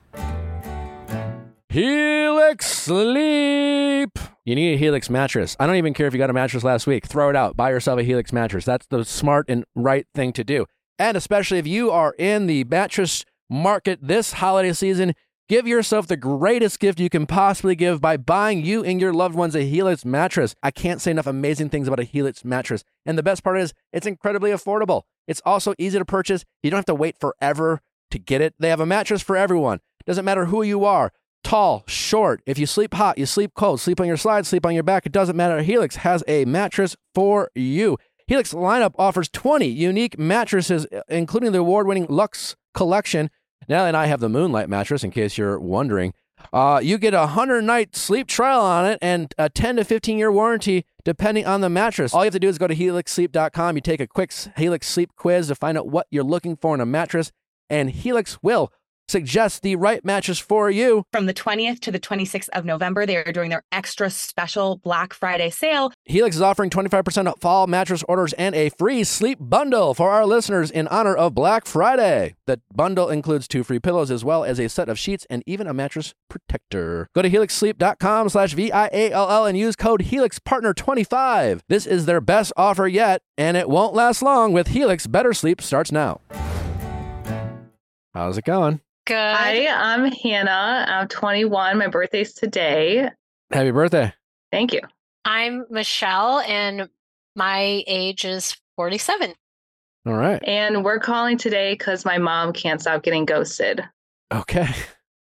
Helix 1.73 2.67
Sleep. 2.67 4.19
You 4.45 4.53
need 4.53 4.75
a 4.75 4.77
Helix 4.77 5.09
mattress. 5.09 5.57
I 5.59 5.65
don't 5.65 5.77
even 5.77 5.95
care 5.95 6.05
if 6.05 6.13
you 6.13 6.19
got 6.19 6.29
a 6.29 6.33
mattress 6.33 6.63
last 6.63 6.85
week. 6.85 7.07
Throw 7.07 7.31
it 7.31 7.35
out. 7.35 7.57
Buy 7.57 7.71
yourself 7.71 7.99
a 7.99 8.03
Helix 8.03 8.31
mattress. 8.31 8.63
That's 8.63 8.85
the 8.85 9.03
smart 9.03 9.47
and 9.49 9.65
right 9.73 10.05
thing 10.13 10.33
to 10.33 10.43
do. 10.43 10.67
And 10.99 11.17
especially 11.17 11.57
if 11.57 11.65
you 11.65 11.89
are 11.89 12.13
in 12.19 12.45
the 12.45 12.63
mattress 12.65 13.25
market 13.49 13.97
this 14.03 14.33
holiday 14.33 14.73
season, 14.73 15.15
Give 15.49 15.67
yourself 15.67 16.07
the 16.07 16.15
greatest 16.15 16.79
gift 16.79 17.01
you 17.01 17.09
can 17.09 17.25
possibly 17.25 17.75
give 17.75 17.99
by 17.99 18.15
buying 18.15 18.63
you 18.63 18.81
and 18.83 19.01
your 19.01 19.11
loved 19.11 19.35
ones 19.35 19.55
a 19.55 19.63
Helix 19.63 20.05
mattress. 20.05 20.55
I 20.63 20.71
can't 20.71 21.01
say 21.01 21.11
enough 21.11 21.27
amazing 21.27 21.69
things 21.69 21.87
about 21.87 21.99
a 21.99 22.05
Helix 22.05 22.45
mattress. 22.45 22.85
And 23.05 23.17
the 23.17 23.23
best 23.23 23.43
part 23.43 23.59
is, 23.59 23.73
it's 23.91 24.07
incredibly 24.07 24.51
affordable. 24.51 25.01
It's 25.27 25.41
also 25.43 25.73
easy 25.77 25.99
to 25.99 26.05
purchase. 26.05 26.45
You 26.63 26.71
don't 26.71 26.77
have 26.77 26.85
to 26.85 26.95
wait 26.95 27.19
forever 27.19 27.81
to 28.11 28.19
get 28.19 28.39
it. 28.39 28.53
They 28.57 28.69
have 28.69 28.79
a 28.79 28.85
mattress 28.85 29.21
for 29.21 29.35
everyone. 29.35 29.79
Doesn't 30.05 30.23
matter 30.23 30.45
who 30.45 30.63
you 30.63 30.85
are 30.85 31.11
tall, 31.43 31.83
short. 31.87 32.41
If 32.45 32.57
you 32.57 32.65
sleep 32.65 32.93
hot, 32.93 33.17
you 33.17 33.25
sleep 33.25 33.51
cold, 33.55 33.79
sleep 33.79 33.99
on 33.99 34.07
your 34.07 34.17
side, 34.17 34.45
sleep 34.45 34.65
on 34.65 34.73
your 34.73 34.83
back. 34.83 35.05
It 35.05 35.11
doesn't 35.11 35.35
matter. 35.35 35.61
Helix 35.61 35.97
has 35.97 36.23
a 36.27 36.45
mattress 36.45 36.95
for 37.13 37.49
you. 37.55 37.97
Helix 38.27 38.53
lineup 38.53 38.93
offers 38.97 39.29
20 39.29 39.67
unique 39.67 40.17
mattresses, 40.17 40.87
including 41.09 41.51
the 41.51 41.59
award 41.59 41.87
winning 41.87 42.07
Luxe 42.09 42.55
collection. 42.73 43.29
Now 43.67 43.85
and 43.85 43.95
I 43.95 44.07
have 44.07 44.19
the 44.19 44.29
Moonlight 44.29 44.69
mattress, 44.69 45.03
in 45.03 45.11
case 45.11 45.37
you're 45.37 45.59
wondering. 45.59 46.13
Uh, 46.51 46.79
you 46.83 46.97
get 46.97 47.13
a 47.13 47.19
100 47.19 47.61
night 47.61 47.95
sleep 47.95 48.27
trial 48.27 48.61
on 48.61 48.85
it 48.85 48.99
and 49.01 49.33
a 49.37 49.49
10 49.49 49.77
to 49.77 49.85
15 49.85 50.17
year 50.17 50.31
warranty 50.31 50.85
depending 51.05 51.45
on 51.45 51.61
the 51.61 51.69
mattress. 51.69 52.13
All 52.13 52.21
you 52.21 52.27
have 52.27 52.33
to 52.33 52.39
do 52.39 52.47
is 52.47 52.57
go 52.57 52.67
to 52.67 52.75
helixsleep.com. 52.75 53.75
You 53.75 53.81
take 53.81 53.99
a 53.99 54.07
quick 54.07 54.33
Helix 54.57 54.87
sleep 54.87 55.11
quiz 55.15 55.47
to 55.47 55.55
find 55.55 55.77
out 55.77 55.87
what 55.87 56.07
you're 56.11 56.23
looking 56.23 56.55
for 56.55 56.73
in 56.75 56.81
a 56.81 56.85
mattress, 56.85 57.31
and 57.69 57.89
Helix 57.89 58.41
will 58.41 58.71
suggest 59.07 59.61
the 59.61 59.75
right 59.75 60.03
mattress 60.03 60.39
for 60.39 60.69
you. 60.69 61.03
From 61.11 61.25
the 61.25 61.33
20th 61.33 61.79
to 61.81 61.91
the 61.91 61.99
26th 61.99 62.49
of 62.49 62.65
November, 62.65 63.05
they 63.05 63.17
are 63.17 63.31
doing 63.31 63.49
their 63.49 63.63
extra 63.71 64.09
special 64.09 64.77
Black 64.77 65.13
Friday 65.13 65.49
sale. 65.49 65.91
Helix 66.05 66.35
is 66.35 66.41
offering 66.41 66.69
25% 66.69 67.27
off 67.27 67.39
fall 67.41 67.67
mattress 67.67 68.03
orders 68.07 68.33
and 68.33 68.55
a 68.55 68.69
free 68.69 69.03
sleep 69.03 69.37
bundle 69.41 69.93
for 69.93 70.11
our 70.11 70.25
listeners 70.25 70.71
in 70.71 70.87
honor 70.87 71.15
of 71.15 71.33
Black 71.33 71.65
Friday. 71.65 72.35
The 72.47 72.61
bundle 72.73 73.09
includes 73.09 73.47
two 73.47 73.63
free 73.63 73.79
pillows 73.79 74.11
as 74.11 74.23
well 74.25 74.43
as 74.43 74.59
a 74.59 74.69
set 74.69 74.89
of 74.89 74.99
sheets 74.99 75.25
and 75.29 75.43
even 75.45 75.67
a 75.67 75.73
mattress 75.73 76.13
protector. 76.29 77.07
Go 77.13 77.21
to 77.21 77.29
helixsleep.com 77.29 78.29
slash 78.29 78.53
V-I-A-L-L 78.53 79.45
and 79.45 79.57
use 79.57 79.75
code 79.75 80.01
HelixPartner25. 80.03 81.61
This 81.69 81.85
is 81.85 82.05
their 82.05 82.21
best 82.21 82.51
offer 82.57 82.87
yet, 82.87 83.21
and 83.37 83.57
it 83.57 83.69
won't 83.69 83.93
last 83.93 84.21
long 84.21 84.53
with 84.53 84.67
Helix. 84.67 85.07
Better 85.07 85.33
sleep 85.33 85.61
starts 85.61 85.91
now. 85.91 86.21
How's 88.13 88.37
it 88.37 88.45
going? 88.45 88.81
Good. 89.05 89.15
Hi, 89.15 89.67
I'm 89.67 90.09
Hannah. 90.11 90.85
I'm 90.87 91.09
21. 91.09 91.77
My 91.77 91.87
birthday's 91.87 92.33
today. 92.33 93.09
Happy 93.51 93.71
birthday. 93.71 94.13
Thank 94.49 94.71
you. 94.71 94.79
I'm 95.25 95.65
Michelle, 95.69 96.39
and 96.39 96.87
my 97.35 97.83
age 97.85 98.23
is 98.23 98.55
47. 98.77 99.33
All 100.05 100.13
right. 100.13 100.41
And 100.45 100.85
we're 100.85 100.99
calling 100.99 101.37
today 101.37 101.73
because 101.73 102.05
my 102.05 102.17
mom 102.17 102.53
can't 102.53 102.79
stop 102.79 103.03
getting 103.03 103.25
ghosted. 103.25 103.83
Okay. 104.33 104.69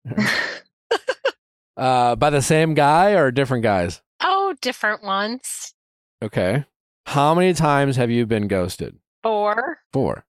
uh, 1.77 2.15
by 2.15 2.31
the 2.31 2.43
same 2.43 2.75
guy 2.75 3.13
or 3.13 3.33
different 3.33 3.65
guys? 3.65 4.01
Oh, 4.21 4.55
different 4.61 5.03
ones. 5.03 5.75
Okay. 6.23 6.65
How 7.07 7.35
many 7.35 7.53
times 7.53 7.97
have 7.97 8.11
you 8.13 8.27
been 8.27 8.49
ghosted? 8.49 8.97
Four. 9.23 9.79
Four. 9.93 10.26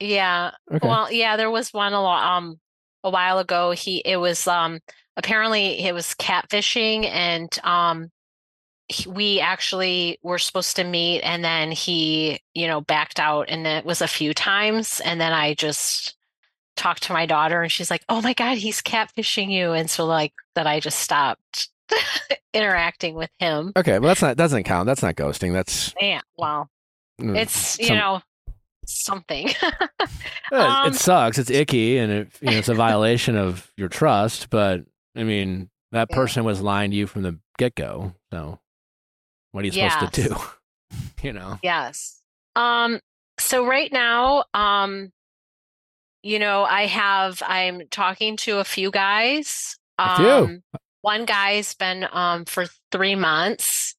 Yeah. 0.00 0.50
Okay. 0.72 0.86
Well, 0.86 1.10
yeah, 1.12 1.36
there 1.36 1.50
was 1.50 1.72
one 1.72 1.92
a 1.92 2.00
um 2.02 2.60
a 3.04 3.10
while 3.10 3.38
ago. 3.38 3.70
He 3.72 4.02
it 4.04 4.16
was 4.16 4.46
um 4.46 4.80
apparently 5.16 5.84
it 5.84 5.94
was 5.94 6.14
catfishing 6.14 7.06
and 7.06 7.48
um 7.64 8.10
he- 8.88 9.08
we 9.08 9.40
actually 9.40 10.18
were 10.22 10.38
supposed 10.38 10.76
to 10.76 10.84
meet 10.84 11.22
and 11.22 11.44
then 11.44 11.72
he, 11.72 12.40
you 12.54 12.66
know, 12.68 12.80
backed 12.80 13.18
out 13.18 13.46
and 13.48 13.66
it 13.66 13.84
was 13.84 14.00
a 14.00 14.08
few 14.08 14.32
times 14.34 15.00
and 15.04 15.20
then 15.20 15.32
I 15.32 15.54
just 15.54 16.14
talked 16.76 17.04
to 17.04 17.12
my 17.12 17.24
daughter 17.26 17.62
and 17.62 17.72
she's 17.72 17.90
like, 17.90 18.04
"Oh 18.08 18.20
my 18.20 18.34
god, 18.34 18.58
he's 18.58 18.82
catfishing 18.82 19.50
you." 19.50 19.72
And 19.72 19.88
so 19.90 20.04
like 20.04 20.34
that 20.54 20.66
I 20.66 20.78
just 20.78 21.00
stopped 21.00 21.70
interacting 22.52 23.14
with 23.14 23.30
him. 23.38 23.72
Okay, 23.76 23.98
well 23.98 24.08
that's 24.08 24.22
not 24.22 24.36
doesn't 24.36 24.64
count. 24.64 24.86
That's 24.86 25.02
not 25.02 25.16
ghosting. 25.16 25.52
That's 25.52 25.94
Yeah, 26.00 26.20
well, 26.36 26.68
mm, 27.20 27.36
it's, 27.36 27.78
you 27.80 27.94
know, 27.94 28.20
something. 28.86 29.50
Um, 30.52 30.92
it 30.92 30.94
sucks. 30.94 31.38
It's 31.38 31.50
icky, 31.50 31.98
and 31.98 32.12
it, 32.12 32.28
you 32.40 32.52
know, 32.52 32.56
it's 32.56 32.68
a 32.68 32.74
violation 32.86 33.36
of 33.36 33.68
your 33.76 33.88
trust. 33.88 34.48
But 34.48 34.84
I 35.16 35.24
mean, 35.24 35.70
that 35.90 36.08
person 36.08 36.44
was 36.44 36.60
lying 36.60 36.92
to 36.92 36.96
you 36.96 37.08
from 37.08 37.22
the 37.22 37.36
get 37.58 37.74
go. 37.74 38.14
So, 38.32 38.60
what 39.50 39.62
are 39.62 39.66
you 39.66 39.72
supposed 39.72 40.12
to 40.14 40.28
do? 40.28 40.36
you 41.22 41.32
know. 41.32 41.58
Yes. 41.62 42.22
Um 42.54 43.00
so 43.38 43.66
right 43.66 43.92
now 43.92 44.44
um 44.54 45.12
you 46.22 46.38
know 46.38 46.64
I 46.64 46.86
have 46.86 47.42
I'm 47.46 47.88
talking 47.90 48.36
to 48.38 48.58
a 48.58 48.64
few 48.64 48.90
guys. 48.90 49.76
A 49.98 50.16
few? 50.16 50.26
Um 50.26 50.62
one 51.00 51.24
guy's 51.24 51.74
been 51.74 52.06
um 52.12 52.44
for 52.44 52.66
3 52.92 53.14
months 53.16 53.94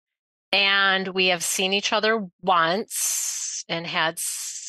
and 0.52 1.10
we 1.10 1.28
have 1.28 1.44
seen 1.44 1.74
each 1.74 1.94
other 1.94 2.26
once 2.42 3.66
and 3.70 3.86
had 3.86 4.20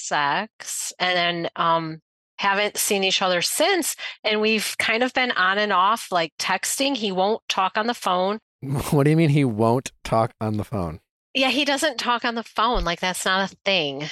sex 0.09 0.93
and 0.99 1.17
then 1.17 1.51
um 1.57 2.01
haven't 2.39 2.77
seen 2.77 3.03
each 3.05 3.21
other 3.21 3.43
since 3.43 3.97
and 4.25 4.41
we've 4.41 4.75
kind 4.79 5.03
of 5.03 5.13
been 5.13 5.33
on 5.33 5.59
and 5.59 5.73
off 5.73 6.13
like 6.13 6.33
texting 6.39 6.97
he 6.97 7.11
won't 7.13 7.43
talk 7.49 7.77
on 7.77 7.87
the 7.87 7.95
phone 7.95 8.39
What 8.91 9.05
do 9.05 9.11
you 9.11 9.17
mean 9.17 9.31
he 9.31 9.45
won't 9.45 9.93
talk 10.05 10.33
on 10.41 10.57
the 10.57 10.65
phone? 10.65 11.01
yeah 11.35 11.49
he 11.51 11.65
doesn't 11.65 11.99
talk 11.99 12.25
on 12.25 12.35
the 12.35 12.43
phone 12.43 12.85
like 12.85 13.01
that's 13.01 13.25
not 13.25 13.53
a 13.53 13.57
thing 13.65 14.09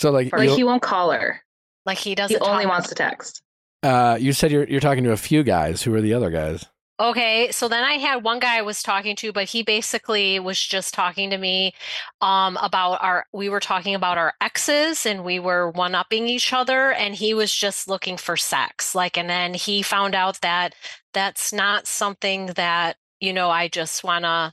So 0.00 0.10
like, 0.10 0.32
Like 0.36 0.50
he 0.50 0.64
won't 0.64 0.82
call 0.82 1.12
her. 1.12 1.42
like 1.86 1.98
he 1.98 2.10
He 2.10 2.14
doesn't 2.14 2.42
He 2.42 2.48
only 2.48 2.64
talk- 2.64 2.72
wants 2.72 2.88
to 2.88 2.94
text. 2.94 3.42
uh, 3.82 4.16
you 4.20 4.32
said 4.32 4.50
you're 4.50 4.64
you're 4.64 4.80
talking 4.80 5.04
to 5.04 5.12
a 5.12 5.16
few 5.16 5.42
guys. 5.42 5.82
Who 5.82 5.94
are 5.94 6.00
the 6.00 6.14
other 6.14 6.30
guys? 6.30 6.64
Okay, 7.00 7.50
so 7.50 7.68
then 7.68 7.82
I 7.82 7.94
had 7.94 8.22
one 8.22 8.38
guy 8.38 8.58
I 8.58 8.62
was 8.62 8.82
talking 8.82 9.16
to, 9.16 9.32
but 9.32 9.48
he 9.48 9.62
basically 9.62 10.38
was 10.38 10.60
just 10.60 10.94
talking 10.94 11.30
to 11.30 11.38
me 11.38 11.72
um, 12.20 12.56
about 12.62 13.02
our, 13.02 13.26
we 13.32 13.48
were 13.48 13.60
talking 13.60 13.94
about 13.94 14.18
our 14.18 14.34
exes 14.40 15.04
and 15.04 15.24
we 15.24 15.40
were 15.40 15.70
one-upping 15.70 16.28
each 16.28 16.52
other, 16.52 16.92
and 16.92 17.14
he 17.14 17.34
was 17.34 17.52
just 17.52 17.88
looking 17.88 18.16
for 18.16 18.36
sex. 18.36 18.94
Like, 18.94 19.18
and 19.18 19.28
then 19.28 19.54
he 19.54 19.82
found 19.82 20.14
out 20.14 20.40
that 20.42 20.74
that's 21.12 21.52
not 21.52 21.86
something 21.86 22.46
that, 22.56 22.96
you 23.20 23.32
know, 23.32 23.50
I 23.50 23.68
just 23.68 24.04
want 24.04 24.24
to 24.24 24.52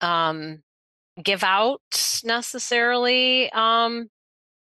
um, 0.00 0.62
give 1.22 1.42
out 1.44 1.82
necessarily 2.24 3.50
um, 3.52 4.08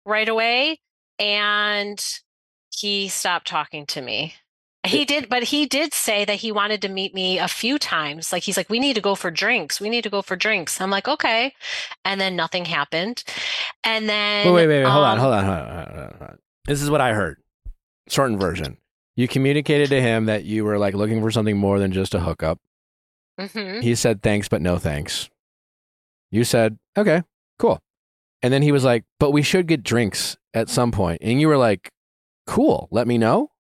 right 0.06 0.30
away. 0.30 0.80
And 1.20 2.04
he 2.74 3.10
stopped 3.10 3.48
talking 3.48 3.86
to 3.88 4.02
me. 4.02 4.34
He 4.92 5.06
did, 5.06 5.30
but 5.30 5.44
he 5.44 5.66
did 5.66 5.94
say 5.94 6.26
that 6.26 6.36
he 6.36 6.52
wanted 6.52 6.82
to 6.84 6.90
meet 6.90 7.14
me 7.14 7.40
a 7.40 7.48
few 7.48 7.80
times. 7.80 8.32
Like 8.32 8.44
he's 8.44 8.58
like, 8.58 8.70
we 8.70 8.80
need 8.80 8.94
to 8.96 9.02
go 9.02 9.16
for 9.16 9.32
drinks. 9.32 9.80
We 9.82 9.90
need 9.90 10.04
to 10.04 10.10
go 10.10 10.22
for 10.22 10.36
drinks. 10.36 10.80
I'm 10.82 10.90
like, 10.90 11.08
okay. 11.08 11.54
And 12.06 12.20
then 12.20 12.36
nothing 12.36 12.66
happened. 12.66 13.24
And 13.84 14.08
then 14.10 14.48
Wait, 14.48 14.54
wait, 14.54 14.68
wait, 14.68 14.84
wait. 14.84 14.90
Hold 14.92 15.06
on, 15.06 15.18
um, 15.18 15.20
hold 15.20 15.34
on, 15.34 15.46
hold 15.46 15.58
on, 15.58 15.68
hold 15.68 15.88
on, 15.88 15.96
hold 16.18 16.30
on. 16.30 16.38
This 16.66 16.82
is 16.82 16.90
what 16.90 17.02
I 17.02 17.14
heard. 17.14 17.38
Shortened 18.10 18.40
version. 18.40 18.78
You 19.16 19.28
communicated 19.28 19.90
to 19.90 20.02
him 20.02 20.26
that 20.26 20.46
you 20.46 20.64
were 20.64 20.78
like 20.78 20.94
looking 20.94 21.22
for 21.22 21.32
something 21.32 21.58
more 21.58 21.80
than 21.80 21.92
just 21.92 22.14
a 22.16 22.20
hookup. 22.20 22.60
mhm. 23.40 23.82
He 23.82 23.96
said 23.96 24.22
thanks, 24.22 24.48
but 24.48 24.62
no 24.62 24.78
thanks. 24.78 25.30
You 26.32 26.44
said 26.44 26.78
okay, 26.98 27.24
cool. 27.60 27.80
And 28.42 28.52
then 28.52 28.62
he 28.64 28.72
was 28.72 28.84
like, 28.84 29.04
but 29.20 29.32
we 29.32 29.44
should 29.44 29.68
get 29.68 29.84
drinks 29.84 30.38
at 30.54 30.68
some 30.70 30.92
point. 30.92 31.22
And 31.22 31.40
you 31.40 31.48
were 31.48 31.58
like, 31.58 31.92
cool. 32.48 32.88
Let 32.90 33.08
me 33.08 33.18
know. 33.20 33.51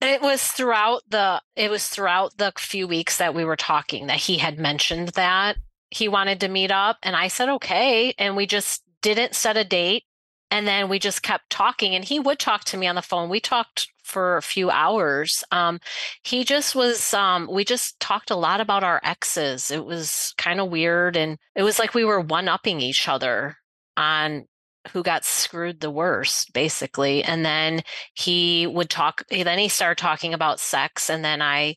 It 0.00 0.22
was 0.22 0.42
throughout 0.42 1.02
the 1.08 1.42
it 1.56 1.70
was 1.70 1.88
throughout 1.88 2.36
the 2.36 2.52
few 2.56 2.86
weeks 2.86 3.18
that 3.18 3.34
we 3.34 3.44
were 3.44 3.56
talking 3.56 4.06
that 4.06 4.18
he 4.18 4.38
had 4.38 4.58
mentioned 4.58 5.08
that 5.10 5.56
he 5.90 6.08
wanted 6.08 6.40
to 6.40 6.48
meet 6.48 6.70
up 6.70 6.98
and 7.02 7.16
I 7.16 7.28
said 7.28 7.48
okay 7.48 8.14
and 8.18 8.36
we 8.36 8.46
just 8.46 8.82
didn't 9.02 9.34
set 9.34 9.56
a 9.56 9.64
date 9.64 10.04
and 10.50 10.66
then 10.66 10.88
we 10.88 10.98
just 10.98 11.22
kept 11.22 11.50
talking 11.50 11.94
and 11.94 12.04
he 12.04 12.20
would 12.20 12.38
talk 12.38 12.64
to 12.64 12.76
me 12.76 12.86
on 12.86 12.94
the 12.94 13.02
phone. 13.02 13.28
We 13.28 13.40
talked 13.40 13.88
for 14.04 14.36
a 14.36 14.42
few 14.42 14.70
hours. 14.70 15.42
Um 15.50 15.80
he 16.22 16.44
just 16.44 16.76
was 16.76 17.12
um 17.12 17.48
we 17.50 17.64
just 17.64 17.98
talked 17.98 18.30
a 18.30 18.36
lot 18.36 18.60
about 18.60 18.84
our 18.84 19.00
exes. 19.02 19.70
It 19.72 19.84
was 19.84 20.32
kind 20.38 20.60
of 20.60 20.70
weird 20.70 21.16
and 21.16 21.38
it 21.56 21.64
was 21.64 21.80
like 21.80 21.94
we 21.94 22.04
were 22.04 22.20
one-upping 22.20 22.80
each 22.80 23.08
other 23.08 23.56
on 23.96 24.46
who 24.90 25.02
got 25.02 25.24
screwed 25.24 25.80
the 25.80 25.90
worst 25.90 26.52
basically 26.52 27.22
and 27.24 27.44
then 27.44 27.80
he 28.14 28.66
would 28.66 28.90
talk 28.90 29.22
then 29.30 29.58
he 29.58 29.68
started 29.68 30.00
talking 30.00 30.34
about 30.34 30.60
sex 30.60 31.08
and 31.10 31.24
then 31.24 31.40
i 31.42 31.74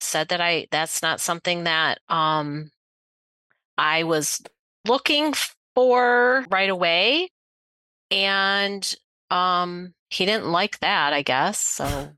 said 0.00 0.28
that 0.28 0.40
i 0.40 0.66
that's 0.70 1.02
not 1.02 1.20
something 1.20 1.64
that 1.64 1.98
um 2.08 2.70
i 3.78 4.02
was 4.04 4.40
looking 4.86 5.34
for 5.74 6.44
right 6.50 6.70
away 6.70 7.28
and 8.10 8.94
um 9.30 9.94
he 10.10 10.24
didn't 10.26 10.46
like 10.50 10.78
that 10.80 11.12
i 11.12 11.22
guess 11.22 11.58
so 11.60 12.10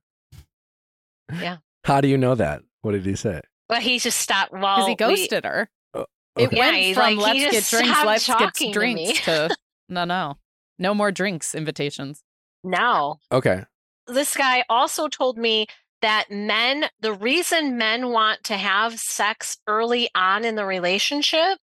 yeah 1.41 1.57
How 1.85 2.01
do 2.01 2.09
you 2.09 2.18
know 2.18 2.35
that? 2.35 2.62
What 2.83 2.93
did 2.93 3.05
he 3.05 3.16
say? 3.16 3.41
well 3.68 3.81
he 3.81 3.99
just 3.99 4.18
stopped 4.18 4.53
well 4.53 4.77
Because 4.77 4.87
he 4.87 4.93
we- 4.93 4.97
ghosted 4.97 5.45
her. 5.45 5.68
Oh, 5.95 6.07
It 6.37 6.47
okay. 6.49 6.57
Yeah, 6.57 6.70
went 6.70 6.95
from 6.95 7.03
like, 7.03 7.35
he 7.35 7.43
let's 7.45 7.45
get 7.45 7.53
just 7.55 7.70
drinks, 7.70 8.05
let's 8.05 8.27
get 8.27 8.39
talking 8.39 8.72
to 8.72 8.81
me. 8.81 8.95
drinks 8.95 9.24
to 9.24 9.57
no, 9.89 10.05
no. 10.05 10.39
No 10.78 10.95
more 10.95 11.11
drinks 11.11 11.55
invitations. 11.55 12.22
no 12.62 13.18
Okay. 13.32 13.64
this 14.07 14.37
guy 14.37 14.64
also 14.68 15.09
told 15.09 15.39
me 15.39 15.66
that 16.03 16.30
men, 16.30 16.84
the 17.01 17.12
reason 17.14 17.78
men 17.78 18.11
want 18.11 18.45
to 18.45 18.57
have 18.57 18.99
sex 18.99 19.59
early 19.66 20.09
on 20.14 20.45
in 20.45 20.55
the 20.55 20.66
relationship 20.66 21.59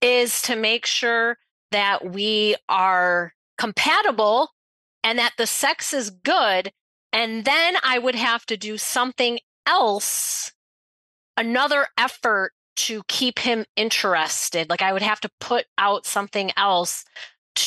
is 0.00 0.42
to 0.42 0.56
make 0.56 0.84
sure 0.84 1.38
that 1.70 2.12
we 2.12 2.56
are 2.68 3.32
compatible 3.56 4.50
and 5.04 5.18
that 5.18 5.32
the 5.38 5.46
sex 5.46 5.94
is 5.94 6.10
good. 6.10 6.72
And 7.12 7.44
then 7.44 7.76
I 7.82 7.98
would 7.98 8.14
have 8.14 8.44
to 8.46 8.56
do 8.56 8.76
something 8.78 9.38
else, 9.66 10.52
another 11.36 11.86
effort 11.96 12.52
to 12.74 13.02
keep 13.08 13.38
him 13.38 13.64
interested. 13.76 14.68
Like 14.68 14.82
I 14.82 14.92
would 14.92 15.02
have 15.02 15.20
to 15.20 15.30
put 15.40 15.66
out 15.78 16.06
something 16.06 16.50
else 16.56 17.04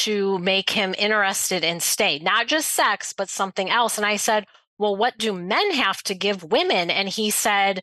to 0.04 0.38
make 0.39 0.70
him 0.70 0.93
interested 0.98 1.64
in 1.64 1.80
stay, 1.80 2.20
not 2.20 2.48
just 2.48 2.70
sex, 2.70 3.14
but 3.14 3.30
something 3.30 3.70
else. 3.70 3.98
And 3.98 4.06
I 4.06 4.18
said, 4.18 4.46
Well, 4.78 4.96
what 4.96 5.18
do 5.18 5.34
men 5.34 5.72
have 5.72 6.04
to 6.04 6.16
give 6.16 6.43
women? 6.43 6.89
And 6.89 7.08
he 7.08 7.30
said, 7.30 7.82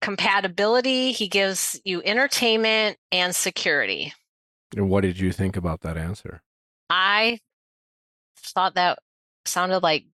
Compatibility. 0.00 1.12
He 1.12 1.28
gives 1.28 1.80
you 1.84 2.02
entertainment 2.04 2.98
and 3.12 3.34
security. 3.34 4.12
And 4.76 4.90
what 4.90 5.02
did 5.02 5.18
you 5.18 5.32
think 5.32 5.56
about 5.56 5.82
that 5.82 5.96
answer? 5.96 6.42
I 6.90 7.38
thought 8.36 8.74
that 8.74 8.98
sounded 9.44 9.82
like 9.82 10.06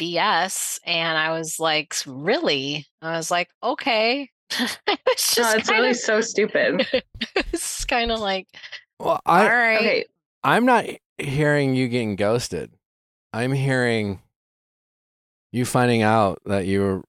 BS. 0.00 0.80
And 0.86 1.18
I 1.18 1.38
was 1.38 1.60
like, 1.60 1.94
Really? 2.06 2.86
I 3.02 3.16
was 3.16 3.30
like, 3.30 3.50
Okay. 3.62 4.30
it's 4.50 5.34
just 5.34 5.38
No, 5.38 5.52
it's 5.58 5.70
really 5.70 5.90
of, 5.90 5.96
so 5.96 6.20
stupid. 6.22 6.86
it's 7.36 7.84
kind 7.84 8.10
of 8.10 8.20
like, 8.20 8.48
Well, 8.98 9.20
I 9.26 9.42
all 9.42 9.48
right. 9.54 9.76
Okay. 9.76 10.04
I'm 10.48 10.64
not 10.64 10.86
hearing 11.18 11.74
you 11.74 11.88
getting 11.88 12.16
ghosted. 12.16 12.72
I'm 13.34 13.52
hearing 13.52 14.22
you 15.52 15.66
finding 15.66 16.00
out 16.00 16.40
that 16.46 16.66
you're 16.66 17.04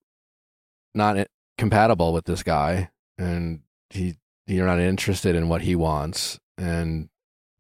not 0.94 1.26
compatible 1.58 2.12
with 2.12 2.26
this 2.26 2.44
guy 2.44 2.90
and 3.18 3.62
he 3.92 4.18
you're 4.46 4.66
not 4.66 4.80
interested 4.82 5.38
in 5.38 5.48
what 5.48 5.62
he 5.62 5.74
wants 5.74 6.38
and 6.58 7.08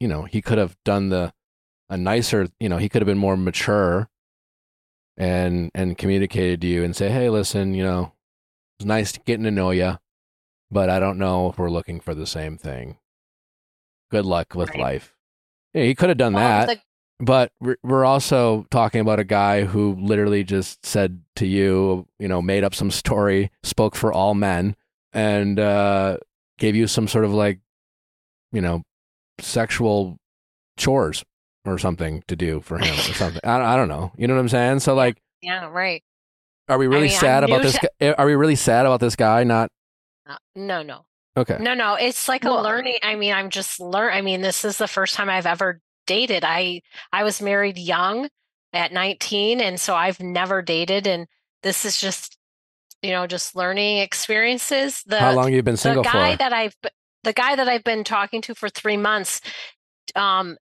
you 0.01 0.09
know, 0.09 0.23
he 0.23 0.41
could 0.41 0.57
have 0.57 0.75
done 0.84 1.07
the 1.09 1.32
a 1.89 1.95
nicer, 1.95 2.49
you 2.59 2.67
know, 2.67 2.77
he 2.77 2.89
could 2.89 3.01
have 3.01 3.07
been 3.07 3.17
more 3.17 3.38
mature 3.38 4.09
and 5.15 5.71
and 5.73 5.97
communicated 5.97 6.59
to 6.59 6.67
you 6.67 6.84
and 6.84 6.93
say, 6.93 7.09
"Hey, 7.09 7.30
listen, 7.30 7.73
you 7.73 7.84
know, 7.84 8.11
it's 8.77 8.86
nice 8.86 9.17
getting 9.17 9.45
to 9.45 9.51
know 9.51 9.71
you, 9.71 9.97
but 10.69 10.89
I 10.89 10.99
don't 10.99 11.17
know 11.17 11.49
if 11.49 11.57
we're 11.57 11.69
looking 11.69 12.01
for 12.01 12.13
the 12.13 12.27
same 12.27 12.57
thing. 12.57 12.97
Good 14.11 14.25
luck 14.25 14.55
with 14.55 14.71
Right. 14.71 14.80
life." 14.80 15.15
Yeah, 15.74 15.84
he 15.84 15.95
could 15.95 16.09
have 16.09 16.17
done 16.17 16.34
Well, 16.34 16.65
that. 16.67 16.82
But 17.22 17.51
we're 17.59 17.78
we're 17.84 18.05
also 18.05 18.65
talking 18.72 19.01
about 19.01 19.20
a 19.20 19.26
guy 19.26 19.65
who 19.65 19.95
literally 19.99 20.43
just 20.43 20.86
said 20.86 21.22
to 21.36 21.45
you, 21.45 22.07
you 22.17 22.30
know, 22.30 22.41
made 22.41 22.63
up 22.63 22.74
some 22.74 22.91
story, 22.91 23.51
spoke 23.61 23.95
for 23.95 24.13
all 24.13 24.34
men, 24.34 24.76
and 25.11 25.59
uh, 25.59 26.17
gave 26.57 26.78
you 26.78 26.88
some 26.88 27.09
sort 27.09 27.26
of 27.26 27.34
like, 27.34 27.59
you 28.53 28.61
know, 28.61 28.84
sexual 29.41 30.17
chores 30.78 31.26
or 31.65 31.78
something 31.78 32.24
to 32.28 32.38
do 32.38 32.61
for 32.61 32.78
him 32.78 32.93
or 32.93 33.13
something. 33.13 33.41
I, 33.43 33.74
I 33.74 33.76
don't 33.76 33.89
know. 33.89 34.13
You 34.17 34.28
know 34.28 34.36
what 34.36 34.41
I'm 34.41 34.49
saying? 34.49 34.80
So 34.80 34.95
like, 34.95 35.22
yeah, 35.41 35.67
right. 35.70 36.01
are 36.70 36.78
we 36.78 36.88
really 36.88 37.09
I'm 37.09 37.20
sad 37.20 37.43
about 37.43 37.63
this? 37.63 37.78
guy? 37.78 38.13
Are 38.17 38.26
we 38.26 38.36
really 38.36 38.55
sad 38.55 38.86
about 38.86 39.01
this 39.01 39.17
guy? 39.17 39.43
Not 39.43 39.70
Uh, 40.26 40.38
no, 40.55 40.84
no. 40.84 41.05
Okay. 41.38 41.57
No, 41.59 41.73
no, 41.73 41.95
it's 41.95 42.27
like 42.27 42.43
Well- 42.43 42.61
a 42.61 42.63
learning. 42.63 42.97
I 43.03 43.15
mean, 43.15 43.34
I'm 43.34 43.49
just 43.49 43.80
learn. 43.80 44.13
I 44.13 44.21
mean, 44.21 44.41
this 44.41 44.63
is 44.65 44.77
the 44.77 44.88
first 44.88 45.15
time 45.15 45.30
I've 45.30 45.45
ever 45.45 45.82
dated. 46.07 46.43
I 46.43 46.82
I 47.11 47.23
was 47.23 47.41
married 47.41 47.77
young 47.77 48.30
at 48.73 48.91
19, 48.91 49.61
and 49.61 49.80
so 49.80 49.95
I've 49.95 50.19
never 50.19 50.61
dated, 50.61 51.07
and 51.07 51.27
this 51.63 51.86
is 51.86 51.99
just, 51.99 52.38
you 53.01 53.11
know, 53.11 53.25
just 53.27 53.55
learning 53.55 53.97
experiences. 53.97 55.03
The 55.05 55.19
How 55.19 55.34
long 55.34 55.51
you 55.53 55.63
been 55.63 55.77
single? 55.77 56.03
the 56.03 56.09
guy 56.09 56.32
for? 56.34 56.38
that 56.38 56.53
I've 56.53 56.75
the 57.23 57.34
guy 57.34 57.55
that 57.55 57.67
I've 57.67 57.84
been 57.84 58.03
talking 58.03 58.41
to 58.43 58.55
for 58.55 58.69
three 58.69 58.95
months, 58.97 59.41
um, 60.15 60.57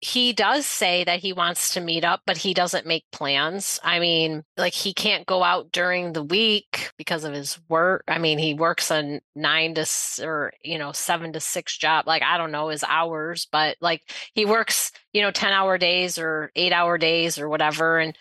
he 0.00 0.32
does 0.34 0.66
say 0.66 1.04
that 1.04 1.20
he 1.20 1.32
wants 1.32 1.72
to 1.74 1.80
meet 1.80 2.04
up, 2.04 2.20
but 2.26 2.36
he 2.36 2.52
doesn't 2.52 2.86
make 2.86 3.04
plans. 3.12 3.80
I 3.82 3.98
mean, 3.98 4.42
like 4.56 4.74
he 4.74 4.92
can't 4.92 5.24
go 5.26 5.42
out 5.42 5.72
during 5.72 6.12
the 6.12 6.22
week 6.22 6.90
because 6.98 7.24
of 7.24 7.32
his 7.32 7.58
work. 7.68 8.04
I 8.06 8.18
mean, 8.18 8.38
he 8.38 8.52
works 8.54 8.90
a 8.90 9.20
nine 9.34 9.74
to 9.74 9.86
or 10.22 10.52
you 10.62 10.78
know 10.78 10.92
seven 10.92 11.32
to 11.32 11.40
six 11.40 11.76
job. 11.78 12.06
Like 12.06 12.22
I 12.22 12.36
don't 12.36 12.52
know 12.52 12.68
his 12.68 12.84
hours, 12.84 13.48
but 13.50 13.76
like 13.80 14.02
he 14.34 14.44
works 14.44 14.92
you 15.12 15.22
know 15.22 15.30
ten 15.30 15.52
hour 15.52 15.78
days 15.78 16.18
or 16.18 16.50
eight 16.56 16.72
hour 16.72 16.98
days 16.98 17.38
or 17.38 17.48
whatever, 17.48 17.98
and 17.98 18.16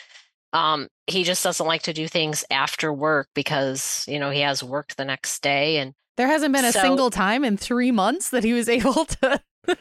um, 0.53 0.87
he 1.07 1.23
just 1.25 1.43
doesn't 1.43 1.65
like 1.67 1.81
to 1.83 1.93
do 1.93 2.07
things 2.07 2.45
after 2.49 2.93
work 2.93 3.27
because 3.35 4.05
you 4.07 4.17
know 4.19 4.29
he 4.29 4.39
has 4.39 4.63
work 4.63 4.95
the 4.95 5.03
next 5.05 5.41
day 5.43 5.77
and 5.79 5.93
There 6.15 6.27
hasn't 6.27 6.53
been 6.53 6.63
a 6.63 6.71
So- 6.71 6.79
single 6.81 7.09
time 7.11 7.43
in 7.43 7.57
three 7.57 7.91
months 7.91 8.29
that 8.29 8.45
he 8.45 8.53
was 8.53 8.69
able 8.79 9.03
to 9.05 9.41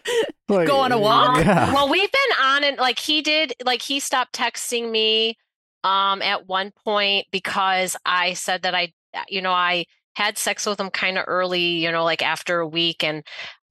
Like, 0.47 0.69
go 0.69 0.81
on 0.81 0.93
a 0.93 0.99
walk. 0.99 1.39
Yeah. 1.39 1.73
Well, 1.73 1.89
we've 1.89 2.13
been 2.13 2.37
on 2.43 2.65
it. 2.65 2.79
Like 2.79 2.99
he 2.99 3.23
did. 3.23 3.55
Like 3.65 3.81
he 3.81 3.99
stopped 3.99 4.35
texting 4.35 4.91
me 4.91 5.39
um 5.85 6.21
at 6.21 6.47
one 6.47 6.71
point 6.85 7.27
because 7.31 7.97
I 8.05 8.35
said 8.35 8.63
that 8.63 8.75
I, 8.75 8.93
you 9.29 9.41
know, 9.41 9.53
I 9.53 9.87
had 10.17 10.37
sex 10.37 10.67
with 10.67 10.79
him 10.79 10.91
kind 10.91 11.17
of 11.17 11.25
early. 11.27 11.79
You 11.83 11.91
know, 11.91 12.05
like 12.05 12.23
after 12.23 12.61
a 12.61 12.69
week, 12.69 13.03
and 13.03 13.23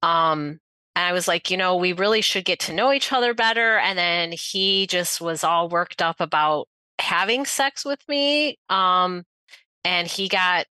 um, 0.02 0.58
and 0.96 1.06
I 1.06 1.12
was 1.12 1.26
like, 1.26 1.50
you 1.50 1.56
know, 1.56 1.76
we 1.76 1.92
really 1.92 2.20
should 2.20 2.44
get 2.44 2.60
to 2.60 2.72
know 2.72 2.92
each 2.92 3.12
other 3.12 3.34
better. 3.34 3.78
And 3.78 3.98
then 3.98 4.32
he 4.32 4.86
just 4.86 5.20
was 5.20 5.42
all 5.42 5.68
worked 5.68 6.00
up 6.00 6.20
about 6.20 6.68
having 7.00 7.46
sex 7.46 7.84
with 7.84 8.00
me. 8.08 8.58
Um, 8.68 9.24
and 9.84 10.06
he 10.06 10.28
got 10.28 10.66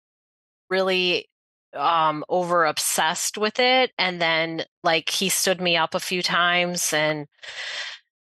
really 0.69 1.28
um 1.75 2.23
over 2.29 2.65
obsessed 2.65 3.37
with 3.37 3.59
it 3.59 3.91
and 3.97 4.21
then 4.21 4.63
like 4.83 5.09
he 5.09 5.29
stood 5.29 5.61
me 5.61 5.77
up 5.77 5.93
a 5.93 5.99
few 5.99 6.21
times 6.23 6.93
and 6.93 7.27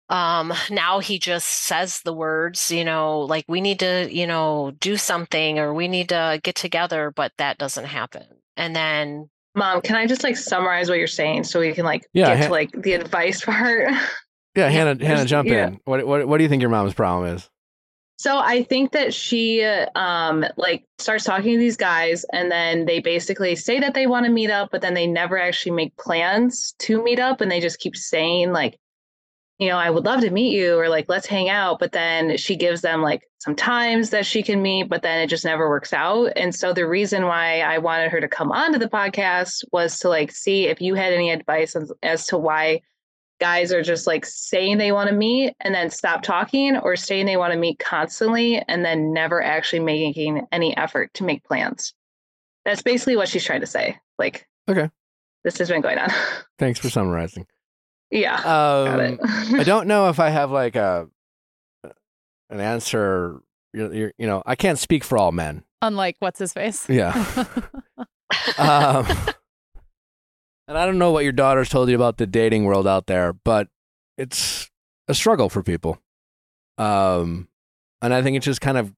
um 0.09 0.53
now 0.71 1.01
he 1.01 1.19
just 1.19 1.47
says 1.47 2.01
the 2.05 2.15
words 2.15 2.71
you 2.71 2.85
know 2.85 3.21
like 3.21 3.45
we 3.49 3.61
need 3.61 3.81
to 3.81 4.09
you 4.11 4.27
know 4.27 4.73
do 4.81 4.97
something 4.97 5.59
or 5.59 5.75
we 5.75 5.89
need 5.89 6.09
to 6.09 6.41
get 6.43 6.55
together 6.55 7.13
but 7.15 7.33
that 7.39 7.59
doesn't 7.59 7.87
happen 7.87 8.25
and 8.57 8.75
then 8.75 9.29
Mom, 9.57 9.81
can 9.81 9.97
I 9.97 10.07
just 10.07 10.23
like 10.23 10.37
summarize 10.37 10.91
what 10.91 10.99
you're 10.99 11.07
saying 11.07 11.45
so 11.45 11.61
we 11.61 11.73
can 11.73 11.87
like 11.87 12.07
Yeah, 12.13 12.27
get 12.27 12.39
ha- 12.39 12.45
to 12.47 12.51
like 12.53 12.71
the 12.73 12.93
advice 12.93 13.43
part? 13.45 13.89
Yeah, 14.55 14.69
Hannah, 14.69 15.03
Hannah, 15.03 15.25
jump 15.25 15.49
yeah. 15.49 15.69
in. 15.69 15.81
What, 15.87 16.07
what, 16.07 16.29
what 16.29 16.37
do 16.37 16.45
you 16.45 16.49
think 16.51 16.61
your 16.61 16.71
mom's 16.71 16.93
problem 16.93 17.35
is? 17.35 17.49
So 18.19 18.39
I 18.39 18.63
think 18.63 18.93
that 18.93 19.13
she 19.13 19.63
um 19.63 20.45
like 20.57 20.85
starts 20.99 21.25
talking 21.25 21.53
to 21.53 21.59
these 21.59 21.77
guys 21.77 22.25
and 22.33 22.51
then 22.51 22.87
they 22.87 23.01
basically 23.01 23.57
say 23.57 23.81
that 23.81 23.95
they 23.95 24.07
want 24.07 24.25
to 24.27 24.33
meet 24.33 24.51
up, 24.51 24.71
but 24.73 24.81
then 24.81 24.95
they 24.95 25.07
never 25.07 25.39
actually 25.39 25.73
make 25.73 25.97
plans 25.97 26.75
to 26.81 27.03
meet 27.03 27.19
up 27.19 27.41
and 27.41 27.51
they 27.51 27.61
just 27.61 27.79
keep 27.79 27.95
saying 27.95 28.53
like, 28.53 28.79
you 29.59 29.69
know, 29.69 29.77
I 29.77 29.91
would 29.91 30.05
love 30.05 30.23
to 30.23 30.31
meet 30.31 30.55
you 30.55 30.79
or 30.79 30.89
like 30.89 31.07
let's 31.09 31.27
hang 31.27 31.51
out, 31.51 31.79
but 31.79 31.93
then 31.93 32.39
she 32.39 32.57
gives 32.57 32.81
them 32.81 33.03
like 33.03 33.23
some 33.39 33.55
times 33.55 34.11
that 34.11 34.25
she 34.25 34.43
can 34.43 34.63
meet, 34.63 34.89
but 34.89 35.03
then 35.03 35.21
it 35.21 35.29
just 35.29 35.45
never 35.45 35.69
works 35.69 35.93
out. 35.93 36.33
And 36.37 36.55
so 36.55 36.73
the 36.73 36.89
reason 36.89 37.27
why 37.27 37.61
I 37.61 37.79
wanted 37.79 38.11
her 38.13 38.21
to 38.21 38.29
come 38.29 38.51
onto 38.51 38.79
the 38.79 38.89
podcast 38.89 39.63
was 39.73 39.99
to 40.01 40.09
like 40.09 40.31
see 40.31 40.67
if 40.69 40.81
you 40.81 40.95
had 40.95 41.13
any 41.13 41.31
advice 41.31 41.77
as, 41.77 41.93
as 42.03 42.27
to 42.29 42.39
why 42.39 42.81
guys 43.41 43.73
are 43.73 43.83
just 43.83 44.07
like 44.07 44.25
saying 44.25 44.79
they 44.79 44.93
want 44.93 45.09
to 45.11 45.15
meet 45.15 45.55
and 45.61 45.75
then 45.75 45.91
stop 45.91 46.23
talking 46.23 46.77
or 46.79 46.97
saying 46.97 47.27
they 47.27 47.37
want 47.37 47.53
to 47.53 47.59
meet 47.59 47.79
constantly 47.79 48.59
and 48.69 48.85
then 48.85 49.13
never 49.13 49.43
actually 49.43 49.81
making 49.81 50.47
any 50.53 50.77
effort 50.77 51.13
to 51.15 51.25
make 51.25 51.45
plans. 51.45 51.93
That's 52.65 52.83
basically 52.83 53.17
what 53.17 53.29
she's 53.29 53.45
trying 53.45 53.61
to 53.61 53.67
say. 53.67 53.99
Like, 54.19 54.47
Okay. 54.69 54.91
this 55.45 55.59
has 55.59 55.69
been 55.69 55.83
going 55.83 55.99
on. 55.99 56.09
Thanks 56.59 56.79
for 56.81 56.89
summarizing. 56.91 57.47
yeah. 58.11 58.43
got 58.43 59.01
Um, 59.01 59.01
it. 59.01 59.21
I 59.61 59.63
don't 59.65 59.87
know 59.87 60.09
if 60.09 60.19
I 60.19 60.31
have 60.31 60.51
like 60.51 60.75
a 60.77 61.09
an 62.51 62.61
answer. 62.61 63.41
You're, 63.75 63.93
you're, 63.95 64.13
you 64.19 64.27
know, 64.27 64.43
I 64.47 64.55
can't 64.57 64.79
speak 64.79 65.05
for 65.05 65.19
all 65.19 65.33
men. 65.33 65.63
Unlike 65.83 66.17
what's 66.21 66.39
his 66.39 66.53
face. 66.53 66.89
Yeah. 66.89 67.45
Um, 68.59 69.07
and 70.69 70.77
I 70.77 70.87
don't 70.87 70.99
know 70.99 71.13
what 71.13 71.25
your 71.25 71.33
daughter's 71.33 71.69
told 71.69 71.89
you 71.89 71.95
about 71.95 72.17
the 72.17 72.27
dating 72.27 72.65
world 72.65 72.87
out 72.87 73.07
there, 73.07 73.33
but 73.33 73.69
it's 74.19 74.71
a 75.09 75.15
struggle 75.15 75.49
for 75.49 75.63
people. 75.63 75.99
Um, 76.79 77.49
and 78.03 78.13
I 78.13 78.23
think 78.23 78.37
it's 78.37 78.47
just 78.47 78.61
kind 78.61 78.79
of 78.79 78.93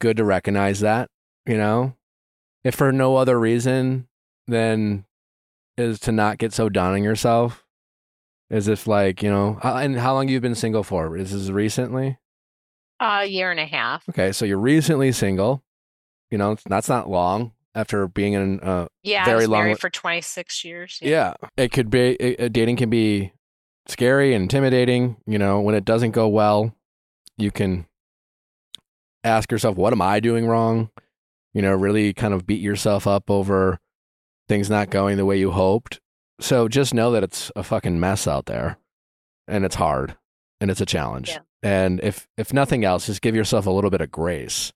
good 0.00 0.16
to 0.16 0.24
recognize 0.24 0.80
that, 0.80 1.10
you 1.46 1.56
know, 1.56 1.94
if 2.64 2.74
for 2.74 2.92
no 2.92 3.16
other 3.16 3.38
reason 3.38 4.08
than 4.46 5.04
is 5.76 6.00
to 6.00 6.12
not 6.12 6.38
get 6.38 6.52
so 6.52 6.68
down 6.68 6.94
on 6.94 7.02
yourself. 7.02 7.64
As 8.50 8.66
if 8.66 8.86
like, 8.86 9.22
you 9.22 9.30
know, 9.30 9.58
and 9.62 9.98
how 9.98 10.14
long 10.14 10.28
you've 10.28 10.42
been 10.42 10.54
single 10.54 10.82
for? 10.82 11.16
Is 11.16 11.32
this 11.32 11.50
recently? 11.50 12.18
a 13.00 13.24
year 13.26 13.50
and 13.50 13.60
a 13.60 13.66
half 13.66 14.08
Okay, 14.08 14.32
so 14.32 14.44
you're 14.44 14.58
recently 14.58 15.12
single. 15.12 15.62
You 16.30 16.38
know, 16.38 16.56
that's 16.66 16.88
not 16.88 17.08
long 17.08 17.52
after 17.78 18.08
being 18.08 18.32
in 18.32 18.58
uh, 18.60 18.88
yeah 19.04 19.24
Very 19.24 19.46
long- 19.46 19.62
married 19.62 19.78
for 19.78 19.88
26 19.88 20.64
years 20.64 20.98
Yeah, 21.00 21.34
it 21.56 21.70
could 21.70 21.90
be 21.90 22.14
it, 22.14 22.52
dating 22.52 22.76
can 22.76 22.90
be 22.90 23.32
scary 23.86 24.34
and 24.34 24.42
intimidating. 24.42 25.16
You 25.26 25.38
know, 25.38 25.60
when 25.60 25.74
it 25.76 25.84
doesn't 25.84 26.10
go 26.10 26.26
well, 26.26 26.74
you 27.36 27.52
can 27.52 27.86
ask 29.22 29.52
yourself, 29.52 29.76
what 29.76 29.92
am 29.92 30.02
I 30.02 30.18
doing 30.18 30.46
wrong? 30.46 30.90
You 31.54 31.62
know, 31.62 31.72
really 31.72 32.12
kind 32.12 32.34
of 32.34 32.46
beat 32.46 32.60
yourself 32.60 33.06
up 33.06 33.30
over 33.30 33.78
things 34.48 34.68
not 34.68 34.90
going 34.90 35.16
the 35.16 35.24
way 35.24 35.38
you 35.38 35.52
hoped. 35.52 36.00
So 36.40 36.66
just 36.68 36.94
know 36.94 37.12
that 37.12 37.22
it's 37.22 37.50
a 37.54 37.62
fucking 37.62 37.98
mess 38.00 38.26
out 38.26 38.46
there 38.46 38.78
and 39.46 39.64
it's 39.64 39.76
hard 39.76 40.16
and 40.60 40.70
it's 40.70 40.80
a 40.80 40.86
challenge. 40.86 41.28
Yeah. 41.28 41.38
And 41.62 42.00
if 42.02 42.26
if 42.36 42.52
nothing 42.52 42.84
else, 42.84 43.06
just 43.06 43.22
give 43.22 43.36
yourself 43.36 43.66
a 43.66 43.70
little 43.70 43.90
bit 43.90 44.00
of 44.00 44.10
grace. 44.10 44.72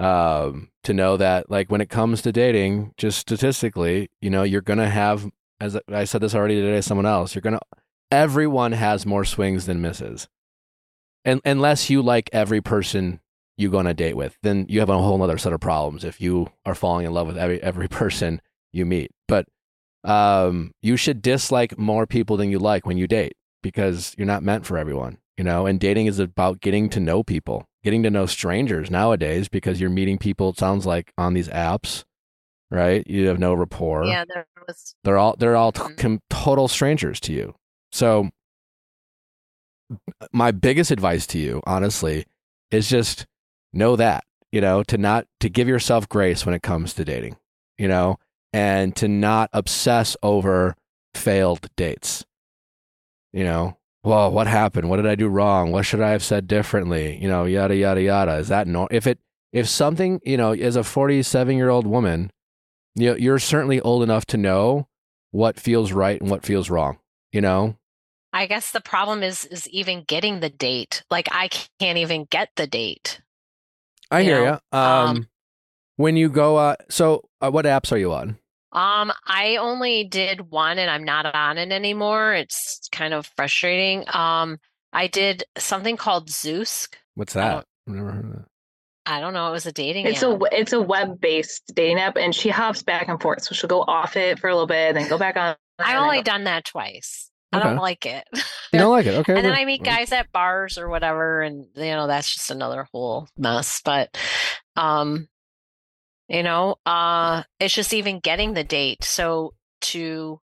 Um, 0.00 0.70
to 0.84 0.94
know 0.94 1.16
that 1.18 1.50
like 1.50 1.70
when 1.70 1.80
it 1.80 1.90
comes 1.90 2.22
to 2.22 2.32
dating, 2.32 2.94
just 2.96 3.18
statistically, 3.18 4.10
you 4.20 4.30
know, 4.30 4.42
you're 4.42 4.62
gonna 4.62 4.88
have 4.88 5.30
as 5.60 5.78
I 5.92 6.04
said 6.04 6.22
this 6.22 6.34
already 6.34 6.60
today 6.60 6.80
someone 6.80 7.06
else, 7.06 7.34
you're 7.34 7.42
gonna 7.42 7.60
everyone 8.10 8.72
has 8.72 9.06
more 9.06 9.24
swings 9.24 9.66
than 9.66 9.80
misses. 9.80 10.28
And 11.24 11.40
unless 11.44 11.90
you 11.90 12.02
like 12.02 12.30
every 12.32 12.60
person 12.60 13.20
you 13.56 13.70
go 13.70 13.78
on 13.78 13.86
a 13.86 13.94
date 13.94 14.16
with, 14.16 14.38
then 14.42 14.66
you 14.68 14.80
have 14.80 14.88
a 14.88 14.98
whole 14.98 15.22
other 15.22 15.36
set 15.36 15.52
of 15.52 15.60
problems 15.60 16.02
if 16.02 16.20
you 16.20 16.48
are 16.64 16.74
falling 16.74 17.06
in 17.06 17.12
love 17.12 17.26
with 17.26 17.36
every 17.36 17.62
every 17.62 17.88
person 18.00 18.40
you 18.72 18.86
meet. 18.86 19.10
But 19.28 19.46
um, 20.04 20.72
you 20.80 20.96
should 20.96 21.20
dislike 21.22 21.78
more 21.78 22.06
people 22.06 22.36
than 22.36 22.50
you 22.50 22.58
like 22.58 22.86
when 22.86 22.96
you 22.96 23.06
date 23.06 23.34
because 23.62 24.14
you're 24.16 24.26
not 24.26 24.42
meant 24.42 24.64
for 24.64 24.78
everyone, 24.78 25.18
you 25.36 25.44
know. 25.44 25.66
And 25.66 25.78
dating 25.78 26.06
is 26.06 26.18
about 26.18 26.60
getting 26.60 26.88
to 26.90 27.00
know 27.00 27.22
people, 27.22 27.66
getting 27.82 28.02
to 28.02 28.10
know 28.10 28.26
strangers 28.26 28.90
nowadays 28.90 29.48
because 29.48 29.80
you're 29.80 29.90
meeting 29.90 30.18
people. 30.18 30.50
It 30.50 30.58
sounds 30.58 30.86
like 30.86 31.12
on 31.16 31.34
these 31.34 31.48
apps, 31.48 32.04
right? 32.70 33.06
You 33.06 33.28
have 33.28 33.38
no 33.38 33.54
rapport. 33.54 34.04
Yeah, 34.04 34.24
there 34.26 34.46
was. 34.68 34.94
They're 35.04 35.18
all 35.18 35.36
they're 35.38 35.56
all 35.56 35.72
t- 35.72 35.80
Mhm. 35.80 35.96
com- 35.96 36.20
total 36.30 36.68
strangers 36.68 37.20
to 37.20 37.32
you. 37.32 37.54
So 37.92 38.30
my 40.32 40.50
biggest 40.50 40.90
advice 40.90 41.26
to 41.28 41.38
you, 41.38 41.62
honestly, 41.66 42.26
is 42.70 42.88
just 42.88 43.26
know 43.72 43.96
that, 43.96 44.24
you 44.52 44.60
know, 44.60 44.82
to 44.84 44.96
not 44.98 45.26
to 45.40 45.48
give 45.48 45.66
yourself 45.68 46.08
grace 46.08 46.46
when 46.46 46.54
it 46.54 46.62
comes 46.62 46.94
to 46.94 47.04
dating, 47.04 47.36
you 47.78 47.88
know, 47.88 48.16
and 48.52 48.94
to 48.96 49.08
not 49.08 49.50
obsess 49.52 50.16
over 50.22 50.76
failed 51.14 51.68
dates. 51.76 52.24
You 53.32 53.44
know, 53.44 53.76
well, 54.02 54.30
what 54.30 54.46
happened? 54.46 54.88
What 54.88 54.96
did 54.96 55.06
I 55.06 55.14
do 55.14 55.28
wrong? 55.28 55.72
What 55.72 55.84
should 55.84 56.00
I 56.00 56.10
have 56.10 56.22
said 56.24 56.46
differently? 56.46 57.18
You 57.20 57.28
know, 57.28 57.44
yada 57.44 57.76
yada 57.76 58.02
yada. 58.02 58.36
Is 58.36 58.48
that 58.48 58.66
no 58.66 58.88
if 58.90 59.06
it 59.06 59.18
if 59.52 59.68
something, 59.68 60.20
you 60.24 60.36
know, 60.36 60.52
as 60.52 60.76
a 60.76 60.80
47-year-old 60.80 61.86
woman, 61.86 62.30
you 62.94 63.10
know, 63.10 63.16
you're 63.16 63.38
certainly 63.40 63.80
old 63.80 64.02
enough 64.02 64.24
to 64.26 64.36
know 64.36 64.86
what 65.32 65.58
feels 65.58 65.92
right 65.92 66.20
and 66.20 66.30
what 66.30 66.44
feels 66.44 66.70
wrong, 66.70 66.98
you 67.32 67.40
know? 67.40 67.76
I 68.32 68.46
guess 68.46 68.70
the 68.70 68.80
problem 68.80 69.22
is 69.22 69.44
is 69.46 69.68
even 69.68 70.04
getting 70.04 70.40
the 70.40 70.50
date. 70.50 71.02
Like 71.10 71.28
I 71.32 71.50
can't 71.78 71.98
even 71.98 72.26
get 72.30 72.50
the 72.56 72.66
date. 72.66 73.20
I 74.10 74.20
You 74.20 74.24
hear 74.24 74.44
you. 74.44 74.78
Um, 74.78 75.08
um, 75.08 75.28
when 75.96 76.16
you 76.16 76.28
go, 76.30 76.56
uh, 76.56 76.76
so 76.88 77.28
uh, 77.40 77.50
what 77.50 77.64
apps 77.64 77.92
are 77.92 77.98
you 77.98 78.12
on? 78.12 78.38
Um, 78.72 79.12
I 79.26 79.56
only 79.56 80.04
did 80.04 80.50
one 80.50 80.78
and 80.78 80.90
I'm 80.90 81.04
not 81.04 81.26
on 81.34 81.58
it 81.58 81.72
anymore. 81.72 82.34
It's 82.34 82.88
kind 82.92 83.12
of 83.14 83.28
frustrating. 83.36 84.04
Um, 84.14 84.58
I 84.92 85.06
did 85.08 85.44
something 85.58 85.96
called 85.96 86.28
Zoosk. 86.28 86.94
What's 87.14 87.32
that? 87.34 87.52
don't- 87.52 87.66
I've 87.88 87.94
never 87.94 88.12
heard 88.12 88.24
of 88.24 88.30
that. 88.32 88.44
I 89.06 89.20
don't 89.20 89.32
know. 89.32 89.48
It 89.48 89.52
was 89.52 89.66
a 89.66 89.72
dating 89.72 90.06
It's 90.06 90.22
app. 90.22 90.40
a 90.40 90.48
it's 90.52 90.72
a 90.72 90.80
web 90.80 91.20
based 91.20 91.72
dating 91.74 91.98
app, 91.98 92.16
and 92.16 92.32
she 92.34 92.48
hops 92.50 92.82
back 92.82 93.08
and 93.08 93.20
forth. 93.20 93.42
So 93.42 93.54
she'll 93.54 93.66
go 93.66 93.80
off 93.82 94.14
it 94.16 94.38
for 94.38 94.48
a 94.48 94.52
little 94.54 94.66
bit, 94.68 94.88
and 94.88 94.96
then 94.96 95.08
go 95.08 95.18
back 95.18 95.36
on. 95.36 95.56
I've 95.78 96.00
only 96.00 96.18
go- 96.18 96.22
done 96.24 96.44
that 96.44 96.66
twice. 96.66 97.28
I 97.52 97.58
don't 97.60 97.76
like 97.78 98.06
it. 98.06 98.24
You 98.72 98.78
don't 98.78 98.92
like 98.92 99.06
it? 99.06 99.14
Okay. 99.20 99.34
and 99.34 99.44
then 99.44 99.54
I 99.54 99.64
meet 99.64 99.82
guys 99.82 100.12
at 100.12 100.30
bars 100.30 100.78
or 100.78 100.88
whatever, 100.88 101.40
and 101.42 101.66
you 101.74 101.82
know 101.90 102.06
that's 102.06 102.32
just 102.32 102.50
another 102.52 102.86
whole 102.92 103.26
mess. 103.36 103.80
But, 103.84 104.16
um, 104.76 105.26
you 106.30 106.44
know, 106.44 106.76
uh, 106.86 107.42
it's 107.58 107.74
just 107.74 107.92
even 107.92 108.20
getting 108.20 108.54
the 108.54 108.62
date. 108.64 109.02
So 109.02 109.52
to 109.82 110.40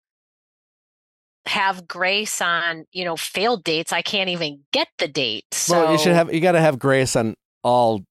have 1.46 1.88
grace 1.88 2.40
on, 2.40 2.84
you 2.92 3.04
know, 3.04 3.16
failed 3.16 3.64
dates, 3.64 3.92
I 3.92 4.00
can't 4.00 4.30
even 4.30 4.60
get 4.72 4.86
the 4.98 5.08
date. 5.08 5.46
So 5.52 5.82
Well, 5.82 5.92
you 5.92 5.98
should 5.98 6.12
have. 6.12 6.32
You 6.32 6.40
got 6.40 6.52
to 6.52 6.60
have 6.60 6.78
grace 6.78 7.16
on 7.16 7.34
all 7.64 8.04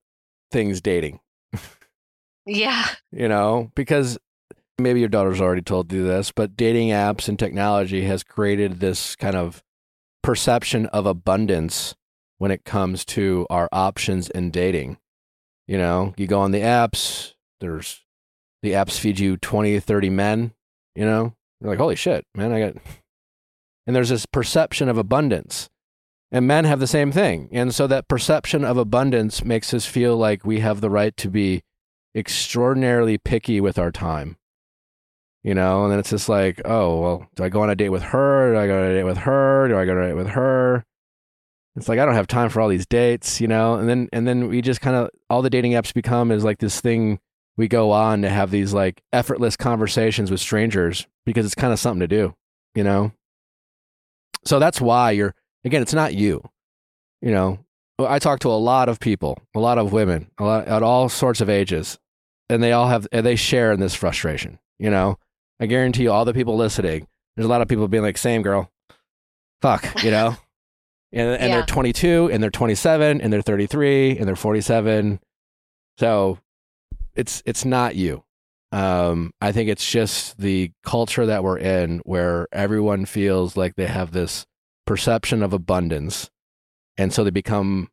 things 0.51 0.81
dating. 0.81 1.21
yeah, 2.45 2.87
You 3.11 3.29
know, 3.29 3.71
because 3.73 4.17
maybe 4.77 4.99
your 4.99 5.09
daughter's 5.09 5.39
already 5.39 5.61
told 5.61 5.93
you 5.93 6.03
this, 6.03 6.31
but 6.31 6.57
dating 6.57 6.89
apps 6.89 7.29
and 7.29 7.39
technology 7.39 8.03
has 8.03 8.21
created 8.23 8.81
this 8.81 9.15
kind 9.15 9.35
of 9.35 9.63
perception 10.21 10.87
of 10.87 11.05
abundance 11.05 11.95
when 12.37 12.51
it 12.51 12.65
comes 12.65 13.05
to 13.05 13.47
our 13.49 13.69
options 13.71 14.29
in 14.29 14.51
dating. 14.51 14.97
You 15.67 15.77
know, 15.77 16.13
you 16.17 16.27
go 16.27 16.41
on 16.41 16.51
the 16.51 16.61
apps, 16.61 17.33
there's 17.61 18.01
the 18.61 18.71
apps 18.71 18.99
feed 18.99 19.19
you 19.19 19.37
20, 19.37 19.79
30 19.79 20.09
men, 20.09 20.53
you 20.95 21.05
know, 21.05 21.33
you're 21.61 21.69
like, 21.69 21.79
holy 21.79 21.95
shit, 21.95 22.25
man, 22.35 22.51
I 22.51 22.59
got, 22.59 22.75
and 23.87 23.95
there's 23.95 24.09
this 24.09 24.25
perception 24.25 24.89
of 24.89 24.97
abundance. 24.97 25.69
And 26.33 26.47
men 26.47 26.63
have 26.63 26.79
the 26.79 26.87
same 26.87 27.11
thing. 27.11 27.49
And 27.51 27.75
so 27.75 27.87
that 27.87 28.07
perception 28.07 28.63
of 28.63 28.77
abundance 28.77 29.43
makes 29.43 29.73
us 29.73 29.85
feel 29.85 30.15
like 30.15 30.45
we 30.45 30.61
have 30.61 30.79
the 30.79 30.89
right 30.89 31.15
to 31.17 31.29
be 31.29 31.61
extraordinarily 32.15 33.17
picky 33.17 33.59
with 33.59 33.77
our 33.77 33.91
time. 33.91 34.37
You 35.43 35.55
know, 35.55 35.83
and 35.83 35.91
then 35.91 35.99
it's 35.99 36.11
just 36.11 36.29
like, 36.29 36.61
oh, 36.63 37.01
well, 37.01 37.27
do 37.35 37.43
I 37.43 37.49
go 37.49 37.63
on 37.63 37.69
a 37.69 37.75
date 37.75 37.89
with 37.89 38.03
her? 38.03 38.53
Do 38.53 38.59
I 38.59 38.67
go 38.67 38.77
on 38.77 38.91
a 38.91 38.93
date 38.93 39.03
with 39.03 39.17
her? 39.17 39.67
Do 39.67 39.77
I 39.77 39.85
go 39.85 39.91
on 39.91 39.97
a 39.97 40.07
date 40.07 40.13
with 40.13 40.27
her? 40.29 40.85
It's 41.75 41.89
like 41.89 41.99
I 41.99 42.05
don't 42.05 42.15
have 42.15 42.27
time 42.27 42.49
for 42.49 42.61
all 42.61 42.69
these 42.69 42.85
dates, 42.85 43.41
you 43.41 43.47
know? 43.47 43.75
And 43.75 43.89
then 43.89 44.07
and 44.13 44.27
then 44.27 44.47
we 44.47 44.61
just 44.61 44.81
kind 44.81 44.95
of 44.95 45.09
all 45.29 45.41
the 45.41 45.49
dating 45.49 45.71
apps 45.71 45.93
become 45.93 46.31
is 46.31 46.43
like 46.43 46.59
this 46.59 46.79
thing 46.79 47.19
we 47.57 47.67
go 47.67 47.91
on 47.91 48.21
to 48.21 48.29
have 48.29 48.51
these 48.51 48.73
like 48.73 49.01
effortless 49.13 49.55
conversations 49.55 50.31
with 50.31 50.39
strangers 50.39 51.05
because 51.25 51.45
it's 51.45 51.55
kind 51.55 51.73
of 51.73 51.79
something 51.79 51.99
to 51.99 52.07
do, 52.07 52.33
you 52.75 52.83
know? 52.83 53.11
So 54.45 54.59
that's 54.59 54.81
why 54.81 55.11
you're 55.11 55.35
again, 55.63 55.81
it's 55.81 55.93
not 55.93 56.13
you. 56.13 56.43
You 57.21 57.31
know, 57.31 57.59
I 57.99 58.17
talk 58.17 58.39
to 58.39 58.47
a 58.49 58.57
lot 58.57 58.89
of 58.89 58.99
people, 58.99 59.37
a 59.55 59.59
lot 59.59 59.77
of 59.77 59.91
women, 59.93 60.31
a 60.39 60.43
lot 60.43 60.67
at 60.67 60.81
all 60.81 61.07
sorts 61.09 61.39
of 61.41 61.49
ages, 61.49 61.99
and 62.49 62.63
they 62.63 62.71
all 62.71 62.87
have 62.87 63.07
they 63.11 63.35
share 63.35 63.71
in 63.71 63.79
this 63.79 63.93
frustration. 63.93 64.57
You 64.79 64.89
know, 64.89 65.19
I 65.59 65.67
guarantee 65.67 66.03
you, 66.03 66.11
all 66.11 66.25
the 66.25 66.33
people 66.33 66.55
listening, 66.57 67.07
there's 67.35 67.45
a 67.45 67.49
lot 67.49 67.61
of 67.61 67.67
people 67.67 67.87
being 67.87 68.01
like, 68.01 68.17
"Same 68.17 68.41
girl, 68.41 68.71
fuck," 69.61 70.03
you 70.03 70.09
know, 70.09 70.35
and 71.13 71.29
and 71.29 71.49
Yeah. 71.49 71.57
they're 71.57 71.65
22, 71.67 72.31
and 72.33 72.41
they're 72.41 72.49
27, 72.49 73.21
and 73.21 73.31
they're 73.31 73.43
33, 73.43 74.17
and 74.17 74.27
they're 74.27 74.35
47. 74.35 75.19
So 75.99 76.39
it's 77.15 77.41
it's 77.45 77.65
not 77.65 77.95
you. 77.95 78.23
Um, 78.71 79.31
I 79.41 79.51
think 79.51 79.69
it's 79.69 79.89
just 79.89 80.37
the 80.37 80.71
culture 80.83 81.25
that 81.25 81.43
we're 81.43 81.57
in, 81.57 81.99
where 82.05 82.47
everyone 82.51 83.05
feels 83.05 83.57
like 83.57 83.75
they 83.75 83.87
have 83.87 84.11
this 84.11 84.45
perception 84.85 85.43
of 85.43 85.53
abundance, 85.53 86.29
and 86.97 87.13
so 87.13 87.23
they 87.23 87.31
become 87.31 87.89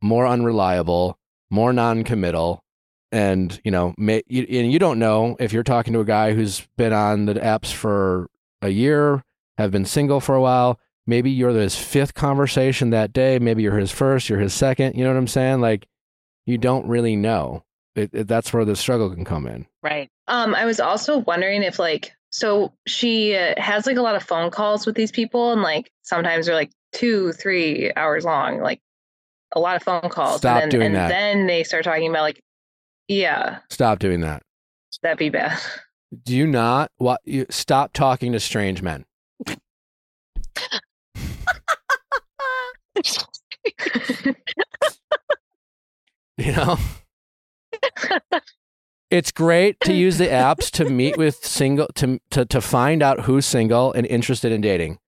more 0.00 0.26
unreliable, 0.26 1.18
more 1.50 1.72
non-committal, 1.72 2.62
and 3.10 3.60
you 3.64 3.70
know, 3.70 3.94
may, 3.98 4.22
you, 4.26 4.46
and 4.48 4.72
you 4.72 4.78
don't 4.78 4.98
know 4.98 5.36
if 5.38 5.52
you're 5.52 5.62
talking 5.62 5.92
to 5.92 6.00
a 6.00 6.04
guy 6.04 6.32
who's 6.32 6.66
been 6.76 6.92
on 6.92 7.26
the 7.26 7.34
apps 7.34 7.72
for 7.72 8.28
a 8.62 8.68
year, 8.68 9.22
have 9.58 9.70
been 9.70 9.84
single 9.84 10.20
for 10.20 10.34
a 10.34 10.40
while. 10.40 10.78
Maybe 11.06 11.30
you're 11.30 11.50
his 11.50 11.76
fifth 11.76 12.14
conversation 12.14 12.90
that 12.90 13.12
day. 13.12 13.40
Maybe 13.40 13.64
you're 13.64 13.76
his 13.76 13.90
first. 13.90 14.28
You're 14.28 14.38
his 14.38 14.54
second. 14.54 14.94
You 14.96 15.02
know 15.02 15.10
what 15.10 15.18
I'm 15.18 15.26
saying? 15.26 15.60
Like, 15.60 15.88
you 16.46 16.58
don't 16.58 16.86
really 16.86 17.16
know. 17.16 17.64
It, 17.94 18.10
it, 18.12 18.28
that's 18.28 18.52
where 18.52 18.64
the 18.64 18.74
struggle 18.76 19.10
can 19.14 19.24
come 19.24 19.46
in. 19.46 19.66
right. 19.82 20.08
Um, 20.28 20.54
I 20.54 20.64
was 20.64 20.80
also 20.80 21.18
wondering 21.18 21.62
if 21.62 21.78
like 21.78 22.12
so 22.30 22.72
she 22.86 23.36
uh, 23.36 23.54
has 23.58 23.86
like 23.86 23.96
a 23.98 24.02
lot 24.02 24.14
of 24.16 24.22
phone 24.22 24.50
calls 24.50 24.86
with 24.86 24.94
these 24.94 25.12
people, 25.12 25.52
and 25.52 25.60
like 25.62 25.92
sometimes 26.02 26.46
they're 26.46 26.54
like 26.54 26.70
two, 26.92 27.32
three 27.32 27.92
hours 27.96 28.24
long, 28.24 28.60
like 28.60 28.80
a 29.54 29.60
lot 29.60 29.76
of 29.76 29.82
phone 29.82 30.08
calls. 30.08 30.38
Stop 30.38 30.62
and 30.62 30.62
then, 30.62 30.68
doing 30.78 30.86
and 30.86 30.96
that. 30.96 31.08
then 31.08 31.46
they 31.46 31.62
start 31.64 31.84
talking 31.84 32.08
about 32.08 32.22
like, 32.22 32.40
yeah, 33.08 33.58
Stop 33.68 33.98
doing 33.98 34.20
that. 34.20 34.42
that'd 35.02 35.18
be 35.18 35.28
bad. 35.28 35.58
Do 36.24 36.34
you 36.34 36.46
not? 36.46 36.90
What? 36.96 37.20
You 37.24 37.44
stop 37.50 37.92
talking 37.92 38.32
to 38.32 38.40
strange 38.40 38.80
men. 38.82 39.04
You 46.38 46.52
know. 46.52 46.78
It's 49.10 49.30
great 49.30 49.78
to 49.80 49.92
use 49.92 50.18
the 50.18 50.28
apps 50.28 50.70
to 50.70 50.86
meet 50.86 51.16
with 51.16 51.44
single 51.44 51.88
to, 51.96 52.18
to 52.30 52.44
to 52.46 52.60
find 52.60 53.02
out 53.02 53.20
who's 53.20 53.46
single 53.46 53.92
and 53.92 54.06
interested 54.06 54.52
in 54.52 54.60
dating. 54.60 54.98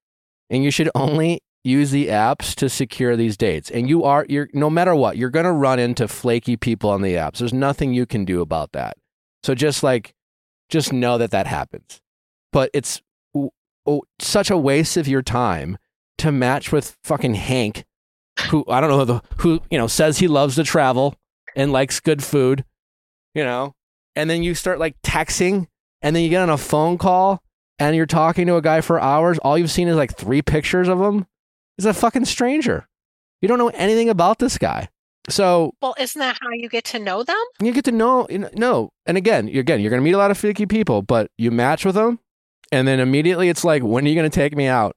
And 0.51 0.63
you 0.63 0.71
should 0.71 0.91
only 0.95 1.43
use 1.65 1.91
the 1.91 2.09
apps 2.09 2.55
to 2.57 2.69
secure 2.69 3.17
these 3.17 3.37
dates. 3.37 3.71
And 3.71 3.89
you 3.89 4.05
are 4.05 4.27
you're 4.29 4.49
no 4.53 4.69
matter 4.69 4.95
what, 4.95 5.17
you're 5.17 5.31
going 5.31 5.47
to 5.47 5.53
run 5.53 5.79
into 5.79 6.07
flaky 6.07 6.57
people 6.57 6.91
on 6.91 7.03
the 7.03 7.15
apps. 7.15 7.39
There's 7.39 7.55
nothing 7.55 7.95
you 7.95 8.07
can 8.07 8.25
do 8.25 8.41
about 8.43 8.73
that. 8.73 8.97
So 9.43 9.55
just 9.55 9.83
like 9.83 10.15
just 10.69 10.93
know 10.93 11.19
that 11.19 11.31
that 11.31 11.47
happens. 11.47 12.01
But 12.53 12.71
it's 12.75 13.01
w- 13.33 13.51
oh, 13.87 14.03
such 14.19 14.51
a 14.51 14.59
waste 14.59 14.97
of 14.97 15.09
your 15.09 15.23
time 15.23 15.79
to 16.19 16.31
match 16.31 16.71
with 16.71 16.97
fucking 17.03 17.35
Hank 17.35 17.85
who 18.51 18.65
I 18.69 18.81
don't 18.81 18.91
know 18.91 19.05
the 19.05 19.23
who, 19.39 19.61
you 19.71 19.79
know, 19.79 19.87
says 19.87 20.19
he 20.19 20.29
loves 20.29 20.57
to 20.57 20.65
travel 20.65 21.15
and 21.57 21.73
likes 21.73 22.01
good 22.01 22.23
food, 22.23 22.65
you 23.35 23.45
know, 23.45 23.75
and 24.17 24.29
then 24.31 24.43
you 24.43 24.55
start 24.55 24.79
like 24.79 25.01
texting 25.03 25.67
and 26.03 26.15
then 26.15 26.23
you 26.23 26.29
get 26.29 26.43
on 26.43 26.51
a 26.51 26.59
phone 26.59 26.99
call 26.99 27.43
and 27.79 27.97
you're 27.97 28.07
talking 28.07 28.47
to 28.47 28.57
a 28.57 28.63
guy 28.63 28.81
for 28.81 29.01
hours. 29.01 29.39
All 29.39 29.59
you've 29.59 29.71
seen 29.71 29.89
is 29.89 29.97
like 29.97 30.17
three 30.17 30.43
pictures 30.43 30.89
of 30.89 31.01
him. 31.01 31.27
He's 31.77 31.87
a 31.87 31.95
fucking 31.95 32.25
stranger. 32.27 32.87
You 33.41 33.49
don't 33.49 33.59
know 33.59 33.69
anything 33.75 34.09
about 34.09 34.39
this 34.39 34.59
guy. 34.59 34.89
So 35.29 35.73
Well, 35.81 35.95
isn't 35.99 36.19
that 36.19 36.39
how 36.41 36.51
you 36.53 36.69
get 36.69 36.85
to 36.87 36.99
know 36.99 37.23
them? 37.23 37.37
you 37.61 37.73
get 37.73 37.85
to 37.87 37.93
know, 37.93 38.27
you 38.31 38.39
know, 38.39 38.51
no. 38.55 38.91
And 39.07 39.17
again, 39.17 39.49
you- 39.49 39.61
again, 39.61 39.81
you're 39.81 39.91
going 39.91 40.01
to 40.01 40.05
meet 40.05 40.13
a 40.15 40.19
lot 40.19 40.31
of 40.31 40.39
freaky 40.39 40.67
people, 40.67 41.01
but 41.03 41.31
you 41.39 41.51
match 41.51 41.85
with 41.85 41.95
them, 41.95 42.21
and 42.71 42.87
then 42.87 43.01
immediately 43.01 43.49
it's 43.49 43.65
like, 43.65 43.83
when 43.83 44.05
are 44.05 44.09
you 44.09 44.15
going 44.15 44.31
to 44.31 44.35
take 44.35 44.55
me 44.55 44.67
out? 44.67 44.95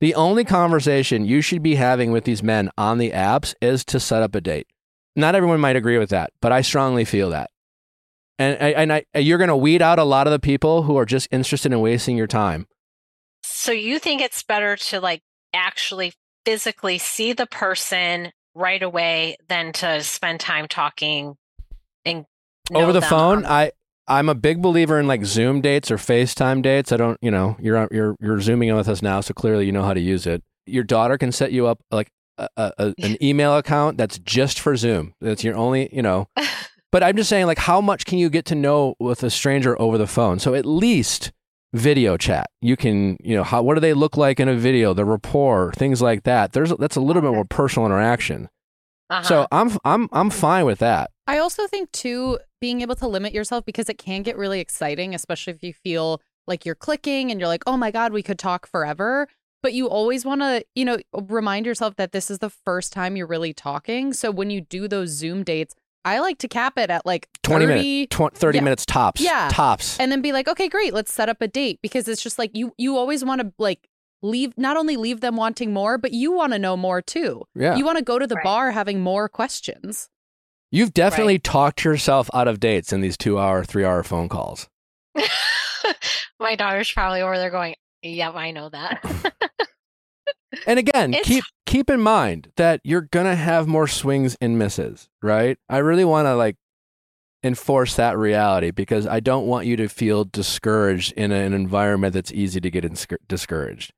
The 0.00 0.14
only 0.14 0.44
conversation 0.44 1.24
you 1.26 1.40
should 1.42 1.62
be 1.62 1.74
having 1.76 2.10
with 2.10 2.24
these 2.24 2.42
men 2.42 2.70
on 2.78 2.98
the 2.98 3.10
apps 3.12 3.54
is 3.60 3.84
to 3.86 4.00
set 4.00 4.22
up 4.22 4.34
a 4.34 4.40
date. 4.40 4.66
Not 5.16 5.34
everyone 5.34 5.60
might 5.60 5.76
agree 5.76 5.98
with 5.98 6.10
that, 6.10 6.32
but 6.40 6.52
I 6.52 6.60
strongly 6.60 7.04
feel 7.04 7.30
that. 7.30 7.50
And 8.38 8.56
and 8.58 8.92
I, 8.92 9.04
you're 9.14 9.38
going 9.38 9.48
to 9.48 9.56
weed 9.56 9.80
out 9.80 9.98
a 9.98 10.04
lot 10.04 10.26
of 10.26 10.30
the 10.30 10.38
people 10.38 10.82
who 10.82 10.96
are 10.98 11.06
just 11.06 11.26
interested 11.30 11.72
in 11.72 11.80
wasting 11.80 12.16
your 12.16 12.26
time. 12.26 12.66
So 13.42 13.72
you 13.72 13.98
think 13.98 14.20
it's 14.20 14.42
better 14.42 14.76
to 14.76 15.00
like 15.00 15.22
actually 15.54 16.12
physically 16.44 16.98
see 16.98 17.32
the 17.32 17.46
person 17.46 18.32
right 18.54 18.82
away 18.82 19.36
than 19.48 19.72
to 19.72 20.02
spend 20.02 20.40
time 20.40 20.68
talking 20.68 21.36
and 22.04 22.24
over 22.74 22.92
the 22.92 23.02
phone 23.02 23.44
on- 23.44 23.46
i 23.46 23.72
i'm 24.08 24.28
a 24.30 24.34
big 24.34 24.62
believer 24.62 24.98
in 24.98 25.06
like 25.06 25.24
zoom 25.24 25.60
dates 25.60 25.90
or 25.90 25.96
facetime 25.98 26.62
dates 26.62 26.90
i 26.90 26.96
don't 26.96 27.18
you 27.20 27.30
know 27.30 27.56
you're 27.60 27.86
you're 27.90 28.16
you're 28.18 28.40
zooming 28.40 28.70
in 28.70 28.76
with 28.76 28.88
us 28.88 29.02
now 29.02 29.20
so 29.20 29.34
clearly 29.34 29.66
you 29.66 29.72
know 29.72 29.82
how 29.82 29.92
to 29.92 30.00
use 30.00 30.26
it 30.26 30.42
your 30.64 30.84
daughter 30.84 31.18
can 31.18 31.30
set 31.30 31.52
you 31.52 31.66
up 31.66 31.80
like 31.90 32.08
a, 32.38 32.48
a, 32.56 32.72
a- 32.78 32.94
an 33.02 33.16
email 33.22 33.56
account 33.56 33.96
that's 33.98 34.18
just 34.18 34.60
for 34.60 34.76
zoom. 34.76 35.14
That's 35.20 35.42
your 35.44 35.56
only 35.56 35.88
you 35.94 36.02
know. 36.02 36.28
But 36.92 37.02
i'm 37.02 37.16
just 37.16 37.28
saying 37.28 37.46
like 37.46 37.58
how 37.58 37.80
much 37.82 38.06
can 38.06 38.16
you 38.16 38.30
get 38.30 38.46
to 38.46 38.54
know 38.54 38.94
with 38.98 39.22
a 39.22 39.28
stranger 39.28 39.78
over 39.80 39.98
the 39.98 40.06
phone? 40.06 40.38
So 40.38 40.54
at 40.54 40.64
least 40.64 41.30
video 41.74 42.16
chat. 42.16 42.46
You 42.62 42.74
can 42.76 43.18
you 43.20 43.36
know 43.36 43.42
how 43.42 43.60
what 43.62 43.74
do 43.74 43.80
they 43.80 43.92
look 43.92 44.16
like 44.16 44.40
in 44.40 44.48
a 44.48 44.54
video? 44.54 44.94
The 44.94 45.04
rapport 45.04 45.72
things 45.76 46.00
like 46.00 46.22
that. 46.22 46.52
There's 46.52 46.72
that's 46.76 46.96
a 46.96 47.00
little 47.00 47.20
bit 47.20 47.32
more 47.32 47.44
personal 47.44 47.84
interaction. 47.86 48.48
Uh-huh. 49.10 49.22
so 49.22 49.46
i'm 49.52 49.76
i'm 49.84 50.08
i'm 50.12 50.30
fine 50.30 50.64
with 50.64 50.78
that. 50.78 51.10
I 51.26 51.38
also 51.38 51.66
think 51.66 51.92
too 51.92 52.38
being 52.60 52.80
able 52.80 52.94
to 52.96 53.08
limit 53.08 53.34
yourself 53.34 53.64
because 53.66 53.88
it 53.90 53.98
can 53.98 54.22
get 54.22 54.38
really 54.38 54.60
exciting, 54.60 55.14
especially 55.14 55.52
if 55.52 55.62
you 55.62 55.74
feel 55.74 56.22
like 56.46 56.64
you're 56.64 56.74
clicking 56.76 57.30
and 57.30 57.38
you're 57.40 57.48
like, 57.48 57.64
"Oh 57.66 57.76
my 57.76 57.90
god, 57.90 58.12
we 58.12 58.22
could 58.22 58.38
talk 58.38 58.66
forever." 58.66 59.28
But 59.66 59.72
you 59.72 59.88
always 59.88 60.24
want 60.24 60.42
to, 60.42 60.64
you 60.76 60.84
know, 60.84 60.96
remind 61.12 61.66
yourself 61.66 61.96
that 61.96 62.12
this 62.12 62.30
is 62.30 62.38
the 62.38 62.50
first 62.50 62.92
time 62.92 63.16
you're 63.16 63.26
really 63.26 63.52
talking. 63.52 64.12
So 64.12 64.30
when 64.30 64.48
you 64.48 64.60
do 64.60 64.86
those 64.86 65.08
Zoom 65.10 65.42
dates, 65.42 65.74
I 66.04 66.20
like 66.20 66.38
to 66.38 66.46
cap 66.46 66.78
it 66.78 66.88
at 66.88 67.04
like 67.04 67.28
20 67.42 67.66
30 67.66 67.74
minutes, 67.74 68.16
tw- 68.16 68.38
30 68.38 68.58
Yeah. 68.58 68.62
minutes 68.62 68.86
tops. 68.86 69.20
Yeah. 69.20 69.48
Tops. 69.50 69.98
and 69.98 70.12
then 70.12 70.22
be 70.22 70.30
like, 70.30 70.46
okay, 70.46 70.68
great, 70.68 70.94
let's 70.94 71.12
set 71.12 71.28
up 71.28 71.42
a 71.42 71.48
date 71.48 71.80
because 71.82 72.06
it's 72.06 72.22
just 72.22 72.38
like 72.38 72.52
you 72.56 72.74
you 72.78 72.96
always 72.96 73.24
want 73.24 73.40
to 73.40 73.52
like 73.58 73.88
leave 74.22 74.52
not 74.56 74.76
only 74.76 74.96
leave 74.96 75.20
them 75.20 75.34
wanting 75.34 75.72
more, 75.72 75.98
but 75.98 76.12
you 76.12 76.30
want 76.30 76.52
to 76.52 76.60
know 76.60 76.76
more 76.76 77.02
too. 77.02 77.42
Yeah. 77.56 77.74
You 77.74 77.84
want 77.84 77.98
to 77.98 78.04
go 78.04 78.20
to 78.20 78.26
the 78.28 78.36
Right. 78.36 78.44
bar 78.44 78.70
having 78.70 79.00
more 79.00 79.28
questions. 79.28 80.08
You've 80.70 80.94
definitely 80.94 81.40
talked 81.40 81.84
yourself 81.84 82.30
out 82.32 82.46
of 82.46 82.60
dates 82.60 82.92
in 82.92 83.00
these 83.00 83.16
two 83.16 83.36
hour, 83.36 83.64
three 83.64 83.84
hour 83.84 84.04
phone 84.04 84.28
calls. 84.28 84.68
My 86.38 86.54
daughter's 86.54 86.92
probably 86.92 87.22
over 87.22 87.36
there 87.36 87.50
going, 87.50 87.74
"Yep, 88.02 88.34
I 88.36 88.50
know 88.52 88.68
that." 88.68 89.02
And 90.66 90.78
again, 90.78 91.12
It's- 91.12 91.26
keep 91.26 91.44
keep 91.66 91.90
in 91.90 92.00
mind 92.00 92.52
that 92.56 92.80
you're 92.84 93.08
gonna 93.10 93.34
have 93.34 93.66
more 93.66 93.88
swings 93.88 94.36
and 94.40 94.58
misses, 94.58 95.08
right? 95.22 95.58
I 95.68 95.78
really 95.78 96.04
want 96.04 96.26
to 96.26 96.36
like 96.36 96.56
enforce 97.42 97.96
that 97.96 98.16
reality 98.16 98.70
because 98.70 99.06
I 99.06 99.20
don't 99.20 99.46
want 99.46 99.66
you 99.66 99.76
to 99.76 99.88
feel 99.88 100.24
discouraged 100.24 101.12
in 101.12 101.32
an 101.32 101.52
environment 101.52 102.14
that's 102.14 102.32
easy 102.32 102.60
to 102.60 102.70
get 102.70 102.84
discouraged. 103.28 103.92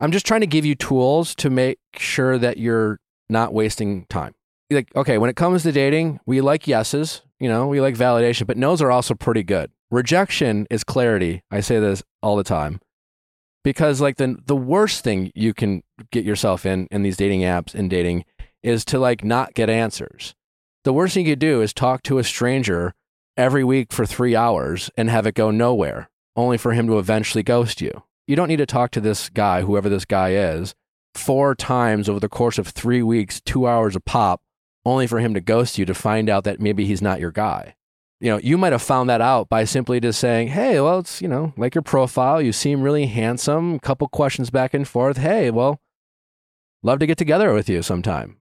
I'm 0.00 0.12
just 0.12 0.26
trying 0.26 0.40
to 0.42 0.46
give 0.46 0.64
you 0.64 0.74
tools 0.74 1.34
to 1.36 1.50
make 1.50 1.78
sure 1.96 2.38
that 2.38 2.58
you're 2.58 2.98
not 3.28 3.52
wasting 3.54 4.06
time. 4.06 4.34
Like, 4.70 4.94
okay, 4.96 5.18
when 5.18 5.30
it 5.30 5.36
comes 5.36 5.62
to 5.62 5.72
dating, 5.72 6.20
we 6.26 6.40
like 6.40 6.66
yeses, 6.66 7.22
you 7.38 7.48
know, 7.48 7.66
we 7.66 7.80
like 7.80 7.94
validation, 7.96 8.46
but 8.46 8.56
no's 8.56 8.82
are 8.82 8.90
also 8.90 9.14
pretty 9.14 9.42
good. 9.42 9.70
Rejection 9.90 10.66
is 10.70 10.84
clarity. 10.84 11.42
I 11.50 11.60
say 11.60 11.78
this 11.78 12.02
all 12.22 12.36
the 12.36 12.44
time 12.44 12.80
because 13.64 14.00
like 14.00 14.16
the 14.16 14.36
the 14.46 14.54
worst 14.54 15.02
thing 15.02 15.32
you 15.34 15.52
can 15.52 15.82
get 16.12 16.24
yourself 16.24 16.64
in 16.64 16.86
in 16.90 17.02
these 17.02 17.16
dating 17.16 17.40
apps 17.40 17.74
and 17.74 17.90
dating 17.90 18.24
is 18.62 18.84
to 18.84 18.98
like 18.98 19.24
not 19.24 19.54
get 19.54 19.68
answers. 19.68 20.34
The 20.84 20.92
worst 20.92 21.14
thing 21.14 21.26
you 21.26 21.34
do 21.34 21.62
is 21.62 21.72
talk 21.72 22.02
to 22.04 22.18
a 22.18 22.24
stranger 22.24 22.94
every 23.36 23.64
week 23.64 23.92
for 23.92 24.06
3 24.06 24.36
hours 24.36 24.90
and 24.96 25.10
have 25.10 25.26
it 25.26 25.34
go 25.34 25.50
nowhere, 25.50 26.08
only 26.36 26.58
for 26.58 26.72
him 26.72 26.86
to 26.86 26.98
eventually 26.98 27.42
ghost 27.42 27.80
you. 27.80 28.04
You 28.26 28.36
don't 28.36 28.48
need 28.48 28.58
to 28.58 28.66
talk 28.66 28.90
to 28.92 29.00
this 29.00 29.28
guy, 29.28 29.62
whoever 29.62 29.88
this 29.88 30.04
guy 30.04 30.34
is, 30.34 30.74
four 31.14 31.54
times 31.54 32.08
over 32.08 32.20
the 32.20 32.28
course 32.28 32.58
of 32.58 32.68
3 32.68 33.02
weeks, 33.02 33.40
2 33.40 33.66
hours 33.66 33.96
a 33.96 34.00
pop, 34.00 34.42
only 34.84 35.06
for 35.06 35.20
him 35.20 35.34
to 35.34 35.40
ghost 35.40 35.78
you 35.78 35.86
to 35.86 35.94
find 35.94 36.28
out 36.28 36.44
that 36.44 36.60
maybe 36.60 36.84
he's 36.84 37.02
not 37.02 37.20
your 37.20 37.32
guy 37.32 37.74
you 38.24 38.30
know, 38.30 38.38
you 38.42 38.56
might 38.56 38.72
have 38.72 38.80
found 38.80 39.10
that 39.10 39.20
out 39.20 39.50
by 39.50 39.64
simply 39.64 40.00
just 40.00 40.18
saying, 40.18 40.48
"Hey, 40.48 40.80
well, 40.80 41.00
it's 41.00 41.20
you 41.20 41.28
know, 41.28 41.52
like 41.58 41.74
your 41.74 41.82
profile. 41.82 42.40
You 42.40 42.52
seem 42.52 42.80
really 42.80 43.04
handsome. 43.04 43.78
Couple 43.80 44.08
questions 44.08 44.48
back 44.48 44.72
and 44.72 44.88
forth. 44.88 45.18
Hey, 45.18 45.50
well, 45.50 45.78
love 46.82 47.00
to 47.00 47.06
get 47.06 47.18
together 47.18 47.52
with 47.52 47.68
you 47.68 47.82
sometime." 47.82 48.38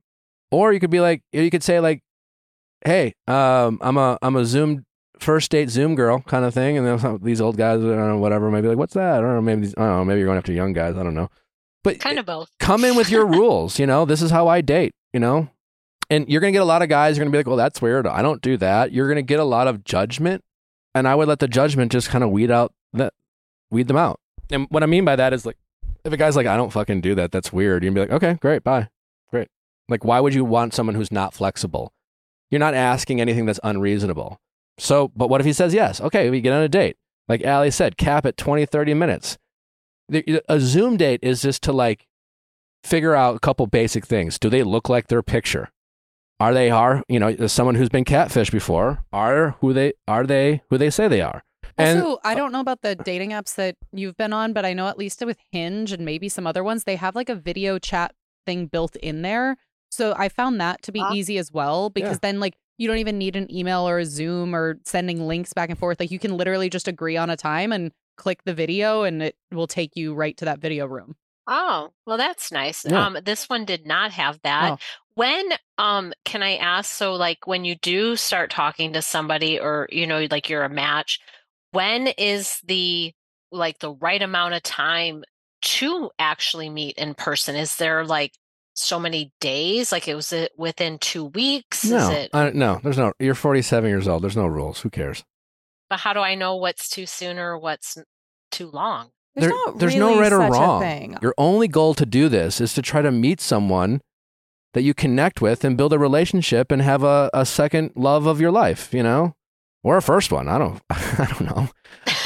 Or 0.52 0.72
you 0.72 0.80
could 0.80 0.90
be 0.90 1.02
like, 1.02 1.22
you 1.34 1.52
could 1.52 1.64
say 1.64 1.82
like, 1.82 2.02
"Hey, 2.86 3.14
um, 3.28 3.78
I'm 3.82 3.98
a 3.98 4.18
I'm 4.22 4.38
a 4.38 4.46
Zoom 4.46 4.86
first 5.20 5.52
date 5.52 5.70
Zoom 5.70 5.96
girl 5.96 6.20
kind 6.22 6.46
of 6.46 6.54
thing," 6.54 6.78
and 6.78 6.88
then 6.88 7.20
these 7.22 7.42
old 7.42 7.58
guys, 7.58 7.82
I 7.82 7.88
don't 7.88 8.08
know, 8.08 8.20
whatever, 8.20 8.50
maybe 8.50 8.70
like, 8.70 8.78
"What's 8.78 8.94
that?" 8.94 9.18
I 9.18 9.20
don't 9.22 9.36
know. 9.36 9.42
Maybe 9.42 9.62
these, 9.64 9.74
I 9.76 9.82
don't 9.82 9.90
know. 9.98 10.06
Maybe 10.06 10.20
you're 10.20 10.28
going 10.28 10.38
after 10.38 10.54
young 10.54 10.72
guys. 10.72 10.96
I 10.96 11.04
don't 11.04 11.16
know. 11.16 11.30
But 11.84 12.00
kind 12.00 12.20
of 12.20 12.26
both. 12.26 12.50
come 12.58 12.86
in 12.86 12.96
with 12.96 13.10
your 13.10 13.26
rules. 13.40 13.80
You 13.80 13.88
know, 13.88 14.06
this 14.06 14.22
is 14.22 14.32
how 14.32 14.48
I 14.48 14.62
date. 14.62 14.94
You 15.12 15.20
know, 15.20 15.50
and 16.14 16.30
you're 16.30 16.42
gonna 16.42 16.52
get 16.52 16.62
a 16.62 16.66
lot 16.66 16.82
of 16.82 16.90
guys. 16.90 17.18
You're 17.18 17.26
gonna 17.26 17.32
be 17.32 17.40
like, 17.40 17.48
"Well, 17.48 17.58
that's 17.58 17.82
weird. 17.82 18.06
I 18.06 18.22
don't 18.22 18.42
do 18.42 18.58
that." 18.58 18.92
You're 18.92 19.08
gonna 19.08 19.22
get 19.22 19.40
a 19.40 19.44
lot 19.44 19.68
of 19.68 19.84
judgment, 19.84 20.44
and 20.94 21.08
I 21.08 21.16
would 21.16 21.28
let 21.28 21.40
the 21.40 21.48
judgment 21.48 21.92
just 21.92 22.10
kind 22.10 22.24
of 22.24 22.30
weed 22.30 22.52
out 22.52 22.74
that 22.94 23.14
weed 23.72 23.88
them 23.88 23.98
out. 23.98 24.20
And 24.52 24.68
what 24.70 24.84
I 24.84 24.86
mean 24.86 25.06
by 25.06 25.16
that 25.16 25.34
is 25.34 25.46
like, 25.46 25.58
if 26.04 26.14
a 26.14 26.18
guy's 26.18 26.36
like, 26.36 26.48
"I 26.48 26.56
don't 26.56 26.72
fucking 26.72 27.02
do 27.02 27.16
that. 27.16 27.32
That's 27.32 27.52
weird," 27.52 27.84
you'd 27.84 27.94
be 27.94 28.02
like, 28.02 28.12
"Okay, 28.12 28.38
great, 28.42 28.64
bye, 28.64 28.90
great." 29.32 29.48
Like, 29.90 30.06
why 30.06 30.20
would 30.20 30.34
you 30.34 30.46
want 30.46 30.74
someone 30.74 30.96
who's 30.96 31.12
not 31.12 31.34
flexible? 31.34 31.94
You're 32.52 32.60
not 32.60 32.76
asking 32.76 33.20
anything 33.20 33.46
that's 33.46 33.60
unreasonable. 33.64 34.40
So, 34.78 35.12
but 35.16 35.30
what 35.30 35.42
if 35.42 35.46
he 35.46 35.54
says 35.54 35.74
yes? 35.74 36.00
Okay, 36.00 36.30
we 36.30 36.42
get 36.42 36.54
on 36.54 36.62
a 36.62 36.70
date. 36.70 36.98
Like 37.28 37.46
Ali 37.46 37.72
said, 37.72 37.98
cap 37.98 38.26
at 38.26 38.38
20, 38.38 38.66
30 38.66 38.94
minutes. 38.94 39.38
A 40.50 40.60
Zoom 40.60 40.98
date 40.98 41.22
is 41.24 41.42
just 41.42 41.64
to 41.64 41.72
like 41.72 42.08
figure 42.84 43.16
out 43.16 43.36
a 43.36 43.40
couple 43.40 43.66
basic 43.66 44.06
things. 44.06 44.38
Do 44.38 44.50
they 44.50 44.62
look 44.62 44.90
like 44.90 45.08
their 45.08 45.24
picture? 45.24 45.70
Are 46.40 46.54
they 46.54 46.70
are 46.70 47.04
you 47.08 47.20
know 47.20 47.48
someone 47.48 47.76
who's 47.76 47.90
been 47.90 48.06
catfished 48.06 48.52
before? 48.52 49.04
Are 49.14 49.52
who 49.62 49.74
they 49.74 49.94
are 50.08 50.26
they 50.26 50.62
who 50.70 50.78
they 50.78 50.90
say 50.90 51.08
they 51.08 51.22
are? 51.22 51.44
And 51.78 52.02
also, 52.02 52.20
I 52.24 52.36
don't 52.36 52.52
know 52.52 52.60
about 52.60 52.82
the 52.82 52.96
dating 52.96 53.32
apps 53.32 53.56
that 53.56 53.76
you've 53.92 54.18
been 54.18 54.34
on, 54.34 54.54
but 54.54 54.64
I 54.66 54.74
know 54.74 54.88
at 54.88 54.98
least 54.98 55.26
with 55.26 55.38
Hinge 55.52 55.92
and 55.92 56.06
maybe 56.06 56.30
some 56.30 56.46
other 56.46 56.64
ones, 56.64 56.84
they 56.84 56.98
have 56.98 57.16
like 57.16 57.30
a 57.30 57.36
video 57.36 57.80
chat 57.80 58.14
thing 58.46 58.68
built 58.68 58.96
in 58.98 59.22
there. 59.24 59.56
So 59.90 60.14
I 60.18 60.30
found 60.30 60.60
that 60.62 60.82
to 60.84 60.92
be 60.92 61.02
Ah. 61.02 61.14
easy 61.14 61.38
as 61.38 61.52
well 61.52 61.90
because 61.90 62.14
Yeah. 62.18 62.20
then 62.22 62.40
like 62.40 62.56
you 62.78 62.88
don't 62.88 62.98
even 62.98 63.18
need 63.18 63.36
an 63.36 63.52
email 63.56 63.88
or 63.88 64.00
a 64.00 64.06
Zoom 64.06 64.54
or 64.56 64.80
sending 64.86 65.26
links 65.28 65.54
back 65.54 65.70
and 65.70 65.80
forth. 65.80 66.00
Like 66.00 66.12
you 66.12 66.20
can 66.20 66.36
literally 66.38 66.70
just 66.70 66.88
agree 66.88 67.18
on 67.18 67.30
a 67.30 67.38
time 67.38 67.72
and 67.72 67.92
click 68.18 68.44
the 68.44 68.54
video 68.54 69.04
and 69.04 69.24
it 69.24 69.36
will 69.52 69.68
take 69.68 69.96
you 69.96 70.14
right 70.14 70.36
to 70.38 70.46
that 70.46 70.60
video 70.60 70.86
room. 70.86 71.16
Oh, 71.48 71.90
well, 72.06 72.18
that's 72.18 72.52
nice. 72.52 72.86
Yeah. 72.86 73.06
Um, 73.06 73.18
this 73.26 73.50
one 73.50 73.66
did 73.66 73.86
not 73.86 74.12
have 74.12 74.40
that. 74.44 74.74
Oh. 74.74 74.78
When 75.16 75.44
um 75.78 76.14
can 76.26 76.42
I 76.44 76.56
ask 76.58 76.92
so 76.92 77.14
like 77.14 77.46
when 77.46 77.66
you 77.66 77.76
do 77.76 78.16
start 78.16 78.50
talking 78.50 78.94
to 78.94 79.02
somebody 79.02 79.60
or 79.60 79.88
you 79.92 80.08
know 80.08 80.28
like 80.32 80.50
you're 80.50 80.64
a 80.64 80.70
match, 80.70 81.20
when 81.72 82.08
is 82.08 82.60
the 82.66 83.14
like 83.52 83.80
the 83.80 83.92
right 83.94 84.22
amount 84.22 84.56
of 84.56 84.64
time 84.64 85.24
to 85.62 86.10
actually 86.18 86.70
meet 86.70 86.98
in 86.98 87.14
person? 87.14 87.56
Is 87.56 87.76
there 87.76 88.04
like 88.06 88.32
so 88.74 89.00
many 89.00 89.32
days? 89.40 89.92
Like 89.92 90.08
it 90.08 90.16
was 90.16 90.34
it 90.34 90.52
within 90.58 90.98
2 90.98 91.26
weeks? 91.26 91.86
no, 91.86 91.98
Is 91.98 92.10
it 92.10 92.30
I, 92.34 92.50
no, 92.50 92.80
there's 92.84 92.98
no. 92.98 93.14
You're 93.20 93.36
47 93.36 93.88
years 93.90 94.08
old. 94.08 94.24
There's 94.24 94.36
no 94.38 94.48
rules. 94.48 94.82
Who 94.82 94.90
cares? 94.90 95.24
but 95.90 96.00
how 96.00 96.14
do 96.14 96.22
I 96.22 96.34
know 96.34 96.56
what's 96.56 96.90
too 96.90 97.06
soon 97.06 97.38
or 97.38 97.56
what's 97.60 98.00
too 98.50 98.72
long? 98.72 99.10
There- 99.36 99.52
there's 99.76 99.96
no 99.96 100.20
right 100.20 100.34
or 100.34 100.40
wrong. 100.40 101.18
Your 101.22 101.36
only 101.38 101.68
goal 101.68 101.94
to 101.94 102.06
do 102.06 102.30
this 102.30 102.60
is 102.60 102.74
to 102.74 102.82
try 102.82 103.04
to 103.04 103.12
meet 103.12 103.40
someone 103.40 104.02
that 104.74 104.82
you 104.84 104.94
connect 104.94 105.42
with 105.42 105.64
and 105.64 105.78
build 105.78 105.94
a 105.94 106.00
relationship 106.00 106.72
and 106.72 106.82
have 106.82 107.04
a, 107.04 107.30
a 107.34 107.46
second 107.46 107.92
love 107.96 108.26
of 108.26 108.42
your 108.42 108.52
life, 108.52 108.94
you 108.94 109.04
know, 109.04 109.36
or 109.84 109.98
a 109.98 110.02
first 110.02 110.32
one. 110.32 110.48
I 110.48 110.58
don't, 110.58 110.82
I 110.90 111.28
don't 111.38 111.42
know. 111.48 111.70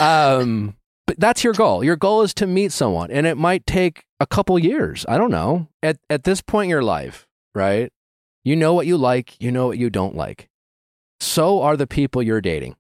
Um, 0.04 0.76
but 1.06 1.20
that's 1.20 1.44
your 1.44 1.54
goal. 1.54 1.84
Your 1.84 1.96
goal 1.96 2.22
is 2.22 2.34
to 2.36 2.48
meet 2.48 2.72
someone, 2.72 3.12
and 3.12 3.26
it 3.26 3.38
might 3.38 3.66
take 3.66 4.04
a 4.20 4.28
couple 4.28 4.58
years. 4.60 5.06
I 5.08 5.18
don't 5.18 5.32
know. 5.32 5.68
At 5.82 5.98
at 6.10 6.24
this 6.24 6.42
point 6.42 6.66
in 6.66 6.70
your 6.70 6.84
life, 6.84 7.28
right? 7.56 7.92
You 8.44 8.56
know 8.56 8.74
what 8.74 8.88
you 8.88 8.98
like. 8.98 9.40
You 9.42 9.52
know 9.52 9.68
what 9.68 9.78
you 9.78 9.90
don't 9.90 10.16
like. 10.16 10.50
so 11.20 11.62
are 11.62 11.78
the 11.78 11.88
people 11.88 12.22
you're 12.22 12.42
dating. 12.42 12.76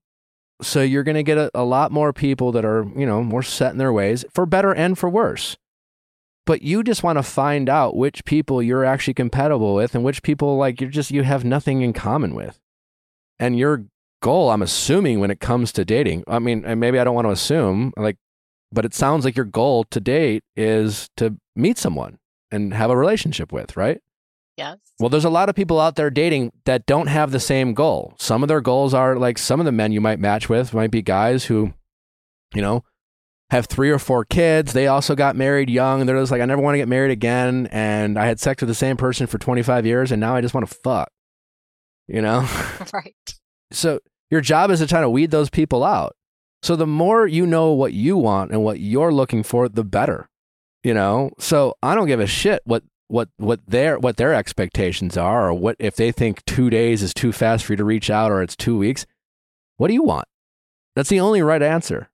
So 0.61 0.81
you're 0.81 1.03
going 1.03 1.15
to 1.15 1.23
get 1.23 1.38
a, 1.38 1.52
a 1.53 1.64
lot 1.64 1.91
more 1.91 2.11
people 2.14 2.52
that 2.53 2.65
are, 2.65 2.85
you 2.95 3.06
know, 3.06 3.23
more 3.23 3.44
set 3.44 3.72
in 3.72 3.77
their 3.77 3.94
ways 3.94 4.26
for 4.34 4.45
better 4.45 4.73
and 4.73 4.98
for 4.98 5.10
worse. 5.10 5.56
But 6.47 6.63
you 6.63 6.81
just 6.81 7.03
want 7.03 7.19
to 7.19 7.23
find 7.23 7.69
out 7.69 7.95
which 7.95 8.25
people 8.25 8.63
you're 8.63 8.85
actually 8.85 9.13
compatible 9.13 9.75
with 9.75 9.93
and 9.93 10.03
which 10.03 10.23
people 10.23 10.57
like 10.57 10.81
you're 10.81 10.89
just 10.89 11.11
you 11.11 11.21
have 11.23 11.45
nothing 11.45 11.81
in 11.81 11.93
common 11.93 12.33
with. 12.33 12.59
And 13.37 13.59
your 13.59 13.85
goal, 14.23 14.49
I'm 14.49 14.63
assuming 14.63 15.19
when 15.19 15.29
it 15.29 15.39
comes 15.39 15.71
to 15.73 15.85
dating, 15.85 16.23
I 16.27 16.39
mean, 16.39 16.63
and 16.65 16.79
maybe 16.79 16.97
I 16.97 17.03
don't 17.03 17.13
want 17.13 17.27
to 17.27 17.31
assume 17.31 17.93
like 17.97 18.17
but 18.71 18.85
it 18.85 18.93
sounds 18.93 19.25
like 19.25 19.35
your 19.35 19.45
goal 19.45 19.83
to 19.85 19.99
date 19.99 20.43
is 20.55 21.09
to 21.17 21.37
meet 21.55 21.77
someone 21.77 22.19
and 22.51 22.73
have 22.73 22.89
a 22.89 22.97
relationship 22.97 23.51
with, 23.51 23.77
right? 23.77 24.01
Yes. 24.57 24.77
Well, 24.99 25.09
there's 25.09 25.25
a 25.25 25.29
lot 25.29 25.49
of 25.49 25.55
people 25.55 25.79
out 25.79 25.95
there 25.95 26.09
dating 26.09 26.51
that 26.65 26.85
don't 26.85 27.07
have 27.07 27.31
the 27.31 27.39
same 27.39 27.73
goal. 27.73 28.15
Some 28.17 28.41
of 28.41 28.47
their 28.47 28.61
goals 28.61 28.93
are 28.93 29.15
like 29.15 29.37
some 29.37 29.59
of 29.59 29.65
the 29.65 29.71
men 29.71 29.91
you 29.91 30.01
might 30.01 30.19
match 30.19 30.49
with 30.49 30.73
might 30.73 30.91
be 30.91 31.01
guys 31.01 31.45
who, 31.45 31.73
you 32.55 32.61
know, 32.61 32.83
have 33.49 33.67
three 33.67 33.89
or 33.89 33.99
four 33.99 34.25
kids. 34.25 34.73
They 34.73 34.87
also 34.87 35.15
got 35.15 35.35
married 35.35 35.69
young. 35.69 36.01
And 36.01 36.09
They're 36.09 36.19
just 36.19 36.31
like, 36.31 36.41
I 36.41 36.45
never 36.45 36.61
want 36.61 36.73
to 36.75 36.79
get 36.79 36.87
married 36.87 37.11
again. 37.11 37.67
And 37.71 38.17
I 38.17 38.25
had 38.25 38.39
sex 38.39 38.61
with 38.61 38.67
the 38.67 38.75
same 38.75 38.97
person 38.97 39.27
for 39.27 39.37
25 39.37 39.85
years 39.85 40.11
and 40.11 40.19
now 40.19 40.35
I 40.35 40.41
just 40.41 40.53
want 40.53 40.67
to 40.67 40.75
fuck, 40.75 41.09
you 42.07 42.21
know? 42.21 42.47
right. 42.93 43.15
So 43.71 43.99
your 44.29 44.41
job 44.41 44.71
is 44.71 44.79
to 44.79 44.87
try 44.87 45.01
to 45.01 45.09
weed 45.09 45.31
those 45.31 45.49
people 45.49 45.83
out. 45.83 46.15
So 46.63 46.75
the 46.75 46.87
more 46.87 47.27
you 47.27 47.45
know 47.45 47.71
what 47.71 47.93
you 47.93 48.17
want 48.17 48.51
and 48.51 48.63
what 48.63 48.79
you're 48.79 49.13
looking 49.13 49.43
for, 49.43 49.69
the 49.69 49.83
better. 49.83 50.27
You 50.83 50.93
know? 50.93 51.31
So 51.39 51.75
I 51.81 51.95
don't 51.95 52.07
give 52.07 52.19
a 52.19 52.27
shit 52.27 52.61
what 52.65 52.83
what 53.09 53.29
what 53.37 53.61
their 53.65 53.97
what 53.97 54.17
their 54.17 54.33
expectations 54.33 55.15
are 55.15 55.47
or 55.47 55.53
what 55.53 55.77
if 55.79 55.95
they 55.95 56.11
think 56.11 56.43
2 56.43 56.69
days 56.69 57.01
is 57.01 57.13
too 57.13 57.31
fast 57.31 57.63
for 57.63 57.71
you 57.71 57.77
to 57.77 57.85
reach 57.85 58.09
out 58.09 58.31
or 58.31 58.41
it's 58.41 58.55
2 58.57 58.77
weeks. 58.77 59.05
What 59.77 59.87
do 59.87 59.93
you 59.93 60.03
want? 60.03 60.27
That's 60.93 61.07
the 61.07 61.21
only 61.21 61.41
right 61.41 61.61
answer. 61.61 62.09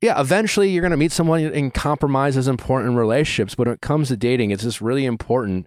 Yeah, 0.00 0.20
eventually 0.20 0.70
you're 0.70 0.82
going 0.82 0.92
to 0.92 0.96
meet 0.96 1.12
someone 1.12 1.40
and 1.40 1.74
compromise 1.74 2.36
is 2.36 2.46
important 2.46 2.92
in 2.92 2.96
relationships, 2.96 3.54
but 3.54 3.66
when 3.66 3.74
it 3.74 3.80
comes 3.80 4.08
to 4.08 4.16
dating, 4.16 4.50
it's 4.52 4.62
just 4.62 4.80
really 4.80 5.04
important 5.04 5.66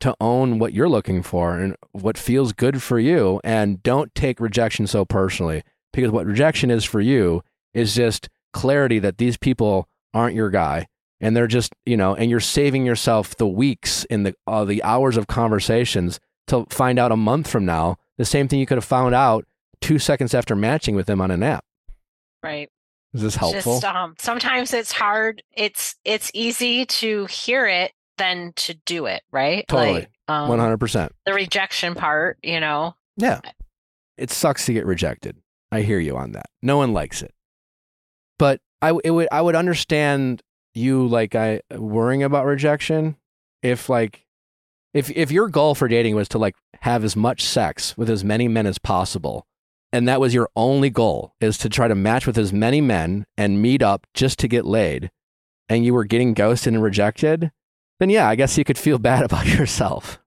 to 0.00 0.14
own 0.20 0.58
what 0.58 0.72
you're 0.72 0.88
looking 0.88 1.22
for 1.22 1.58
and 1.58 1.76
what 1.92 2.18
feels 2.18 2.52
good 2.52 2.82
for 2.82 2.98
you 2.98 3.40
and 3.44 3.82
don't 3.84 4.12
take 4.16 4.40
rejection 4.40 4.84
so 4.86 5.04
personally 5.04 5.62
because 5.92 6.10
what 6.10 6.26
rejection 6.26 6.72
is 6.72 6.84
for 6.84 7.00
you 7.00 7.40
is 7.72 7.94
just 7.94 8.28
clarity 8.52 8.98
that 8.98 9.18
these 9.18 9.36
people 9.36 9.88
aren't 10.12 10.34
your 10.34 10.50
guy 10.50 10.88
and 11.20 11.36
they're 11.36 11.46
just 11.46 11.72
you 11.86 11.96
know 11.96 12.16
and 12.16 12.30
you're 12.30 12.40
saving 12.40 12.84
yourself 12.84 13.36
the 13.36 13.46
weeks 13.46 14.04
in 14.06 14.24
the 14.24 14.34
uh, 14.48 14.64
the 14.64 14.82
hours 14.82 15.16
of 15.16 15.28
conversations 15.28 16.18
to 16.48 16.66
find 16.68 16.98
out 16.98 17.12
a 17.12 17.16
month 17.16 17.48
from 17.48 17.64
now 17.64 17.96
the 18.18 18.24
same 18.24 18.48
thing 18.48 18.58
you 18.58 18.66
could 18.66 18.78
have 18.78 18.84
found 18.84 19.14
out 19.14 19.46
two 19.80 20.00
seconds 20.00 20.34
after 20.34 20.56
matching 20.56 20.96
with 20.96 21.06
them 21.06 21.20
on 21.20 21.30
an 21.30 21.44
app 21.44 21.64
Right. 22.42 22.68
Is 23.14 23.22
this 23.22 23.36
helpful 23.36 23.80
Just 23.80 23.84
um 23.84 24.14
sometimes 24.18 24.72
it's 24.72 24.92
hard. 24.92 25.42
It's 25.52 25.96
it's 26.04 26.30
easy 26.34 26.86
to 26.86 27.26
hear 27.26 27.66
it 27.66 27.92
than 28.18 28.52
to 28.56 28.74
do 28.86 29.06
it, 29.06 29.22
right? 29.30 29.64
Totally. 29.68 30.06
Um 30.28 30.48
100% 30.48 31.10
the 31.26 31.34
rejection 31.34 31.94
part, 31.94 32.38
you 32.42 32.60
know. 32.60 32.94
yeah 33.16 33.40
it 34.16 34.30
sucks 34.30 34.66
to 34.66 34.72
get 34.72 34.86
rejected 34.86 35.36
i 35.72 35.80
hear 35.80 35.98
you 35.98 36.16
on 36.16 36.32
that 36.32 36.46
no 36.62 36.76
one 36.76 36.92
likes 36.92 37.22
it 37.22 37.32
but 38.38 38.60
i 38.82 38.92
it 39.04 39.10
would 39.10 39.26
i 39.32 39.40
would 39.40 39.54
understand 39.56 40.42
you 40.74 41.06
like 41.06 41.34
i 41.34 41.60
worrying 41.76 42.22
about 42.22 42.44
rejection 42.46 43.16
if 43.62 43.88
like 43.88 44.24
if 44.94 45.10
if 45.10 45.30
your 45.32 45.48
goal 45.48 45.74
for 45.74 45.88
dating 45.88 46.14
was 46.14 46.28
to 46.28 46.38
like 46.38 46.54
have 46.82 47.04
as 47.04 47.16
much 47.16 47.42
sex 47.44 47.96
with 47.96 48.08
as 48.10 48.22
many 48.22 48.48
men 48.48 48.66
as 48.66 48.78
possible 48.78 49.46
and 49.92 50.08
that 50.08 50.20
was 50.20 50.34
your 50.34 50.48
only 50.56 50.90
goal 50.90 51.34
is 51.40 51.58
to 51.58 51.68
try 51.68 51.88
to 51.88 51.94
match 51.94 52.26
with 52.26 52.38
as 52.38 52.52
many 52.52 52.80
men 52.80 53.26
and 53.36 53.62
meet 53.62 53.82
up 53.82 54.06
just 54.14 54.38
to 54.40 54.48
get 54.48 54.64
laid. 54.64 55.10
And 55.68 55.84
you 55.84 55.94
were 55.94 56.04
getting 56.04 56.34
ghosted 56.34 56.74
and 56.74 56.82
rejected? 56.82 57.52
Then 58.00 58.10
yeah 58.10 58.28
i 58.28 58.34
guess 58.34 58.58
you 58.58 58.64
could 58.64 58.78
feel 58.78 58.98
bad 59.10 59.22
about 59.22 59.46
yourself. 59.46 60.18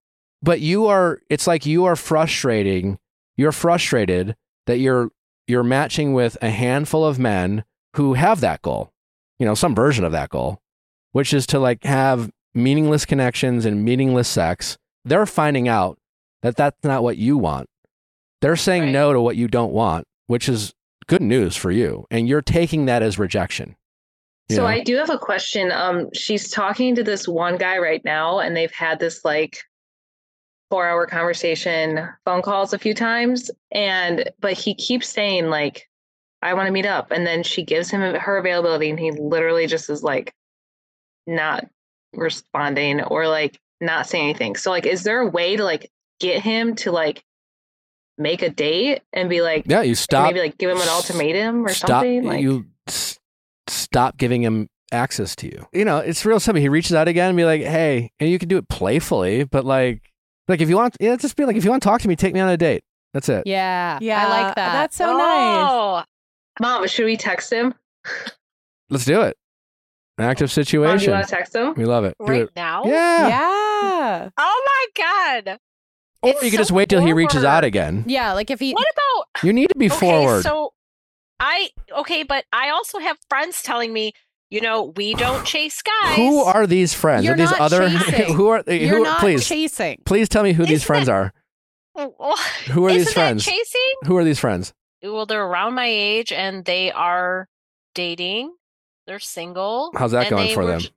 But 0.42 0.62
you 0.62 0.86
are 0.86 1.22
it's 1.30 1.48
like 1.48 1.66
you 1.66 1.86
are 1.86 1.96
frustrating 1.96 3.00
you're 3.38 3.52
frustrated 3.52 4.36
that 4.66 4.78
you're 4.78 5.12
you're 5.48 5.64
matching 5.64 6.14
with 6.14 6.38
a 6.42 6.50
handful 6.50 7.06
of 7.06 7.20
men 7.20 7.64
who 7.96 8.14
have 8.14 8.42
that 8.42 8.62
goal 8.62 8.92
you 9.40 9.46
know 9.46 9.56
some 9.56 9.76
version 9.76 10.06
of 10.06 10.12
that 10.12 10.30
goal 10.30 10.62
which 11.12 11.34
is 11.34 11.48
to 11.48 11.60
like 11.60 11.84
have 11.84 12.30
meaningless 12.54 13.06
connections 13.06 13.66
and 13.66 13.84
meaningless 13.84 14.28
sex. 14.28 14.78
They're 15.04 15.26
finding 15.26 15.68
out 15.68 16.00
that 16.42 16.56
that's 16.56 16.84
not 16.84 17.04
what 17.04 17.18
you 17.18 17.38
want 17.38 17.70
they're 18.45 18.55
saying 18.55 18.84
Right. 18.84 18.91
no 18.91 19.11
to 19.11 19.19
what 19.19 19.35
you 19.35 19.47
don't 19.47 19.73
want 19.73 20.05
which 20.27 20.47
is 20.47 20.73
good 21.07 21.22
news 21.22 21.55
for 21.55 21.72
you 21.72 22.05
and 22.11 22.27
you're 22.27 22.41
taking 22.41 22.85
that 22.85 23.01
as 23.01 23.17
rejection 23.17 23.76
So 24.49 24.61
know? 24.61 24.67
I 24.67 24.84
do 24.84 24.95
have 24.97 25.09
a 25.09 25.17
question. 25.17 25.72
Um, 25.72 26.09
she's 26.13 26.51
talking 26.51 26.93
to 26.95 27.03
this 27.03 27.27
one 27.27 27.57
guy 27.57 27.80
right 27.80 28.03
now, 28.05 28.38
and 28.39 28.55
they've 28.55 28.72
had 28.72 28.99
this 28.99 29.26
like 29.26 29.57
four 30.69 30.88
hour 30.88 31.07
conversation, 31.07 32.07
phone 32.26 32.43
calls 32.43 32.72
a 32.73 32.77
few 32.77 32.93
times, 32.93 33.49
and 33.72 34.30
but 34.39 34.53
he 34.53 34.76
keeps 34.76 35.09
saying 35.09 35.49
like, 35.49 35.89
"I 36.43 36.53
want 36.53 36.67
to 36.67 36.72
meet 36.72 36.85
up," 36.85 37.09
and 37.11 37.26
then 37.26 37.41
she 37.41 37.63
gives 37.63 37.89
him 37.89 38.01
her 38.01 38.38
availability, 38.38 38.89
and 38.91 38.99
he 38.99 39.11
literally 39.11 39.65
just 39.65 39.89
is 39.89 40.03
like, 40.03 40.31
not 41.26 41.65
responding 42.13 43.01
or 43.01 43.27
like 43.27 43.59
not 43.81 44.07
saying 44.07 44.26
anything. 44.30 44.55
So 44.55 44.69
like, 44.69 44.85
is 44.85 45.03
there 45.03 45.22
a 45.22 45.27
way 45.27 45.55
to 45.55 45.63
like 45.63 45.89
get 46.19 46.43
him 46.43 46.76
to 46.76 46.91
like 46.91 47.23
make 48.18 48.42
a 48.42 48.50
date 48.50 49.02
and 49.14 49.30
be 49.30 49.42
like, 49.42 49.64
yeah 49.68 49.82
you 49.82 49.96
stop 49.96 50.26
maybe 50.28 50.40
like 50.40 50.58
give 50.58 50.70
him 50.70 50.80
an 50.82 50.88
ultimatum 50.90 51.66
or 51.66 51.70
stop, 51.70 51.90
something? 51.90 52.24
Like, 52.24 52.42
you 52.42 52.66
s- 52.88 53.20
stop 53.68 54.18
giving 54.18 54.42
him 54.42 54.68
access 54.92 55.36
to 55.38 55.48
you. 55.48 55.66
You 55.74 55.86
know, 55.86 55.98
it's 55.98 56.26
real 56.26 56.40
simple. 56.40 56.62
He 56.62 56.70
reaches 56.70 56.94
out 56.94 57.08
again 57.08 57.30
and 57.30 57.38
be 57.38 57.46
like, 57.46 57.62
"Hey," 57.62 58.12
and 58.20 58.30
you 58.30 58.40
can 58.40 58.48
do 58.48 58.58
it 58.58 58.70
playfully, 58.70 59.44
but 59.44 59.66
like, 59.66 60.02
like 60.48 60.62
if 60.62 60.70
you 60.70 60.76
want, 60.78 60.96
yeah, 61.00 61.16
just 61.16 61.36
be 61.36 61.46
like, 61.46 61.56
if 61.56 61.64
you 61.66 61.70
want 61.72 61.82
to 61.84 61.90
talk 61.90 62.02
to 62.02 62.08
me, 62.08 62.16
take 62.16 62.34
me 62.34 62.40
on 62.40 62.50
a 62.50 62.58
date. 62.58 62.84
That's 63.14 63.30
it. 63.30 63.44
Yeah. 63.48 63.98
Yeah, 64.02 64.26
I 64.26 64.30
like 64.30 64.56
that. 64.56 64.74
That's 64.74 64.98
so 64.98 65.18
nice. 65.18 65.68
Oh, 65.70 66.04
Mom, 66.60 66.86
should 66.88 67.06
we 67.06 67.18
text 67.18 67.52
him? 67.52 67.74
Let's 68.90 69.06
do 69.06 69.22
it. 69.22 69.38
An 70.18 70.26
active 70.26 70.44
Mom, 70.44 70.48
do 70.48 70.64
situation. 70.64 71.06
you 71.10 71.12
want 71.14 71.26
to 71.28 71.32
text 71.32 71.56
him? 71.56 71.74
we 71.76 71.86
love 71.86 72.06
it. 72.06 72.16
Right 72.20 72.42
it. 72.44 72.50
now? 72.56 72.84
Yeah. 72.86 73.28
Yeah. 73.28 74.30
Oh 74.38 74.64
my 74.96 75.42
god. 75.46 75.60
Or 76.22 76.30
It's 76.32 76.44
you 76.44 76.50
can 76.52 76.58
just 76.58 76.72
wait 76.72 76.90
till 76.90 77.02
he 77.02 77.14
reaches 77.14 77.44
out 77.44 77.64
again. 77.64 78.04
Yeah, 78.08 78.34
like 78.34 78.50
if 78.50 78.60
he 78.60 78.74
What 78.74 78.88
about 78.94 79.44
You 79.46 79.54
need 79.54 79.70
to 79.70 79.78
be 79.78 79.88
okay, 79.88 79.96
forward. 80.00 80.44
So 80.44 80.74
I 81.40 81.70
okay, 82.00 82.24
but 82.24 82.46
I 82.52 82.70
also 82.70 83.00
have 83.00 83.18
friends 83.30 83.62
telling 83.62 83.92
me, 83.94 84.14
you 84.50 84.62
know, 84.62 84.94
we 84.96 85.14
don't 85.14 85.46
chase 85.46 85.82
guys. 85.82 86.16
who 86.16 86.42
are 86.44 86.66
these 86.66 86.94
friends? 86.94 87.26
You're 87.26 87.34
are 87.34 87.38
these 87.38 87.52
not 87.52 87.60
other 87.62 87.90
chasing. 88.00 88.34
who 88.36 88.48
are 88.48 88.64
eh, 88.68 88.74
you're 88.76 88.98
who 88.98 89.04
not 89.04 89.20
please 89.20 89.46
chasing. 89.48 90.02
please 90.06 90.30
tell 90.30 90.44
me 90.44 90.54
who 90.54 90.66
these 90.66 90.84
friends 90.84 91.08
it- 91.08 91.12
are. 91.12 91.34
Well, 91.94 92.36
Who 92.72 92.86
are 92.86 92.92
these 92.92 93.04
isn't 93.04 93.14
friends? 93.14 93.46
That 93.46 93.52
chasing? 93.52 93.94
Who 94.06 94.18
are 94.18 94.24
these 94.26 94.40
friends? 94.40 94.74
Well, 95.02 95.26
they're 95.26 95.46
around 95.46 95.76
my 95.76 95.88
age 95.88 96.32
and 96.34 96.66
they 96.66 96.92
are 96.92 97.48
dating. 97.94 98.54
They're 99.08 99.20
single. 99.20 99.92
How's 99.96 100.12
that 100.12 100.24
and 100.28 100.30
going 100.30 100.54
for 100.54 100.64
were 100.66 100.72
them? 100.72 100.80
j- 100.82 100.90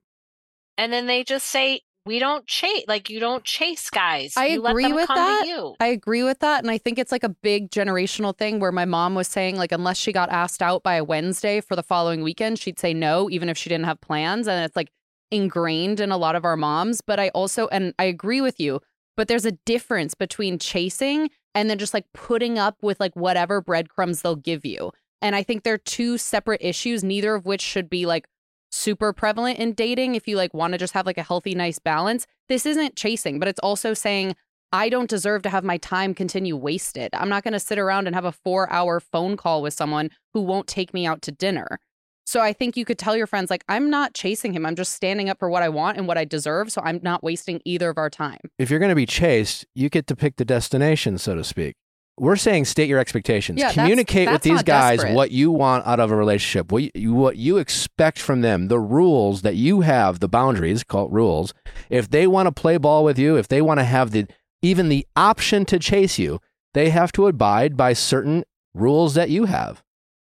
And 0.77 0.91
then 0.91 1.05
they 1.07 1.23
just 1.23 1.45
say, 1.45 1.81
"We 2.09 2.17
don't 2.17 2.47
chase. 2.47 2.85
Like 2.87 3.07
you 3.07 3.19
don't 3.19 3.43
chase 3.43 3.91
guys. 3.91 4.33
I 4.35 4.47
you 4.47 4.65
agree 4.65 4.85
let 4.85 4.89
them 4.89 4.95
with 4.95 5.07
come 5.07 5.15
that. 5.17 5.43
to 5.43 5.47
you." 5.47 5.75
I 5.79 5.87
agree 5.89 6.23
with 6.23 6.39
that. 6.39 6.63
And 6.63 6.71
I 6.71 6.79
think 6.79 6.97
it's 6.97 7.11
like 7.11 7.23
a 7.23 7.29
big 7.29 7.69
generational 7.69 8.35
thing 8.35 8.59
where 8.59 8.71
my 8.71 8.85
mom 8.85 9.13
was 9.13 9.27
saying, 9.27 9.57
like, 9.57 9.71
unless 9.71 9.97
she 9.97 10.11
got 10.11 10.31
asked 10.31 10.63
out 10.63 10.81
by 10.81 10.95
a 10.95 11.03
Wednesday 11.03 11.61
for 11.61 11.75
the 11.75 11.83
following 11.83 12.23
weekend, 12.23 12.57
she'd 12.57 12.79
say 12.79 12.95
no, 12.95 13.29
even 13.29 13.47
if 13.47 13.59
she 13.59 13.69
didn't 13.69 13.85
have 13.85 14.01
plans. 14.01 14.47
And 14.47 14.65
it's 14.65 14.75
like 14.75 14.89
ingrained 15.29 15.99
in 15.99 16.11
a 16.11 16.17
lot 16.17 16.35
of 16.35 16.45
our 16.45 16.57
moms. 16.57 16.99
But 17.01 17.19
I 17.19 17.29
also, 17.29 17.67
and 17.67 17.93
I 17.99 18.05
agree 18.05 18.41
with 18.41 18.59
you, 18.59 18.79
but 19.15 19.27
there's 19.27 19.45
a 19.45 19.51
difference 19.51 20.15
between 20.15 20.57
chasing 20.57 21.29
and 21.53 21.69
then 21.69 21.77
just 21.77 21.93
like 21.93 22.05
putting 22.15 22.57
up 22.57 22.77
with 22.81 22.99
like 22.99 23.15
whatever 23.15 23.61
breadcrumbs 23.61 24.23
they'll 24.23 24.35
give 24.35 24.65
you. 24.65 24.91
And 25.21 25.35
I 25.35 25.43
think 25.43 25.61
they're 25.61 25.77
two 25.77 26.17
separate 26.17 26.61
issues, 26.63 27.03
neither 27.03 27.35
of 27.35 27.45
which 27.45 27.61
should 27.61 27.87
be 27.87 28.07
like 28.07 28.25
super 28.71 29.13
prevalent 29.13 29.59
in 29.59 29.73
dating 29.73 30.15
if 30.15 30.27
you 30.27 30.35
like 30.35 30.53
want 30.53 30.73
to 30.73 30.77
just 30.77 30.93
have 30.93 31.05
like 31.05 31.17
a 31.17 31.23
healthy, 31.23 31.55
nice 31.55 31.79
balance. 31.79 32.27
This 32.47 32.65
isn't 32.65 32.95
chasing, 32.95 33.39
but 33.39 33.47
it's 33.47 33.59
also 33.59 33.93
saying, 33.93 34.35
I 34.71 34.89
don't 34.89 35.09
deserve 35.09 35.41
to 35.43 35.49
have 35.49 35.63
my 35.63 35.77
time 35.77 36.13
continue 36.13 36.55
wasted. 36.55 37.09
I'm 37.13 37.29
not 37.29 37.43
going 37.43 37.53
to 37.53 37.59
sit 37.59 37.79
around 37.79 38.05
and 38.05 38.15
have 38.15 38.25
a 38.25 38.31
four 38.31 38.71
hour 38.71 38.99
phone 38.99 39.35
call 39.35 39.61
with 39.61 39.73
someone 39.73 40.11
who 40.33 40.41
won't 40.41 40.67
take 40.67 40.93
me 40.93 41.07
out 41.07 41.21
to 41.23 41.31
dinner. 41.31 41.79
So 42.27 42.41
I 42.41 42.53
think 42.53 42.77
you 42.77 42.85
could 42.85 42.99
tell 42.99 43.17
your 43.17 43.25
friends, 43.25 43.49
like, 43.49 43.63
I'm 43.67 43.89
not 43.89 44.13
chasing 44.13 44.53
him. 44.53 44.63
I'm 44.63 44.75
just 44.75 44.93
standing 44.93 45.29
up 45.29 45.39
for 45.39 45.49
what 45.49 45.63
I 45.63 45.69
want 45.69 45.97
and 45.97 46.07
what 46.07 46.15
I 46.15 46.25
deserve. 46.25 46.71
So 46.71 46.79
I'm 46.85 46.99
not 47.01 47.23
wasting 47.23 47.59
either 47.65 47.89
of 47.89 47.97
our 47.97 48.11
time. 48.11 48.37
If 48.59 48.69
you're 48.69 48.77
going 48.77 48.89
to 48.89 48.95
be 48.95 49.07
chased, 49.07 49.65
you 49.73 49.89
get 49.89 50.05
to 50.05 50.15
pick 50.15 50.35
the 50.35 50.45
destination, 50.45 51.17
so 51.17 51.33
to 51.33 51.43
speak. 51.43 51.75
We're 52.19 52.35
saying 52.35 52.65
state 52.65 52.89
your 52.89 52.99
expectations. 52.99 53.57
Yeah, 53.59 53.67
that's- 53.67 53.75
Communicate 53.83 54.29
with 54.29 54.41
these 54.41 54.63
guys 54.63 54.97
desperate. 54.97 55.15
what 55.15 55.31
you 55.31 55.51
want 55.51 55.87
out 55.87 55.99
of 55.99 56.11
a 56.11 56.15
relationship, 56.15 56.71
what 56.71 56.95
you, 56.95 57.13
what 57.13 57.37
you 57.37 57.57
expect 57.57 58.19
from 58.19 58.41
them, 58.41 58.67
the 58.67 58.79
rules 58.79 59.41
that 59.43 59.55
you 59.55 59.81
have, 59.81 60.19
the 60.19 60.27
boundaries 60.29 60.83
called 60.83 61.13
rules. 61.13 61.53
If 61.89 62.09
they 62.09 62.27
want 62.27 62.47
to 62.47 62.51
play 62.51 62.77
ball 62.77 63.03
with 63.03 63.17
you, 63.17 63.35
if 63.37 63.47
they 63.47 63.61
want 63.61 63.79
to 63.79 63.83
have 63.85 64.11
the 64.11 64.27
even 64.61 64.89
the 64.89 65.07
option 65.15 65.65
to 65.65 65.79
chase 65.79 66.19
you, 66.19 66.39
they 66.73 66.89
have 66.89 67.11
to 67.13 67.27
abide 67.27 67.77
by 67.77 67.93
certain 67.93 68.43
rules 68.73 69.13
that 69.13 69.29
you 69.29 69.45
have. 69.45 69.81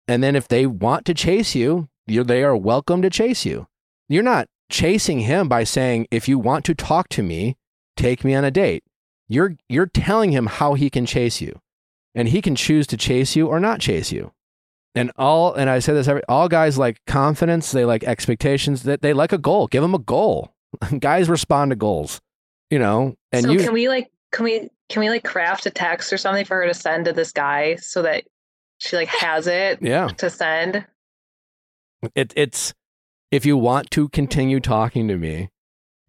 And 0.08 0.22
then 0.22 0.36
if 0.36 0.48
they 0.48 0.66
want 0.66 1.06
to 1.06 1.14
chase 1.14 1.56
you, 1.56 1.88
you 2.08 2.24
they 2.24 2.44
are 2.44 2.56
welcome 2.58 3.02
to 3.02 3.10
chase 3.10 3.46
you. 3.46 3.68
You're 4.08 4.24
not 4.24 4.48
chasing 4.70 5.20
him 5.22 5.48
by 5.48 5.64
saying, 5.64 6.08
if 6.12 6.28
you 6.28 6.38
want 6.38 6.66
to 6.66 6.76
talk 6.76 7.08
to 7.10 7.24
me, 7.24 7.58
take 7.96 8.24
me 8.24 8.36
on 8.36 8.44
a 8.44 8.52
date. 8.52 8.84
You're 9.28 9.56
you're 9.70 9.86
telling 9.86 10.32
him 10.32 10.48
how 10.48 10.74
he 10.74 10.90
can 10.90 11.06
chase 11.06 11.40
you. 11.40 11.60
And 12.16 12.28
he 12.30 12.42
can 12.42 12.56
choose 12.56 12.88
to 12.88 12.98
chase 12.98 13.36
you 13.36 13.48
or 13.48 13.60
not 13.60 13.80
chase 13.80 14.12
you. 14.12 14.32
And 14.96 15.12
all 15.18 15.54
and 15.54 15.70
I 15.70 15.80
say 15.80 15.94
this 15.94 16.08
every 16.08 16.24
all 16.28 16.48
guys 16.50 16.78
like 16.78 17.00
confidence, 17.06 17.72
they 17.72 17.86
like 17.86 18.04
expectations, 18.04 18.84
that 18.84 19.02
they 19.02 19.14
like 19.14 19.32
a 19.32 19.38
goal. 19.38 19.68
Give 19.68 19.82
them 19.82 19.94
a 19.94 20.00
goal. 20.00 20.52
guys 21.00 21.30
respond 21.30 21.72
to 21.72 21.76
goals. 21.76 22.20
You 22.72 22.80
know, 22.80 23.16
and 23.32 23.46
so 23.46 23.52
you 23.52 23.60
can 23.60 23.74
we 23.74 23.88
like 23.88 24.10
can 24.32 24.46
we 24.46 24.70
can 24.90 25.00
we 25.02 25.10
like 25.10 25.24
craft 25.24 25.66
a 25.66 25.70
text 25.72 26.12
or 26.12 26.18
something 26.18 26.46
for 26.46 26.58
her 26.58 26.68
to 26.68 26.74
send 26.74 27.06
to 27.06 27.14
this 27.14 27.32
guy 27.32 27.76
so 27.76 28.02
that 28.02 28.26
she 28.80 28.96
like 28.96 29.08
has 29.10 29.48
it 29.48 29.80
Yeah. 29.82 30.08
to 30.18 30.30
send? 30.30 30.86
It, 32.16 32.34
it's 32.36 32.74
if 33.32 33.46
you 33.46 33.58
want 33.58 33.92
to 33.92 34.10
continue 34.10 34.60
talking 34.60 35.08
to 35.08 35.18
me, 35.18 35.50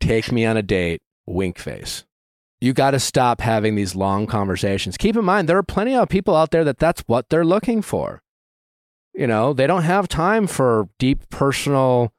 take 0.00 0.32
me 0.32 0.46
on 0.46 0.56
a 0.56 0.62
date, 0.62 1.00
wink 1.26 1.58
face. 1.58 2.04
You 2.60 2.72
got 2.74 2.90
to 2.90 3.00
stop 3.00 3.40
having 3.40 3.74
these 3.74 3.94
long 3.94 4.26
conversations. 4.26 4.98
Keep 4.98 5.16
in 5.16 5.24
mind, 5.24 5.48
there 5.48 5.56
are 5.56 5.62
plenty 5.62 5.94
of 5.94 6.08
people 6.08 6.36
out 6.36 6.50
there 6.50 6.64
that 6.64 6.78
that's 6.78 7.02
what 7.06 7.28
they're 7.30 7.44
looking 7.44 7.80
for. 7.80 8.22
You 9.14 9.26
know, 9.26 9.52
they 9.52 9.66
don't 9.66 9.82
have 9.82 10.08
time 10.08 10.46
for 10.46 10.88
deep 10.98 11.28
personal 11.30 12.12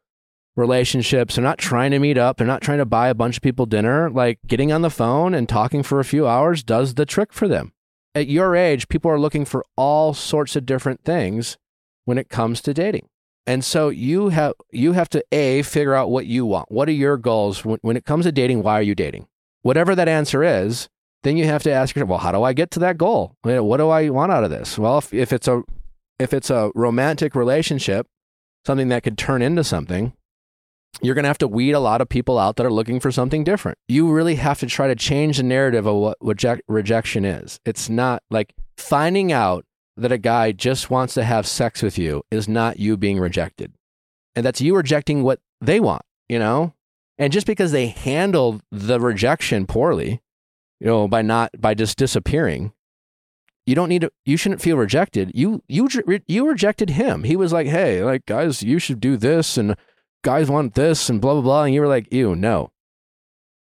relationships. 0.55 1.35
They're 1.35 1.43
not 1.43 1.57
trying 1.57 1.91
to 1.91 1.99
meet 1.99 2.17
up. 2.17 2.37
They're 2.37 2.47
not 2.47 2.61
trying 2.61 2.79
to 2.79 2.85
buy 2.85 3.07
a 3.07 3.15
bunch 3.15 3.37
of 3.37 3.43
people 3.43 3.65
dinner. 3.65 4.09
Like 4.09 4.39
getting 4.47 4.71
on 4.71 4.81
the 4.81 4.89
phone 4.89 5.33
and 5.33 5.47
talking 5.47 5.83
for 5.83 5.99
a 5.99 6.05
few 6.05 6.27
hours 6.27 6.63
does 6.63 6.95
the 6.95 7.05
trick 7.05 7.31
for 7.31 7.47
them. 7.47 7.73
At 8.13 8.27
your 8.27 8.55
age, 8.55 8.89
people 8.89 9.09
are 9.09 9.19
looking 9.19 9.45
for 9.45 9.63
all 9.77 10.13
sorts 10.13 10.55
of 10.55 10.65
different 10.65 11.03
things 11.03 11.57
when 12.05 12.17
it 12.17 12.29
comes 12.29 12.61
to 12.61 12.73
dating. 12.73 13.07
And 13.47 13.63
so 13.63 13.89
you 13.89 14.29
have 14.29 14.53
you 14.71 14.91
have 14.93 15.09
to 15.09 15.23
a 15.31 15.61
figure 15.63 15.95
out 15.95 16.11
what 16.11 16.25
you 16.25 16.45
want. 16.45 16.71
What 16.71 16.87
are 16.89 16.93
your 16.93 17.17
goals 17.17 17.65
when, 17.65 17.79
when 17.81 17.97
it 17.97 18.05
comes 18.05 18.25
to 18.25 18.31
dating? 18.31 18.63
Why 18.63 18.73
are 18.73 18.83
you 18.83 18.95
dating? 18.95 19.27
Whatever 19.63 19.95
that 19.95 20.07
answer 20.07 20.43
is, 20.43 20.89
then 21.23 21.37
you 21.37 21.45
have 21.45 21.63
to 21.63 21.71
ask 21.71 21.95
yourself, 21.95 22.09
well, 22.09 22.19
how 22.19 22.31
do 22.31 22.43
I 22.43 22.53
get 22.53 22.71
to 22.71 22.79
that 22.79 22.97
goal? 22.97 23.35
What 23.43 23.77
do 23.77 23.89
I 23.89 24.09
want 24.09 24.31
out 24.31 24.43
of 24.43 24.49
this? 24.49 24.77
Well, 24.77 24.97
if, 24.97 25.13
if 25.13 25.31
it's 25.31 25.47
a 25.47 25.63
if 26.19 26.33
it's 26.33 26.49
a 26.49 26.71
romantic 26.75 27.35
relationship, 27.35 28.07
something 28.65 28.89
that 28.89 29.03
could 29.03 29.17
turn 29.17 29.41
into 29.41 29.63
something, 29.63 30.13
you're 31.01 31.15
going 31.15 31.23
to 31.23 31.29
have 31.29 31.37
to 31.39 31.47
weed 31.47 31.71
a 31.71 31.79
lot 31.79 32.01
of 32.01 32.09
people 32.09 32.37
out 32.37 32.57
that 32.57 32.65
are 32.65 32.71
looking 32.71 32.99
for 32.99 33.11
something 33.11 33.43
different. 33.43 33.77
You 33.87 34.11
really 34.11 34.35
have 34.35 34.59
to 34.59 34.67
try 34.67 34.87
to 34.87 34.95
change 34.95 35.37
the 35.37 35.43
narrative 35.43 35.87
of 35.87 35.95
what 35.95 36.17
reject, 36.21 36.61
rejection 36.67 37.25
is. 37.25 37.59
It's 37.65 37.89
not 37.89 38.21
like 38.29 38.53
finding 38.77 39.31
out 39.31 39.65
that 39.97 40.11
a 40.11 40.17
guy 40.17 40.51
just 40.51 40.89
wants 40.89 41.13
to 41.15 41.23
have 41.23 41.47
sex 41.47 41.81
with 41.81 41.97
you 41.97 42.23
is 42.29 42.47
not 42.47 42.79
you 42.79 42.97
being 42.97 43.19
rejected. 43.19 43.73
And 44.35 44.45
that's 44.45 44.61
you 44.61 44.75
rejecting 44.75 45.23
what 45.23 45.39
they 45.59 45.79
want, 45.79 46.03
you 46.29 46.39
know? 46.39 46.73
And 47.21 47.31
just 47.31 47.45
because 47.45 47.71
they 47.71 47.85
handled 47.85 48.63
the 48.71 48.99
rejection 48.99 49.67
poorly, 49.67 50.21
you 50.79 50.87
know, 50.87 51.07
by 51.07 51.21
not 51.21 51.51
by 51.55 51.75
just 51.75 51.95
disappearing, 51.95 52.73
you 53.67 53.75
don't 53.75 53.89
need 53.89 54.01
to 54.01 54.11
you 54.25 54.37
shouldn't 54.37 54.59
feel 54.59 54.75
rejected. 54.75 55.31
You 55.35 55.61
you 55.69 55.87
you 56.27 56.47
rejected 56.47 56.89
him. 56.89 57.23
He 57.23 57.35
was 57.35 57.53
like, 57.53 57.67
"Hey, 57.67 58.03
like 58.03 58.25
guys, 58.25 58.63
you 58.63 58.79
should 58.79 58.99
do 58.99 59.17
this 59.17 59.55
and 59.55 59.75
guys 60.23 60.49
want 60.49 60.73
this 60.73 61.11
and 61.11 61.21
blah 61.21 61.33
blah 61.33 61.43
blah." 61.43 61.63
And 61.65 61.75
you 61.75 61.81
were 61.81 61.87
like, 61.87 62.11
"Ew, 62.11 62.35
no." 62.35 62.71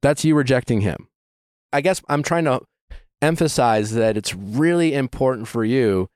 That's 0.02 0.26
you 0.26 0.34
rejecting 0.34 0.82
him. 0.82 1.08
I 1.72 1.82
guess 1.82 2.02
I'm 2.10 2.24
trying 2.24 2.46
to 2.46 2.62
emphasize 3.22 3.92
that 3.92 4.18
it's 4.18 4.34
really 4.34 4.96
important 4.96 5.48
for 5.48 5.64
you 5.64 6.10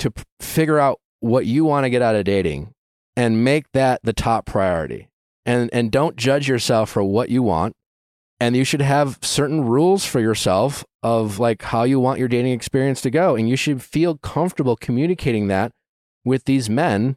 to 0.00 0.10
p- 0.10 0.24
figure 0.40 0.80
out 0.80 0.98
what 1.20 1.46
you 1.46 1.64
want 1.64 1.84
to 1.84 1.90
get 1.90 2.02
out 2.02 2.16
of 2.16 2.24
dating 2.24 2.74
and 3.16 3.44
make 3.44 3.70
that 3.74 4.00
the 4.02 4.12
top 4.12 4.44
priority. 4.44 5.08
And 5.46 5.70
and 5.72 5.90
don't 5.90 6.16
judge 6.16 6.48
yourself 6.48 6.90
for 6.90 7.02
what 7.02 7.28
you 7.28 7.42
want. 7.42 7.74
And 8.40 8.56
you 8.56 8.64
should 8.64 8.82
have 8.82 9.18
certain 9.22 9.64
rules 9.64 10.04
for 10.04 10.20
yourself 10.20 10.84
of 11.02 11.38
like 11.38 11.62
how 11.62 11.84
you 11.84 12.00
want 12.00 12.18
your 12.18 12.28
dating 12.28 12.52
experience 12.52 13.00
to 13.02 13.10
go 13.10 13.36
and 13.36 13.48
you 13.48 13.56
should 13.56 13.82
feel 13.82 14.16
comfortable 14.18 14.76
communicating 14.76 15.46
that 15.48 15.70
with 16.24 16.44
these 16.44 16.68
men 16.68 17.16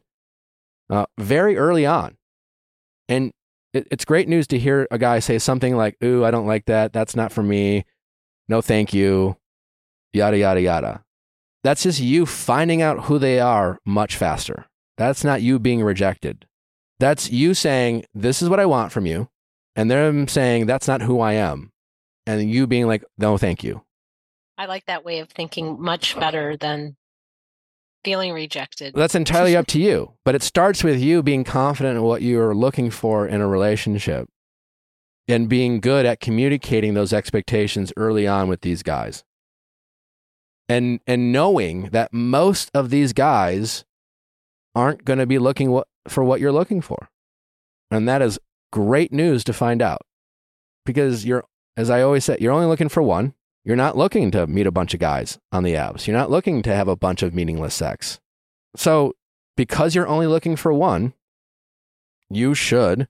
uh, 0.90 1.06
very 1.18 1.56
early 1.56 1.84
on. 1.84 2.16
And 3.08 3.32
it, 3.72 3.88
it's 3.90 4.04
great 4.04 4.28
news 4.28 4.46
to 4.48 4.58
hear 4.58 4.86
a 4.90 4.98
guy 4.98 5.18
say 5.18 5.38
something 5.38 5.76
like, 5.76 5.96
Ooh, 6.02 6.24
I 6.24 6.30
don't 6.30 6.46
like 6.46 6.66
that. 6.66 6.92
That's 6.92 7.16
not 7.16 7.32
for 7.32 7.42
me. 7.42 7.84
No, 8.48 8.60
thank 8.60 8.94
you. 8.94 9.36
Yada, 10.12 10.38
yada, 10.38 10.60
yada. 10.60 11.04
That's 11.64 11.82
just 11.82 12.00
you 12.00 12.24
finding 12.24 12.80
out 12.80 13.04
who 13.04 13.18
they 13.18 13.40
are 13.40 13.78
much 13.84 14.16
faster. 14.16 14.66
That's 14.96 15.24
not 15.24 15.42
you 15.42 15.58
being 15.58 15.82
rejected. 15.82 16.46
That's 16.98 17.30
you 17.30 17.54
saying, 17.54 18.04
This 18.14 18.42
is 18.42 18.48
what 18.48 18.60
I 18.60 18.66
want 18.66 18.92
from 18.92 19.06
you. 19.06 19.28
And 19.76 19.90
them 19.90 20.28
saying, 20.28 20.66
That's 20.66 20.88
not 20.88 21.02
who 21.02 21.20
I 21.20 21.34
am. 21.34 21.70
And 22.26 22.50
you 22.50 22.66
being 22.66 22.86
like, 22.86 23.04
No, 23.16 23.38
thank 23.38 23.62
you. 23.62 23.82
I 24.56 24.66
like 24.66 24.86
that 24.86 25.04
way 25.04 25.20
of 25.20 25.30
thinking 25.30 25.80
much 25.80 26.16
uh. 26.16 26.20
better 26.20 26.56
than 26.56 26.96
feeling 28.04 28.32
rejected. 28.32 28.94
That's 28.94 29.14
entirely 29.14 29.56
up 29.56 29.66
to 29.68 29.80
you. 29.80 30.14
But 30.24 30.34
it 30.34 30.42
starts 30.42 30.82
with 30.82 31.00
you 31.00 31.22
being 31.22 31.44
confident 31.44 31.96
in 31.96 32.02
what 32.02 32.22
you're 32.22 32.54
looking 32.54 32.90
for 32.90 33.26
in 33.26 33.40
a 33.40 33.48
relationship 33.48 34.28
and 35.28 35.48
being 35.48 35.80
good 35.80 36.06
at 36.06 36.20
communicating 36.20 36.94
those 36.94 37.12
expectations 37.12 37.92
early 37.96 38.26
on 38.26 38.48
with 38.48 38.62
these 38.62 38.82
guys. 38.82 39.24
And 40.68 41.00
and 41.06 41.32
knowing 41.32 41.90
that 41.90 42.12
most 42.12 42.70
of 42.74 42.90
these 42.90 43.12
guys 43.12 43.84
aren't 44.74 45.04
going 45.04 45.18
to 45.18 45.26
be 45.26 45.38
looking 45.38 45.70
what, 45.70 45.88
for 46.10 46.24
what 46.24 46.40
you're 46.40 46.52
looking 46.52 46.80
for. 46.80 47.08
And 47.90 48.08
that 48.08 48.22
is 48.22 48.38
great 48.72 49.12
news 49.12 49.44
to 49.44 49.52
find 49.52 49.80
out. 49.82 50.02
Because 50.84 51.24
you're 51.24 51.44
as 51.78 51.90
I 51.90 52.02
always 52.02 52.24
say, 52.24 52.36
you're 52.40 52.52
only 52.52 52.66
looking 52.66 52.88
for 52.88 53.04
one. 53.04 53.34
You're 53.64 53.76
not 53.76 53.96
looking 53.96 54.32
to 54.32 54.48
meet 54.48 54.66
a 54.66 54.72
bunch 54.72 54.94
of 54.94 55.00
guys 55.00 55.38
on 55.52 55.62
the 55.62 55.74
apps. 55.74 56.06
You're 56.08 56.16
not 56.16 56.30
looking 56.30 56.60
to 56.62 56.74
have 56.74 56.88
a 56.88 56.96
bunch 56.96 57.22
of 57.22 57.32
meaningless 57.32 57.74
sex. 57.74 58.18
So, 58.74 59.14
because 59.56 59.94
you're 59.94 60.08
only 60.08 60.26
looking 60.26 60.56
for 60.56 60.72
one, 60.72 61.14
you 62.28 62.52
should 62.52 63.06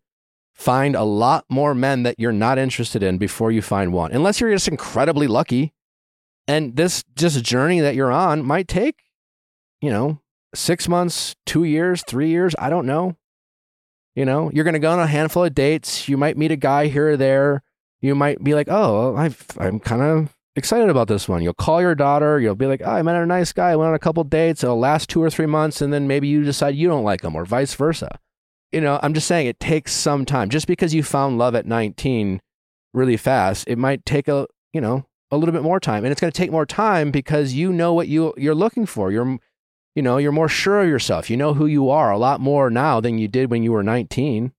find 0.52 0.94
a 0.94 1.02
lot 1.02 1.46
more 1.48 1.74
men 1.74 2.02
that 2.02 2.16
you're 2.18 2.30
not 2.30 2.58
interested 2.58 3.02
in 3.02 3.16
before 3.16 3.50
you 3.50 3.62
find 3.62 3.92
one, 3.92 4.12
unless 4.12 4.38
you're 4.38 4.52
just 4.52 4.68
incredibly 4.68 5.26
lucky. 5.26 5.72
And 6.46 6.76
this 6.76 7.04
just 7.16 7.42
journey 7.42 7.80
that 7.80 7.94
you're 7.94 8.12
on 8.12 8.44
might 8.44 8.68
take, 8.68 8.96
you 9.80 9.90
know, 9.90 10.20
six 10.54 10.88
months, 10.88 11.36
two 11.46 11.64
years, 11.64 12.02
three 12.06 12.28
years. 12.28 12.54
I 12.58 12.70
don't 12.70 12.86
know. 12.86 13.16
You 14.14 14.24
know, 14.24 14.50
you're 14.52 14.64
going 14.64 14.74
to 14.74 14.80
go 14.80 14.90
on 14.90 14.98
a 14.98 15.06
handful 15.06 15.44
of 15.44 15.54
dates. 15.54 16.08
You 16.08 16.16
might 16.16 16.36
meet 16.36 16.50
a 16.50 16.56
guy 16.56 16.88
here 16.88 17.10
or 17.10 17.16
there. 17.16 17.62
You 18.00 18.14
might 18.14 18.42
be 18.42 18.54
like, 18.54 18.68
oh, 18.68 19.14
I've, 19.16 19.46
I'm 19.58 19.78
kind 19.78 20.02
of 20.02 20.34
excited 20.56 20.88
about 20.88 21.08
this 21.08 21.28
one. 21.28 21.42
You'll 21.42 21.54
call 21.54 21.80
your 21.80 21.94
daughter. 21.94 22.40
You'll 22.40 22.54
be 22.54 22.66
like, 22.66 22.82
oh, 22.84 22.90
I 22.90 23.02
met 23.02 23.16
a 23.16 23.26
nice 23.26 23.52
guy. 23.52 23.70
I 23.70 23.76
went 23.76 23.88
on 23.88 23.94
a 23.94 23.98
couple 23.98 24.24
dates. 24.24 24.62
It'll 24.62 24.78
last 24.78 25.08
two 25.08 25.22
or 25.22 25.30
three 25.30 25.46
months. 25.46 25.80
And 25.80 25.92
then 25.92 26.06
maybe 26.06 26.28
you 26.28 26.44
decide 26.44 26.74
you 26.74 26.88
don't 26.88 27.04
like 27.04 27.22
him 27.22 27.36
or 27.36 27.44
vice 27.44 27.74
versa. 27.74 28.18
You 28.72 28.80
know, 28.80 28.98
I'm 29.02 29.14
just 29.14 29.26
saying 29.26 29.46
it 29.46 29.60
takes 29.60 29.92
some 29.92 30.24
time. 30.24 30.50
Just 30.50 30.66
because 30.66 30.92
you 30.92 31.02
found 31.02 31.38
love 31.38 31.54
at 31.54 31.64
19 31.64 32.40
really 32.92 33.16
fast, 33.16 33.66
it 33.68 33.78
might 33.78 34.04
take 34.04 34.28
a, 34.28 34.46
you 34.72 34.80
know, 34.80 35.06
a 35.30 35.36
little 35.36 35.52
bit 35.52 35.62
more 35.62 35.80
time. 35.80 36.04
And 36.04 36.12
it's 36.12 36.20
going 36.20 36.32
to 36.32 36.36
take 36.36 36.50
more 36.50 36.66
time 36.66 37.10
because 37.10 37.54
you 37.54 37.72
know 37.72 37.94
what 37.94 38.08
you, 38.08 38.34
you're 38.36 38.54
looking 38.54 38.84
for. 38.84 39.10
You're, 39.10 39.38
you 39.98 40.02
know, 40.02 40.16
you're 40.16 40.30
more 40.30 40.48
sure 40.48 40.82
of 40.82 40.88
yourself. 40.88 41.28
You 41.28 41.36
know 41.36 41.54
who 41.54 41.66
you 41.66 41.90
are 41.90 42.12
a 42.12 42.18
lot 42.18 42.40
more 42.40 42.70
now 42.70 43.00
than 43.00 43.18
you 43.18 43.26
did 43.26 43.50
when 43.50 43.64
you 43.64 43.72
were 43.72 43.82
19. 43.82 44.52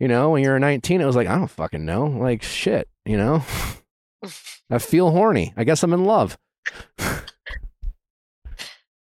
You 0.00 0.08
know, 0.08 0.30
when 0.30 0.42
you 0.42 0.50
were 0.50 0.58
19, 0.58 1.00
it 1.00 1.04
was 1.04 1.14
like, 1.14 1.28
I 1.28 1.36
don't 1.36 1.46
fucking 1.46 1.84
know. 1.84 2.06
Like, 2.06 2.42
shit, 2.42 2.88
you 3.04 3.16
know? 3.16 3.44
I 4.70 4.80
feel 4.80 5.12
horny. 5.12 5.54
I 5.56 5.62
guess 5.62 5.84
I'm 5.84 5.92
in 5.92 6.04
love. 6.04 6.36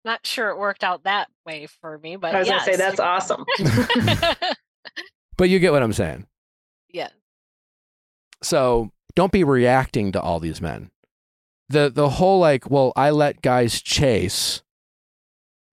Not 0.04 0.26
sure 0.26 0.48
it 0.48 0.58
worked 0.58 0.82
out 0.82 1.04
that 1.04 1.28
way 1.46 1.68
for 1.80 1.96
me, 1.96 2.16
but 2.16 2.34
I 2.34 2.40
was 2.40 2.48
yes. 2.48 2.66
gonna 2.66 2.72
say 2.72 2.82
that's 2.82 2.98
awesome. 2.98 3.44
But 5.36 5.48
you 5.50 5.60
get 5.60 5.70
what 5.70 5.82
I'm 5.82 5.92
saying. 5.92 6.26
yeah. 6.90 7.10
So 8.42 8.90
don't 9.14 9.30
be 9.30 9.44
reacting 9.44 10.10
to 10.12 10.20
all 10.20 10.40
these 10.40 10.60
men. 10.60 10.90
The 11.68 11.88
the 11.88 12.08
whole 12.08 12.40
like, 12.40 12.68
well, 12.68 12.92
I 12.96 13.10
let 13.10 13.42
guys 13.42 13.82
chase 13.82 14.62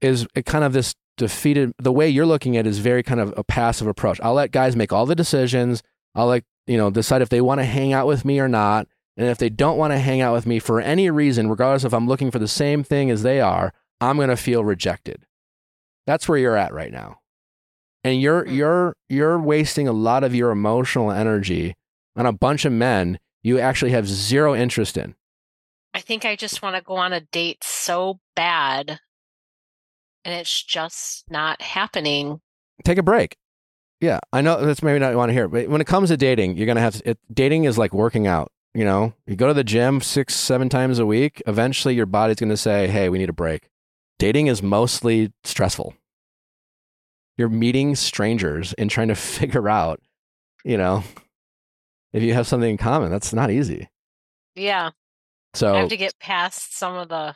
is 0.04 0.28
kind 0.46 0.64
of 0.64 0.74
this 0.74 0.96
defeated 1.18 1.74
the 1.78 1.92
way 1.92 2.10
you're 2.10 2.26
looking 2.26 2.58
at 2.58 2.66
it 2.66 2.70
is 2.70 2.80
very 2.80 3.04
kind 3.04 3.20
of 3.20 3.34
a 3.38 3.44
passive 3.44 3.88
approach. 3.88 4.20
I'll 4.22 4.34
let 4.34 4.52
guys 4.52 4.76
make 4.76 4.92
all 4.92 5.06
the 5.06 5.16
decisions. 5.16 5.84
I'll 6.16 6.28
like, 6.28 6.46
you 6.68 6.78
know, 6.78 6.90
decide 6.90 7.22
if 7.22 7.30
they 7.30 7.42
want 7.42 7.60
to 7.60 7.66
hang 7.66 7.94
out 7.94 8.08
with 8.08 8.26
me 8.26 8.40
or 8.40 8.48
not. 8.48 8.88
And 9.16 9.28
if 9.28 9.38
they 9.38 9.50
don't 9.50 9.78
want 9.78 9.94
to 9.94 10.00
hang 10.00 10.22
out 10.22 10.34
with 10.34 10.48
me 10.48 10.58
for 10.58 10.82
any 10.82 11.10
reason, 11.10 11.50
regardless 11.50 11.84
if 11.84 11.94
I'm 11.94 12.08
looking 12.08 12.32
for 12.32 12.40
the 12.40 12.48
same 12.48 12.84
thing 12.84 13.12
as 13.12 13.22
they 13.22 13.40
are, 13.42 13.72
I'm 14.02 14.18
going 14.18 14.30
to 14.30 14.38
feel 14.38 14.64
rejected. 14.64 15.26
That's 16.08 16.28
where 16.28 16.38
you're 16.38 16.58
at 16.58 16.74
right 16.74 16.92
now. 16.92 17.20
And 18.04 18.22
you're 18.22 18.44
hmm. 18.44 18.54
you're 18.54 18.96
you're 19.08 19.40
wasting 19.40 19.88
a 19.88 19.94
lot 19.94 20.24
of 20.24 20.36
your 20.36 20.52
emotional 20.52 21.12
energy 21.12 21.76
on 22.16 22.26
a 22.26 22.34
bunch 22.34 22.66
of 22.66 22.74
men 22.74 23.20
you 23.44 23.60
actually 23.60 23.92
have 23.92 24.08
zero 24.08 24.56
interest 24.56 24.98
in. 24.98 25.16
I 25.94 26.00
think 26.00 26.26
I 26.26 26.36
just 26.36 26.62
want 26.62 26.76
to 26.76 26.82
go 26.82 26.96
on 26.96 27.14
a 27.14 27.20
date 27.22 27.64
so 27.64 28.20
bad. 28.36 29.00
And 30.26 30.34
it's 30.34 30.64
just 30.64 31.26
not 31.30 31.62
happening. 31.62 32.40
Take 32.84 32.98
a 32.98 33.04
break. 33.04 33.38
Yeah, 34.00 34.20
I 34.32 34.41
know 34.41 34.66
that's 34.66 34.84
maybe 34.84 35.00
not 35.00 35.08
what 35.08 35.12
you 35.12 35.18
want 35.18 35.30
to 35.30 35.34
hear, 35.34 35.48
but 35.48 35.70
when 35.70 35.82
it 35.82 35.88
comes 35.88 36.10
to 36.10 36.18
dating, 36.18 36.58
you're 36.58 36.68
gonna 36.68 36.82
have 36.82 37.02
it, 37.06 37.18
dating 37.34 37.64
is 37.64 37.78
like 37.78 37.94
working 37.94 38.28
out. 38.28 38.52
You 38.74 38.86
know, 38.86 39.14
you 39.28 39.36
go 39.36 39.48
to 39.48 39.54
the 39.54 39.64
gym 39.64 40.02
six, 40.02 40.36
seven 40.36 40.68
times 40.68 41.00
a 41.00 41.06
week. 41.06 41.41
Eventually, 41.45 41.94
your 41.94 42.06
body's 42.06 42.38
gonna 42.38 42.58
say, 42.58 42.88
"Hey, 42.88 43.08
we 43.08 43.18
need 43.18 43.30
a 43.30 43.34
break." 43.34 43.70
Dating 44.20 44.48
is 44.48 44.62
mostly 44.62 45.32
stressful. 45.44 45.94
You're 47.38 47.50
meeting 47.50 47.95
strangers 47.95 48.74
and 48.74 48.90
trying 48.90 49.08
to 49.10 49.16
figure 49.16 49.70
out, 49.70 50.02
you 50.66 50.78
know, 50.78 51.04
if 52.14 52.24
you 52.24 52.34
have 52.34 52.48
something 52.48 52.70
in 52.70 52.78
common. 52.78 53.12
That's 53.12 53.34
not 53.34 53.52
easy. 53.52 53.90
Yeah. 54.56 54.91
So 55.54 55.76
I 55.76 55.80
have 55.80 55.90
to 55.90 55.98
get 55.98 56.18
past 56.20 56.78
some 56.78 56.95
of 56.95 57.10
the. 57.10 57.36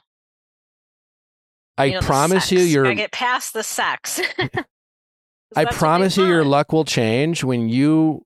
I 1.78 1.86
you 1.86 1.94
know, 1.94 2.02
promise 2.02 2.52
you, 2.52 2.60
sex. 2.60 2.72
your 2.72 2.88
I 2.88 2.94
get 2.94 3.12
past 3.12 3.54
the 3.54 3.64
sex. 3.64 4.20
I 4.40 4.40
That's 4.40 4.66
what 5.56 5.72
they 5.72 5.78
promise 5.78 6.18
you, 6.18 6.26
your 6.26 6.44
luck 6.44 6.74
will 6.74 6.86
change 6.86 7.44
when 7.44 7.70
you 7.70 8.26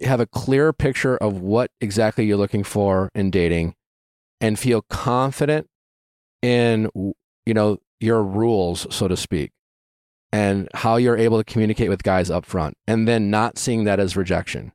have 0.00 0.20
a 0.20 0.26
clear 0.26 0.72
picture 0.72 1.16
of 1.16 1.40
what 1.40 1.70
exactly 1.80 2.24
you're 2.24 2.36
looking 2.36 2.64
for 2.64 3.10
in 3.14 3.30
dating, 3.30 3.74
and 4.40 4.58
feel 4.58 4.82
confident 4.82 5.68
in 6.42 6.90
you 6.94 7.54
know 7.54 7.78
your 8.00 8.22
rules, 8.22 8.86
so 8.94 9.08
to 9.08 9.16
speak, 9.16 9.50
and 10.32 10.68
how 10.74 10.96
you're 10.96 11.16
able 11.16 11.38
to 11.38 11.44
communicate 11.44 11.88
with 11.88 12.02
guys 12.02 12.30
up 12.30 12.46
front, 12.46 12.76
and 12.86 13.08
then 13.08 13.30
not 13.30 13.58
seeing 13.58 13.84
that 13.84 14.00
as 14.00 14.16
rejection, 14.16 14.72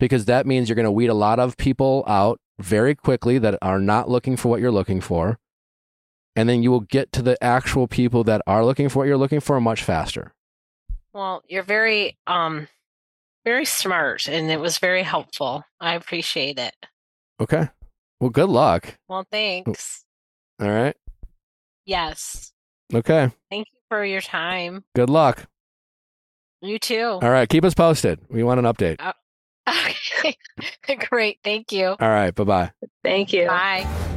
because 0.00 0.24
that 0.24 0.46
means 0.46 0.68
you're 0.68 0.76
going 0.76 0.84
to 0.84 0.90
weed 0.90 1.08
a 1.08 1.14
lot 1.14 1.38
of 1.38 1.56
people 1.56 2.04
out 2.06 2.40
very 2.58 2.94
quickly 2.94 3.38
that 3.38 3.56
are 3.62 3.80
not 3.80 4.08
looking 4.08 4.36
for 4.36 4.48
what 4.48 4.60
you're 4.60 4.72
looking 4.72 5.00
for. 5.00 5.38
And 6.38 6.48
then 6.48 6.62
you 6.62 6.70
will 6.70 6.82
get 6.82 7.10
to 7.14 7.22
the 7.22 7.36
actual 7.42 7.88
people 7.88 8.22
that 8.22 8.42
are 8.46 8.64
looking 8.64 8.88
for 8.88 9.00
what 9.00 9.08
you're 9.08 9.16
looking 9.16 9.40
for 9.40 9.60
much 9.60 9.82
faster. 9.82 10.32
Well, 11.12 11.42
you're 11.48 11.64
very 11.64 12.16
um 12.28 12.68
very 13.44 13.64
smart 13.64 14.28
and 14.28 14.48
it 14.48 14.60
was 14.60 14.78
very 14.78 15.02
helpful. 15.02 15.64
I 15.80 15.94
appreciate 15.96 16.60
it. 16.60 16.74
Okay. 17.40 17.68
Well, 18.20 18.30
good 18.30 18.48
luck. 18.48 18.94
Well, 19.08 19.26
thanks. 19.32 20.04
All 20.60 20.70
right. 20.70 20.94
Yes. 21.86 22.52
Okay. 22.94 23.32
Thank 23.50 23.66
you 23.72 23.80
for 23.88 24.04
your 24.04 24.20
time. 24.20 24.84
Good 24.94 25.10
luck. 25.10 25.48
You 26.62 26.78
too. 26.78 27.18
All 27.20 27.30
right. 27.30 27.48
Keep 27.48 27.64
us 27.64 27.74
posted. 27.74 28.20
We 28.30 28.44
want 28.44 28.60
an 28.60 28.64
update. 28.72 29.00
Okay. 29.68 30.34
Great. 31.10 31.40
Thank 31.44 31.72
you. 31.72 31.88
All 31.88 32.08
right. 32.08 32.34
Bye 32.34 32.44
bye. 32.44 32.70
Thank 33.04 33.34
you. 33.34 33.48
Bye. 33.48 34.14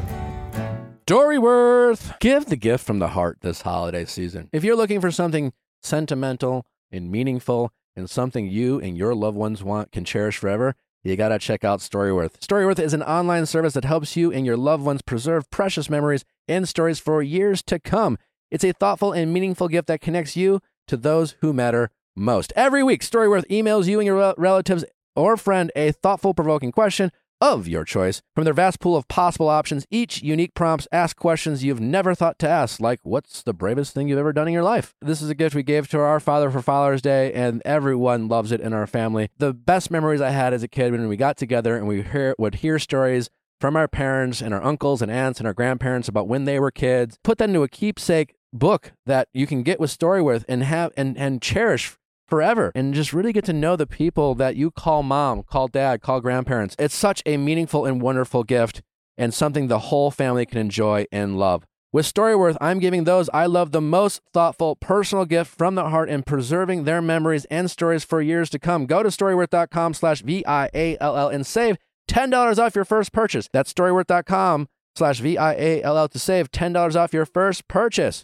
Storyworth. 1.11 2.17
Give 2.21 2.45
the 2.45 2.55
gift 2.55 2.85
from 2.85 2.99
the 2.99 3.09
heart 3.09 3.39
this 3.41 3.63
holiday 3.63 4.05
season. 4.05 4.47
If 4.53 4.63
you're 4.63 4.77
looking 4.77 5.01
for 5.01 5.11
something 5.11 5.51
sentimental 5.83 6.65
and 6.89 7.11
meaningful 7.11 7.73
and 7.97 8.09
something 8.09 8.47
you 8.47 8.79
and 8.79 8.97
your 8.97 9.13
loved 9.13 9.35
ones 9.35 9.61
want 9.61 9.91
can 9.91 10.05
cherish 10.05 10.37
forever, 10.37 10.73
you 11.03 11.17
got 11.17 11.27
to 11.27 11.37
check 11.37 11.65
out 11.65 11.81
Storyworth. 11.81 12.39
Storyworth 12.39 12.79
is 12.79 12.93
an 12.93 13.03
online 13.03 13.45
service 13.45 13.73
that 13.73 13.83
helps 13.83 14.15
you 14.15 14.31
and 14.31 14.45
your 14.45 14.55
loved 14.55 14.85
ones 14.85 15.01
preserve 15.01 15.49
precious 15.49 15.89
memories 15.89 16.23
and 16.47 16.65
stories 16.65 16.99
for 16.99 17.21
years 17.21 17.61
to 17.63 17.77
come. 17.77 18.17
It's 18.49 18.63
a 18.63 18.71
thoughtful 18.71 19.11
and 19.11 19.33
meaningful 19.33 19.67
gift 19.67 19.87
that 19.87 19.99
connects 19.99 20.37
you 20.37 20.61
to 20.87 20.95
those 20.95 21.35
who 21.41 21.51
matter 21.51 21.89
most. 22.15 22.53
Every 22.55 22.83
week, 22.83 23.01
Storyworth 23.01 23.49
emails 23.49 23.85
you 23.85 23.99
and 23.99 24.05
your 24.05 24.33
relatives 24.37 24.85
or 25.17 25.35
friend 25.35 25.73
a 25.75 25.91
thoughtful, 25.91 26.33
provoking 26.33 26.71
question 26.71 27.11
of 27.41 27.67
your 27.67 27.83
choice. 27.83 28.21
From 28.35 28.45
their 28.45 28.53
vast 28.53 28.79
pool 28.79 28.95
of 28.95 29.07
possible 29.07 29.49
options, 29.49 29.85
each 29.89 30.21
unique 30.21 30.53
prompts 30.53 30.87
ask 30.91 31.17
questions 31.17 31.63
you've 31.63 31.81
never 31.81 32.15
thought 32.15 32.39
to 32.39 32.47
ask, 32.47 32.79
like, 32.79 32.99
What's 33.03 33.43
the 33.43 33.53
bravest 33.53 33.93
thing 33.93 34.07
you've 34.07 34.19
ever 34.19 34.31
done 34.31 34.47
in 34.47 34.53
your 34.53 34.63
life? 34.63 34.93
This 35.01 35.21
is 35.21 35.29
a 35.29 35.35
gift 35.35 35.55
we 35.55 35.63
gave 35.63 35.89
to 35.89 35.99
our 35.99 36.19
father 36.19 36.51
for 36.51 36.61
Father's 36.61 37.01
Day, 37.01 37.33
and 37.33 37.61
everyone 37.65 38.27
loves 38.27 38.51
it 38.51 38.61
in 38.61 38.73
our 38.73 38.87
family. 38.87 39.29
The 39.37 39.53
best 39.53 39.89
memories 39.89 40.21
I 40.21 40.29
had 40.29 40.53
as 40.53 40.63
a 40.63 40.67
kid 40.67 40.91
when 40.91 41.07
we 41.07 41.17
got 41.17 41.35
together 41.35 41.75
and 41.75 41.87
we 41.87 42.03
hear, 42.03 42.35
would 42.37 42.55
hear 42.55 42.77
stories 42.77 43.29
from 43.59 43.75
our 43.75 43.87
parents 43.87 44.41
and 44.41 44.53
our 44.53 44.63
uncles 44.63 45.01
and 45.01 45.11
aunts 45.11 45.39
and 45.39 45.47
our 45.47 45.53
grandparents 45.53 46.07
about 46.07 46.27
when 46.27 46.45
they 46.45 46.59
were 46.59 46.71
kids, 46.71 47.17
put 47.23 47.37
that 47.37 47.49
into 47.49 47.63
a 47.63 47.69
keepsake 47.69 48.35
book 48.53 48.91
that 49.05 49.29
you 49.33 49.47
can 49.47 49.63
get 49.63 49.79
with 49.79 49.95
Storyworth 49.95 50.43
and 50.49 50.63
have 50.63 50.91
and, 50.97 51.17
and 51.17 51.41
cherish 51.41 51.95
forever 52.31 52.71
and 52.73 52.93
just 52.93 53.11
really 53.11 53.33
get 53.33 53.43
to 53.43 53.51
know 53.51 53.75
the 53.75 53.85
people 53.85 54.33
that 54.35 54.55
you 54.55 54.71
call 54.71 55.03
mom, 55.03 55.43
call 55.43 55.67
dad, 55.67 56.01
call 56.01 56.21
grandparents. 56.21 56.77
It's 56.79 56.95
such 56.95 57.21
a 57.25 57.35
meaningful 57.35 57.85
and 57.85 58.01
wonderful 58.01 58.45
gift 58.45 58.81
and 59.17 59.33
something 59.33 59.67
the 59.67 59.79
whole 59.79 60.11
family 60.11 60.45
can 60.45 60.57
enjoy 60.57 61.05
and 61.11 61.37
love. 61.37 61.65
With 61.91 62.05
Storyworth, 62.05 62.55
I'm 62.61 62.79
giving 62.79 63.03
those 63.03 63.29
I 63.33 63.47
love 63.47 63.73
the 63.73 63.81
most 63.81 64.21
thoughtful, 64.33 64.77
personal 64.77 65.25
gift 65.25 65.53
from 65.57 65.75
the 65.75 65.89
heart 65.89 66.09
and 66.09 66.25
preserving 66.25 66.85
their 66.85 67.01
memories 67.01 67.43
and 67.51 67.69
stories 67.69 68.05
for 68.05 68.21
years 68.21 68.49
to 68.51 68.59
come. 68.59 68.85
Go 68.85 69.03
to 69.03 69.09
storyworth.com 69.09 69.93
slash 69.95 70.21
V-I-A-L-L 70.21 71.27
and 71.27 71.45
save 71.45 71.75
$10 72.09 72.59
off 72.59 72.75
your 72.75 72.85
first 72.85 73.11
purchase. 73.11 73.49
That's 73.51 73.73
storyworth.com 73.73 74.69
slash 74.95 75.19
V-I-A-L-L 75.19 76.07
to 76.07 76.19
save 76.19 76.49
$10 76.49 76.95
off 76.95 77.13
your 77.13 77.25
first 77.25 77.67
purchase. 77.67 78.23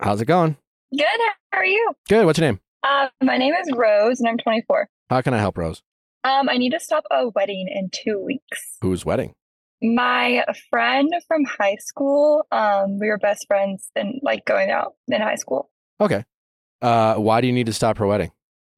How's 0.00 0.20
it 0.20 0.26
going? 0.26 0.56
Good. 0.96 1.06
How 1.52 1.58
are 1.58 1.64
you? 1.64 1.92
Good. 2.08 2.26
What's 2.26 2.38
your 2.38 2.48
name? 2.48 2.60
Uh, 2.82 3.08
my 3.22 3.36
name 3.36 3.54
is 3.54 3.70
Rose, 3.74 4.20
and 4.20 4.28
I'm 4.28 4.38
24. 4.38 4.88
How 5.10 5.20
can 5.20 5.34
I 5.34 5.38
help, 5.38 5.58
Rose? 5.58 5.82
Um, 6.24 6.48
I 6.48 6.56
need 6.56 6.70
to 6.70 6.80
stop 6.80 7.04
a 7.10 7.28
wedding 7.28 7.68
in 7.70 7.90
two 7.92 8.18
weeks. 8.18 8.76
Whose 8.82 9.04
wedding? 9.04 9.34
My 9.82 10.44
friend 10.70 11.10
from 11.26 11.44
high 11.44 11.76
school. 11.80 12.46
Um, 12.52 12.98
we 12.98 13.08
were 13.08 13.18
best 13.18 13.46
friends 13.46 13.88
and 13.96 14.20
like 14.22 14.44
going 14.44 14.70
out 14.70 14.94
in 15.08 15.20
high 15.20 15.36
school. 15.36 15.70
Okay. 16.00 16.24
Uh, 16.82 17.14
why 17.16 17.40
do 17.40 17.46
you 17.46 17.52
need 17.52 17.66
to 17.66 17.72
stop 17.72 17.98
her 17.98 18.06
wedding? 18.06 18.30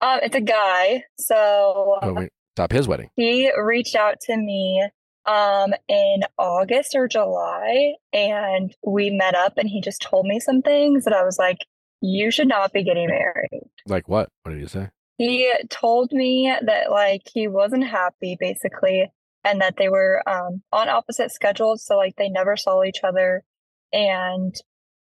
Um, 0.02 0.18
it's 0.22 0.34
a 0.36 0.40
guy, 0.40 1.04
so 1.18 1.98
Oh, 2.02 2.12
wait, 2.12 2.30
stop 2.56 2.72
his 2.72 2.86
wedding. 2.88 3.08
he 3.16 3.50
reached 3.56 3.94
out 3.94 4.16
to 4.22 4.36
me 4.36 4.86
um 5.26 5.72
in 5.88 6.22
August 6.38 6.94
or 6.96 7.06
July, 7.08 7.94
and 8.12 8.74
we 8.84 9.10
met 9.10 9.34
up, 9.36 9.54
and 9.56 9.68
he 9.68 9.80
just 9.80 10.02
told 10.02 10.26
me 10.26 10.40
some 10.40 10.60
things 10.60 11.04
that 11.04 11.14
I 11.14 11.22
was 11.24 11.38
like, 11.38 11.58
"You 12.00 12.30
should 12.32 12.48
not 12.48 12.72
be 12.72 12.82
getting 12.82 13.06
married." 13.08 13.62
Like 13.86 14.08
what? 14.08 14.28
What 14.42 14.50
did 14.52 14.60
you 14.60 14.66
say? 14.68 14.88
He 15.18 15.52
told 15.70 16.10
me 16.12 16.52
that 16.66 16.90
like 16.90 17.22
he 17.32 17.46
wasn't 17.46 17.86
happy 17.86 18.36
basically 18.40 19.12
and 19.44 19.60
that 19.60 19.76
they 19.76 19.88
were 19.88 20.20
um 20.28 20.62
on 20.72 20.88
opposite 20.88 21.30
schedules 21.30 21.84
so 21.86 21.96
like 21.96 22.16
they 22.16 22.28
never 22.28 22.56
saw 22.56 22.82
each 22.82 23.00
other 23.04 23.44
and 23.92 24.54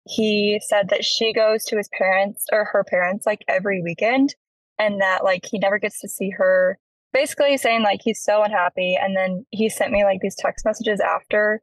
he 0.08 0.60
said 0.66 0.88
that 0.88 1.04
she 1.04 1.32
goes 1.32 1.62
to 1.64 1.76
his 1.76 1.88
parents 1.96 2.46
or 2.50 2.64
her 2.64 2.82
parents 2.82 3.26
like 3.26 3.44
every 3.46 3.82
weekend 3.82 4.34
and 4.78 5.00
that 5.00 5.24
like 5.24 5.44
he 5.50 5.58
never 5.58 5.78
gets 5.78 6.00
to 6.00 6.08
see 6.08 6.30
her 6.30 6.78
basically 7.12 7.56
saying 7.56 7.82
like 7.82 8.00
he's 8.02 8.22
so 8.22 8.42
unhappy 8.42 8.96
and 9.00 9.16
then 9.16 9.44
he 9.50 9.68
sent 9.68 9.92
me 9.92 10.04
like 10.04 10.20
these 10.20 10.34
text 10.36 10.64
messages 10.64 11.00
after 11.00 11.62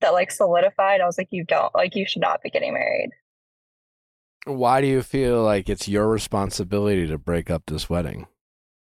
that 0.00 0.12
like 0.12 0.30
solidified 0.30 1.00
i 1.00 1.06
was 1.06 1.18
like 1.18 1.28
you 1.30 1.44
don't 1.44 1.74
like 1.74 1.94
you 1.94 2.06
should 2.06 2.22
not 2.22 2.42
be 2.42 2.50
getting 2.50 2.72
married 2.74 3.10
Why 4.46 4.80
do 4.80 4.86
you 4.86 5.02
feel 5.02 5.42
like 5.42 5.68
it's 5.68 5.88
your 5.88 6.08
responsibility 6.08 7.06
to 7.06 7.18
break 7.18 7.50
up 7.50 7.64
this 7.66 7.90
wedding? 7.90 8.26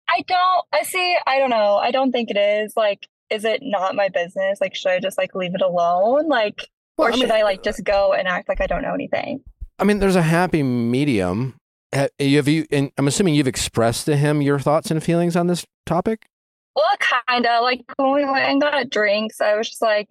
i 0.09 0.21
don't 0.27 0.65
i 0.73 0.83
see 0.83 1.17
i 1.25 1.37
don't 1.39 1.49
know 1.49 1.77
i 1.77 1.91
don't 1.91 2.11
think 2.11 2.29
it 2.29 2.37
is 2.37 2.73
like 2.77 3.07
is 3.29 3.43
it 3.43 3.59
not 3.61 3.95
my 3.95 4.07
business 4.09 4.61
like 4.61 4.73
should 4.75 4.91
i 4.91 4.99
just 4.99 5.17
like 5.17 5.35
leave 5.35 5.53
it 5.55 5.61
alone 5.61 6.27
like 6.29 6.69
Well, 6.97 7.07
or 7.09 7.11
I 7.11 7.15
should 7.15 7.23
mean- 7.23 7.31
i 7.31 7.41
uh, 7.41 7.45
like 7.45 7.63
just 7.63 7.83
go 7.83 8.13
and 8.13 8.27
act 8.27 8.47
like 8.47 8.61
i 8.61 8.67
don't 8.67 8.81
know 8.83 8.93
anything 8.93 9.43
I 9.79 9.83
mean, 9.83 9.99
there's 9.99 10.15
a 10.15 10.23
happy 10.23 10.63
medium. 10.63 11.53
Ha- 11.95 12.07
Have 12.19 12.47
you? 12.47 12.65
And 12.71 12.91
I'm 12.97 13.07
assuming 13.07 13.35
you've 13.35 13.47
expressed 13.47 14.05
to 14.05 14.15
him 14.17 14.41
your 14.41 14.59
thoughts 14.59 14.91
and 14.91 15.01
feelings 15.03 15.35
on 15.35 15.47
this 15.47 15.65
topic. 15.85 16.27
Well, 16.75 16.85
kind 16.99 17.45
of 17.45 17.63
like 17.63 17.81
when 17.95 18.13
we 18.13 18.23
went 18.25 18.45
and 18.45 18.61
got 18.61 18.89
drinks, 18.89 19.41
I 19.41 19.55
was 19.55 19.69
just 19.69 19.81
like, 19.81 20.09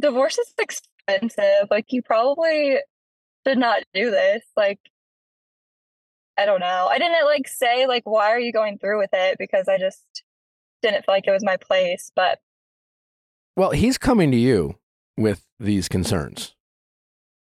divorce 0.00 0.38
is 0.38 0.52
expensive. 0.58 1.68
Like, 1.70 1.92
you 1.92 2.02
probably 2.02 2.78
should 3.46 3.58
not 3.58 3.82
do 3.94 4.10
this. 4.10 4.42
Like, 4.56 4.80
I 6.36 6.46
don't 6.46 6.60
know. 6.60 6.88
I 6.90 6.98
didn't 6.98 7.24
like 7.26 7.46
say, 7.46 7.86
like, 7.86 8.02
why 8.04 8.30
are 8.30 8.40
you 8.40 8.52
going 8.52 8.78
through 8.78 8.98
with 8.98 9.10
it? 9.12 9.36
Because 9.38 9.68
I 9.68 9.78
just 9.78 10.02
didn't 10.82 11.04
feel 11.04 11.14
like 11.14 11.26
it 11.26 11.32
was 11.32 11.44
my 11.44 11.56
place. 11.56 12.10
But 12.16 12.38
Well, 13.56 13.70
he's 13.70 13.98
coming 13.98 14.30
to 14.30 14.36
you 14.36 14.76
with 15.16 15.44
these 15.60 15.88
concerns, 15.88 16.54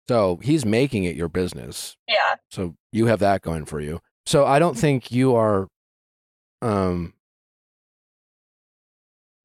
so 0.09 0.39
he's 0.43 0.65
making 0.65 1.05
it 1.05 1.17
your 1.17 1.29
business. 1.29 1.97
yeah, 2.09 2.37
So 2.51 2.75
you 2.93 3.07
have 3.07 3.19
that 3.21 3.43
going 3.43 3.65
for 3.67 3.81
you. 3.81 4.01
So 4.27 4.45
I 4.47 4.59
don't 4.59 4.77
think 4.77 5.11
you 5.13 5.35
are, 5.37 5.69
um, 6.63 7.15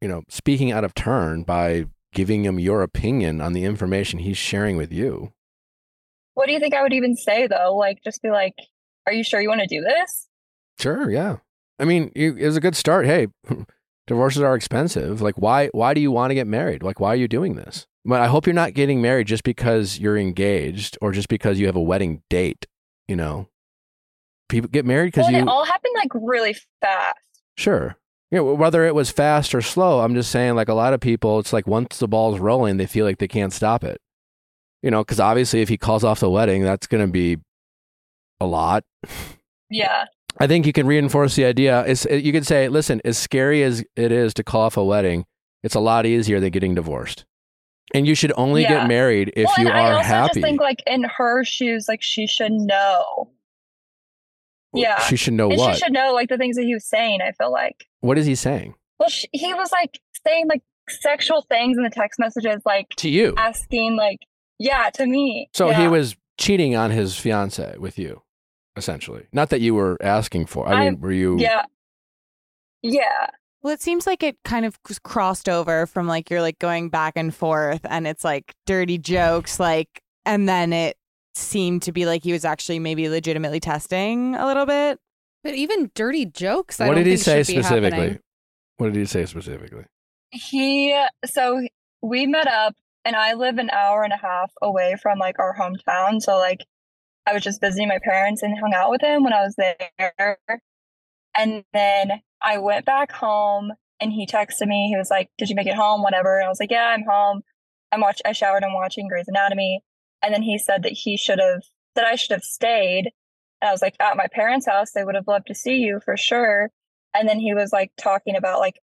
you 0.02 0.08
know, 0.08 0.24
speaking 0.30 0.72
out 0.72 0.84
of 0.84 0.94
turn 0.94 1.44
by 1.44 1.86
giving 2.14 2.44
him 2.44 2.60
your 2.60 2.82
opinion 2.82 3.42
on 3.42 3.54
the 3.54 3.64
information 3.66 4.20
he's 4.20 4.38
sharing 4.38 4.78
with 4.78 4.92
you. 4.92 5.34
what 6.34 6.48
do 6.48 6.54
you 6.54 6.60
think 6.60 6.74
I 6.74 6.82
would 6.82 6.94
even 6.94 7.16
say 7.16 7.48
though? 7.48 7.76
Like, 7.76 8.04
just 8.04 8.22
be 8.22 8.30
like, 8.30 8.56
are 9.08 9.14
you 9.14 9.24
sure 9.24 9.42
you 9.42 9.50
want 9.50 9.62
to 9.62 9.68
do 9.68 9.82
this? 9.82 10.28
Sure, 10.80 11.10
yeah. 11.10 11.38
I 11.80 11.86
mean, 11.86 12.12
you, 12.16 12.36
it 12.36 12.46
was 12.46 12.58
a 12.58 12.62
good 12.62 12.76
start. 12.76 13.06
Hey, 13.06 13.28
divorces 14.08 14.42
are 14.42 14.56
expensive. 14.56 15.22
Like, 15.22 15.36
why? 15.36 15.68
Why 15.74 15.94
do 15.94 16.02
you 16.02 16.12
want 16.12 16.32
to 16.32 16.36
get 16.36 16.48
married? 16.48 16.84
Like, 16.84 17.00
why 17.00 17.10
are 17.10 17.16
you 17.16 17.28
doing 17.28 17.56
this? 17.56 17.88
But 18.06 18.20
I 18.22 18.28
hope 18.28 18.46
you're 18.46 18.54
not 18.54 18.74
getting 18.74 19.02
married 19.02 19.28
just 19.28 19.44
because 19.44 19.98
you're 19.98 20.18
engaged 20.18 20.98
or 21.02 21.12
just 21.14 21.30
because 21.30 21.60
you 21.60 21.68
have 21.68 21.76
a 21.78 21.82
wedding 21.82 22.22
date. 22.30 22.68
You 23.08 23.16
know, 23.16 23.48
people 24.50 24.70
get 24.70 24.86
married 24.86 25.08
because 25.14 25.26
Well, 25.26 25.34
you. 25.34 25.40
it 25.40 25.48
all 25.48 25.66
happened 25.66 25.94
like 25.96 26.12
really 26.14 26.56
fast. 26.82 27.18
Sure. 27.58 27.96
Yeah, 28.32 28.40
whether 28.40 28.84
it 28.86 28.96
was 28.96 29.12
fast 29.12 29.54
or 29.54 29.62
slow, 29.62 30.00
I'm 30.02 30.16
just 30.16 30.32
saying, 30.32 30.56
like 30.56 30.68
a 30.68 30.74
lot 30.74 30.94
of 30.94 31.00
people, 31.00 31.38
it's 31.40 31.54
like 31.54 31.68
once 31.68 32.00
the 32.00 32.08
ball's 32.08 32.40
rolling, 32.40 32.78
they 32.78 32.88
feel 32.88 33.06
like 33.06 33.20
they 33.20 33.28
can't 33.28 33.54
stop 33.54 33.84
it. 33.84 34.02
You 34.82 34.90
know, 34.92 35.02
because 35.04 35.20
obviously, 35.20 35.62
if 35.62 35.70
he 35.70 35.78
calls 35.78 36.04
off 36.04 36.20
the 36.20 36.30
wedding, 36.30 36.64
that's 36.64 36.88
going 36.88 37.06
to 37.06 37.12
be 37.12 37.38
a 38.40 38.46
lot. 38.46 38.84
Yeah. 39.70 40.06
I 40.40 40.48
think 40.48 40.66
you 40.66 40.74
can 40.74 40.88
reinforce 40.88 41.36
the 41.36 41.46
idea. 41.46 41.86
It's, 41.86 42.06
you 42.06 42.32
could 42.32 42.48
say, 42.48 42.68
listen, 42.70 43.02
as 43.06 43.18
scary 43.18 43.62
as 43.64 43.84
it 43.96 44.12
is 44.12 44.34
to 44.34 44.44
call 44.44 44.62
off 44.62 44.78
a 44.78 44.84
wedding, 44.84 45.26
it's 45.62 45.76
a 45.76 45.80
lot 45.80 46.06
easier 46.08 46.40
than 46.40 46.50
getting 46.50 46.74
divorced. 46.76 47.26
And 47.94 48.08
you 48.08 48.16
should 48.16 48.34
only 48.38 48.64
Yeah. 48.64 48.70
get 48.80 48.88
married 48.88 49.34
if 49.36 49.46
well, 49.46 49.56
you 49.60 49.68
and 49.70 49.78
I 49.78 49.90
are 49.92 49.94
also 49.98 50.08
happy. 50.08 50.28
just 50.36 50.42
think 50.42 50.62
like 50.62 50.82
in 50.88 51.04
her 51.04 51.44
shoes, 51.44 51.86
like 51.88 52.02
she 52.02 52.26
should 52.28 52.52
know. 52.52 53.30
Yeah. 54.74 55.00
She 55.02 55.16
should 55.16 55.34
know 55.34 55.50
and 55.50 55.58
what. 55.60 55.76
she 55.76 55.82
should 55.84 55.94
know 55.94 56.14
like 56.14 56.30
the 56.30 56.38
things 56.38 56.56
that 56.56 56.64
he 56.64 56.74
was 56.74 56.86
saying. 56.86 57.22
I 57.22 57.32
feel 57.34 57.52
like. 57.52 57.86
What 58.02 58.18
is 58.18 58.26
he 58.26 58.36
saying 58.36 58.74
Well, 59.00 59.10
she, 59.10 59.28
he 59.32 59.54
was 59.54 59.72
like 59.72 60.00
saying 60.26 60.48
like 60.48 60.62
sexual 60.90 61.44
things 61.44 61.78
in 61.78 61.84
the 61.84 61.90
text 61.90 62.20
messages, 62.20 62.62
like 62.66 62.90
to 62.98 63.10
you? 63.10 63.34
asking 63.38 63.96
like, 63.96 64.20
yeah, 64.60 64.90
to 64.96 65.06
me. 65.06 65.50
So 65.54 65.70
he 65.72 65.88
was 65.88 66.16
cheating 66.40 66.76
on 66.76 66.90
his 66.92 67.18
fiance 67.18 67.76
with 67.78 68.00
you, 68.00 68.24
essentially. 68.76 69.28
Not 69.32 69.50
that 69.50 69.62
you 69.62 69.76
were 69.76 69.98
asking 70.02 70.48
for. 70.48 70.68
I 70.68 70.72
mean, 70.72 70.80
I'm- 70.82 71.00
were 71.02 71.12
you? 71.12 71.38
Yeah. 71.38 71.66
Yeah. 72.82 73.28
Well, 73.64 73.74
it 73.74 73.82
seems 73.82 74.06
like 74.06 74.24
it 74.24 74.38
kind 74.44 74.66
of 74.66 74.78
crossed 75.04 75.48
over 75.48 75.88
from 75.88 76.06
like 76.06 76.30
you're 76.30 76.42
like 76.42 76.60
going 76.60 76.90
back 76.90 77.14
and 77.16 77.34
forth 77.34 77.82
and 77.90 78.06
it's 78.06 78.24
like 78.26 78.54
dirty 78.66 78.98
jokes, 78.98 79.58
like, 79.58 80.02
and 80.26 80.50
then 80.50 80.74
it 80.74 80.98
seemed 81.34 81.82
to 81.84 81.94
be 81.94 82.06
like 82.06 82.24
he 82.24 82.34
was 82.34 82.44
actually 82.44 82.80
maybe 82.80 83.08
legitimately 83.08 83.62
testing 83.62 84.36
a 84.36 84.46
little 84.46 84.66
bit. 84.66 85.00
But 85.46 85.56
even 85.56 85.92
dirty 85.96 86.26
jokes, 86.26 86.82
I 86.82 86.88
What 86.88 86.96
don't 86.96 87.06
did 87.06 87.12
he 87.12 87.18
say 87.18 87.44
specifically? 87.44 87.90
happening. 88.00 88.20
What 88.78 88.88
did 88.94 89.00
he 89.00 89.06
say 89.06 89.26
specifically? 89.26 89.86
He 90.32 90.94
uh, 90.94 91.08
so 91.26 91.66
we 92.02 92.26
met 92.28 92.48
up 92.48 92.76
and 93.06 93.16
I 93.16 93.34
live 93.34 93.60
an 93.60 93.70
hour 93.70 94.04
and 94.04 94.12
a 94.12 94.18
half 94.18 94.52
away 94.62 94.96
from 95.02 95.20
like 95.20 95.40
our 95.40 95.56
hometown. 95.56 96.22
So 96.22 96.38
like 96.38 96.66
I 97.26 97.34
was 97.34 97.44
just 97.44 97.62
visiting 97.62 97.88
my 97.88 98.00
parents 98.04 98.44
and 98.44 98.58
hung 98.60 98.74
out 98.74 98.90
with 98.90 99.02
him 99.02 99.24
when 99.24 99.32
I 99.32 99.42
was 99.42 99.56
there. 99.56 100.38
And 101.36 101.64
then 101.74 102.22
I 102.42 102.58
went 102.58 102.86
back 102.86 103.12
home 103.12 103.72
and 104.00 104.12
he 104.12 104.28
texted 104.28 104.68
me. 104.68 104.88
He 104.90 104.98
was 104.98 105.10
like, 105.10 105.30
Did 105.38 105.50
you 105.50 105.56
make 105.56 105.68
it 105.68 105.76
home? 105.76 106.04
Whatever. 106.04 106.38
And 106.38 106.46
I 106.46 106.50
was 106.50 106.60
like, 106.60 106.72
Yeah, 106.72 106.88
I'm 106.88 107.06
home. 107.10 107.42
I'm 107.92 108.02
watch 108.02 108.22
I 108.26 108.32
showered 108.32 108.64
and 108.64 108.74
watching 108.74 109.08
Grey's 109.08 109.28
Anatomy. 109.28 109.82
And 110.22 110.34
then 110.34 110.44
he 110.44 110.58
said 110.58 110.84
that 110.84 110.94
he 110.94 111.18
should 111.18 111.40
have 111.40 111.64
that 111.96 112.06
I 112.06 112.16
should 112.16 112.32
have 112.32 112.44
stayed. 112.44 113.12
And 113.62 113.70
I 113.70 113.72
was 113.72 113.82
like, 113.82 113.96
at 114.00 114.18
my 114.18 114.28
parents' 114.32 114.66
house, 114.66 114.92
they 114.92 115.04
would 115.04 115.16
have 115.16 115.28
loved 115.28 115.48
to 115.48 115.56
see 115.56 115.76
you 115.76 116.00
for 116.04 116.18
sure. 116.18 116.70
And 117.14 117.30
then 117.30 117.40
he 117.40 117.54
was 117.54 117.72
like 117.72 117.92
talking 117.98 118.36
about 118.36 118.60
like 118.60 118.80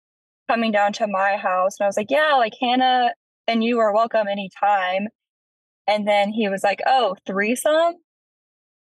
coming 0.48 0.72
down 0.72 0.92
to 0.94 1.06
my 1.06 1.36
house. 1.36 1.76
And 1.78 1.84
I 1.84 1.88
was 1.88 1.96
like, 1.96 2.10
yeah, 2.10 2.34
like 2.34 2.54
Hannah 2.60 3.12
and 3.46 3.62
you 3.62 3.78
are 3.80 3.92
welcome 3.92 4.26
anytime. 4.26 5.08
And 5.86 6.08
then 6.08 6.30
he 6.30 6.48
was 6.48 6.64
like, 6.64 6.80
oh, 6.86 7.14
threesome? 7.26 7.94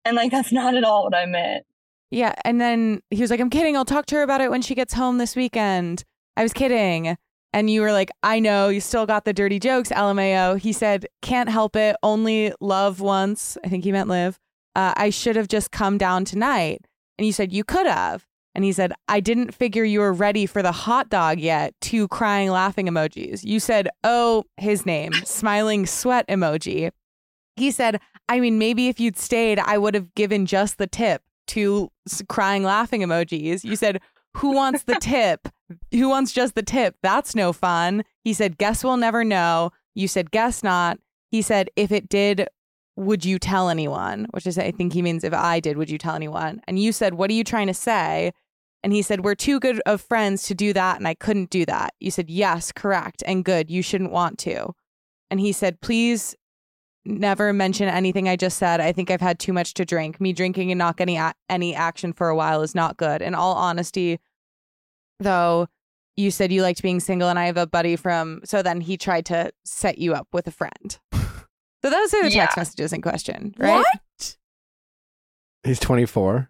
And 0.04 0.16
like, 0.16 0.32
that's 0.32 0.52
not 0.52 0.76
at 0.76 0.84
all 0.84 1.04
what 1.04 1.16
I 1.16 1.26
meant. 1.26 1.66
Yeah. 2.12 2.34
And 2.46 2.62
then 2.62 3.02
he 3.10 3.22
was 3.22 3.32
like, 3.32 3.40
I'm 3.40 3.50
kidding. 3.50 3.76
I'll 3.76 3.86
talk 3.86 4.06
to 4.08 4.16
her 4.16 4.24
about 4.24 4.42
it 4.42 4.50
when 4.50 4.62
she 4.62 4.76
gets 4.76 4.94
home 4.94 5.18
this 5.18 5.36
weekend. 5.36 6.04
I 6.36 6.44
was 6.44 6.54
kidding. 6.54 7.18
And 7.54 7.70
you 7.70 7.82
were 7.82 7.92
like, 7.92 8.10
I 8.24 8.40
know 8.40 8.70
you 8.70 8.80
still 8.80 9.06
got 9.06 9.26
the 9.26 9.34
dirty 9.34 9.60
jokes, 9.60 9.90
LMAO. 9.90 10.60
He 10.60 10.74
said, 10.74 11.08
can't 11.22 11.50
help 11.50 11.76
it. 11.76 11.96
Only 12.04 12.54
love 12.60 13.02
once. 13.02 13.58
I 13.64 13.70
think 13.70 13.84
he 13.84 13.92
meant 13.92 14.10
live. 14.10 14.38
Uh, 14.76 14.94
I 14.96 15.10
should 15.10 15.36
have 15.36 15.48
just 15.48 15.72
come 15.72 15.98
down 15.98 16.24
tonight. 16.24 16.86
And 17.18 17.26
you 17.26 17.34
said, 17.34 17.52
you 17.52 17.64
could 17.64 17.88
have. 17.88 18.28
And 18.54 18.64
he 18.64 18.72
said, 18.72 18.92
I 19.08 19.20
didn't 19.20 19.54
figure 19.54 19.84
you 19.84 20.00
were 20.00 20.14
ready 20.14 20.46
for 20.46 20.62
the 20.62 20.72
hot 20.72 21.10
dog 21.10 21.40
yet. 21.40 21.74
Two 21.80 22.08
crying, 22.08 22.50
laughing 22.50 22.88
emojis. 22.88 23.44
You 23.44 23.60
said, 23.60 23.88
oh, 24.04 24.46
his 24.58 24.86
name, 24.86 25.14
smiling 25.26 25.86
sweat 25.86 26.28
emoji. 26.28 26.92
He 27.56 27.72
said, 27.72 28.00
I 28.30 28.40
mean, 28.40 28.58
maybe 28.58 28.88
if 28.88 29.00
you'd 29.00 29.18
stayed, 29.18 29.60
I 29.60 29.78
would 29.78 29.94
have 29.94 30.14
given 30.16 30.46
just 30.46 30.78
the 30.78 30.88
tip. 30.88 31.22
Two 31.48 31.90
crying, 32.30 32.64
laughing 32.64 33.02
emojis. 33.02 33.64
You 33.64 33.76
said, 33.76 34.02
who 34.36 34.52
wants 34.52 34.84
the 34.84 34.96
tip? 35.02 35.48
Who 35.92 36.10
wants 36.10 36.32
just 36.32 36.56
the 36.56 36.64
tip? 36.64 36.96
That's 37.02 37.36
no 37.36 37.54
fun. 37.54 38.04
He 38.24 38.34
said, 38.34 38.58
guess 38.58 38.84
we'll 38.84 38.98
never 38.98 39.24
know. 39.24 39.72
You 39.96 40.08
said, 40.08 40.32
guess 40.32 40.64
not. 40.64 41.00
He 41.32 41.42
said, 41.42 41.70
if 41.76 41.92
it 41.92 42.08
did, 42.08 42.48
would 42.96 43.26
you 43.26 43.40
tell 43.40 43.70
anyone? 43.70 44.28
Which 44.32 44.48
is, 44.48 44.58
I 44.58 44.72
think 44.72 44.94
he 44.94 45.02
means 45.02 45.24
if 45.24 45.34
I 45.34 45.60
did, 45.60 45.78
would 45.78 45.90
you 45.90 45.98
tell 45.98 46.16
anyone? 46.16 46.62
And 46.68 46.80
you 46.80 46.92
said, 46.92 47.16
what 47.16 47.30
are 47.30 47.34
you 47.34 47.44
trying 47.44 47.68
to 47.68 47.74
say? 47.74 48.32
And 48.84 48.94
he 48.94 49.02
said, 49.02 49.26
We're 49.26 49.36
too 49.36 49.60
good 49.60 49.82
of 49.86 50.02
friends 50.02 50.44
to 50.44 50.56
do 50.56 50.72
that. 50.74 50.98
And 50.98 51.08
I 51.08 51.14
couldn't 51.14 51.50
do 51.50 51.66
that. 51.66 51.94
You 52.00 52.12
said, 52.12 52.30
Yes, 52.30 52.72
correct. 52.72 53.24
And 53.26 53.44
good. 53.44 53.70
You 53.70 53.82
shouldn't 53.82 54.12
want 54.12 54.38
to. 54.40 54.74
And 55.30 55.40
he 55.40 55.52
said, 55.52 55.82
Please 55.82 56.36
never 57.08 57.54
mention 57.54 57.88
anything 57.88 58.28
I 58.30 58.36
just 58.36 58.58
said. 58.58 58.80
I 58.80 58.92
think 58.92 59.10
I've 59.10 59.22
had 59.22 59.40
too 59.40 59.54
much 59.54 59.74
to 59.76 59.86
drink. 59.86 60.20
Me 60.22 60.34
drinking 60.34 60.72
and 60.72 60.78
not 60.80 60.98
getting 60.98 61.18
a- 61.18 61.34
any 61.50 61.74
action 61.74 62.14
for 62.14 62.30
a 62.30 62.36
while 62.36 62.62
is 62.62 62.76
not 62.76 62.98
good. 62.98 63.22
In 63.22 63.34
all 63.36 63.54
honesty, 63.56 64.20
though, 65.20 65.68
you 66.16 66.32
said 66.32 66.52
you 66.52 66.62
liked 66.62 66.82
being 66.82 67.00
single, 67.00 67.30
and 67.30 67.38
I 67.40 67.46
have 67.46 67.58
a 67.58 67.68
buddy 67.68 67.96
from. 67.96 68.42
So 68.44 68.62
then 68.62 68.82
he 68.82 68.98
tried 68.98 69.26
to 69.28 69.52
set 69.66 69.98
you 69.98 70.14
up 70.14 70.28
with 70.34 70.48
a 70.48 70.52
friend. 70.52 71.00
So 71.84 71.92
those 71.92 72.12
are 72.16 72.24
the 72.24 72.32
text 72.32 72.58
messages 72.58 72.92
in 72.92 73.04
question, 73.04 73.54
right? 73.60 73.86
What? 74.20 74.38
He's 75.64 75.80
24. 75.80 76.50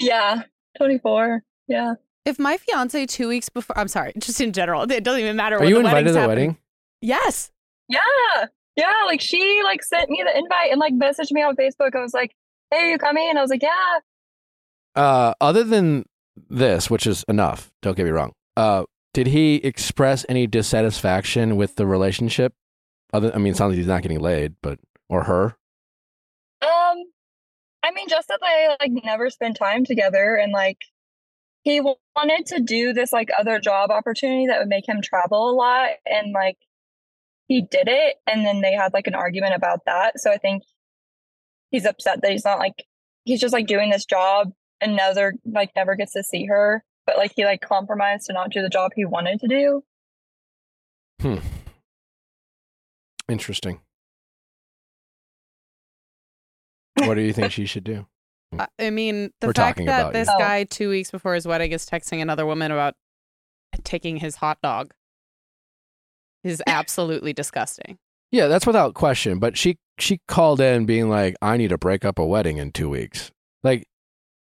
Yeah. 0.00 0.42
24. 0.78 1.42
Yeah. 1.68 1.94
If 2.24 2.40
my 2.40 2.56
fiance 2.56 3.06
two 3.06 3.28
weeks 3.28 3.48
before, 3.48 3.78
I'm 3.78 3.86
sorry, 3.86 4.12
just 4.18 4.40
in 4.40 4.52
general, 4.52 4.82
it 4.90 5.04
doesn't 5.04 5.20
even 5.20 5.36
matter. 5.36 5.56
Are 5.56 5.60
when 5.60 5.68
you 5.68 5.74
the 5.76 5.80
invited 5.80 5.94
wedding's 5.94 6.10
to 6.10 6.12
the 6.14 6.20
happening. 6.20 6.46
wedding? 6.48 6.58
Yes. 7.00 7.50
Yeah. 7.88 8.46
Yeah. 8.78 8.94
Like 9.06 9.20
she 9.20 9.60
like 9.64 9.82
sent 9.82 10.08
me 10.08 10.24
the 10.24 10.38
invite 10.38 10.70
and 10.70 10.78
like 10.78 10.94
messaged 10.94 11.32
me 11.32 11.42
on 11.42 11.56
Facebook. 11.56 11.96
I 11.96 12.00
was 12.00 12.14
like, 12.14 12.32
hey, 12.70 12.90
you 12.90 12.98
coming? 12.98 13.28
And 13.28 13.36
I 13.36 13.42
was 13.42 13.50
like, 13.50 13.62
yeah. 13.62 13.98
Uh, 14.94 15.34
other 15.40 15.64
than 15.64 16.04
this, 16.48 16.88
which 16.88 17.06
is 17.06 17.24
enough, 17.28 17.72
don't 17.82 17.96
get 17.96 18.04
me 18.04 18.10
wrong. 18.10 18.32
Uh, 18.56 18.84
did 19.12 19.26
he 19.26 19.56
express 19.56 20.24
any 20.28 20.46
dissatisfaction 20.46 21.56
with 21.56 21.74
the 21.74 21.86
relationship? 21.86 22.54
Other, 23.12 23.34
I 23.34 23.38
mean, 23.38 23.52
it 23.52 23.56
sounds 23.56 23.70
like 23.70 23.78
he's 23.78 23.86
not 23.86 24.02
getting 24.02 24.20
laid, 24.20 24.54
but 24.62 24.78
or 25.08 25.24
her. 25.24 25.56
Um, 26.62 27.04
I 27.82 27.90
mean, 27.92 28.08
just 28.08 28.28
that 28.28 28.38
they 28.40 28.76
like 28.80 29.04
never 29.04 29.28
spend 29.30 29.56
time 29.56 29.84
together 29.84 30.36
and 30.36 30.52
like 30.52 30.78
he 31.62 31.80
wanted 31.80 32.46
to 32.46 32.60
do 32.60 32.92
this 32.92 33.12
like 33.12 33.30
other 33.38 33.58
job 33.58 33.90
opportunity 33.90 34.46
that 34.46 34.60
would 34.60 34.68
make 34.68 34.88
him 34.88 35.00
travel 35.02 35.50
a 35.50 35.52
lot 35.52 35.90
and 36.06 36.32
like 36.32 36.58
he 37.48 37.62
did 37.62 37.88
it 37.88 38.16
and 38.26 38.44
then 38.46 38.60
they 38.60 38.72
had 38.72 38.92
like 38.92 39.06
an 39.06 39.14
argument 39.14 39.54
about 39.54 39.80
that. 39.86 40.20
So 40.20 40.30
I 40.30 40.36
think 40.38 40.62
he's 41.70 41.84
upset 41.86 42.20
that 42.22 42.30
he's 42.30 42.44
not 42.44 42.58
like 42.58 42.84
he's 43.24 43.40
just 43.40 43.52
like 43.52 43.66
doing 43.66 43.90
this 43.90 44.04
job 44.04 44.52
and 44.80 44.94
never 44.96 45.32
like 45.44 45.70
never 45.74 45.96
gets 45.96 46.12
to 46.12 46.22
see 46.22 46.44
her. 46.46 46.84
But 47.06 47.16
like 47.16 47.32
he 47.34 47.44
like 47.44 47.60
compromised 47.62 48.26
to 48.26 48.34
not 48.34 48.50
do 48.52 48.60
the 48.62 48.68
job 48.68 48.92
he 48.94 49.04
wanted 49.06 49.40
to 49.40 49.48
do. 49.48 49.82
Hmm. 51.20 51.38
Interesting. 53.28 53.80
What 56.96 57.14
do 57.14 57.20
you 57.22 57.32
think 57.32 57.52
she 57.52 57.66
should 57.66 57.84
do? 57.84 58.06
I- 58.58 58.68
I 58.78 58.90
mean, 58.90 59.30
the 59.40 59.48
We're 59.48 59.52
fact 59.52 59.76
talking 59.76 59.86
that 59.86 60.00
about 60.00 60.14
you. 60.14 60.20
this 60.20 60.28
Oh. 60.30 60.38
guy 60.38 60.64
two 60.64 60.88
weeks 60.90 61.10
before 61.10 61.34
his 61.34 61.46
wedding 61.46 61.72
is 61.72 61.86
texting 61.86 62.20
another 62.22 62.46
woman 62.46 62.72
about 62.72 62.94
taking 63.84 64.16
his 64.16 64.36
hot 64.36 64.58
dog 64.62 64.92
is 66.44 66.62
absolutely 66.66 67.32
disgusting. 67.32 67.98
Yeah, 68.30 68.46
that's 68.46 68.66
without 68.66 68.94
question. 68.94 69.38
But 69.38 69.56
she 69.56 69.78
she 69.98 70.20
called 70.28 70.60
in 70.60 70.86
being 70.86 71.08
like, 71.08 71.34
"I 71.42 71.56
need 71.56 71.68
to 71.68 71.78
break 71.78 72.04
up 72.04 72.18
a 72.18 72.26
wedding 72.26 72.58
in 72.58 72.72
two 72.72 72.88
weeks." 72.88 73.30
Like, 73.62 73.86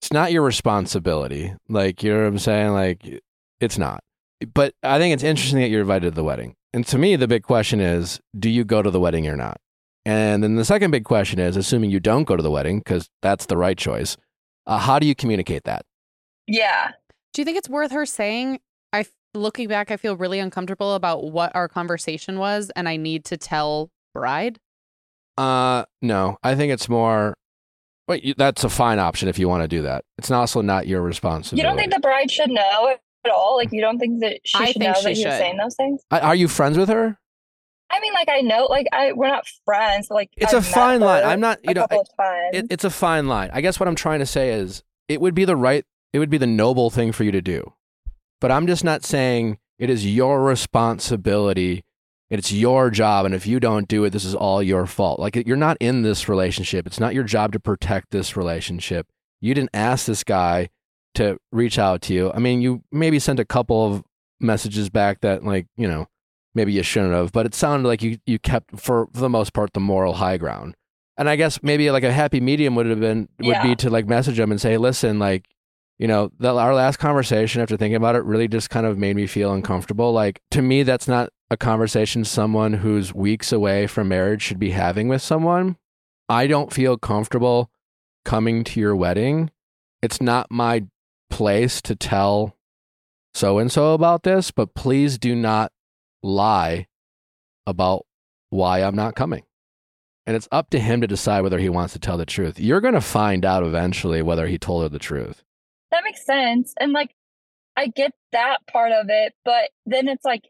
it's 0.01 0.14
not 0.14 0.31
your 0.31 0.43
responsibility. 0.43 1.53
Like, 1.68 2.03
you 2.03 2.14
know 2.14 2.19
what 2.22 2.27
I'm 2.27 2.39
saying? 2.39 2.73
Like, 2.73 3.22
it's 3.60 3.77
not. 3.77 4.03
But 4.53 4.73
I 4.84 4.99
think 4.99 5.14
it's 5.14 5.23
interesting 5.23 5.60
that 5.60 5.69
you're 5.69 5.81
invited 5.81 6.11
to 6.11 6.15
the 6.15 6.23
wedding. 6.23 6.55
And 6.73 6.85
to 6.88 6.97
me, 6.97 7.15
the 7.15 7.27
big 7.27 7.43
question 7.43 7.80
is, 7.80 8.19
do 8.38 8.49
you 8.49 8.64
go 8.64 8.81
to 8.81 8.89
the 8.89 8.99
wedding 8.99 9.27
or 9.27 9.38
not? 9.38 9.57
And 10.05 10.43
then 10.43 10.55
the 10.55 10.65
second 10.65 10.91
big 10.91 11.05
question 11.05 11.39
is, 11.39 11.55
assuming 11.55 11.91
you 11.91 11.99
don't 11.99 12.26
go 12.26 12.35
to 12.35 12.43
the 12.43 12.51
wedding 12.51 12.80
because 12.80 13.10
that's 13.22 13.45
the 13.45 13.57
right 13.57 13.77
choice, 13.77 14.18
uh, 14.68 14.80
how 14.80 14.99
do 14.99 15.07
you 15.07 15.15
communicate 15.15 15.64
that? 15.64 15.85
Yeah. 16.47 16.91
Do 17.34 17.41
you 17.41 17.45
think 17.45 17.57
it's 17.57 17.69
worth 17.69 17.91
her 17.91 18.05
saying, 18.05 18.55
I 18.55 18.55
f- 18.55 18.60
looking 19.34 19.68
back, 19.68 19.91
I 19.91 19.97
feel 19.97 20.15
really 20.15 20.39
uncomfortable 20.39 20.95
about 20.95 21.31
what 21.31 21.55
our 21.55 21.68
conversation 21.68 22.38
was 22.39 22.69
and 22.76 22.88
I 22.89 22.97
need 22.97 23.26
to 23.26 23.38
tell 23.38 23.89
bride? 24.14 24.60
Uh, 25.38 25.85
no, 26.01 26.38
I 26.43 26.55
think 26.55 26.72
it's 26.72 26.88
more. 26.88 27.34
Wait, 28.07 28.23
you, 28.23 28.34
that's 28.38 28.64
a 28.64 28.69
fine 28.69 28.99
option 28.99 29.30
if 29.30 29.39
you 29.39 29.47
want 29.47 29.64
to 29.64 29.68
do 29.68 29.81
that. 29.84 30.03
It's 30.18 30.30
also 30.30 30.61
not 30.61 30.88
your 30.88 31.01
responsibility. 31.01 31.61
You 31.61 31.68
don't 31.68 31.77
think 31.77 31.93
the 31.93 31.99
bride 31.99 32.30
should 32.30 32.49
know 32.49 32.89
at 33.26 33.31
all? 33.31 33.55
Like 33.55 33.72
you 33.72 33.81
don't 33.81 33.97
think 33.97 34.19
that 34.22 34.41
she 34.43 34.57
I 34.57 34.65
should 34.68 34.73
think 34.81 34.84
know 34.93 34.93
she 34.99 35.03
that 35.03 35.15
he 35.18 35.26
was 35.26 35.34
should. 35.34 35.39
saying 35.39 35.57
those 35.57 35.76
things? 35.76 36.01
I- 36.11 36.19
Are 36.19 36.35
you 36.35 36.47
friends 36.47 36.77
with 36.77 36.89
her? 36.89 37.18
I 37.89 37.99
mean, 37.99 38.14
like 38.14 38.27
I 38.30 38.41
know, 38.41 38.65
like 38.65 38.88
I 38.91 39.14
we're 39.14 39.27
not 39.27 39.45
friends, 39.65 40.07
but 40.10 40.15
like 40.15 40.31
It's 40.35 40.53
I've 40.53 40.64
a 40.65 40.68
fine 40.68 40.99
line. 40.99 41.23
I'm 41.23 41.39
not, 41.39 41.60
you 41.64 41.72
a 41.72 41.73
know, 41.76 41.81
couple 41.81 42.01
of 42.01 42.07
times. 42.18 42.49
It, 42.55 42.65
it's 42.72 42.84
a 42.84 42.89
fine 42.89 43.27
line. 43.27 43.51
I 43.53 43.61
guess 43.61 43.80
what 43.80 43.88
I'm 43.88 43.95
trying 43.95 44.19
to 44.19 44.26
say 44.26 44.49
is 44.49 44.81
it 45.07 45.22
would 45.22 45.35
be 45.35 45.45
the 45.45 45.55
right, 45.55 45.85
it 46.11 46.18
would 46.19 46.30
be 46.31 46.39
the 46.39 46.47
noble 46.47 46.89
thing 46.89 47.11
for 47.11 47.23
you 47.23 47.31
to 47.31 47.41
do. 47.41 47.73
But 48.44 48.52
I'm 48.52 48.68
just 48.68 48.84
not 48.84 49.06
saying 49.06 49.57
it 49.80 49.90
is 49.90 50.06
your 50.06 50.44
responsibility. 50.44 51.86
It's 52.30 52.52
your 52.52 52.90
job. 52.90 53.26
And 53.26 53.34
if 53.34 53.48
you 53.48 53.61
don't 53.61 53.88
do 53.88 54.03
it, 54.03 54.10
this 54.10 54.26
is 54.26 54.36
all 54.36 54.61
your 54.61 54.86
fault. 54.86 55.18
Like 55.18 55.38
you're 55.48 55.56
not 55.56 55.78
in 55.80 56.02
this 56.02 56.28
relationship. 56.28 56.86
It's 56.86 56.99
not 56.99 57.14
your 57.14 57.24
job 57.24 57.53
to 57.53 57.60
protect 57.61 58.11
this 58.11 58.36
relationship. 58.36 59.07
You 59.40 59.53
didn't 59.53 59.70
ask 59.74 60.06
this 60.07 60.26
guy 60.26 60.72
to 61.15 61.38
reach 61.53 61.80
out 61.80 62.02
to 62.02 62.14
you. 62.14 62.34
I 62.34 62.40
mean, 62.40 62.61
you 62.61 62.84
maybe 62.91 63.18
sent 63.18 63.40
a 63.40 63.45
couple 63.45 63.86
of 63.95 64.03
messages 64.41 64.90
back 64.90 65.22
that, 65.22 65.45
like, 65.45 65.68
you 65.78 65.88
know, 65.88 66.07
maybe 66.53 66.74
you 66.74 66.84
shouldn't 66.84 67.14
have, 67.14 67.32
but 67.32 67.45
it 67.45 67.56
sounded 67.56 67.88
like 67.88 68.03
you, 68.03 68.18
you 68.26 68.40
kept, 68.40 68.78
for, 68.78 69.07
for 69.14 69.22
the 69.22 69.30
most 69.30 69.53
part, 69.53 69.72
the 69.72 69.80
moral 69.80 70.15
high 70.15 70.36
ground. 70.36 70.76
And 71.18 71.30
I 71.30 71.38
guess 71.38 71.64
maybe 71.64 71.90
like 71.91 72.03
a 72.03 72.11
happy 72.11 72.41
medium 72.41 72.76
would 72.76 72.88
have 72.88 72.99
been 72.99 73.30
would 73.40 73.48
Yeah. 73.48 73.64
be 73.64 73.76
to 73.78 73.90
like 73.90 74.06
message 74.06 74.38
him 74.38 74.52
and 74.52 74.60
say, 74.60 74.78
listen, 74.78 75.18
like, 75.18 75.48
you 75.99 76.07
know, 76.07 76.32
the, 76.40 76.53
our 76.53 76.74
last 76.74 76.98
conversation 76.98 77.61
after 77.61 77.78
thinking 77.78 77.95
about 77.95 78.15
it 78.15 78.24
really 78.24 78.48
just 78.48 78.70
kind 78.70 78.86
of 78.86 78.98
made 78.98 79.15
me 79.15 79.28
feel 79.28 79.53
uncomfortable. 79.53 80.11
Like 80.11 80.41
to 80.52 80.61
me, 80.61 80.84
that's 80.84 81.07
not 81.07 81.30
a 81.49 81.57
conversation 81.57 82.26
someone 82.26 82.74
who's 82.74 83.14
weeks 83.14 83.52
away 83.52 83.88
from 83.88 84.07
marriage 84.07 84.41
should 84.41 84.60
be 84.60 84.72
having 84.72 85.07
with 85.07 85.22
someone. 85.22 85.78
I 86.28 86.48
don't 86.48 86.74
feel 86.74 86.98
comfortable 86.98 87.70
coming 88.26 88.64
to 88.65 88.80
your 88.80 88.95
wedding. 88.95 89.52
It's 90.02 90.22
not 90.22 90.49
my 90.49 90.86
place 91.30 91.82
to 91.84 91.95
tell 91.95 92.56
so 93.34 93.60
and 93.60 93.72
so 93.72 93.94
about 93.94 94.24
this, 94.24 94.52
but 94.52 94.74
please 94.74 95.18
do 95.18 95.36
not 95.36 95.72
lie 96.22 96.88
about 97.65 98.06
why 98.49 98.80
I'm 98.80 98.95
not 98.95 99.15
coming. 99.15 99.44
And 100.26 100.36
it's 100.36 100.48
up 100.52 100.70
to 100.70 100.80
him 100.80 101.02
to 101.02 101.07
decide 101.07 101.41
whether 101.41 101.60
he 101.60 101.70
wants 101.70 101.94
to 101.94 101.99
tell 101.99 102.18
the 102.18 102.26
truth. 102.26 102.60
You're 102.60 102.82
going 102.82 102.94
to 102.94 103.02
find 103.02 103.44
out 103.44 103.64
eventually 103.64 104.22
whether 104.22 104.48
he 104.48 104.57
told 104.57 104.84
her 104.84 104.90
the 104.90 104.99
truth. 104.99 105.44
That 105.94 106.03
makes 106.03 106.26
sense. 106.26 106.74
And 106.80 106.91
like 106.91 107.15
I 107.78 107.88
get 107.88 108.11
that 108.34 108.57
part 108.72 108.91
of 108.91 109.07
it, 109.10 109.34
but 109.45 109.70
then 109.86 110.07
it's 110.07 110.26
like 110.26 110.44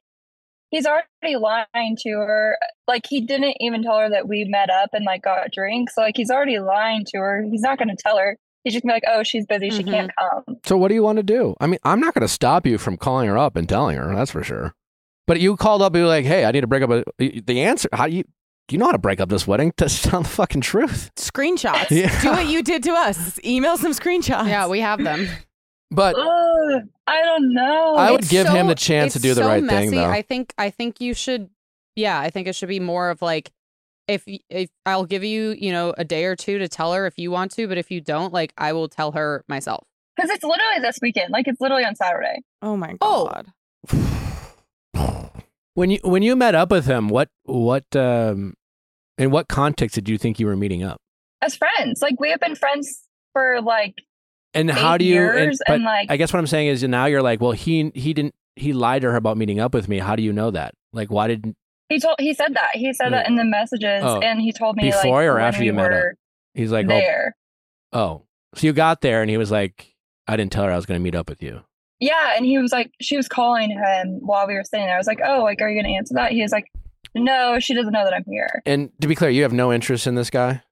he's 0.69 0.85
already 0.85 1.37
lying 1.37 1.97
to 2.01 2.09
her. 2.09 2.57
Like 2.87 3.05
he 3.07 3.21
didn't 3.21 3.57
even 3.59 3.83
tell 3.83 3.99
her 3.99 4.09
that 4.09 4.27
we 4.27 4.45
met 4.45 4.69
up 4.69 4.89
and 4.93 5.05
like 5.05 5.23
got 5.23 5.51
drinks. 5.51 5.95
So 5.95 6.01
like 6.01 6.17
he's 6.17 6.31
already 6.31 6.59
lying 6.59 7.05
to 7.09 7.19
her. 7.19 7.45
He's 7.49 7.61
not 7.61 7.77
gonna 7.77 7.95
tell 7.95 8.17
her. 8.17 8.37
He's 8.63 8.73
just 8.73 8.83
gonna 8.83 8.93
be 8.93 8.95
like, 8.95 9.15
Oh, 9.15 9.23
she's 9.23 9.45
busy, 9.45 9.69
she 9.69 9.83
can't 9.83 10.11
mm-hmm. 10.17 10.45
come. 10.45 10.57
So 10.63 10.77
what 10.77 10.87
do 10.87 10.93
you 10.95 11.03
want 11.03 11.17
to 11.17 11.23
do? 11.23 11.55
I 11.59 11.67
mean, 11.67 11.79
I'm 11.83 11.99
not 11.99 12.13
going 12.13 12.21
to 12.21 12.29
stop 12.29 12.65
you 12.65 12.77
from 12.77 12.95
calling 12.95 13.27
her 13.27 13.37
up 13.37 13.57
and 13.57 13.67
telling 13.67 13.97
her. 13.97 14.15
That's 14.15 14.31
for 14.31 14.41
sure. 14.41 14.73
But 15.27 15.41
you 15.41 15.57
called 15.57 15.81
up 15.81 15.93
and 15.93 15.99
you 15.99 16.03
were 16.03 16.09
like, 16.09 16.25
"Hey, 16.25 16.45
I 16.45 16.51
need 16.51 16.61
to 16.61 16.67
break 16.67 16.83
up." 16.83 16.89
A, 16.89 17.39
the 17.41 17.61
answer, 17.61 17.89
how 17.93 18.07
do 18.07 18.15
you 18.15 18.23
do 18.23 18.29
you 18.71 18.77
know 18.77 18.85
how 18.85 18.91
to 18.93 18.97
break 18.97 19.19
up 19.19 19.29
this 19.29 19.45
wedding? 19.45 19.73
To 19.77 19.87
tell 19.89 20.21
the 20.23 20.29
fucking 20.29 20.61
truth. 20.61 21.11
Screenshots. 21.15 21.89
Yeah. 21.91 22.21
Do 22.21 22.29
what 22.29 22.47
you 22.47 22.63
did 22.63 22.83
to 22.83 22.91
us. 22.91 23.39
Email 23.43 23.77
some 23.77 23.91
screenshots. 23.91 24.47
Yeah, 24.47 24.67
we 24.67 24.79
have 24.79 25.03
them. 25.03 25.27
But 25.91 26.15
Ugh, 26.17 26.81
I 27.05 27.21
don't 27.21 27.53
know. 27.53 27.95
I 27.95 28.11
would 28.11 28.21
It's 28.21 28.29
give 28.29 28.47
him 28.47 28.67
the 28.67 28.75
chance 28.75 29.13
to 29.13 29.17
it's 29.17 29.23
do 29.23 29.33
the 29.35 29.41
so 29.41 29.47
right 29.47 29.63
messy. 29.63 29.89
thing, 29.89 29.99
though. 29.99 30.09
I 30.09 30.21
think 30.23 30.53
I 30.57 30.69
think 30.71 30.99
you 30.99 31.13
should 31.13 31.49
yeah, 31.95 32.19
I 32.19 32.29
think 32.31 32.47
it 32.47 32.55
should 32.55 32.69
be 32.69 32.79
more 32.79 33.09
of 33.11 33.21
like 33.21 33.51
if 34.07 34.23
if 34.49 34.69
I'll 34.85 35.05
give 35.05 35.23
you, 35.23 35.51
you 35.51 35.71
know, 35.71 35.93
a 35.97 36.03
day 36.03 36.25
or 36.25 36.35
two 36.35 36.57
to 36.57 36.67
tell 36.67 36.93
her 36.93 37.05
if 37.05 37.19
you 37.19 37.29
want 37.29 37.51
to, 37.53 37.67
but 37.67 37.77
if 37.77 37.91
you 37.91 38.01
don't, 38.01 38.33
like 38.33 38.53
I 38.57 38.73
will 38.73 38.87
tell 38.89 39.11
her 39.11 39.45
myself. 39.47 39.85
Because 40.15 40.31
it's 40.31 40.43
literally 40.43 40.79
this 40.81 40.97
weekend. 41.01 41.31
Like 41.31 41.47
it's 41.47 41.61
literally 41.61 41.85
on 41.85 41.95
Saturday. 41.95 42.41
Oh 42.61 42.75
my 42.75 42.95
Oh. 43.01 43.29
when 45.75 45.89
you 45.89 45.99
when 46.03 46.23
you 46.23 46.35
met 46.35 46.55
up 46.55 46.71
with 46.71 46.85
him, 46.85 47.07
what 47.09 47.29
what 47.43 47.83
um 47.95 48.53
in 49.17 49.31
what 49.31 49.47
context 49.47 49.95
did 49.95 50.09
you 50.09 50.17
think 50.17 50.39
you 50.39 50.45
were 50.47 50.55
meeting 50.55 50.83
up? 50.83 50.99
As 51.41 51.55
friends. 51.55 52.01
Like 52.01 52.19
we 52.19 52.29
have 52.31 52.39
been 52.39 52.55
friends 52.55 53.01
for 53.33 53.61
like 53.61 53.95
And 54.53 54.69
how 54.71 54.97
do 54.97 55.05
you? 55.05 55.21
and- 55.21 55.35
years 55.39 55.59
but 55.67 55.75
and, 55.75 55.83
like- 55.83 56.09
I 56.11 56.17
guess 56.17 56.31
what 56.33 56.39
I'm 56.39 56.47
saying 56.47 56.67
is 56.67 56.83
now 56.83 57.05
you're 57.05 57.21
like, 57.21 57.41
well, 57.41 57.51
he 57.51 57.91
he 57.95 58.13
didn't 58.13 58.33
he 58.55 58.71
lied 58.73 59.01
to 59.01 59.09
her 59.11 59.17
about 59.17 59.37
meeting 59.37 59.59
up 59.59 59.73
with 59.73 59.87
me. 59.87 59.99
How 59.99 60.15
do 60.15 60.23
you 60.23 60.31
know 60.33 60.51
that? 60.51 60.73
Like, 60.93 61.09
why 61.11 61.27
didn't 61.27 61.55
he 61.89 61.99
told 61.99 62.15
he 62.19 62.33
said 62.33 62.53
that. 62.55 62.69
He 62.73 62.93
said 62.93 63.11
that 63.13 63.27
in 63.27 63.35
the 63.35 63.43
messages 63.45 64.01
Oh. 64.03 64.19
and 64.21 64.39
he 64.41 64.51
told 64.51 64.77
me 64.77 64.83
before 64.91 65.21
like 65.21 65.27
or 65.27 65.39
after 65.39 65.63
you 65.63 65.73
met 65.73 65.91
were 65.91 66.15
He's 66.53 66.71
like, 66.71 66.87
oh, 66.89 67.29
oh, 67.93 68.21
so 68.55 68.67
you 68.67 68.73
got 68.73 69.01
there 69.01 69.21
and 69.21 69.29
he 69.29 69.37
was 69.37 69.49
like, 69.49 69.93
I 70.27 70.37
didn't 70.37 70.51
tell 70.51 70.63
her 70.65 70.71
I 70.71 70.75
was 70.75 70.85
going 70.85 70.99
to 70.99 71.03
meet 71.03 71.15
up 71.15 71.27
with 71.29 71.41
you. 71.41 71.61
Yeah, 72.03 72.33
and 72.35 72.45
he 72.45 72.57
was 72.57 72.71
like, 72.71 72.91
she 73.01 73.15
was 73.15 73.27
calling 73.29 73.69
him 73.71 74.19
while 74.21 74.45
we 74.47 74.55
were 74.55 74.63
sitting 74.63 74.85
there. 74.85 74.95
I 74.95 74.97
was 74.97 75.07
like, 75.07 75.21
oh, 75.23 75.43
like, 75.43 75.61
are 75.61 75.69
you 75.69 75.81
gonna 75.81 75.95
answer 75.95 76.15
that? 76.15 76.31
He 76.33 76.41
was 76.41 76.51
like, 76.51 76.65
no, 77.15 77.59
she 77.59 77.73
doesn't 77.73 77.93
know 77.93 78.03
that 78.03 78.13
I'm 78.13 78.25
here. 78.27 78.61
And 78.65 78.89
to 79.01 79.07
be 79.07 79.15
clear, 79.15 79.29
you 79.29 79.43
have 79.43 79.53
no 79.53 79.71
interest 79.71 80.05
in 80.07 80.15
this 80.15 80.29
guy. 80.29 80.63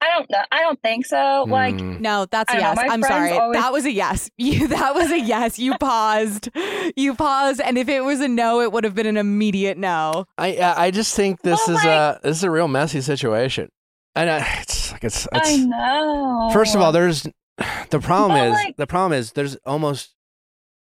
I 0.00 0.08
don't 0.18 0.30
know. 0.30 0.38
I 0.52 0.60
don't 0.60 0.80
think 0.82 1.06
so. 1.06 1.44
Like, 1.48 1.76
Mm. 1.76 2.00
No, 2.00 2.26
that's 2.30 2.52
I 2.52 2.58
a 2.58 2.60
don't 2.60 2.74
know, 2.76 2.82
yes. 2.82 2.92
I'm 2.92 3.02
sorry. 3.02 3.30
always- 3.32 3.58
That 3.60 3.72
was 3.72 3.84
a 3.86 3.90
yes. 3.90 4.30
You 4.38 4.68
that 4.68 4.94
was 4.94 5.10
a 5.10 5.18
yes. 5.18 5.58
You 5.58 5.78
paused. 5.80 6.50
You 6.94 7.14
paused 7.14 7.60
and 7.62 7.78
if 7.78 7.88
it 7.88 8.02
was 8.04 8.20
a 8.20 8.28
no, 8.28 8.60
it 8.60 8.70
would 8.70 8.84
have 8.84 8.94
been 8.94 9.06
an 9.06 9.16
immediate 9.16 9.78
no. 9.78 10.26
I 10.36 10.56
I 10.56 10.84
I 10.86 10.90
just 10.90 11.16
think 11.16 11.40
this 11.42 11.58
Oh 11.66 11.72
is 11.72 11.82
my- 11.84 11.90
a 11.90 12.18
this 12.22 12.36
is 12.36 12.44
a 12.44 12.50
real 12.50 12.68
messy 12.68 13.00
situation. 13.00 13.70
And 14.14 14.28
I, 14.30 14.58
it's 14.60 14.92
like 14.92 15.04
it's, 15.04 15.26
it's 15.32 15.50
I 15.50 15.56
know. 15.56 16.50
First 16.52 16.74
of 16.74 16.82
all, 16.82 16.92
there's 16.92 17.26
the 17.90 18.00
problem 18.00 18.38
But, 18.38 18.48
is 18.48 18.52
like- 18.54 18.76
the 18.76 18.86
problem 18.86 19.18
is 19.18 19.32
there's 19.32 19.56
almost 19.66 20.14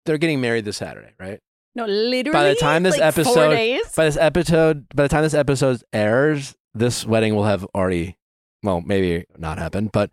they're 0.07 0.19
getting 0.19 0.41
married 0.41 0.65
this 0.65 0.79
Saturday, 0.79 1.13
right? 1.19 1.41
No, 1.75 1.87
literally. 1.87 2.33
By 2.37 2.49
the 2.49 2.55
time 2.57 2.83
this 2.83 2.95
like, 2.95 3.03
episode 3.03 3.81
by 3.97 4.05
this 4.05 4.17
episode 4.17 4.89
by 4.95 5.05
the 5.05 5.09
time 5.09 5.23
this 5.23 5.35
episode 5.35 5.83
airs, 5.93 6.57
this 6.75 7.07
wedding 7.07 7.35
will 7.35 7.45
have 7.45 7.65
already 7.75 8.17
well, 8.63 8.81
maybe 8.81 9.25
not 9.39 9.59
happened, 9.59 9.91
but 9.93 10.11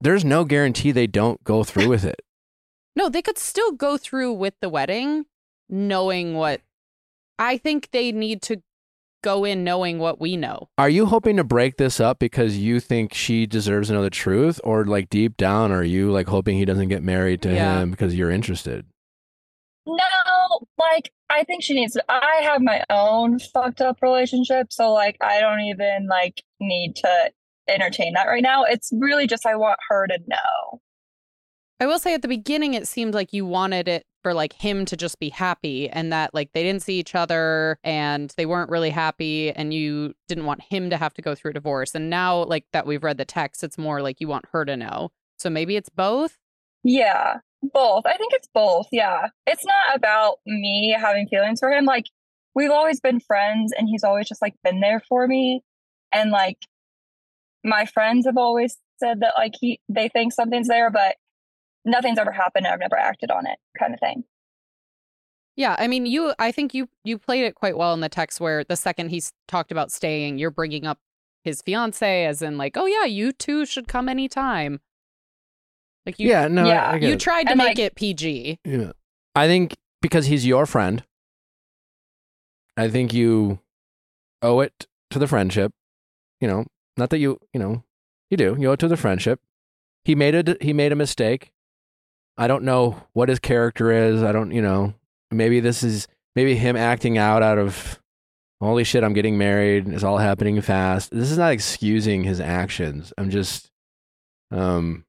there's 0.00 0.24
no 0.24 0.44
guarantee 0.44 0.92
they 0.92 1.06
don't 1.06 1.42
go 1.44 1.64
through 1.64 1.88
with 1.88 2.04
it. 2.04 2.20
No, 2.96 3.08
they 3.08 3.22
could 3.22 3.38
still 3.38 3.70
go 3.70 3.96
through 3.96 4.32
with 4.32 4.54
the 4.60 4.68
wedding 4.68 5.26
knowing 5.68 6.34
what 6.34 6.62
I 7.38 7.56
think 7.56 7.92
they 7.92 8.10
need 8.10 8.42
to 8.42 8.60
go 9.22 9.44
in 9.44 9.64
knowing 9.64 9.98
what 9.98 10.20
we 10.20 10.36
know. 10.36 10.68
Are 10.78 10.88
you 10.88 11.06
hoping 11.06 11.36
to 11.36 11.44
break 11.44 11.76
this 11.76 11.98
up 12.00 12.18
because 12.18 12.56
you 12.58 12.80
think 12.80 13.12
she 13.14 13.46
deserves 13.46 13.88
to 13.88 13.94
know 13.94 14.02
the 14.02 14.10
truth 14.10 14.60
or 14.64 14.84
like 14.84 15.10
deep 15.10 15.36
down 15.36 15.72
are 15.72 15.82
you 15.84 16.10
like 16.10 16.28
hoping 16.28 16.56
he 16.56 16.64
doesn't 16.64 16.88
get 16.88 17.02
married 17.02 17.42
to 17.42 17.52
Yeah. 17.52 17.80
him 17.80 17.90
because 17.90 18.14
you're 18.14 18.30
interested? 18.30 18.86
no, 19.86 19.96
like, 20.76 21.10
I 21.30 21.44
think 21.44 21.62
she 21.62 21.72
needs. 21.74 21.94
To, 21.94 22.04
I 22.10 22.40
have 22.42 22.60
my 22.60 22.84
own 22.90 23.38
fucked 23.38 23.80
up 23.80 23.98
relationship, 24.02 24.70
so 24.70 24.92
like, 24.92 25.16
I 25.22 25.40
don't 25.40 25.60
even 25.60 26.06
like 26.08 26.42
need 26.60 26.94
to 26.96 27.30
entertain 27.68 28.12
that 28.14 28.26
right 28.26 28.42
now. 28.42 28.64
It's 28.64 28.90
really 28.92 29.26
just 29.26 29.46
I 29.46 29.56
want 29.56 29.78
her 29.88 30.06
to 30.06 30.18
know. 30.26 30.80
I 31.80 31.86
will 31.86 31.98
say 31.98 32.14
at 32.14 32.22
the 32.22 32.28
beginning, 32.28 32.74
it 32.74 32.88
seemed 32.88 33.14
like 33.14 33.32
you 33.32 33.46
wanted 33.46 33.86
it 33.86 34.04
for 34.22 34.34
like 34.34 34.52
him 34.52 34.84
to 34.86 34.96
just 34.96 35.20
be 35.20 35.28
happy 35.28 35.88
and 35.88 36.12
that 36.12 36.34
like 36.34 36.52
they 36.52 36.64
didn't 36.64 36.82
see 36.82 36.98
each 36.98 37.14
other 37.14 37.78
and 37.84 38.32
they 38.36 38.46
weren't 38.46 38.70
really 38.70 38.90
happy 38.90 39.52
and 39.52 39.72
you 39.72 40.12
didn't 40.26 40.44
want 40.44 40.60
him 40.60 40.90
to 40.90 40.96
have 40.96 41.14
to 41.14 41.22
go 41.22 41.36
through 41.36 41.52
a 41.52 41.54
divorce. 41.54 41.94
And 41.94 42.10
now, 42.10 42.42
like 42.44 42.64
that 42.72 42.86
we've 42.86 43.04
read 43.04 43.16
the 43.16 43.24
text, 43.24 43.62
it's 43.62 43.78
more 43.78 44.02
like 44.02 44.20
you 44.20 44.26
want 44.26 44.46
her 44.52 44.64
to 44.64 44.76
know. 44.76 45.10
So 45.38 45.48
maybe 45.48 45.76
it's 45.76 45.88
both. 45.88 46.36
Yeah, 46.82 47.36
both. 47.62 48.06
I 48.06 48.16
think 48.16 48.32
it's 48.34 48.48
both. 48.52 48.88
Yeah. 48.90 49.28
It's 49.46 49.64
not 49.64 49.96
about 49.96 50.38
me 50.46 50.96
having 50.98 51.28
feelings 51.28 51.60
for 51.60 51.70
him. 51.70 51.84
Like, 51.84 52.06
we've 52.56 52.72
always 52.72 53.00
been 53.00 53.20
friends 53.20 53.72
and 53.76 53.88
he's 53.88 54.02
always 54.02 54.28
just 54.28 54.42
like 54.42 54.54
been 54.64 54.80
there 54.80 55.00
for 55.08 55.28
me. 55.28 55.62
And 56.10 56.32
like, 56.32 56.58
my 57.62 57.86
friends 57.86 58.26
have 58.26 58.36
always 58.36 58.78
said 58.98 59.20
that 59.20 59.34
like 59.38 59.52
he, 59.60 59.80
they 59.88 60.08
think 60.08 60.32
something's 60.32 60.66
there, 60.66 60.90
but 60.90 61.16
nothing's 61.88 62.18
ever 62.18 62.32
happened. 62.32 62.66
and 62.66 62.72
I've 62.74 62.80
never 62.80 62.96
acted 62.96 63.30
on 63.30 63.46
it 63.46 63.58
kind 63.78 63.94
of 63.94 64.00
thing. 64.00 64.24
Yeah, 65.56 65.74
I 65.78 65.88
mean, 65.88 66.06
you. 66.06 66.34
I 66.38 66.52
think 66.52 66.72
you 66.74 66.88
you 67.04 67.18
played 67.18 67.44
it 67.44 67.54
quite 67.56 67.76
well 67.76 67.92
in 67.94 68.00
the 68.00 68.08
text 68.08 68.40
where 68.40 68.62
the 68.62 68.76
second 68.76 69.10
he's 69.10 69.32
talked 69.48 69.72
about 69.72 69.90
staying, 69.90 70.38
you're 70.38 70.52
bringing 70.52 70.86
up 70.86 70.98
his 71.42 71.62
fiance 71.62 72.24
as 72.24 72.42
in 72.42 72.56
like, 72.58 72.76
oh 72.76 72.86
yeah, 72.86 73.04
you 73.04 73.32
two 73.32 73.66
should 73.66 73.88
come 73.88 74.08
anytime. 74.08 74.80
Like 76.06 76.18
you, 76.20 76.28
Yeah, 76.30 76.46
no, 76.48 76.68
I- 76.68 76.92
I 76.92 76.98
get 76.98 77.08
you 77.08 77.14
it. 77.14 77.20
tried 77.20 77.44
to 77.44 77.50
And, 77.50 77.58
make 77.58 77.68
like- 77.70 77.78
it 77.80 77.94
PG. 77.96 78.60
Yeah. 78.64 78.92
I 79.34 79.46
think 79.46 79.74
because 80.00 80.26
he's 80.26 80.46
your 80.46 80.64
friend, 80.64 81.02
I 82.76 82.88
think 82.88 83.12
you 83.12 83.58
owe 84.42 84.60
it 84.60 84.86
to 85.10 85.18
the 85.18 85.26
friendship. 85.26 85.72
You 86.40 86.46
know, 86.48 86.66
not 86.96 87.10
that 87.10 87.18
you, 87.18 87.38
you 87.52 87.58
know, 87.60 87.82
you 88.30 88.36
do. 88.36 88.56
You 88.58 88.70
owe 88.70 88.72
it 88.72 88.80
to 88.80 88.88
the 88.88 88.96
friendship. 88.96 89.40
He 90.04 90.14
made 90.14 90.34
a 90.34 90.56
he 90.60 90.72
made 90.72 90.92
a 90.92 90.96
mistake. 90.96 91.50
I 92.38 92.46
don't 92.46 92.62
know 92.62 93.02
what 93.12 93.28
his 93.28 93.40
character 93.40 93.90
is. 93.90 94.22
I 94.22 94.32
don't, 94.32 94.52
you 94.52 94.62
know, 94.62 94.94
maybe 95.30 95.60
this 95.60 95.82
is 95.82 96.06
maybe 96.36 96.54
him 96.54 96.76
acting 96.76 97.18
out 97.18 97.42
out 97.42 97.58
of 97.58 98.00
holy 98.60 98.84
shit, 98.84 99.04
I'm 99.04 99.12
getting 99.12 99.38
married. 99.38 99.88
It's 99.88 100.04
all 100.04 100.18
happening 100.18 100.60
fast. 100.60 101.10
This 101.10 101.30
is 101.30 101.38
not 101.38 101.52
excusing 101.52 102.24
his 102.24 102.40
actions. 102.40 103.12
I'm 103.18 103.30
just 103.30 103.70
um 104.50 105.04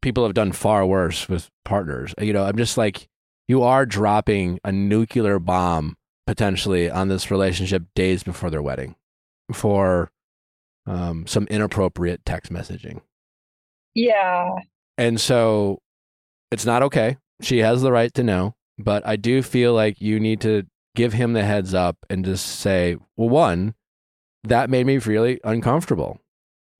people 0.00 0.24
have 0.24 0.34
done 0.34 0.52
far 0.52 0.84
worse 0.86 1.28
with 1.28 1.50
partners. 1.64 2.14
You 2.20 2.32
know, 2.32 2.44
I'm 2.44 2.56
just 2.56 2.76
like 2.76 3.06
you 3.48 3.62
are 3.62 3.84
dropping 3.84 4.58
a 4.64 4.72
nuclear 4.72 5.38
bomb 5.38 5.96
potentially 6.26 6.90
on 6.90 7.08
this 7.08 7.30
relationship 7.30 7.82
days 7.94 8.22
before 8.22 8.50
their 8.50 8.62
wedding 8.62 8.96
for 9.52 10.10
um, 10.86 11.26
some 11.26 11.46
inappropriate 11.48 12.24
text 12.24 12.52
messaging. 12.52 13.00
Yeah. 13.94 14.54
And 14.96 15.20
so 15.20 15.80
it's 16.52 16.66
not 16.66 16.82
okay. 16.82 17.16
She 17.40 17.58
has 17.58 17.82
the 17.82 17.90
right 17.90 18.12
to 18.14 18.22
know, 18.22 18.54
but 18.78 19.04
I 19.06 19.16
do 19.16 19.42
feel 19.42 19.72
like 19.74 20.00
you 20.00 20.20
need 20.20 20.40
to 20.42 20.66
give 20.94 21.14
him 21.14 21.32
the 21.32 21.44
heads 21.44 21.74
up 21.74 21.96
and 22.10 22.24
just 22.24 22.46
say, 22.46 22.96
well, 23.16 23.28
one, 23.28 23.74
that 24.44 24.70
made 24.70 24.86
me 24.86 24.98
really 24.98 25.40
uncomfortable. 25.42 26.20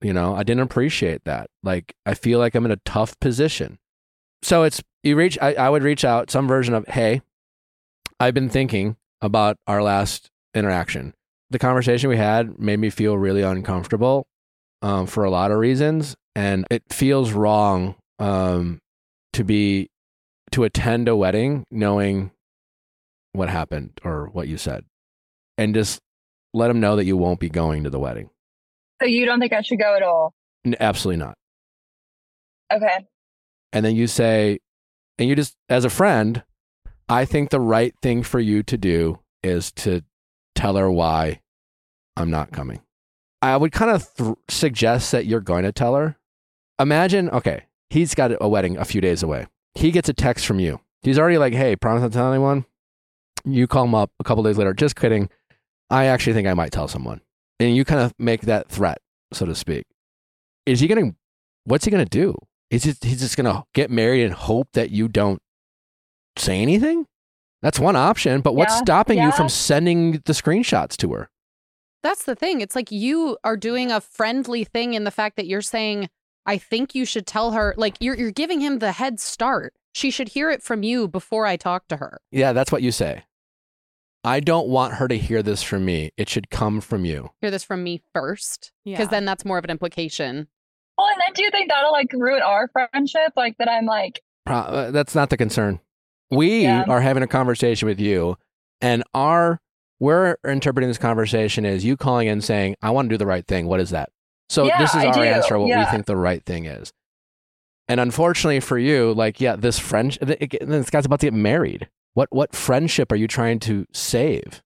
You 0.02 0.12
know, 0.12 0.34
I 0.34 0.42
didn't 0.42 0.62
appreciate 0.64 1.24
that. 1.24 1.48
Like, 1.62 1.94
I 2.04 2.14
feel 2.14 2.38
like 2.38 2.54
I'm 2.54 2.66
in 2.66 2.72
a 2.72 2.80
tough 2.84 3.18
position. 3.20 3.78
So 4.42 4.64
it's, 4.64 4.82
you 5.02 5.16
reach, 5.16 5.38
I, 5.40 5.54
I 5.54 5.70
would 5.70 5.82
reach 5.82 6.04
out 6.04 6.30
some 6.30 6.46
version 6.46 6.74
of, 6.74 6.86
hey, 6.88 7.22
I've 8.20 8.34
been 8.34 8.50
thinking 8.50 8.96
about 9.20 9.56
our 9.66 9.82
last 9.82 10.28
interaction. 10.54 11.14
The 11.50 11.58
conversation 11.58 12.10
we 12.10 12.16
had 12.16 12.58
made 12.58 12.78
me 12.78 12.90
feel 12.90 13.16
really 13.16 13.42
uncomfortable 13.42 14.26
um, 14.82 15.06
for 15.06 15.24
a 15.24 15.30
lot 15.30 15.50
of 15.50 15.58
reasons. 15.58 16.14
And 16.34 16.66
it 16.70 16.82
feels 16.90 17.32
wrong 17.32 17.94
um, 18.18 18.80
to 19.34 19.44
be, 19.44 19.90
to 20.52 20.64
attend 20.64 21.08
a 21.08 21.16
wedding 21.16 21.64
knowing 21.70 22.30
what 23.32 23.48
happened 23.48 23.92
or 24.04 24.28
what 24.32 24.48
you 24.48 24.56
said. 24.58 24.84
And 25.58 25.74
just 25.74 26.00
let 26.54 26.68
them 26.68 26.80
know 26.80 26.96
that 26.96 27.04
you 27.04 27.16
won't 27.16 27.40
be 27.40 27.48
going 27.48 27.84
to 27.84 27.90
the 27.90 27.98
wedding. 27.98 28.30
So 29.00 29.06
you 29.08 29.24
don't 29.26 29.40
think 29.40 29.52
I 29.52 29.62
should 29.62 29.78
go 29.78 29.96
at 29.96 30.02
all? 30.02 30.34
N- 30.64 30.76
Absolutely 30.78 31.24
not. 31.24 31.36
Okay. 32.72 33.06
and 33.72 33.84
then 33.84 33.96
you 33.96 34.06
say, 34.06 34.58
and 35.18 35.28
you 35.28 35.36
just, 35.36 35.54
as 35.68 35.84
a 35.84 35.90
friend, 35.90 36.42
I 37.08 37.24
think 37.26 37.50
the 37.50 37.60
right 37.60 37.94
thing 38.00 38.22
for 38.22 38.40
you 38.40 38.62
to 38.64 38.76
do 38.78 39.18
is 39.42 39.70
to 39.72 40.02
tell 40.54 40.76
her 40.76 40.90
why 40.90 41.40
I'm 42.16 42.30
not 42.30 42.50
coming. 42.52 42.80
I 43.42 43.56
would 43.56 43.72
kind 43.72 43.90
of 43.90 44.14
th- 44.14 44.34
suggest 44.48 45.12
that 45.12 45.26
you're 45.26 45.40
going 45.40 45.64
to 45.64 45.72
tell 45.72 45.94
her. 45.96 46.16
Imagine, 46.78 47.28
okay, 47.30 47.64
he's 47.92 48.14
got 48.14 48.32
a 48.40 48.48
wedding 48.48 48.78
a 48.78 48.84
few 48.84 49.00
days 49.00 49.22
away. 49.22 49.46
He 49.74 49.90
gets 49.90 50.08
a 50.08 50.14
text 50.14 50.46
from 50.46 50.58
you. 50.58 50.80
He's 51.02 51.18
already 51.18 51.36
like, 51.38 51.52
hey, 51.52 51.76
promise 51.76 52.00
not 52.02 52.12
to 52.12 52.18
tell 52.18 52.32
anyone. 52.32 52.64
You 53.44 53.66
call 53.66 53.84
him 53.84 53.94
up 53.94 54.10
a 54.18 54.24
couple 54.24 54.42
days 54.44 54.56
later, 54.56 54.72
just 54.72 54.96
kidding. 54.96 55.28
I 55.90 56.06
actually 56.06 56.32
think 56.32 56.48
I 56.48 56.54
might 56.54 56.72
tell 56.72 56.88
someone. 56.88 57.20
And 57.60 57.76
you 57.76 57.84
kind 57.84 58.00
of 58.00 58.14
make 58.18 58.42
that 58.42 58.68
threat, 58.68 58.98
so 59.32 59.44
to 59.46 59.54
speak. 59.54 59.84
Is 60.64 60.80
he 60.80 60.88
going 60.88 61.10
to, 61.10 61.16
what's 61.64 61.84
he 61.84 61.90
going 61.90 62.04
to 62.04 62.08
do? 62.08 62.34
Is 62.70 62.84
he, 62.84 62.94
he's 63.02 63.20
just 63.20 63.36
going 63.36 63.52
to 63.52 63.64
get 63.74 63.90
married 63.90 64.24
and 64.24 64.32
hope 64.32 64.68
that 64.72 64.90
you 64.90 65.08
don't 65.08 65.40
say 66.36 66.60
anything? 66.60 67.06
That's 67.60 67.78
one 67.78 67.96
option. 67.96 68.40
But 68.40 68.54
what's 68.54 68.74
Yeah, 68.74 68.82
stopping 68.82 69.18
you 69.18 69.32
from 69.32 69.48
sending 69.48 70.12
the 70.12 70.32
screenshots 70.32 70.96
to 70.98 71.12
her? 71.12 71.28
That's 72.02 72.24
the 72.24 72.34
thing. 72.34 72.60
It's 72.60 72.74
like 72.74 72.90
you 72.90 73.36
are 73.44 73.56
doing 73.56 73.92
a 73.92 74.00
friendly 74.00 74.64
thing 74.64 74.94
in 74.94 75.04
the 75.04 75.10
fact 75.10 75.36
that 75.36 75.46
you're 75.46 75.62
saying, 75.62 76.08
I 76.46 76.58
think 76.58 76.94
you 76.94 77.04
should 77.04 77.26
tell 77.26 77.52
her, 77.52 77.74
like 77.76 77.96
you're 78.00 78.16
you're 78.16 78.30
giving 78.32 78.60
him 78.60 78.78
the 78.80 78.92
head 78.92 79.20
start. 79.20 79.74
She 79.94 80.10
should 80.10 80.28
hear 80.30 80.50
it 80.50 80.62
from 80.62 80.82
you 80.82 81.06
before 81.08 81.46
I 81.46 81.56
talk 81.56 81.86
to 81.88 81.96
her. 81.98 82.20
Yeah, 82.30 82.52
that's 82.52 82.72
what 82.72 82.82
you 82.82 82.90
say. 82.92 83.24
I 84.24 84.40
don't 84.40 84.68
want 84.68 84.94
her 84.94 85.08
to 85.08 85.18
hear 85.18 85.42
this 85.42 85.62
from 85.62 85.84
me. 85.84 86.12
It 86.16 86.28
should 86.28 86.48
come 86.50 86.80
from 86.80 87.04
you. 87.04 87.30
Hear 87.40 87.50
this 87.50 87.64
from 87.64 87.82
me 87.82 88.02
first. 88.14 88.72
Yeah. 88.84 88.96
Because 88.96 89.08
then 89.10 89.24
that's 89.24 89.44
more 89.44 89.58
of 89.58 89.64
an 89.64 89.70
implication. 89.70 90.46
Well, 90.96 91.08
and 91.08 91.20
then 91.20 91.32
do 91.34 91.42
you 91.42 91.50
think 91.50 91.68
that'll 91.70 91.90
like 91.92 92.12
ruin 92.12 92.40
our 92.42 92.68
friendship? 92.68 93.32
Like 93.36 93.56
that 93.58 93.68
I'm 93.68 93.86
like, 93.86 94.22
Pro- 94.46 94.56
uh, 94.56 94.90
that's 94.92 95.14
not 95.14 95.30
the 95.30 95.36
concern. 95.36 95.80
We 96.30 96.62
Yeah. 96.62 96.84
are 96.88 97.00
having 97.00 97.22
a 97.22 97.26
conversation 97.28 97.86
with 97.88 98.00
you, 98.00 98.36
and 98.80 99.02
our 99.14 99.60
we're 100.00 100.36
interpreting 100.46 100.88
this 100.90 100.98
conversation 100.98 101.64
as 101.64 101.84
you 101.84 101.96
calling 101.96 102.26
in 102.28 102.40
saying, 102.40 102.76
"I 102.82 102.90
want 102.90 103.08
to 103.08 103.14
do 103.14 103.18
the 103.18 103.26
right 103.26 103.46
thing." 103.46 103.66
What 103.66 103.78
is 103.80 103.90
that? 103.90 104.10
So 104.52 104.64
Yeah, 104.66 104.78
this 104.78 104.94
is 104.94 105.02
our 105.04 105.24
answer. 105.24 105.58
What 105.58 105.76
we 105.76 105.84
think 105.86 106.06
the 106.06 106.16
right 106.16 106.44
thing 106.44 106.66
is. 106.66 106.92
And 107.88 107.98
unfortunately 107.98 108.60
for 108.60 108.78
you, 108.78 109.12
like 109.14 109.40
yeah, 109.40 109.56
this 109.56 109.78
friendship. 109.78 110.22
This 110.60 110.90
guy's 110.90 111.06
about 111.06 111.20
to 111.20 111.26
get 111.26 111.34
married. 111.34 111.88
What 112.14 112.28
what 112.30 112.54
friendship 112.54 113.10
are 113.10 113.16
you 113.16 113.26
trying 113.26 113.58
to 113.60 113.86
save? 113.92 114.62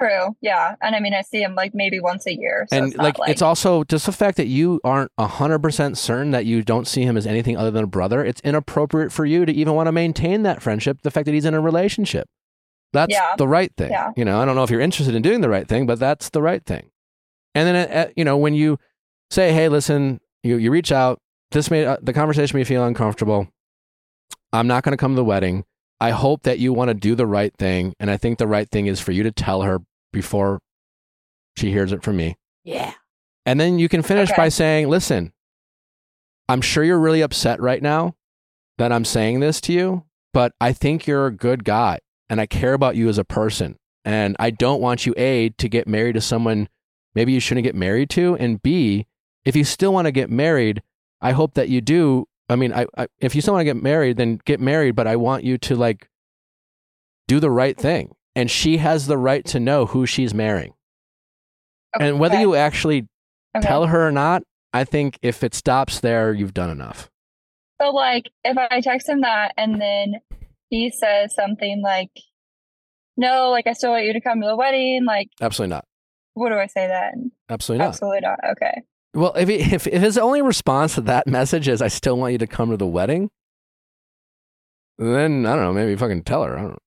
true. 0.00 0.36
Yeah. 0.40 0.74
And 0.82 0.94
I 0.96 1.00
mean, 1.00 1.14
I 1.14 1.22
see 1.22 1.40
him 1.40 1.54
like 1.54 1.72
maybe 1.72 2.00
once 2.00 2.26
a 2.26 2.34
year. 2.36 2.66
So 2.68 2.76
and 2.76 2.86
it's 2.88 2.96
like, 2.96 3.18
like, 3.18 3.30
it's 3.30 3.40
also 3.42 3.84
just 3.84 4.06
the 4.06 4.12
fact 4.12 4.36
that 4.38 4.48
you 4.48 4.80
aren't 4.82 5.10
100% 5.18 5.96
certain 5.96 6.30
that 6.32 6.44
you 6.46 6.62
don't 6.62 6.86
see 6.86 7.02
him 7.02 7.16
as 7.16 7.26
anything 7.26 7.56
other 7.56 7.70
than 7.70 7.84
a 7.84 7.86
brother 7.86 8.24
it's 8.24 8.40
inappropriate 8.42 9.12
for 9.12 9.24
you 9.24 9.46
to 9.46 9.52
even 9.52 9.74
want 9.74 9.86
to 9.86 9.92
maintain 9.92 10.42
that 10.42 10.60
friendship 10.62 11.02
the 11.02 11.10
fact 11.12 11.26
that 11.26 11.32
he's 11.32 11.44
in 11.44 11.54
a 11.54 11.60
relationship 11.60 12.28
that's 12.92 13.12
Yeah. 13.12 13.34
the 13.38 13.46
right 13.48 13.72
thing 13.76 13.92
Yeah. 13.92 14.10
you 14.16 14.24
know 14.24 14.40
i 14.40 14.44
don't 14.44 14.56
know 14.56 14.64
if 14.64 14.70
you're 14.70 14.80
interested 14.80 15.14
in 15.14 15.22
doing 15.22 15.40
the 15.42 15.48
right 15.48 15.66
thing 15.66 15.86
but 15.86 15.98
that's 16.00 16.28
the 16.30 16.42
right 16.42 16.64
thing 16.66 16.90
and 17.54 17.66
then 17.68 17.76
uh, 17.76 17.94
uh, 17.94 18.10
you 18.16 18.24
know 18.24 18.36
when 18.36 18.54
you 18.54 18.78
say 19.34 19.52
hey 19.52 19.68
listen 19.68 20.20
you, 20.42 20.56
you 20.56 20.70
reach 20.70 20.92
out 20.92 21.18
this 21.50 21.70
made 21.70 21.84
uh, 21.86 21.96
the 22.02 22.12
conversation 22.12 22.56
made 22.56 22.60
me 22.60 22.64
feel 22.64 22.84
uncomfortable 22.84 23.48
i'm 24.52 24.66
not 24.66 24.84
going 24.84 24.92
to 24.92 24.96
come 24.96 25.12
to 25.12 25.16
the 25.16 25.24
wedding 25.24 25.64
i 26.00 26.10
hope 26.10 26.42
that 26.44 26.58
you 26.60 26.72
want 26.72 26.88
to 26.88 26.94
do 26.94 27.14
the 27.16 27.26
right 27.26 27.52
thing 27.58 27.92
and 27.98 28.10
i 28.10 28.16
think 28.16 28.38
the 28.38 28.46
right 28.46 28.68
thing 28.70 28.86
is 28.86 29.00
for 29.00 29.10
you 29.12 29.22
to 29.24 29.32
tell 29.32 29.62
her 29.62 29.80
before 30.12 30.60
she 31.56 31.70
hears 31.72 31.90
it 31.92 32.02
from 32.02 32.16
me 32.16 32.36
Yeah. 32.64 32.92
and 33.46 33.58
then 33.58 33.78
you 33.80 33.88
can 33.88 34.02
finish 34.02 34.30
Okay. 34.30 34.40
by 34.42 34.48
saying, 34.48 34.88
listen, 34.88 35.32
I'm 36.48 36.60
sure 36.60 36.84
you're 36.84 36.98
really 37.00 37.20
upset 37.22 37.60
right 37.60 37.82
now 37.82 38.14
that 38.78 38.92
I'm 38.92 39.04
saying 39.04 39.40
this 39.40 39.60
to 39.62 39.72
you, 39.72 40.04
but 40.32 40.52
I 40.60 40.72
think 40.72 41.06
you're 41.06 41.26
a 41.26 41.32
good 41.32 41.64
guy 41.64 41.98
and 42.28 42.40
I 42.40 42.46
care 42.46 42.74
about 42.74 42.96
you 42.96 43.08
as 43.08 43.18
a 43.18 43.24
person. 43.24 43.76
And 44.04 44.36
I 44.38 44.50
don't 44.50 44.80
want 44.80 45.06
you, 45.06 45.14
A, 45.16 45.50
to 45.50 45.68
get 45.68 45.86
married 45.88 46.14
to 46.14 46.20
someone 46.20 46.68
maybe 47.14 47.32
you 47.32 47.40
shouldn't 47.40 47.64
get 47.64 47.74
married 47.74 48.10
to. 48.10 48.36
And 48.36 48.60
B, 48.62 49.06
if 49.44 49.54
you 49.56 49.64
still 49.64 49.92
want 49.92 50.06
to 50.06 50.12
get 50.12 50.30
married, 50.30 50.82
I 51.20 51.32
hope 51.32 51.54
that 51.54 51.68
you 51.68 51.80
do. 51.80 52.26
I 52.48 52.56
mean, 52.56 52.72
I, 52.72 52.86
I, 52.96 53.06
if 53.20 53.34
you 53.34 53.40
still 53.40 53.54
want 53.54 53.62
to 53.62 53.72
get 53.72 53.82
married, 53.82 54.16
then 54.16 54.40
get 54.44 54.60
married, 54.60 54.92
but 54.94 55.06
I 55.06 55.16
want 55.16 55.44
you 55.44 55.56
to 55.58 55.76
like 55.76 56.08
do 57.28 57.40
the 57.40 57.50
right 57.50 57.76
thing. 57.76 58.14
And 58.36 58.50
she 58.50 58.78
has 58.78 59.06
the 59.06 59.16
right 59.16 59.44
to 59.46 59.60
know 59.60 59.86
who 59.86 60.06
she's 60.06 60.34
marrying. 60.34 60.74
And 61.98 62.18
whether 62.18 62.38
you 62.40 62.54
actually 62.54 63.06
Okay. 63.56 63.68
tell 63.68 63.86
her 63.86 64.08
or 64.08 64.10
not, 64.10 64.42
I 64.72 64.82
think 64.82 65.16
if 65.22 65.44
it 65.44 65.54
stops 65.54 66.00
there, 66.00 66.32
you've 66.32 66.52
done 66.54 66.70
enough. 66.70 67.08
So 67.80 67.90
like 67.90 68.24
if 68.44 68.58
I 68.58 68.80
text 68.80 69.08
him 69.08 69.20
that 69.20 69.52
and 69.56 69.80
then 69.80 70.14
he 70.70 70.90
says 70.90 71.32
something 71.36 71.80
like, 71.82 72.10
No, 73.16 73.50
like 73.50 73.68
I 73.68 73.72
still 73.74 73.92
want 73.92 74.04
you 74.06 74.12
to 74.12 74.20
come 74.20 74.40
to 74.40 74.46
the 74.48 74.56
wedding, 74.56 75.04
like 75.06 75.28
Absolutely 75.40 75.74
not. 75.76 75.84
what 76.34 76.48
do 76.48 76.56
I 76.56 76.66
say 76.66 76.88
then? 76.88 77.30
Absolutely 77.48 77.84
not. 77.84 77.88
Absolutely 77.90 78.20
not. 78.22 78.38
Okay. 78.50 78.82
Well, 79.14 79.32
if, 79.34 79.48
he, 79.48 79.54
if 79.74 79.86
if 79.86 80.02
his 80.02 80.18
only 80.18 80.42
response 80.42 80.94
to 80.96 81.00
that 81.02 81.26
message 81.26 81.68
is 81.68 81.80
"I 81.80 81.88
still 81.88 82.18
want 82.18 82.32
you 82.32 82.38
to 82.38 82.46
come 82.46 82.70
to 82.70 82.76
the 82.76 82.86
wedding," 82.86 83.30
then 84.98 85.46
I 85.46 85.54
don't 85.54 85.64
know. 85.64 85.72
Maybe 85.72 85.96
fucking 85.96 86.24
tell 86.24 86.44
her. 86.44 86.58
I 86.58 86.62
don't 86.62 86.70
know. 86.72 86.78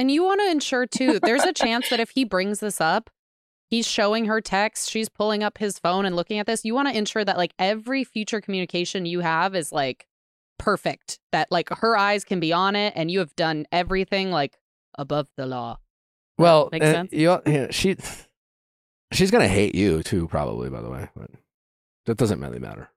And 0.00 0.10
you 0.10 0.24
want 0.24 0.40
to 0.40 0.50
ensure 0.50 0.86
too, 0.86 1.20
there's 1.22 1.44
a 1.44 1.52
chance 1.52 1.90
that 1.90 2.00
if 2.00 2.10
he 2.10 2.24
brings 2.24 2.60
this 2.60 2.80
up, 2.80 3.10
he's 3.68 3.86
showing 3.86 4.24
her 4.24 4.40
text, 4.40 4.90
she's 4.90 5.10
pulling 5.10 5.42
up 5.42 5.58
his 5.58 5.78
phone 5.78 6.06
and 6.06 6.16
looking 6.16 6.38
at 6.38 6.46
this. 6.46 6.64
You 6.64 6.74
want 6.74 6.88
to 6.88 6.96
ensure 6.96 7.22
that 7.22 7.36
like 7.36 7.52
every 7.58 8.04
future 8.04 8.40
communication 8.40 9.04
you 9.04 9.20
have 9.20 9.54
is 9.54 9.72
like 9.72 10.06
perfect, 10.58 11.18
that 11.32 11.52
like 11.52 11.68
her 11.68 11.98
eyes 11.98 12.24
can 12.24 12.40
be 12.40 12.50
on 12.50 12.76
it 12.76 12.94
and 12.96 13.10
you 13.10 13.18
have 13.18 13.36
done 13.36 13.66
everything 13.70 14.30
like 14.30 14.58
above 14.96 15.28
the 15.36 15.44
law. 15.44 15.78
Well, 16.38 16.70
makes 16.72 16.86
uh, 16.86 16.92
sense? 16.92 17.12
You, 17.12 17.38
yeah, 17.46 17.66
she 17.70 17.96
she's 19.12 19.30
gonna 19.30 19.48
hate 19.48 19.74
you 19.74 20.02
too, 20.02 20.26
probably. 20.28 20.70
By 20.70 20.80
the 20.80 20.90
way, 20.90 21.08
but 21.16 21.30
that 22.06 22.16
doesn't 22.18 22.40
really 22.40 22.58
matter 22.58 22.88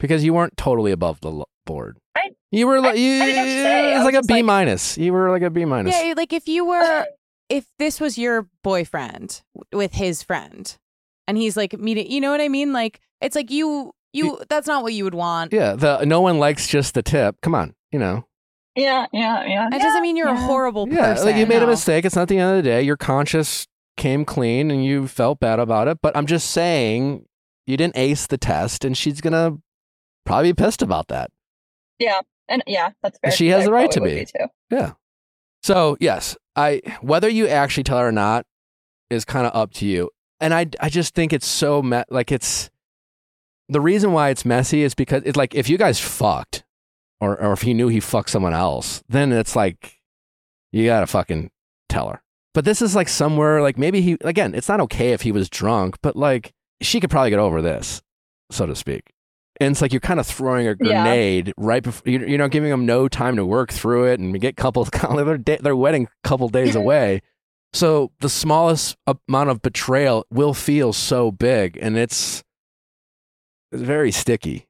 because 0.00 0.24
you 0.24 0.34
weren't 0.34 0.56
totally 0.56 0.92
above 0.92 1.20
the 1.20 1.44
board. 1.66 1.98
I, 2.16 2.30
You 2.50 2.66
were 2.66 2.80
like 2.80 2.98
you. 2.98 3.22
I 3.22 3.26
didn't 3.26 3.36
have 3.36 3.46
to 3.46 3.50
say. 3.52 3.90
It 3.90 3.94
I 3.94 3.98
was 3.98 3.98
was 3.98 4.04
like 4.06 4.14
a 4.14 4.18
just 4.18 4.30
like- 4.30 4.44
minus. 4.44 4.98
You 4.98 5.12
were 5.12 5.30
like 5.30 5.42
a 5.42 5.50
B 5.50 5.64
minus. 5.64 5.94
Yeah, 5.94 6.14
like 6.16 6.32
if 6.32 6.48
you 6.48 6.64
were, 6.64 7.06
if 7.48 7.66
this 7.78 8.00
was 8.00 8.18
your 8.18 8.46
boyfriend 8.62 9.42
with 9.72 9.92
his 9.94 10.22
friend, 10.22 10.76
and 11.26 11.36
he's 11.38 11.56
like 11.56 11.78
meeting, 11.78 12.10
you 12.10 12.20
know 12.20 12.30
what 12.30 12.40
I 12.40 12.48
mean? 12.48 12.72
Like 12.72 13.00
it's 13.20 13.36
like 13.36 13.50
you, 13.50 13.92
you. 14.12 14.40
That's 14.48 14.66
not 14.66 14.82
what 14.82 14.92
you 14.94 15.04
would 15.04 15.14
want. 15.14 15.52
Yeah, 15.52 15.74
the 15.74 16.04
no 16.04 16.20
one 16.20 16.38
likes 16.38 16.66
just 16.68 16.94
the 16.94 17.02
tip. 17.02 17.36
Come 17.42 17.54
on, 17.54 17.74
you 17.92 17.98
know. 17.98 18.24
Yeah, 18.74 19.06
yeah, 19.12 19.44
yeah. 19.44 19.66
It 19.72 19.80
doesn't 19.82 20.02
mean 20.02 20.16
you're 20.16 20.28
a 20.28 20.36
horrible 20.40 20.88
Yeah, 20.88 21.14
person. 21.14 21.26
like 21.26 21.36
you 21.36 21.46
made 21.46 21.62
a 21.62 21.66
mistake. 21.66 22.04
It's 22.04 22.14
not 22.14 22.28
the 22.28 22.38
end 22.38 22.50
of 22.58 22.64
the 22.64 22.70
day. 22.70 22.80
You're 22.82 22.96
conscience 22.96 23.66
came 23.98 24.24
clean 24.24 24.70
and 24.70 24.82
you 24.84 25.06
felt 25.06 25.40
bad 25.40 25.58
about 25.58 25.88
it. 25.88 25.98
But 26.00 26.16
I'm 26.16 26.26
just 26.26 26.50
saying 26.50 27.26
you 27.66 27.76
didn't 27.76 27.98
ace 27.98 28.26
the 28.26 28.38
test, 28.38 28.84
and 28.84 28.96
she's 28.96 29.20
gonna 29.20 29.58
probably 30.24 30.52
be 30.52 30.62
pissed 30.62 30.80
about 30.80 31.08
that. 31.08 31.30
Yeah, 31.98 32.20
and 32.48 32.62
yeah, 32.66 32.90
that's 33.02 33.18
fair. 33.18 33.30
She 33.32 33.48
has 33.48 33.66
the 33.66 33.72
right 33.72 33.90
to 33.90 34.00
would 34.00 34.08
be. 34.10 34.24
too. 34.24 34.46
Yeah. 34.70 34.92
So 35.62 35.96
yes, 36.00 36.36
I 36.56 36.80
whether 37.02 37.28
you 37.28 37.46
actually 37.48 37.84
tell 37.84 37.98
her 37.98 38.08
or 38.08 38.12
not 38.12 38.46
is 39.10 39.24
kind 39.24 39.46
of 39.46 39.54
up 39.54 39.72
to 39.74 39.86
you. 39.86 40.10
And 40.40 40.54
I 40.54 40.66
I 40.80 40.88
just 40.88 41.14
think 41.14 41.32
it's 41.32 41.46
so 41.46 41.82
me- 41.82 42.04
like 42.08 42.30
it's 42.32 42.70
the 43.68 43.80
reason 43.80 44.12
why 44.12 44.30
it's 44.30 44.44
messy 44.44 44.82
is 44.82 44.94
because 44.94 45.22
it's 45.26 45.36
like 45.36 45.54
if 45.54 45.68
you 45.68 45.76
guys 45.76 46.00
fucked 46.00 46.64
or 47.20 47.38
or 47.40 47.52
if 47.52 47.62
he 47.62 47.74
knew 47.74 47.88
he 47.88 48.00
fucked 48.00 48.30
someone 48.30 48.54
else, 48.54 49.02
then 49.08 49.32
it's 49.32 49.56
like 49.56 49.96
you 50.72 50.86
gotta 50.86 51.06
fucking 51.06 51.50
tell 51.88 52.08
her. 52.08 52.22
But 52.54 52.64
this 52.64 52.82
is 52.82 52.96
like 52.96 53.08
somewhere 53.08 53.62
like 53.62 53.78
maybe 53.78 54.00
he 54.00 54.16
again, 54.22 54.54
it's 54.54 54.68
not 54.68 54.80
okay 54.82 55.12
if 55.12 55.22
he 55.22 55.32
was 55.32 55.48
drunk, 55.48 55.96
but 56.02 56.16
like 56.16 56.52
she 56.80 57.00
could 57.00 57.10
probably 57.10 57.30
get 57.30 57.38
over 57.38 57.60
this, 57.62 58.02
so 58.50 58.66
to 58.66 58.74
speak. 58.74 59.02
And 59.60 59.72
it's 59.72 59.82
like 59.82 59.92
you're 59.92 60.00
kind 60.00 60.20
of 60.20 60.26
throwing 60.26 60.66
a 60.68 60.70
Yeah. 60.80 61.02
grenade 61.02 61.52
right 61.56 61.82
before 61.82 62.10
you're, 62.10 62.26
you're 62.28 62.38
not 62.38 62.50
giving 62.52 62.70
them 62.70 62.86
no 62.86 63.08
time 63.08 63.34
to 63.36 63.44
work 63.44 63.72
through 63.72 64.04
it 64.04 64.20
and 64.20 64.40
get 64.40 64.56
couples 64.56 64.88
their 65.14 65.36
day, 65.38 65.58
their 65.60 65.74
wedding 65.76 66.04
a 66.24 66.28
couple 66.28 66.48
days 66.48 66.74
away. 66.82 67.22
So 67.72 68.12
the 68.20 68.28
smallest 68.28 68.96
amount 69.28 69.50
of 69.50 69.60
betrayal 69.60 70.24
will 70.30 70.54
feel 70.54 70.92
so 70.94 71.30
big, 71.30 71.76
and 71.82 71.98
it's, 71.98 72.42
it's 73.72 73.82
very 73.82 74.10
sticky. 74.10 74.66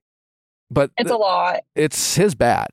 But 0.71 0.91
It's 0.99 1.11
a 1.11 1.17
lot. 1.17 1.61
it's 1.77 2.17
his 2.17 2.35
bad. 2.35 2.69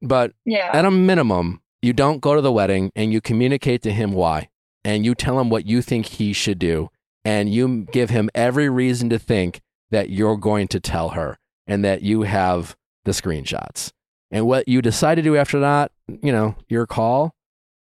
But 0.00 0.32
Yeah. 0.44 0.70
at 0.72 0.84
a 0.84 0.90
minimum, 0.90 1.60
you 1.84 1.92
don't 1.92 2.20
go 2.20 2.34
to 2.34 2.40
the 2.40 2.52
wedding 2.52 2.90
and 2.96 3.12
you 3.12 3.20
communicate 3.20 3.82
to 3.82 3.92
him 3.92 4.12
why, 4.12 4.48
and 4.84 5.04
you 5.04 5.14
tell 5.14 5.38
him 5.38 5.50
what 5.50 5.66
you 5.66 5.82
think 5.82 6.06
he 6.06 6.32
should 6.32 6.58
do, 6.58 6.90
and 7.24 7.52
you 7.52 7.86
give 7.92 8.10
him 8.10 8.30
every 8.34 8.68
reason 8.68 9.10
to 9.10 9.18
think 9.18 9.60
that 9.90 10.10
you're 10.10 10.36
going 10.36 10.66
to 10.68 10.80
tell 10.80 11.10
her 11.10 11.38
and 11.66 11.84
that 11.84 12.02
you 12.02 12.22
have 12.22 12.76
the 13.04 13.12
screenshots. 13.12 13.92
And 14.30 14.46
what 14.46 14.66
you 14.66 14.82
decide 14.82 15.16
to 15.16 15.22
do 15.22 15.36
after 15.36 15.60
that, 15.60 15.92
you 16.22 16.32
know, 16.32 16.56
your 16.68 16.86
call. 16.86 17.34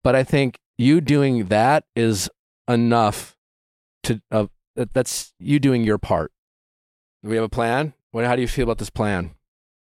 But 0.03 0.15
I 0.15 0.23
think 0.23 0.57
you 0.77 1.01
doing 1.01 1.45
that 1.47 1.83
is 1.95 2.29
enough 2.67 3.35
to, 4.03 4.21
uh, 4.31 4.47
that- 4.75 4.93
that's 4.93 5.33
you 5.39 5.59
doing 5.59 5.83
your 5.83 5.97
part. 5.97 6.31
We 7.21 7.35
have 7.35 7.43
a 7.45 7.49
plan? 7.49 7.93
What, 8.11 8.25
how 8.25 8.35
do 8.35 8.41
you 8.41 8.47
feel 8.47 8.63
about 8.63 8.77
this 8.77 8.89
plan? 8.89 9.35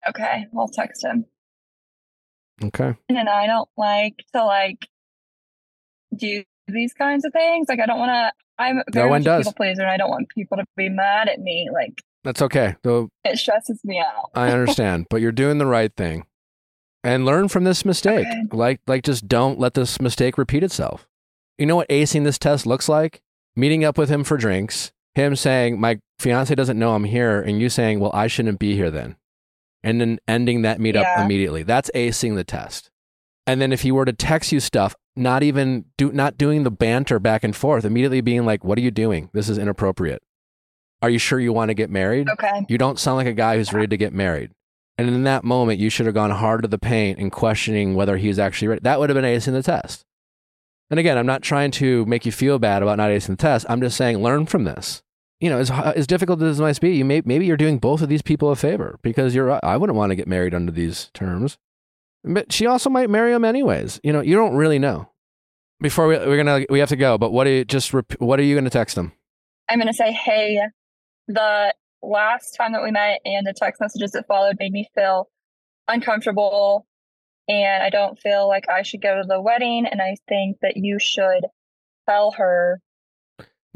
Okay, 0.07 0.45
I'll 0.57 0.67
text 0.67 1.03
him. 1.03 1.25
Okay. 2.63 2.95
And 3.07 3.29
I 3.29 3.47
don't 3.47 3.69
like 3.77 4.23
to 4.33 4.43
like 4.43 4.87
do 6.15 6.43
these 6.67 6.93
kinds 6.93 7.25
of 7.25 7.33
things. 7.33 7.67
Like 7.69 7.79
I 7.79 7.85
don't 7.85 7.99
want 7.99 8.09
to. 8.11 8.31
I'm 8.57 8.83
very 8.91 9.09
one 9.09 9.21
much 9.21 9.25
a 9.25 9.25
does. 9.25 9.45
people 9.45 9.53
pleaser, 9.53 9.81
and 9.81 9.91
I 9.91 9.97
don't 9.97 10.09
want 10.09 10.29
people 10.29 10.57
to 10.57 10.65
be 10.75 10.89
mad 10.89 11.29
at 11.29 11.39
me. 11.39 11.69
Like 11.73 12.01
That's 12.23 12.41
okay. 12.41 12.75
Though 12.83 13.09
it 13.23 13.37
stresses 13.37 13.79
me 13.83 13.99
out. 13.99 14.31
I 14.35 14.51
understand, 14.51 15.07
but 15.09 15.21
you're 15.21 15.31
doing 15.31 15.57
the 15.57 15.65
right 15.65 15.95
thing. 15.95 16.25
And 17.03 17.25
learn 17.25 17.47
from 17.47 17.63
this 17.63 17.85
mistake. 17.85 18.27
Okay. 18.27 18.43
Like 18.51 18.81
like 18.85 19.03
just 19.03 19.27
don't 19.27 19.59
let 19.59 19.73
this 19.73 20.01
mistake 20.01 20.37
repeat 20.37 20.63
itself. 20.63 21.07
You 21.57 21.65
know 21.65 21.77
what 21.77 21.89
acing 21.89 22.25
this 22.25 22.37
test 22.37 22.65
looks 22.65 22.89
like? 22.89 23.21
Meeting 23.55 23.83
up 23.83 23.97
with 23.97 24.09
him 24.09 24.23
for 24.23 24.37
drinks, 24.37 24.91
him 25.15 25.35
saying, 25.35 25.79
"My 25.79 25.99
fiance 26.19 26.53
doesn't 26.53 26.77
know 26.77 26.95
I'm 26.95 27.05
here," 27.05 27.41
and 27.41 27.61
you 27.61 27.69
saying, 27.69 27.99
"Well, 27.99 28.11
I 28.13 28.27
shouldn't 28.27 28.59
be 28.59 28.75
here 28.75 28.91
then." 28.91 29.15
And 29.83 30.01
then 30.01 30.19
ending 30.27 30.61
that 30.63 30.79
meetup 30.79 31.03
Yeah. 31.03 31.23
immediately. 31.23 31.63
That's 31.63 31.89
acing 31.95 32.35
the 32.35 32.43
test. 32.43 32.89
And 33.47 33.61
then 33.61 33.71
if 33.71 33.81
he 33.81 33.91
were 33.91 34.05
to 34.05 34.13
text 34.13 34.51
you 34.51 34.59
stuff, 34.59 34.95
not 35.15 35.41
even 35.41 35.85
do 35.97 36.11
not 36.11 36.37
doing 36.37 36.63
the 36.63 36.71
banter 36.71 37.19
back 37.19 37.43
and 37.43 37.55
forth, 37.55 37.85
immediately 37.85 38.21
being 38.21 38.45
like, 38.45 38.63
"What 38.63 38.77
are 38.77 38.81
you 38.81 38.91
doing? 38.91 39.29
This 39.33 39.49
is 39.49 39.57
inappropriate." 39.57 40.21
Are 41.01 41.09
you 41.09 41.17
sure 41.17 41.39
you 41.39 41.53
want 41.53 41.69
to 41.69 41.73
get 41.73 41.89
married? 41.89 42.29
Okay. 42.29 42.65
You 42.67 42.77
don't 42.77 42.99
sound 42.99 43.17
like 43.17 43.27
a 43.27 43.33
guy 43.33 43.55
who's 43.55 43.71
ready 43.73 43.87
to 43.87 43.97
get 43.97 44.13
married. 44.13 44.51
And 44.97 45.07
in 45.07 45.23
that 45.23 45.45
moment, 45.45 45.79
you 45.79 45.89
should 45.89 46.05
have 46.05 46.15
gone 46.15 46.29
hard 46.31 46.61
to 46.63 46.67
the 46.67 46.77
paint 46.77 47.19
and 47.19 47.31
questioning 47.31 47.95
whether 47.95 48.17
he's 48.17 48.37
actually 48.37 48.67
ready. 48.67 48.81
That 48.83 48.99
would 48.99 49.09
have 49.09 49.15
been 49.15 49.23
acing 49.23 49.53
the 49.53 49.63
test. 49.63 50.03
And 50.91 50.99
again, 50.99 51.17
I'm 51.17 51.25
not 51.25 51.41
trying 51.41 51.71
to 51.71 52.05
make 52.05 52.25
you 52.25 52.33
feel 52.33 52.59
bad 52.59 52.83
about 52.83 52.97
not 52.97 53.09
acing 53.11 53.27
the 53.27 53.35
test. 53.37 53.65
I'm 53.69 53.79
just 53.79 53.95
saying 53.95 54.17
learn 54.17 54.45
from 54.45 54.65
this. 54.65 55.01
You 55.39 55.49
know, 55.49 55.59
as, 55.59 55.71
as 55.71 56.05
difficult 56.05 56.41
as 56.41 56.59
it 56.59 56.61
might 56.63 56.81
be, 56.81 56.95
you 56.95 57.05
may, 57.05 57.21
maybe 57.23 57.45
you're 57.45 57.55
doing 57.55 57.77
both 57.77 58.01
of 58.01 58.09
these 58.09 58.21
people 58.21 58.51
a 58.51 58.55
favor 58.55 58.99
because 59.01 59.33
you're. 59.33 59.63
I 59.65 59.77
wouldn't 59.77 59.95
want 59.97 60.09
to 60.11 60.15
get 60.15 60.27
married 60.27 60.53
under 60.53 60.71
these 60.71 61.09
terms, 61.13 61.57
but 62.23 62.51
she 62.51 62.65
also 62.65 62.89
might 62.89 63.09
marry 63.09 63.31
him 63.31 63.45
anyways. 63.45 64.01
You 64.03 64.11
know, 64.11 64.21
you 64.21 64.35
don't 64.35 64.55
really 64.55 64.79
know. 64.79 65.09
Before 65.81 66.07
we, 66.07 66.17
we're 66.17 66.35
gonna 66.35 66.65
we 66.69 66.79
have 66.79 66.89
to 66.89 66.97
go, 66.97 67.17
but 67.17 67.31
what 67.31 67.47
are 67.47 67.51
you 67.51 67.65
just 67.65 67.93
what 67.93 68.39
are 68.39 68.43
you 68.43 68.55
gonna 68.55 68.69
text 68.69 68.97
him? 68.97 69.13
I'm 69.69 69.79
gonna 69.79 69.93
say, 69.93 70.11
hey, 70.11 70.59
the 71.29 71.73
last 72.01 72.51
time 72.51 72.73
that 72.73 72.83
we 72.83 72.91
met 72.91 73.21
and 73.23 73.47
the 73.47 73.53
text 73.53 73.79
messages 73.79 74.11
that 74.11 74.27
followed 74.27 74.57
made 74.59 74.73
me 74.73 74.89
feel 74.93 75.29
uncomfortable, 75.87 76.85
and 77.47 77.81
I 77.81 77.89
don't 77.89 78.19
feel 78.19 78.49
like 78.49 78.67
I 78.67 78.81
should 78.81 79.01
go 79.01 79.21
to 79.21 79.27
the 79.27 79.39
wedding. 79.39 79.85
And 79.89 80.01
I 80.01 80.17
think 80.27 80.57
that 80.61 80.75
you 80.75 80.97
should 80.99 81.45
tell 82.09 82.31
her 82.31 82.81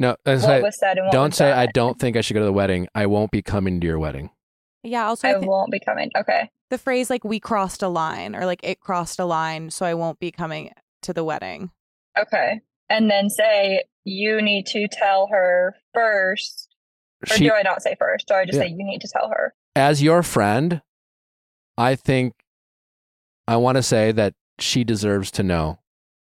No, 0.03 0.15
what 0.25 0.39
say, 0.41 0.61
was 0.61 0.77
said 0.79 0.97
and 0.97 1.05
what 1.07 1.11
don't 1.13 1.29
was 1.29 1.37
say 1.37 1.51
I 1.51 1.65
don't 1.67 1.99
think 1.99 2.17
I 2.17 2.21
should 2.21 2.33
go 2.33 2.39
to 2.41 2.45
the 2.45 2.53
wedding. 2.53 2.87
I 2.93 3.05
won't 3.05 3.31
be 3.31 3.41
coming 3.41 3.79
to 3.81 3.87
your 3.87 3.99
wedding. 3.99 4.29
Yeah. 4.83 5.05
Also, 5.07 5.27
I 5.27 5.31
I 5.31 5.33
think 5.39 5.49
won't 5.49 5.71
be 5.71 5.79
coming. 5.79 6.09
Okay. 6.17 6.49
the 6.69 6.77
phrase 6.77 7.09
like 7.09 7.23
"we 7.23 7.39
crossed 7.39 7.81
a 7.83 7.87
line" 7.87 8.35
or 8.35 8.45
like 8.45 8.59
"it 8.63 8.79
crossed 8.79 9.19
a 9.19 9.25
line," 9.25 9.69
so 9.71 9.85
I 9.85 9.93
won't 9.93 10.19
be 10.19 10.31
coming 10.31 10.71
to 11.03 11.13
the 11.13 11.23
wedding. 11.23 11.71
Okay. 12.17 12.59
And 12.89 13.09
then 13.09 13.29
say 13.29 13.83
you 14.03 14.41
need 14.41 14.65
to 14.67 14.87
tell 14.87 15.27
her 15.31 15.75
first. 15.93 16.67
Or 17.23 17.35
She- 17.37 17.45
do 17.45 17.53
I 17.53 17.61
not 17.61 17.81
say 17.81 17.95
first? 17.97 18.27
Do 18.27 18.33
I 18.35 18.45
just 18.45 18.57
Yeah. 18.57 18.63
say 18.65 18.69
you 18.71 18.83
need 18.83 19.01
to 19.01 19.07
tell 19.07 19.29
her? 19.29 19.53
as 19.75 20.03
your 20.03 20.21
friend, 20.21 20.81
I 21.77 21.95
think 21.95 22.33
I 23.47 23.55
want 23.57 23.77
to 23.77 23.83
say 23.83 24.11
that 24.11 24.33
she 24.59 24.83
deserves 24.83 25.31
to 25.31 25.43
know. 25.43 25.79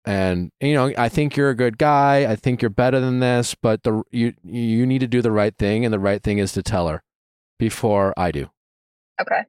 And 0.07 0.53
you 0.61 0.75
know, 0.75 0.93
I 0.97 1.09
think 1.09 1.37
you're 1.37 1.51
a 1.51 1.57
good 1.57 1.79
guy. 1.79 2.31
I 2.31 2.37
think 2.37 2.63
you're 2.63 2.71
better 2.71 3.01
than 3.01 3.19
this, 3.19 3.57
but 3.61 3.83
the 3.83 4.05
you 4.13 4.35
you 4.45 4.87
need 4.87 5.01
to 5.01 5.09
do 5.09 5.21
the 5.21 5.33
right 5.33 5.55
thing 5.57 5.85
and 5.85 5.93
the 5.93 5.99
right 5.99 6.23
thing 6.23 6.39
is 6.39 6.53
to 6.53 6.63
tell 6.63 6.87
her 6.87 7.03
before 7.59 8.15
I 8.17 8.31
do. 8.31 8.49
Okay. 9.21 9.43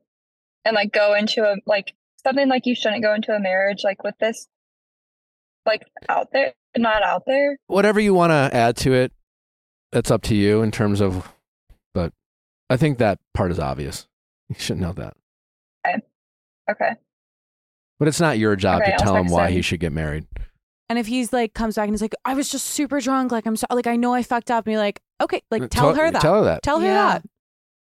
And 0.65 0.73
like 0.73 0.91
go 0.91 1.13
into 1.13 1.43
a 1.43 1.57
like 1.67 1.93
something 2.25 2.49
like 2.49 2.65
you 2.65 2.73
shouldn't 2.73 3.03
go 3.03 3.13
into 3.13 3.33
a 3.33 3.39
marriage 3.39 3.83
like 3.83 4.03
with 4.03 4.15
this 4.19 4.47
like 5.65 5.83
out 6.09 6.29
there 6.33 6.53
not 6.75 7.03
out 7.03 7.23
there. 7.27 7.57
Whatever 7.67 7.99
you 7.99 8.15
want 8.15 8.31
to 8.31 8.49
add 8.51 8.77
to 8.77 8.93
it, 8.93 9.11
that's 9.91 10.09
up 10.09 10.23
to 10.23 10.35
you 10.35 10.63
in 10.63 10.71
terms 10.71 11.01
of 11.01 11.31
but 11.93 12.13
I 12.67 12.77
think 12.77 12.97
that 12.97 13.19
part 13.35 13.51
is 13.51 13.59
obvious. 13.59 14.07
You 14.49 14.55
should 14.57 14.79
know 14.79 14.93
that. 14.93 15.15
Okay. 16.69 16.93
But 17.99 18.07
it's 18.07 18.19
not 18.19 18.37
your 18.37 18.55
job 18.55 18.81
Okay, 18.81 18.91
to 18.91 18.93
I'll 18.93 18.99
tell 18.99 19.15
him 19.15 19.27
why 19.27 19.51
he 19.51 19.61
should 19.61 19.79
get 19.79 19.91
married. 19.91 20.27
And 20.89 20.97
if 20.97 21.07
he's 21.07 21.33
like 21.33 21.53
comes 21.53 21.75
back 21.75 21.83
and 21.87 21.93
he's 21.93 22.01
like, 22.01 22.15
"I 22.25 22.33
was 22.33 22.49
just 22.49 22.65
super 22.67 22.99
drunk," 23.01 23.31
like 23.31 23.45
I'm 23.45 23.55
so 23.55 23.67
like 23.69 23.87
I 23.87 23.95
know 23.97 24.13
I 24.13 24.23
fucked 24.23 24.49
up, 24.51 24.65
and 24.65 24.71
you're 24.73 24.81
like, 24.81 25.01
"Okay, 25.21 25.41
like 25.51 25.63
Uh, 25.63 25.67
tell 25.67 25.93
tell- 25.93 26.05
her 26.05 26.11
that. 26.11 26.21
tell 26.21 26.35
her 26.35 26.43
that. 26.45 26.63
Tell 26.63 26.79
her 26.79 26.85
Yeah. 26.85 26.93
that." 27.19 27.23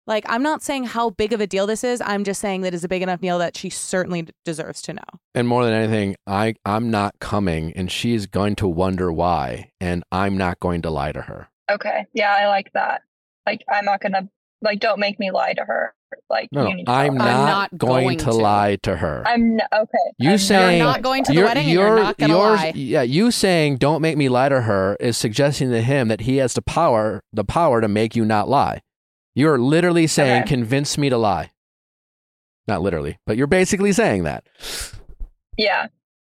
Like 0.06 0.24
I'm 0.28 0.42
not 0.42 0.62
saying 0.62 0.84
how 0.84 1.10
big 1.10 1.32
of 1.32 1.40
a 1.40 1.46
deal 1.46 1.66
this 1.66 1.84
is. 1.84 2.00
I'm 2.04 2.24
just 2.24 2.40
saying 2.40 2.62
that 2.62 2.74
it's 2.74 2.82
a 2.84 2.88
big 2.88 3.02
enough 3.02 3.20
deal 3.20 3.38
that 3.38 3.56
she 3.56 3.70
certainly 3.70 4.22
d- 4.22 4.32
deserves 4.44 4.82
to 4.82 4.92
know. 4.94 5.02
And 5.34 5.46
more 5.46 5.64
than 5.64 5.72
anything, 5.74 6.16
I 6.26 6.54
I'm 6.64 6.90
not 6.90 7.14
coming 7.20 7.72
and 7.74 7.90
she's 7.90 8.26
going 8.26 8.56
to 8.56 8.66
wonder 8.68 9.12
why 9.12 9.70
and 9.80 10.02
I'm 10.10 10.36
not 10.36 10.58
going 10.58 10.82
to 10.82 10.90
lie 10.90 11.12
to 11.12 11.22
her. 11.22 11.48
Okay. 11.70 12.06
Yeah, 12.14 12.34
I 12.34 12.48
like 12.48 12.72
that. 12.74 13.02
Like 13.46 13.62
I'm 13.70 13.84
not 13.84 14.00
gonna 14.00 14.28
like 14.62 14.80
don't 14.80 14.98
make 15.00 15.18
me 15.18 15.30
lie 15.30 15.52
to 15.54 15.64
her. 15.64 15.94
Like 16.30 16.48
No, 16.52 16.62
you 16.62 16.68
no 16.70 16.74
need 16.74 16.84
to 16.86 16.90
I'm 16.92 17.16
tell 17.18 17.26
her. 17.26 17.32
not, 17.32 17.46
not 17.72 17.78
going, 17.78 18.04
going 18.04 18.18
to, 18.18 18.24
to. 18.26 18.32
lie 18.32 18.76
to 18.82 18.96
her. 18.96 19.22
I'm 19.26 19.60
n- 19.60 19.60
okay. 19.72 19.98
you 20.18 20.32
I'm 20.32 20.38
saying 20.38 20.78
You're 20.78 20.86
not 20.86 21.02
going 21.02 21.24
to 21.24 21.28
the 21.32 21.34
you're- 21.34 21.46
wedding 21.48 21.64
and 21.64 21.72
you're 21.72 21.96
not 22.02 22.18
gonna 22.18 22.36
lie. 22.38 22.72
Yeah, 22.74 23.02
you 23.02 23.30
saying 23.30 23.76
don't 23.78 24.00
make 24.02 24.16
me 24.16 24.28
lie 24.28 24.48
to 24.48 24.62
her 24.62 24.96
is 25.00 25.16
suggesting 25.16 25.70
to 25.70 25.80
him 25.82 26.08
that 26.08 26.22
he 26.22 26.36
has 26.38 26.54
the 26.54 26.62
power, 26.62 27.22
the 27.32 27.44
power 27.44 27.80
to 27.80 27.88
make 27.88 28.14
you 28.16 28.24
not 28.24 28.48
lie. 28.48 28.82
You're 29.34 29.58
literally 29.58 30.06
saying 30.06 30.42
Okay. 30.42 30.48
convince 30.48 30.98
me 30.98 31.08
to 31.10 31.16
lie. 31.16 31.50
Not 32.68 32.82
literally, 32.82 33.18
but 33.26 33.36
you're 33.36 33.46
basically 33.46 33.92
saying 33.92 34.24
that. 34.24 34.44
Yeah. 35.56 35.86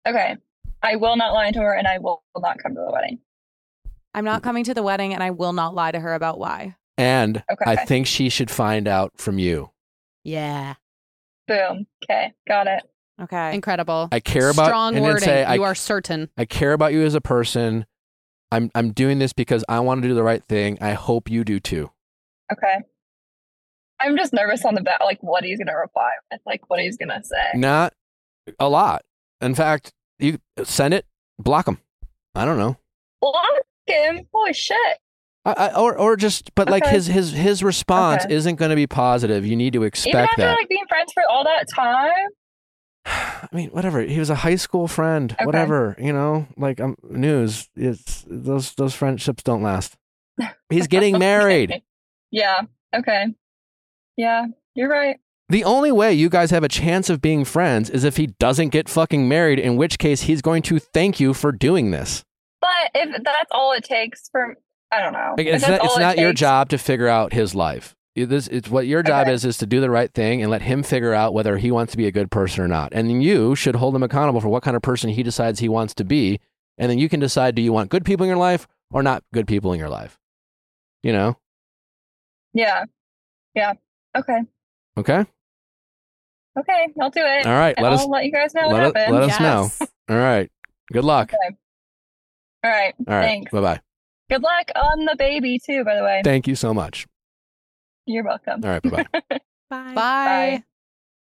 Okay. 0.09 0.37
I 0.83 0.97
will 0.97 1.17
not 1.17 1.33
lie 1.33 1.51
to 1.53 1.61
her, 1.61 1.75
and 1.75 1.87
I 1.87 1.99
will 1.99 2.23
not 2.37 2.59
come 2.63 2.75
to 2.75 2.81
the 2.81 2.91
wedding. 2.91 3.19
I'm 4.15 4.25
not 4.25 4.43
coming 4.43 4.65
to 4.65 4.75
the 4.75 4.83
wedding 4.83 5.15
and 5.15 5.23
I 5.23 5.31
will 5.31 5.53
not 5.53 5.75
lie 5.75 5.91
to 5.93 5.99
her 6.01 6.15
about 6.15 6.39
why. 6.39 6.77
And 6.99 7.43
Okay. 7.51 7.65
I 7.71 7.77
think 7.85 8.07
she 8.07 8.29
should 8.29 8.51
find 8.51 8.87
out 8.87 9.13
from 9.17 9.39
you. 9.39 9.71
Yeah. 10.25 10.75
Boom. 11.49 11.87
Okay. 12.05 12.33
Got 12.47 12.67
it. 12.67 12.83
Okay. 13.21 13.55
Incredible. 13.55 14.09
I 14.13 14.21
care 14.21 14.51
about 14.51 14.67
Strong 14.67 14.97
and 14.97 15.05
wording. 15.05 15.23
say, 15.25 15.45
I- 15.45 15.55
you 15.55 15.63
are 15.65 15.75
certain. 15.75 16.31
I 16.37 16.45
care 16.45 16.73
about 16.73 16.93
you 16.93 17.03
as 17.05 17.15
a 17.15 17.21
person. 17.21 17.87
I'm 18.51 18.71
I'm 18.75 18.93
doing 18.93 19.19
this 19.19 19.33
because 19.33 19.65
I 19.69 19.81
want 19.81 20.03
to 20.03 20.09
do 20.09 20.15
the 20.15 20.23
right 20.23 20.45
thing. 20.45 20.77
I 20.81 20.93
hope 20.93 21.31
you 21.31 21.43
do 21.45 21.59
too. 21.59 21.91
Okay. 22.53 22.79
I'm 24.01 24.17
just 24.17 24.33
nervous 24.33 24.65
on 24.65 24.75
the 24.75 24.83
bat, 24.83 25.01
like 25.05 25.23
what 25.23 25.45
he's 25.45 25.59
gonna 25.59 25.77
reply 25.77 26.11
with, 26.31 26.41
like 26.45 26.69
what 26.69 26.81
he's 26.81 26.97
gonna 26.97 27.23
say. 27.25 27.51
Not 27.55 27.95
a 28.59 28.69
lot. 28.69 29.05
In 29.41 29.55
fact, 29.55 29.93
you 30.19 30.39
send 30.65 30.93
it, 30.93 31.07
block 31.39 31.67
him. 31.67 31.79
I 32.35 32.45
don't 32.45 32.59
know. 32.59 32.77
Block 33.21 33.45
him. 33.87 34.27
Holy 34.35 34.53
shit. 34.53 34.99
I, 35.45 35.53
I, 35.53 35.75
or 35.75 35.97
or 35.99 36.17
just 36.17 36.55
but 36.55 36.71
like 36.71 36.87
his 36.87 37.07
his 37.07 37.33
his 37.33 37.63
response 37.65 38.25
Okay. 38.25 38.35
isn't 38.35 38.57
going 38.57 38.71
to 38.71 38.77
be 38.77 38.87
positive. 38.87 39.45
You 39.45 39.57
need 39.57 39.73
to 39.73 39.83
expect 39.83 40.15
Even 40.15 40.21
after 40.21 40.43
that. 40.43 40.57
like 40.59 40.69
being 40.69 40.87
friends 40.89 41.13
for 41.13 41.23
all 41.31 41.43
that 41.45 41.67
time. 41.69 42.29
I 43.07 43.49
mean, 43.53 43.71
whatever. 43.71 44.01
He 44.03 44.19
was 44.21 44.31
a 44.31 44.37
high 44.37 44.55
school 44.55 44.87
friend. 44.87 45.33
Okay. 45.33 45.45
Whatever. 45.45 45.97
You 45.99 46.13
know, 46.13 46.47
like 46.57 46.81
um, 46.81 46.97
news. 47.03 47.69
It's 47.75 48.25
those 48.29 48.75
those 48.75 48.95
friendships 48.95 49.43
don't 49.43 49.63
last. 49.63 49.97
He's 50.71 50.87
getting 50.87 51.19
married. 51.19 51.83
Yeah. 52.31 52.63
Okay. 52.95 53.27
Yeah. 54.17 54.47
You're 54.75 54.89
right. 54.89 55.17
The 55.49 55.65
only 55.65 55.93
way 55.93 56.15
you 56.15 56.29
guys 56.31 56.51
have 56.51 56.63
a 56.65 56.69
chance 56.69 57.11
of 57.11 57.21
being 57.21 57.45
friends 57.45 57.91
is 57.91 58.05
if 58.05 58.17
he 58.17 58.29
doesn't 58.29 58.71
get 58.71 58.89
fucking 58.89 59.29
married, 59.29 59.59
in 59.59 59.77
which 59.77 59.99
case 59.99 60.23
he's 60.23 60.41
going 60.41 60.63
to 60.63 60.79
thank 60.79 61.21
you 61.21 61.35
for 61.35 61.53
doing 61.53 61.91
this. 61.91 62.25
But 62.61 62.91
if 62.95 63.11
that's 63.23 63.51
all 63.51 63.73
it 63.73 63.85
takes 63.85 64.29
for, 64.31 64.55
I 64.93 65.01
don't 65.01 65.13
know. 65.15 65.35
Like, 65.39 65.47
it's 65.47 65.67
not, 65.67 65.83
it's 65.85 65.97
all 65.97 66.11
it 66.11 66.19
your 66.19 66.33
job 66.35 66.69
to 66.69 66.79
figure 66.79 67.09
out 67.09 67.33
his 67.33 67.55
life. 67.55 67.97
It- 68.15 68.27
This, 68.29 68.47
it's 68.49 68.69
what 68.69 68.87
your 68.87 69.03
job 69.03 69.23
Okay. 69.27 69.33
is 69.35 69.45
is 69.45 69.57
to 69.59 69.67
do 69.67 69.81
the 69.81 69.89
right 69.91 70.13
thing 70.13 70.43
and 70.43 70.51
let 70.51 70.61
him 70.63 70.83
figure 70.83 71.15
out 71.15 71.33
whether 71.33 71.57
he 71.57 71.71
wants 71.71 71.93
to 71.93 71.97
be 71.97 72.07
a 72.07 72.13
good 72.13 72.31
person 72.31 72.63
or 72.63 72.69
not. 72.69 72.93
And 72.93 73.09
then 73.09 73.23
you 73.23 73.55
should 73.57 73.77
hold 73.77 73.97
him 73.97 74.03
accountable 74.03 74.41
for 74.43 74.49
what 74.49 74.63
kind 74.63 74.77
of 74.77 74.83
person 74.83 75.09
he 75.11 75.23
decides 75.23 75.61
he 75.61 75.69
wants 75.69 75.95
to 75.95 76.05
be. 76.05 76.39
And 76.77 76.91
then 76.91 76.99
you 76.99 77.09
can 77.09 77.21
decide 77.21 77.55
do 77.55 77.63
you 77.63 77.73
want 77.73 77.89
good 77.91 78.05
people 78.05 78.25
in 78.25 78.29
your 78.29 78.37
life 78.39 78.69
or 78.91 79.03
not 79.03 79.25
good 79.33 79.47
people 79.47 79.73
in 79.73 79.79
your 79.79 79.89
life? 79.89 80.19
You 81.03 81.13
know? 81.13 81.39
Yeah. 82.53 82.85
Yeah. 83.55 83.73
Okay. 84.17 84.41
Okay? 84.99 85.25
Okay. 86.59 86.87
I'll 87.01 87.09
do 87.11 87.21
it. 87.25 87.47
All 87.47 87.53
right, 87.55 87.75
And 87.79 87.83
let 87.85 87.93
I'll 87.95 87.99
us- 88.01 88.07
let 88.07 88.25
you 88.27 88.33
guys 88.33 88.53
know 88.55 88.69
what 88.69 88.73
let, 88.75 88.83
us, 88.85 88.93
happens. 88.95 89.15
let 89.15 89.23
us 89.31 89.41
know. 89.41 89.87
All 90.15 90.21
right. 90.21 90.51
Good 90.93 91.05
luck. 91.05 91.33
Okay. 91.33 91.57
All 92.65 92.71
right. 92.71 92.95
All 93.09 93.15
right. 93.15 93.23
Thanks. 93.23 93.53
Bye 93.53 93.61
bye. 93.63 93.81
Good 94.33 94.43
luck 94.43 94.71
on 94.75 95.05
the 95.05 95.15
baby 95.19 95.59
too. 95.59 95.85
By 95.85 95.97
the 95.97 96.03
way. 96.03 96.23
Thank 96.25 96.47
you 96.47 96.55
so 96.55 96.73
much. 96.73 97.07
You're 98.07 98.25
welcome. 98.25 98.65
All 98.65 98.71
right. 98.71 98.83
Bye 98.83 99.05
bye. 99.21 99.41
Bye. 99.69 99.95
Bye. 99.95 100.65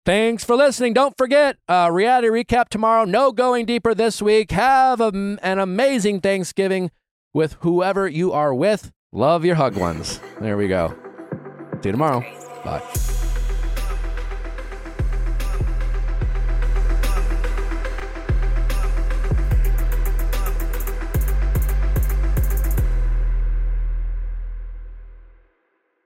Thanks 0.04 0.44
for 0.44 0.56
listening. 0.56 0.94
Don't 0.94 1.16
forget, 1.16 1.56
uh, 1.68 1.88
reality 1.92 2.28
recap 2.28 2.68
tomorrow. 2.68 3.04
No 3.04 3.30
going 3.30 3.66
deeper 3.66 3.94
this 3.94 4.20
week. 4.22 4.50
Have 4.50 5.00
a, 5.00 5.08
an 5.42 5.58
amazing 5.58 6.20
Thanksgiving 6.20 6.90
with 7.32 7.56
whoever 7.60 8.08
you 8.08 8.32
are 8.32 8.54
with. 8.54 8.90
Love 9.12 9.44
your 9.44 9.56
hug 9.56 9.76
ones. 9.76 10.20
There 10.40 10.56
we 10.56 10.68
go. 10.68 10.96
See 11.82 11.88
you 11.88 11.92
tomorrow. 11.92 12.20
Bye. 12.64 12.82